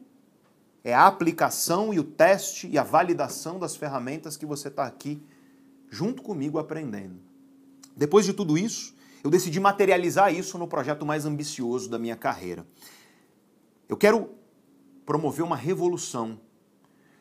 é 0.82 0.94
a 0.94 1.06
aplicação 1.06 1.92
e 1.92 1.98
o 1.98 2.04
teste 2.04 2.68
e 2.68 2.78
a 2.78 2.82
validação 2.82 3.58
das 3.58 3.74
ferramentas 3.74 4.36
que 4.36 4.46
você 4.46 4.68
está 4.68 4.84
aqui 4.84 5.22
junto 5.90 6.22
comigo 6.22 6.58
aprendendo. 6.58 7.18
Depois 7.96 8.24
de 8.26 8.32
tudo 8.32 8.58
isso, 8.58 8.94
eu 9.22 9.30
decidi 9.30 9.58
materializar 9.58 10.34
isso 10.34 10.58
no 10.58 10.68
projeto 10.68 11.06
mais 11.06 11.24
ambicioso 11.24 11.88
da 11.88 11.98
minha 11.98 12.16
carreira. 12.16 12.66
Eu 13.88 13.96
quero 13.96 14.30
promover 15.06 15.44
uma 15.44 15.56
revolução. 15.56 16.40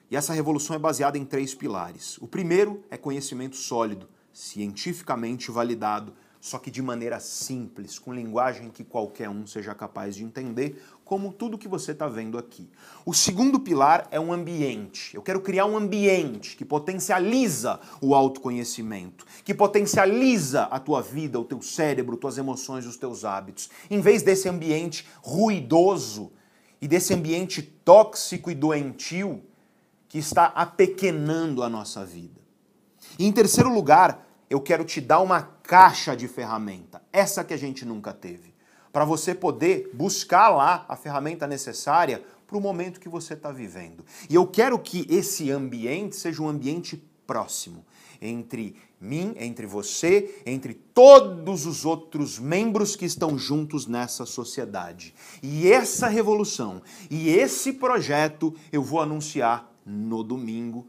E 0.09 0.15
essa 0.15 0.33
revolução 0.33 0.75
é 0.75 0.79
baseada 0.79 1.17
em 1.17 1.25
três 1.25 1.55
pilares. 1.55 2.17
O 2.19 2.27
primeiro 2.27 2.83
é 2.89 2.97
conhecimento 2.97 3.55
sólido, 3.55 4.09
cientificamente 4.33 5.51
validado, 5.51 6.13
só 6.43 6.59
que 6.59 6.69
de 6.69 6.81
maneira 6.81 7.21
simples, 7.21 7.97
com 7.97 8.13
linguagem 8.13 8.69
que 8.69 8.83
qualquer 8.83 9.29
um 9.29 9.47
seja 9.47 9.73
capaz 9.73 10.13
de 10.13 10.25
entender, 10.25 10.83
como 11.05 11.31
tudo 11.31 11.57
que 11.57 11.69
você 11.69 11.93
está 11.93 12.05
vendo 12.05 12.37
aqui. 12.37 12.69
O 13.05 13.13
segundo 13.13 13.61
pilar 13.61 14.09
é 14.11 14.19
um 14.19 14.33
ambiente. 14.33 15.15
Eu 15.15 15.21
quero 15.21 15.39
criar 15.39 15.65
um 15.65 15.77
ambiente 15.77 16.57
que 16.57 16.65
potencializa 16.65 17.79
o 18.01 18.13
autoconhecimento, 18.13 19.25
que 19.45 19.53
potencializa 19.53 20.63
a 20.63 20.81
tua 20.81 21.01
vida, 21.01 21.39
o 21.39 21.45
teu 21.45 21.61
cérebro, 21.61 22.17
tuas 22.17 22.37
emoções, 22.37 22.85
os 22.85 22.97
teus 22.97 23.23
hábitos. 23.23 23.69
Em 23.89 24.01
vez 24.01 24.21
desse 24.21 24.49
ambiente 24.49 25.07
ruidoso 25.21 26.33
e 26.81 26.89
desse 26.89 27.13
ambiente 27.13 27.61
tóxico 27.61 28.51
e 28.51 28.55
doentio 28.55 29.41
que 30.09 30.17
está 30.17 30.47
apequenando 30.47 31.63
a 31.63 31.69
nossa 31.69 32.05
vida. 32.05 32.42
E 33.17 33.25
em 33.25 33.31
terceiro 33.31 33.73
lugar, 33.73 34.27
eu 34.49 34.61
quero 34.61 34.83
te 34.83 35.01
dar 35.01 35.19
uma 35.19 35.41
caixa 35.41 36.15
de 36.15 36.27
ferramenta, 36.27 37.01
essa 37.11 37.43
que 37.43 37.53
a 37.53 37.57
gente 37.57 37.85
nunca 37.85 38.13
teve, 38.13 38.53
para 38.91 39.05
você 39.05 39.33
poder 39.33 39.89
buscar 39.93 40.49
lá 40.49 40.85
a 40.87 40.95
ferramenta 40.95 41.47
necessária 41.47 42.23
para 42.45 42.57
o 42.57 42.61
momento 42.61 42.99
que 42.99 43.09
você 43.09 43.33
está 43.33 43.51
vivendo. 43.51 44.05
E 44.29 44.35
eu 44.35 44.45
quero 44.45 44.77
que 44.77 45.07
esse 45.09 45.49
ambiente 45.49 46.15
seja 46.15 46.43
um 46.43 46.47
ambiente 46.47 47.03
próximo 47.25 47.83
entre 48.21 48.75
mim, 49.01 49.33
entre 49.37 49.65
você, 49.65 50.41
entre 50.45 50.73
todos 50.73 51.65
os 51.65 51.83
outros 51.83 52.39
membros 52.39 52.95
que 52.95 53.05
estão 53.05 53.37
juntos 53.37 53.85
nessa 53.85 54.25
sociedade. 54.25 55.13
E 55.41 55.69
essa 55.71 56.07
revolução 56.07 56.81
e 57.09 57.29
esse 57.29 57.73
projeto 57.73 58.53
eu 58.71 58.81
vou 58.81 59.01
anunciar 59.01 59.69
no 59.85 60.23
domingo, 60.23 60.87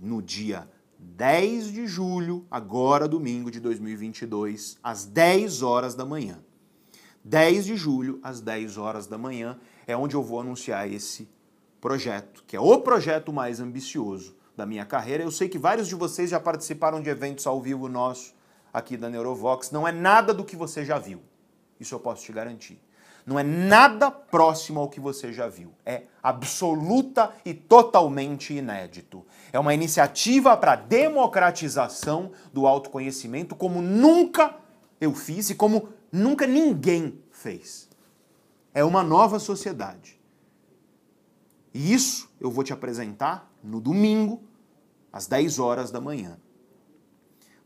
no 0.00 0.20
dia 0.20 0.68
10 1.16 1.72
de 1.72 1.86
julho, 1.86 2.44
agora 2.50 3.08
domingo 3.08 3.50
de 3.50 3.58
2022, 3.58 4.76
às 4.82 5.06
10 5.06 5.62
horas 5.62 5.94
da 5.94 6.04
manhã. 6.04 6.44
10 7.24 7.64
de 7.64 7.74
julho, 7.74 8.20
às 8.22 8.42
10 8.42 8.76
horas 8.76 9.06
da 9.06 9.16
manhã, 9.16 9.58
é 9.86 9.96
onde 9.96 10.14
eu 10.14 10.22
vou 10.22 10.40
anunciar 10.40 10.92
esse 10.92 11.26
projeto, 11.80 12.44
que 12.46 12.54
é 12.54 12.60
o 12.60 12.80
projeto 12.80 13.32
mais 13.32 13.60
ambicioso 13.60 14.36
da 14.54 14.66
minha 14.66 14.84
carreira. 14.84 15.22
Eu 15.22 15.30
sei 15.30 15.48
que 15.48 15.58
vários 15.58 15.88
de 15.88 15.94
vocês 15.94 16.28
já 16.28 16.38
participaram 16.38 17.00
de 17.00 17.08
eventos 17.08 17.46
ao 17.46 17.62
vivo 17.62 17.88
nosso 17.88 18.34
aqui 18.70 18.94
da 18.94 19.08
Neurovox. 19.08 19.70
Não 19.70 19.88
é 19.88 19.92
nada 19.92 20.34
do 20.34 20.44
que 20.44 20.54
você 20.54 20.84
já 20.84 20.98
viu. 20.98 21.22
Isso 21.80 21.94
eu 21.94 21.98
posso 21.98 22.24
te 22.24 22.32
garantir. 22.32 22.78
Não 23.26 23.36
é 23.36 23.42
nada 23.42 24.08
próximo 24.08 24.78
ao 24.78 24.88
que 24.88 25.00
você 25.00 25.32
já 25.32 25.48
viu. 25.48 25.72
É 25.84 26.04
absoluta 26.22 27.34
e 27.44 27.52
totalmente 27.52 28.54
inédito. 28.54 29.26
É 29.52 29.58
uma 29.58 29.74
iniciativa 29.74 30.56
para 30.56 30.76
democratização 30.76 32.30
do 32.52 32.68
autoconhecimento 32.68 33.56
como 33.56 33.82
nunca 33.82 34.54
eu 35.00 35.12
fiz 35.12 35.50
e 35.50 35.56
como 35.56 35.88
nunca 36.12 36.46
ninguém 36.46 37.20
fez. 37.32 37.88
É 38.72 38.84
uma 38.84 39.02
nova 39.02 39.40
sociedade. 39.40 40.20
E 41.74 41.92
isso 41.92 42.30
eu 42.40 42.50
vou 42.50 42.62
te 42.62 42.72
apresentar 42.72 43.50
no 43.62 43.80
domingo, 43.80 44.40
às 45.12 45.26
10 45.26 45.58
horas 45.58 45.90
da 45.90 46.00
manhã. 46.00 46.38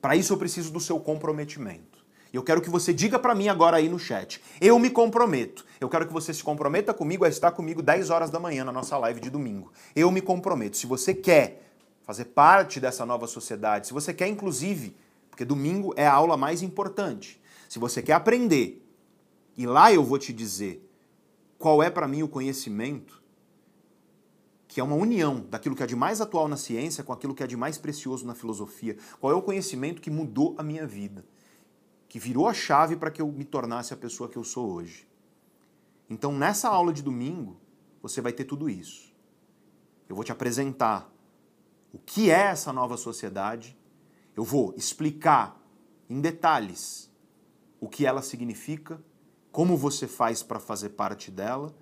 Para 0.00 0.16
isso 0.16 0.32
eu 0.32 0.38
preciso 0.38 0.72
do 0.72 0.80
seu 0.80 0.98
comprometimento. 0.98 1.89
Eu 2.32 2.42
quero 2.42 2.60
que 2.60 2.70
você 2.70 2.92
diga 2.92 3.18
para 3.18 3.34
mim 3.34 3.48
agora 3.48 3.76
aí 3.76 3.88
no 3.88 3.98
chat. 3.98 4.40
Eu 4.60 4.78
me 4.78 4.88
comprometo. 4.88 5.64
Eu 5.80 5.88
quero 5.88 6.06
que 6.06 6.12
você 6.12 6.32
se 6.32 6.42
comprometa 6.42 6.94
comigo 6.94 7.24
a 7.24 7.28
estar 7.28 7.50
comigo 7.50 7.82
10 7.82 8.10
horas 8.10 8.30
da 8.30 8.38
manhã 8.38 8.64
na 8.64 8.72
nossa 8.72 8.96
live 8.98 9.20
de 9.20 9.30
domingo. 9.30 9.72
Eu 9.96 10.10
me 10.10 10.20
comprometo. 10.20 10.76
Se 10.76 10.86
você 10.86 11.12
quer 11.12 11.62
fazer 12.02 12.26
parte 12.26 12.78
dessa 12.78 13.04
nova 13.04 13.26
sociedade, 13.26 13.88
se 13.88 13.92
você 13.92 14.14
quer 14.14 14.28
inclusive, 14.28 14.96
porque 15.28 15.44
domingo 15.44 15.92
é 15.96 16.06
a 16.06 16.12
aula 16.12 16.36
mais 16.36 16.62
importante. 16.62 17.40
Se 17.68 17.78
você 17.78 18.02
quer 18.02 18.12
aprender, 18.12 18.84
e 19.56 19.66
lá 19.66 19.92
eu 19.92 20.04
vou 20.04 20.18
te 20.18 20.32
dizer 20.32 20.88
qual 21.58 21.82
é 21.82 21.90
para 21.90 22.08
mim 22.08 22.22
o 22.22 22.28
conhecimento, 22.28 23.20
que 24.66 24.80
é 24.80 24.84
uma 24.84 24.94
união 24.94 25.44
daquilo 25.50 25.74
que 25.74 25.82
é 25.82 25.86
de 25.86 25.96
mais 25.96 26.20
atual 26.20 26.46
na 26.46 26.56
ciência 26.56 27.02
com 27.02 27.12
aquilo 27.12 27.34
que 27.34 27.42
é 27.42 27.46
de 27.46 27.56
mais 27.56 27.76
precioso 27.76 28.24
na 28.24 28.34
filosofia. 28.34 28.96
Qual 29.18 29.32
é 29.32 29.36
o 29.36 29.42
conhecimento 29.42 30.00
que 30.00 30.10
mudou 30.10 30.54
a 30.56 30.62
minha 30.62 30.86
vida? 30.86 31.24
Que 32.10 32.18
virou 32.18 32.48
a 32.48 32.52
chave 32.52 32.96
para 32.96 33.08
que 33.08 33.22
eu 33.22 33.28
me 33.30 33.44
tornasse 33.44 33.94
a 33.94 33.96
pessoa 33.96 34.28
que 34.28 34.36
eu 34.36 34.42
sou 34.42 34.68
hoje. 34.72 35.08
Então, 36.10 36.36
nessa 36.36 36.68
aula 36.68 36.92
de 36.92 37.04
domingo, 37.04 37.56
você 38.02 38.20
vai 38.20 38.32
ter 38.32 38.42
tudo 38.42 38.68
isso. 38.68 39.14
Eu 40.08 40.16
vou 40.16 40.24
te 40.24 40.32
apresentar 40.32 41.08
o 41.94 41.98
que 42.00 42.28
é 42.28 42.48
essa 42.48 42.72
nova 42.72 42.96
sociedade, 42.96 43.78
eu 44.36 44.42
vou 44.42 44.74
explicar 44.76 45.56
em 46.08 46.20
detalhes 46.20 47.08
o 47.78 47.88
que 47.88 48.04
ela 48.04 48.22
significa, 48.22 49.00
como 49.52 49.76
você 49.76 50.08
faz 50.08 50.42
para 50.42 50.58
fazer 50.58 50.88
parte 50.90 51.30
dela. 51.30 51.72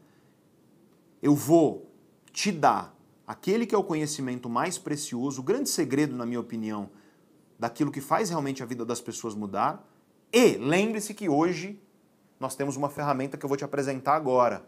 Eu 1.23 1.35
vou 1.35 1.91
te 2.33 2.53
dar 2.53 2.95
aquele 3.27 3.65
que 3.65 3.75
é 3.75 3.79
o 3.79 3.85
conhecimento 3.85 4.47
mais 4.51 4.77
precioso, 4.77 5.41
o 5.41 5.45
grande 5.45 5.71
segredo, 5.71 6.15
na 6.15 6.27
minha 6.27 6.41
opinião, 6.41 6.91
daquilo 7.59 7.91
que 7.91 8.03
faz 8.03 8.29
realmente 8.29 8.63
a 8.63 8.67
vida 8.67 8.85
das 8.85 9.01
pessoas 9.01 9.35
mudar 9.35 9.89
e 10.33 10.57
lembre-se 10.57 11.15
que 11.15 11.29
hoje 11.29 11.81
nós 12.39 12.55
temos 12.55 12.77
uma 12.77 12.89
ferramenta 12.89 13.37
que 13.37 13.45
eu 13.45 13.49
vou 13.49 13.57
te 13.57 13.65
apresentar 13.65 14.15
agora. 14.15 14.65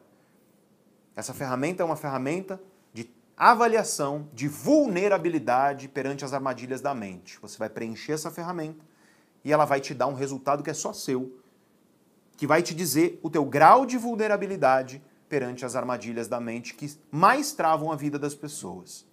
Essa 1.14 1.34
ferramenta 1.34 1.82
é 1.82 1.86
uma 1.86 1.96
ferramenta 1.96 2.60
de 2.92 3.10
avaliação 3.36 4.28
de 4.32 4.48
vulnerabilidade 4.48 5.88
perante 5.88 6.24
as 6.24 6.32
armadilhas 6.32 6.80
da 6.80 6.94
mente. 6.94 7.38
Você 7.40 7.58
vai 7.58 7.68
preencher 7.68 8.12
essa 8.12 8.30
ferramenta 8.30 8.84
e 9.44 9.52
ela 9.52 9.64
vai 9.64 9.80
te 9.80 9.94
dar 9.94 10.06
um 10.06 10.14
resultado 10.14 10.62
que 10.62 10.70
é 10.70 10.74
só 10.74 10.92
seu, 10.92 11.38
que 12.36 12.46
vai 12.46 12.62
te 12.62 12.74
dizer 12.74 13.20
o 13.22 13.28
teu 13.28 13.44
grau 13.44 13.84
de 13.84 13.98
vulnerabilidade 13.98 15.02
perante 15.28 15.64
as 15.64 15.76
armadilhas 15.76 16.26
da 16.26 16.40
mente 16.40 16.74
que 16.74 16.90
mais 17.10 17.52
travam 17.52 17.92
a 17.92 17.96
vida 17.96 18.18
das 18.18 18.34
pessoas. 18.34 19.06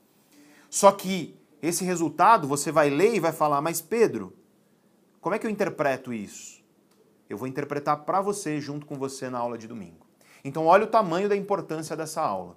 Só 0.69 0.91
que 0.91 1.39
esse 1.61 1.83
resultado 1.83 2.47
você 2.47 2.71
vai 2.71 2.89
ler 2.89 3.15
e 3.15 3.19
vai 3.19 3.31
falar, 3.31 3.61
mas 3.61 3.81
Pedro, 3.81 4.33
como 5.21 5.35
é 5.35 5.39
que 5.39 5.45
eu 5.45 5.51
interpreto 5.51 6.13
isso? 6.13 6.63
Eu 7.29 7.37
vou 7.37 7.47
interpretar 7.47 8.05
para 8.05 8.21
você, 8.21 8.59
junto 8.61 8.85
com 8.85 8.95
você, 8.95 9.29
na 9.29 9.39
aula 9.39 9.57
de 9.57 9.67
domingo. 9.67 10.05
Então, 10.43 10.65
olha 10.65 10.85
o 10.85 10.87
tamanho 10.87 11.27
da 11.27 11.35
importância 11.35 11.95
dessa 11.95 12.21
aula. 12.21 12.55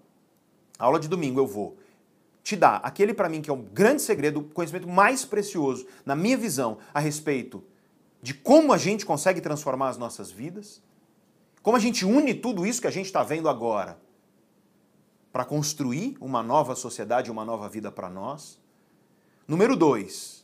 A 0.78 0.85
aula 0.85 1.01
de 1.01 1.09
domingo 1.09 1.41
eu 1.41 1.47
vou 1.47 1.77
te 2.43 2.57
dar 2.57 2.77
aquele 2.77 3.12
para 3.12 3.28
mim 3.28 3.43
que 3.43 3.51
é 3.51 3.53
o 3.53 3.57
grande 3.57 4.03
segredo, 4.03 4.41
o 4.41 4.45
conhecimento 4.45 4.89
mais 4.89 5.24
precioso, 5.24 5.87
na 6.07 6.16
minha 6.16 6.37
visão, 6.37 6.78
a 6.95 7.01
respeito 7.01 7.62
de 8.23 8.35
como 8.35 8.73
a 8.73 8.78
gente 8.78 9.07
consegue 9.07 9.41
transformar 9.41 9.89
as 9.89 9.99
nossas 9.99 10.31
vidas, 10.31 10.82
como 11.62 11.77
a 11.77 11.81
gente 11.81 12.05
une 12.05 12.35
tudo 12.35 12.66
isso 12.66 12.81
que 12.81 12.87
a 12.87 12.91
gente 12.91 13.07
está 13.07 13.23
vendo 13.23 13.49
agora 13.49 14.01
para 15.32 15.45
construir 15.45 16.16
uma 16.20 16.43
nova 16.43 16.74
sociedade, 16.74 17.31
uma 17.31 17.45
nova 17.45 17.69
vida 17.69 17.91
para 17.91 18.09
nós. 18.09 18.61
Número 19.47 19.77
dois, 19.77 20.40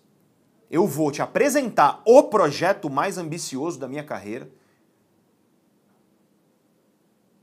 eu 0.71 0.87
vou 0.87 1.11
te 1.11 1.23
apresentar 1.23 2.03
o 2.05 2.25
projeto 2.25 2.91
mais 2.91 3.19
ambicioso 3.19 3.79
da 3.79 3.89
minha 3.89 4.05
carreira, 4.05 4.51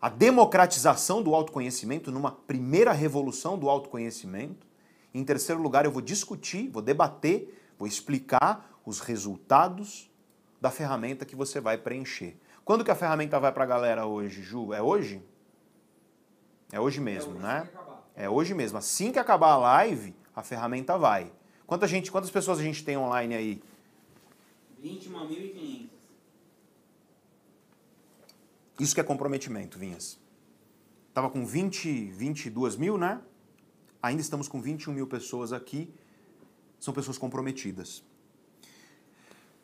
a 0.01 0.09
democratização 0.09 1.23
do 1.23 1.33
autoconhecimento 1.33 2.11
numa 2.11 2.31
primeira 2.31 2.91
revolução 2.91 3.57
do 3.57 3.69
autoconhecimento. 3.69 4.67
Em 5.13 5.23
terceiro 5.23 5.61
lugar, 5.61 5.85
eu 5.85 5.91
vou 5.91 6.01
discutir, 6.01 6.69
vou 6.69 6.81
debater, 6.81 7.57
vou 7.79 7.87
explicar 7.87 8.69
os 8.85 8.99
resultados 8.99 10.11
da 10.59 10.69
ferramenta 10.69 11.23
que 11.23 11.37
você 11.37 11.61
vai 11.61 11.77
preencher. 11.77 12.37
Quando 12.65 12.83
que 12.83 12.91
a 12.91 12.95
ferramenta 12.95 13.39
vai 13.39 13.53
para 13.53 13.63
a 13.63 13.67
galera 13.67 14.05
hoje, 14.05 14.41
Ju? 14.41 14.73
É 14.73 14.81
hoje? 14.81 15.23
É 16.71 16.79
hoje 16.79 16.99
mesmo, 16.99 17.33
é 17.33 17.35
hoje 17.35 17.43
né? 17.43 17.69
É 18.15 18.29
hoje 18.29 18.53
mesmo. 18.53 18.77
Assim 18.77 19.11
que 19.11 19.19
acabar 19.19 19.51
a 19.51 19.57
live, 19.57 20.13
a 20.35 20.43
ferramenta 20.43 20.97
vai. 20.97 21.31
Quanta 21.65 21.87
gente, 21.87 22.11
quantas 22.11 22.29
pessoas 22.29 22.59
a 22.59 22.63
gente 22.63 22.83
tem 22.83 22.97
online 22.97 23.35
aí? 23.35 23.63
21.500. 24.83 25.87
Isso 28.79 28.93
que 28.93 28.99
é 28.99 29.03
comprometimento, 29.03 29.79
Vinhas. 29.79 30.19
Tava 31.13 31.29
com 31.29 31.45
20, 31.45 32.11
22 32.11 32.75
mil, 32.75 32.97
né? 32.97 33.21
Ainda 34.01 34.21
estamos 34.21 34.47
com 34.47 34.61
21 34.61 34.91
mil 34.93 35.07
pessoas 35.07 35.53
aqui. 35.53 35.89
São 36.79 36.93
pessoas 36.93 37.17
comprometidas. 37.17 38.03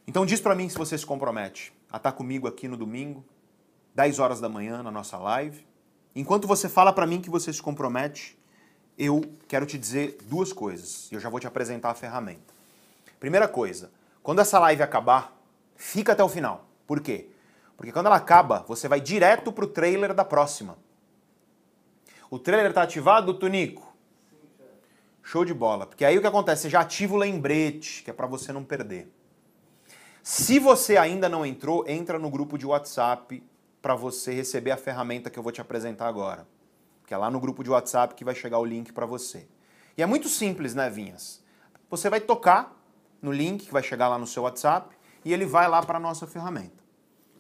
Então 0.08 0.26
diz 0.26 0.40
para 0.40 0.56
mim 0.56 0.70
se 0.70 0.78
você 0.78 0.98
se 0.98 1.06
compromete 1.06 1.74
a 1.92 1.98
estar 1.98 2.12
tá 2.12 2.18
comigo 2.18 2.48
aqui 2.48 2.68
no 2.68 2.78
domingo, 2.78 3.26
10 3.94 4.20
horas 4.20 4.40
da 4.40 4.48
manhã, 4.48 4.82
na 4.82 4.90
nossa 4.90 5.18
live. 5.18 5.68
Enquanto 6.16 6.48
você 6.48 6.70
fala 6.70 6.94
para 6.94 7.06
mim 7.06 7.20
que 7.20 7.30
você 7.30 7.52
se 7.52 7.62
compromete, 7.62 8.39
eu 9.00 9.24
quero 9.48 9.66
te 9.66 9.78
dizer 9.78 10.18
duas 10.24 10.52
coisas. 10.52 11.10
E 11.10 11.16
eu 11.16 11.22
já 11.22 11.30
vou 11.30 11.40
te 11.40 11.48
apresentar 11.48 11.90
a 11.90 11.96
ferramenta. 11.96 12.54
Primeira 13.18 13.48
coisa, 13.48 13.90
quando 14.22 14.42
essa 14.42 14.60
live 14.60 14.84
acabar, 14.84 15.36
fica 15.78 16.12
até 16.12 16.24
o 16.24 16.28
final. 16.28 16.66
Por 16.86 17.00
quê? 17.00 17.30
Porque 17.78 17.94
quando 17.94 18.08
ela 18.08 18.18
acaba, 18.18 18.66
você 18.68 18.90
vai 18.90 19.00
direto 19.00 19.54
pro 19.54 19.66
trailer 19.66 20.14
da 20.14 20.26
próxima. 20.26 20.78
O 22.30 22.38
trailer 22.38 22.74
tá 22.74 22.84
ativado, 22.84 23.34
Tunico? 23.34 23.88
Show 25.24 25.46
de 25.46 25.54
bola. 25.54 25.86
Porque 25.86 26.04
aí 26.04 26.18
o 26.18 26.22
que 26.22 26.28
acontece? 26.28 26.64
Você 26.64 26.70
já 26.70 26.82
ativa 26.82 27.14
o 27.16 27.18
lembrete, 27.18 28.04
que 28.04 28.10
é 28.10 28.14
para 28.14 28.28
você 28.28 28.52
não 28.52 28.64
perder. 28.66 29.10
Se 30.22 30.60
você 30.60 30.98
ainda 30.98 31.30
não 31.30 31.46
entrou, 31.46 31.88
entra 31.88 32.20
no 32.20 32.30
grupo 32.30 32.58
de 32.58 32.66
WhatsApp 32.66 33.42
para 33.82 33.96
você 33.96 34.34
receber 34.34 34.72
a 34.72 34.78
ferramenta 34.78 35.30
que 35.30 35.40
eu 35.40 35.44
vou 35.44 35.52
te 35.52 35.62
apresentar 35.62 36.08
agora. 36.08 36.46
Que 37.10 37.14
é 37.16 37.18
lá 37.18 37.32
no 37.32 37.40
grupo 37.40 37.64
de 37.64 37.72
WhatsApp 37.72 38.14
que 38.14 38.24
vai 38.24 38.36
chegar 38.36 38.60
o 38.60 38.64
link 38.64 38.94
para 38.94 39.04
você. 39.04 39.48
E 39.98 40.04
é 40.04 40.06
muito 40.06 40.30
simples, 40.30 40.76
né, 40.76 40.92
Vinhas? 40.92 41.44
Você 41.90 42.08
vai 42.08 42.22
tocar 42.22 42.80
no 43.20 43.32
link 43.32 43.66
que 43.66 43.74
vai 43.74 43.82
chegar 43.82 44.08
lá 44.08 44.20
no 44.20 44.28
seu 44.28 44.44
WhatsApp 44.44 44.96
e 45.26 45.34
ele 45.34 45.44
vai 45.44 45.68
lá 45.68 45.82
para 45.82 45.98
a 45.98 46.00
nossa 46.00 46.28
ferramenta. 46.28 46.84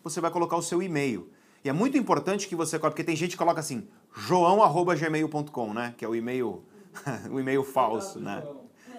Você 0.03 0.19
vai 0.19 0.31
colocar 0.31 0.57
o 0.57 0.61
seu 0.63 0.81
e-mail. 0.81 1.31
E 1.63 1.69
é 1.69 1.71
muito 1.71 1.95
importante 1.99 2.47
que 2.47 2.55
você 2.55 2.79
porque 2.79 3.03
tem 3.03 3.15
gente 3.15 3.33
que 3.33 3.37
coloca 3.37 3.59
assim, 3.59 3.87
joão@gmail.com, 4.11 5.71
né, 5.71 5.93
que 5.95 6.03
é 6.03 6.07
o 6.07 6.15
e-mail 6.15 6.63
o 7.29 7.39
e-mail 7.39 7.63
falso, 7.63 8.19
né? 8.19 8.43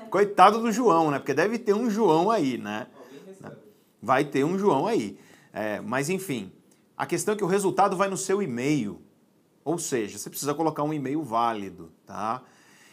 Coitado 0.09 0.61
do 0.61 0.71
João, 0.71 1.11
né? 1.11 1.19
Porque 1.19 1.35
deve 1.35 1.59
ter 1.59 1.75
um 1.75 1.91
João 1.91 2.31
aí, 2.31 2.57
né? 2.57 2.87
Vai 4.01 4.25
ter 4.25 4.45
um 4.45 4.57
João 4.57 4.87
aí. 4.87 5.19
É, 5.53 5.81
mas 5.81 6.09
enfim, 6.09 6.53
a 6.97 7.07
questão 7.07 7.35
é 7.35 7.37
que 7.37 7.43
o 7.43 7.49
resultado 7.49 7.97
vai 7.97 8.09
no 8.09 8.17
seu 8.17 8.41
e-mail. 8.41 9.03
Ou 9.65 9.78
seja, 9.78 10.19
você 10.19 10.31
precisa 10.31 10.55
colocar 10.55 10.82
um 10.82 10.93
e-mail 10.93 11.23
válido, 11.23 11.93
tá? 12.07 12.43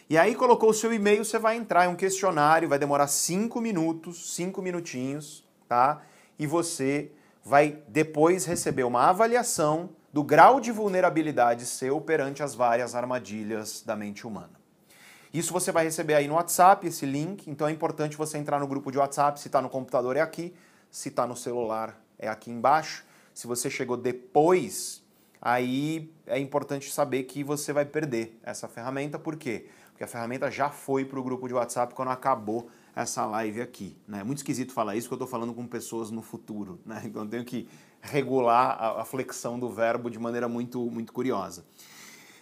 E 0.09 0.17
aí 0.17 0.35
colocou 0.35 0.69
o 0.69 0.73
seu 0.73 0.93
e-mail, 0.93 1.25
você 1.25 1.37
vai 1.37 1.57
entrar 1.57 1.85
em 1.85 1.89
um 1.89 1.95
questionário, 1.95 2.69
vai 2.69 2.79
demorar 2.79 3.07
cinco 3.07 3.59
minutos, 3.59 4.35
cinco 4.35 4.61
minutinhos, 4.61 5.43
tá? 5.67 6.01
E 6.39 6.47
você 6.47 7.11
vai 7.43 7.81
depois 7.87 8.45
receber 8.45 8.83
uma 8.83 9.09
avaliação 9.09 9.89
do 10.13 10.23
grau 10.23 10.59
de 10.59 10.71
vulnerabilidade 10.71 11.65
seu 11.65 11.99
perante 12.01 12.41
as 12.41 12.55
várias 12.55 12.95
armadilhas 12.95 13.83
da 13.85 13.95
mente 13.95 14.25
humana. 14.25 14.57
Isso 15.33 15.53
você 15.53 15.71
vai 15.71 15.83
receber 15.83 16.13
aí 16.13 16.27
no 16.27 16.35
WhatsApp, 16.35 16.87
esse 16.87 17.05
link, 17.05 17.49
então 17.49 17.67
é 17.67 17.71
importante 17.71 18.17
você 18.17 18.37
entrar 18.37 18.59
no 18.59 18.67
grupo 18.67 18.91
de 18.91 18.97
WhatsApp, 18.97 19.39
se 19.39 19.47
está 19.47 19.61
no 19.61 19.69
computador 19.69 20.15
é 20.15 20.21
aqui, 20.21 20.53
se 20.89 21.09
está 21.09 21.27
no 21.27 21.35
celular 21.35 22.01
é 22.17 22.27
aqui 22.27 22.49
embaixo. 22.49 23.05
Se 23.33 23.45
você 23.45 23.69
chegou 23.69 23.95
depois, 23.97 25.03
aí 25.41 26.11
é 26.25 26.39
importante 26.39 26.91
saber 26.91 27.23
que 27.23 27.43
você 27.43 27.71
vai 27.71 27.85
perder 27.85 28.39
essa 28.43 28.67
ferramenta, 28.67 29.17
por 29.17 29.35
quê? 29.35 29.67
Porque 29.89 30.03
a 30.03 30.07
ferramenta 30.07 30.51
já 30.51 30.69
foi 30.69 31.03
para 31.05 31.19
o 31.19 31.23
grupo 31.23 31.47
de 31.47 31.55
WhatsApp 31.55 31.95
quando 31.95 32.09
acabou 32.09 32.69
essa 32.95 33.25
live 33.25 33.61
aqui. 33.61 33.95
Né? 34.07 34.19
É 34.19 34.23
muito 34.23 34.39
esquisito 34.39 34.71
falar 34.71 34.95
isso, 34.95 35.07
porque 35.07 35.21
eu 35.21 35.25
estou 35.25 35.39
falando 35.39 35.53
com 35.53 35.65
pessoas 35.65 36.11
no 36.11 36.21
futuro, 36.21 36.79
né? 36.85 37.01
então 37.05 37.23
eu 37.23 37.27
tenho 37.27 37.43
que 37.43 37.67
regular 37.99 38.77
a, 38.99 39.03
flexão 39.05 39.59
do 39.59 39.69
verbo 39.69 40.09
de 40.09 40.19
maneira 40.19 40.47
muito, 40.47 40.79
muito 40.91 41.11
curiosa. 41.11 41.65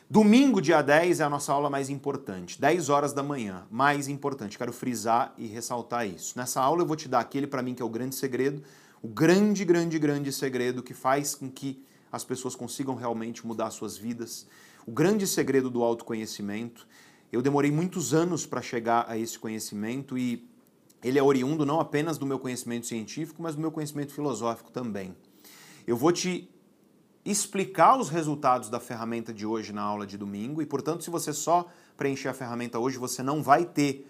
Domingo, 0.09 0.61
dia 0.61 0.81
10, 0.81 1.19
é 1.19 1.23
a 1.23 1.29
nossa 1.29 1.51
aula 1.51 1.69
mais 1.69 1.89
importante. 1.89 2.59
10 2.59 2.89
horas 2.89 3.13
da 3.13 3.23
manhã, 3.23 3.65
mais 3.71 4.07
importante. 4.07 4.57
Quero 4.57 4.71
frisar 4.71 5.33
e 5.37 5.47
ressaltar 5.47 6.07
isso. 6.07 6.37
Nessa 6.37 6.61
aula 6.61 6.83
eu 6.83 6.85
vou 6.85 6.95
te 6.95 7.07
dar 7.07 7.21
aquele, 7.21 7.47
para 7.47 7.61
mim, 7.61 7.73
que 7.73 7.81
é 7.81 7.85
o 7.85 7.89
grande 7.89 8.15
segredo, 8.15 8.61
o 9.01 9.07
grande, 9.07 9.65
grande, 9.65 9.97
grande 9.97 10.31
segredo 10.31 10.83
que 10.83 10.93
faz 10.93 11.33
com 11.33 11.49
que 11.49 11.83
as 12.15 12.23
pessoas 12.23 12.55
consigam 12.55 12.95
realmente 12.95 13.45
mudar 13.45 13.69
suas 13.71 13.97
vidas. 13.97 14.47
O 14.87 14.91
grande 14.91 15.27
segredo 15.27 15.69
do 15.69 15.83
autoconhecimento. 15.83 16.87
Eu 17.29 17.41
demorei 17.41 17.69
muitos 17.69 18.13
anos 18.13 18.45
para 18.45 18.61
chegar 18.61 19.03
a 19.09 19.17
esse 19.17 19.37
conhecimento 19.37 20.17
e 20.17 20.49
ele 21.03 21.19
é 21.19 21.23
oriundo 21.23 21.65
não 21.65 21.81
apenas 21.81 22.17
do 22.17 22.25
meu 22.25 22.39
conhecimento 22.39 22.87
científico, 22.87 23.43
mas 23.43 23.55
do 23.55 23.59
meu 23.59 23.69
conhecimento 23.69 24.13
filosófico 24.13 24.71
também. 24.71 25.13
Eu 25.85 25.97
vou 25.97 26.13
te 26.13 26.49
explicar 27.25 27.99
os 27.99 28.07
resultados 28.07 28.69
da 28.69 28.79
ferramenta 28.79 29.33
de 29.33 29.45
hoje 29.45 29.73
na 29.73 29.81
aula 29.81 30.07
de 30.07 30.17
domingo 30.17 30.61
e, 30.61 30.65
portanto, 30.65 31.03
se 31.03 31.09
você 31.09 31.33
só 31.33 31.67
preencher 31.97 32.29
a 32.29 32.33
ferramenta 32.33 32.79
hoje, 32.79 32.97
você 32.97 33.21
não 33.21 33.43
vai 33.43 33.65
ter 33.65 34.09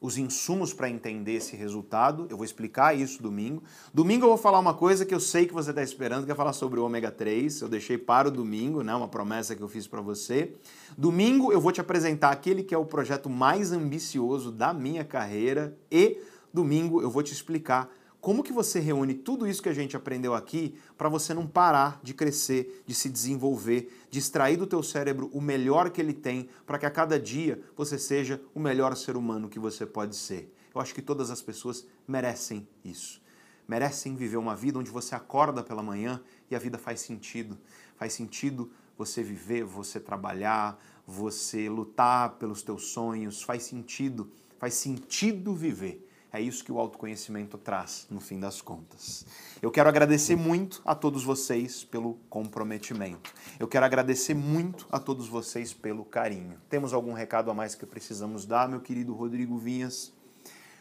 os 0.00 0.18
insumos 0.18 0.72
para 0.72 0.90
entender 0.90 1.34
esse 1.34 1.56
resultado. 1.56 2.26
Eu 2.28 2.36
vou 2.36 2.44
explicar 2.44 2.96
isso 2.96 3.22
domingo. 3.22 3.62
Domingo 3.92 4.24
eu 4.24 4.28
vou 4.28 4.36
falar 4.36 4.58
uma 4.58 4.74
coisa 4.74 5.06
que 5.06 5.14
eu 5.14 5.20
sei 5.20 5.46
que 5.46 5.54
você 5.54 5.70
está 5.70 5.82
esperando, 5.82 6.26
que 6.26 6.32
é 6.32 6.34
falar 6.34 6.52
sobre 6.52 6.78
o 6.78 6.84
ômega 6.84 7.10
3. 7.10 7.62
Eu 7.62 7.68
deixei 7.68 7.96
para 7.96 8.28
o 8.28 8.30
domingo, 8.30 8.82
né, 8.82 8.94
uma 8.94 9.08
promessa 9.08 9.56
que 9.56 9.62
eu 9.62 9.68
fiz 9.68 9.86
para 9.86 10.00
você. 10.00 10.52
Domingo 10.96 11.52
eu 11.52 11.60
vou 11.60 11.72
te 11.72 11.80
apresentar 11.80 12.30
aquele 12.30 12.62
que 12.62 12.74
é 12.74 12.78
o 12.78 12.84
projeto 12.84 13.30
mais 13.30 13.72
ambicioso 13.72 14.52
da 14.52 14.74
minha 14.74 15.04
carreira 15.04 15.76
e 15.90 16.18
domingo 16.52 17.02
eu 17.02 17.10
vou 17.10 17.22
te 17.22 17.32
explicar 17.32 17.90
como 18.26 18.42
que 18.42 18.52
você 18.52 18.80
reúne 18.80 19.14
tudo 19.14 19.46
isso 19.46 19.62
que 19.62 19.68
a 19.68 19.72
gente 19.72 19.96
aprendeu 19.96 20.34
aqui 20.34 20.74
para 20.98 21.08
você 21.08 21.32
não 21.32 21.46
parar 21.46 22.00
de 22.02 22.12
crescer, 22.12 22.82
de 22.84 22.92
se 22.92 23.08
desenvolver, 23.08 24.04
de 24.10 24.18
extrair 24.18 24.56
do 24.56 24.66
teu 24.66 24.82
cérebro 24.82 25.30
o 25.32 25.40
melhor 25.40 25.90
que 25.90 26.00
ele 26.00 26.12
tem, 26.12 26.48
para 26.66 26.76
que 26.76 26.84
a 26.84 26.90
cada 26.90 27.20
dia 27.20 27.62
você 27.76 27.96
seja 27.96 28.42
o 28.52 28.58
melhor 28.58 28.96
ser 28.96 29.16
humano 29.16 29.48
que 29.48 29.60
você 29.60 29.86
pode 29.86 30.16
ser. 30.16 30.52
Eu 30.74 30.80
acho 30.80 30.92
que 30.92 31.00
todas 31.00 31.30
as 31.30 31.40
pessoas 31.40 31.86
merecem 32.04 32.66
isso. 32.84 33.22
Merecem 33.68 34.16
viver 34.16 34.38
uma 34.38 34.56
vida 34.56 34.80
onde 34.80 34.90
você 34.90 35.14
acorda 35.14 35.62
pela 35.62 35.80
manhã 35.80 36.20
e 36.50 36.56
a 36.56 36.58
vida 36.58 36.78
faz 36.78 36.98
sentido. 36.98 37.56
Faz 37.96 38.12
sentido 38.12 38.72
você 38.98 39.22
viver, 39.22 39.62
você 39.62 40.00
trabalhar, 40.00 40.84
você 41.06 41.68
lutar 41.68 42.30
pelos 42.30 42.60
teus 42.60 42.86
sonhos, 42.86 43.44
faz 43.44 43.62
sentido, 43.62 44.28
faz 44.58 44.74
sentido 44.74 45.54
viver. 45.54 46.05
É 46.36 46.40
isso 46.40 46.62
que 46.62 46.70
o 46.70 46.78
autoconhecimento 46.78 47.56
traz, 47.56 48.06
no 48.10 48.20
fim 48.20 48.38
das 48.38 48.60
contas. 48.60 49.24
Eu 49.62 49.70
quero 49.70 49.88
agradecer 49.88 50.36
muito 50.36 50.82
a 50.84 50.94
todos 50.94 51.24
vocês 51.24 51.82
pelo 51.82 52.18
comprometimento. 52.28 53.32
Eu 53.58 53.66
quero 53.66 53.86
agradecer 53.86 54.34
muito 54.34 54.86
a 54.92 54.98
todos 54.98 55.28
vocês 55.28 55.72
pelo 55.72 56.04
carinho. 56.04 56.60
Temos 56.68 56.92
algum 56.92 57.14
recado 57.14 57.50
a 57.50 57.54
mais 57.54 57.74
que 57.74 57.86
precisamos 57.86 58.44
dar, 58.44 58.68
meu 58.68 58.80
querido 58.80 59.14
Rodrigo 59.14 59.56
Vinhas? 59.56 60.12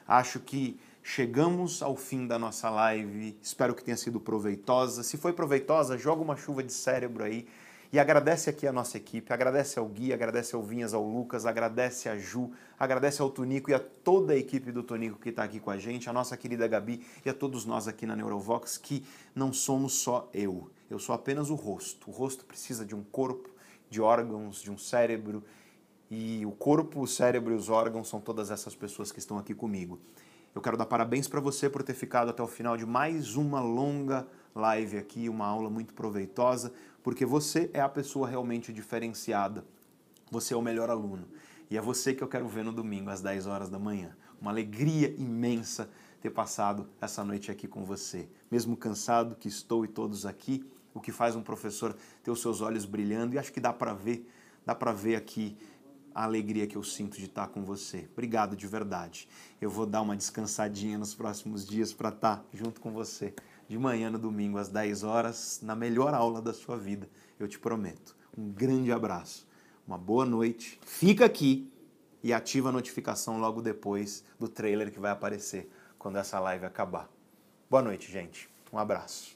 Acho 0.05 0.41
que 0.41 0.77
chegamos 1.01 1.81
ao 1.81 1.95
fim 1.95 2.27
da 2.27 2.37
nossa 2.37 2.69
live. 2.69 3.37
Espero 3.41 3.73
que 3.73 3.81
tenha 3.81 3.95
sido 3.95 4.19
proveitosa. 4.19 5.03
Se 5.03 5.15
foi 5.15 5.31
proveitosa, 5.31 5.97
joga 5.97 6.21
uma 6.21 6.35
chuva 6.35 6.63
de 6.63 6.73
cérebro 6.73 7.23
aí 7.23 7.47
e 7.95 7.99
agradece 7.99 8.49
aqui 8.49 8.67
a 8.67 8.73
nossa 8.73 8.97
equipe, 8.97 9.31
agradece 9.31 9.79
ao 9.79 9.87
Gui, 9.87 10.11
agradece 10.11 10.53
ao 10.53 10.61
Vinhas, 10.61 10.93
ao 10.93 11.01
Lucas, 11.01 11.45
agradece 11.45 12.09
a 12.09 12.17
Ju, 12.17 12.51
agradece 12.77 13.21
ao 13.21 13.29
Tonico 13.29 13.71
e 13.71 13.73
a 13.73 13.79
toda 13.79 14.33
a 14.33 14.35
equipe 14.35 14.69
do 14.69 14.83
Tonico 14.83 15.17
que 15.17 15.29
está 15.29 15.45
aqui 15.45 15.61
com 15.61 15.71
a 15.71 15.77
gente, 15.77 16.09
a 16.09 16.11
nossa 16.11 16.35
querida 16.35 16.67
Gabi 16.67 17.07
e 17.25 17.29
a 17.29 17.33
todos 17.33 17.65
nós 17.65 17.87
aqui 17.87 18.05
na 18.05 18.13
Neurovox 18.13 18.77
que 18.77 19.05
não 19.33 19.53
somos 19.53 19.93
só 19.93 20.29
eu. 20.33 20.69
Eu 20.89 20.99
sou 20.99 21.15
apenas 21.15 21.49
o 21.49 21.55
rosto. 21.55 22.09
O 22.09 22.13
rosto 22.13 22.43
precisa 22.43 22.85
de 22.85 22.93
um 22.93 23.01
corpo, 23.01 23.49
de 23.89 24.01
órgãos, 24.01 24.61
de 24.61 24.69
um 24.69 24.77
cérebro. 24.77 25.41
E 26.11 26.45
o 26.45 26.51
corpo, 26.51 26.99
o 26.99 27.07
cérebro 27.07 27.53
e 27.53 27.55
os 27.55 27.69
órgãos 27.69 28.09
são 28.09 28.19
todas 28.19 28.51
essas 28.51 28.75
pessoas 28.75 29.09
que 29.09 29.19
estão 29.19 29.37
aqui 29.37 29.55
comigo. 29.55 30.01
Eu 30.53 30.61
quero 30.61 30.75
dar 30.75 30.85
parabéns 30.85 31.29
para 31.29 31.39
você 31.39 31.69
por 31.69 31.81
ter 31.81 31.93
ficado 31.93 32.29
até 32.29 32.43
o 32.43 32.47
final 32.47 32.75
de 32.75 32.85
mais 32.85 33.37
uma 33.37 33.61
longa 33.61 34.27
live 34.53 34.97
aqui, 34.97 35.29
uma 35.29 35.45
aula 35.45 35.69
muito 35.69 35.93
proveitosa 35.93 36.73
porque 37.05 37.23
você 37.23 37.69
é 37.71 37.79
a 37.79 37.87
pessoa 37.87 38.27
realmente 38.27 38.73
diferenciada. 38.73 39.63
Você 40.31 40.55
é 40.55 40.57
o 40.57 40.61
melhor 40.61 40.89
aluno. 40.89 41.27
E 41.69 41.77
é 41.77 41.81
você 41.81 42.15
que 42.15 42.23
eu 42.23 42.27
quero 42.27 42.47
ver 42.47 42.63
no 42.63 42.71
domingo, 42.71 43.11
às 43.11 43.21
10 43.21 43.45
horas 43.45 43.69
da 43.69 43.77
manhã. 43.77 44.17
Uma 44.41 44.49
alegria 44.49 45.13
imensa 45.15 45.87
ter 46.19 46.31
passado 46.31 46.89
essa 46.99 47.23
noite 47.23 47.51
aqui 47.51 47.67
com 47.67 47.85
você. 47.85 48.27
Mesmo 48.49 48.75
cansado 48.75 49.35
que 49.35 49.47
estou 49.47 49.85
e 49.85 49.87
todos 49.87 50.25
aqui, 50.25 50.65
o 50.95 50.99
que 50.99 51.11
faz 51.11 51.35
um 51.35 51.43
professor 51.43 51.95
ter 52.23 52.31
os 52.31 52.41
seus 52.41 52.59
olhos 52.59 52.85
brilhando 52.85 53.35
e 53.35 53.37
acho 53.37 53.53
que 53.53 53.59
dá 53.59 53.71
para 53.71 53.93
ver, 53.93 54.27
dá 54.65 54.73
para 54.73 54.91
ver 54.91 55.15
aqui 55.15 55.55
a 56.11 56.23
alegria 56.23 56.65
que 56.65 56.75
eu 56.75 56.83
sinto 56.83 57.19
de 57.19 57.25
estar 57.25 57.49
com 57.49 57.63
você. 57.63 58.09
Obrigado 58.13 58.55
de 58.55 58.65
verdade. 58.65 59.29
Eu 59.61 59.69
vou 59.69 59.85
dar 59.85 60.01
uma 60.01 60.17
descansadinha 60.17 60.97
nos 60.97 61.13
próximos 61.13 61.67
dias 61.67 61.93
para 61.93 62.09
estar 62.09 62.43
junto 62.51 62.81
com 62.81 62.91
você 62.91 63.31
de 63.67 63.77
manhã 63.77 64.09
no 64.09 64.17
domingo 64.17 64.57
às 64.57 64.69
10 64.69 65.03
horas, 65.03 65.59
na 65.61 65.75
melhor 65.75 66.13
aula 66.13 66.41
da 66.41 66.53
sua 66.53 66.77
vida, 66.77 67.09
eu 67.39 67.47
te 67.47 67.59
prometo. 67.59 68.15
Um 68.37 68.49
grande 68.49 68.91
abraço, 68.91 69.47
uma 69.87 69.97
boa 69.97 70.25
noite. 70.25 70.79
Fica 70.85 71.25
aqui 71.25 71.71
e 72.23 72.33
ativa 72.33 72.69
a 72.69 72.71
notificação 72.71 73.39
logo 73.39 73.61
depois 73.61 74.23
do 74.39 74.47
trailer 74.47 74.91
que 74.91 74.99
vai 74.99 75.11
aparecer 75.11 75.69
quando 75.97 76.17
essa 76.17 76.39
live 76.39 76.65
acabar. 76.65 77.09
Boa 77.69 77.81
noite, 77.81 78.11
gente. 78.11 78.49
Um 78.71 78.77
abraço. 78.77 79.34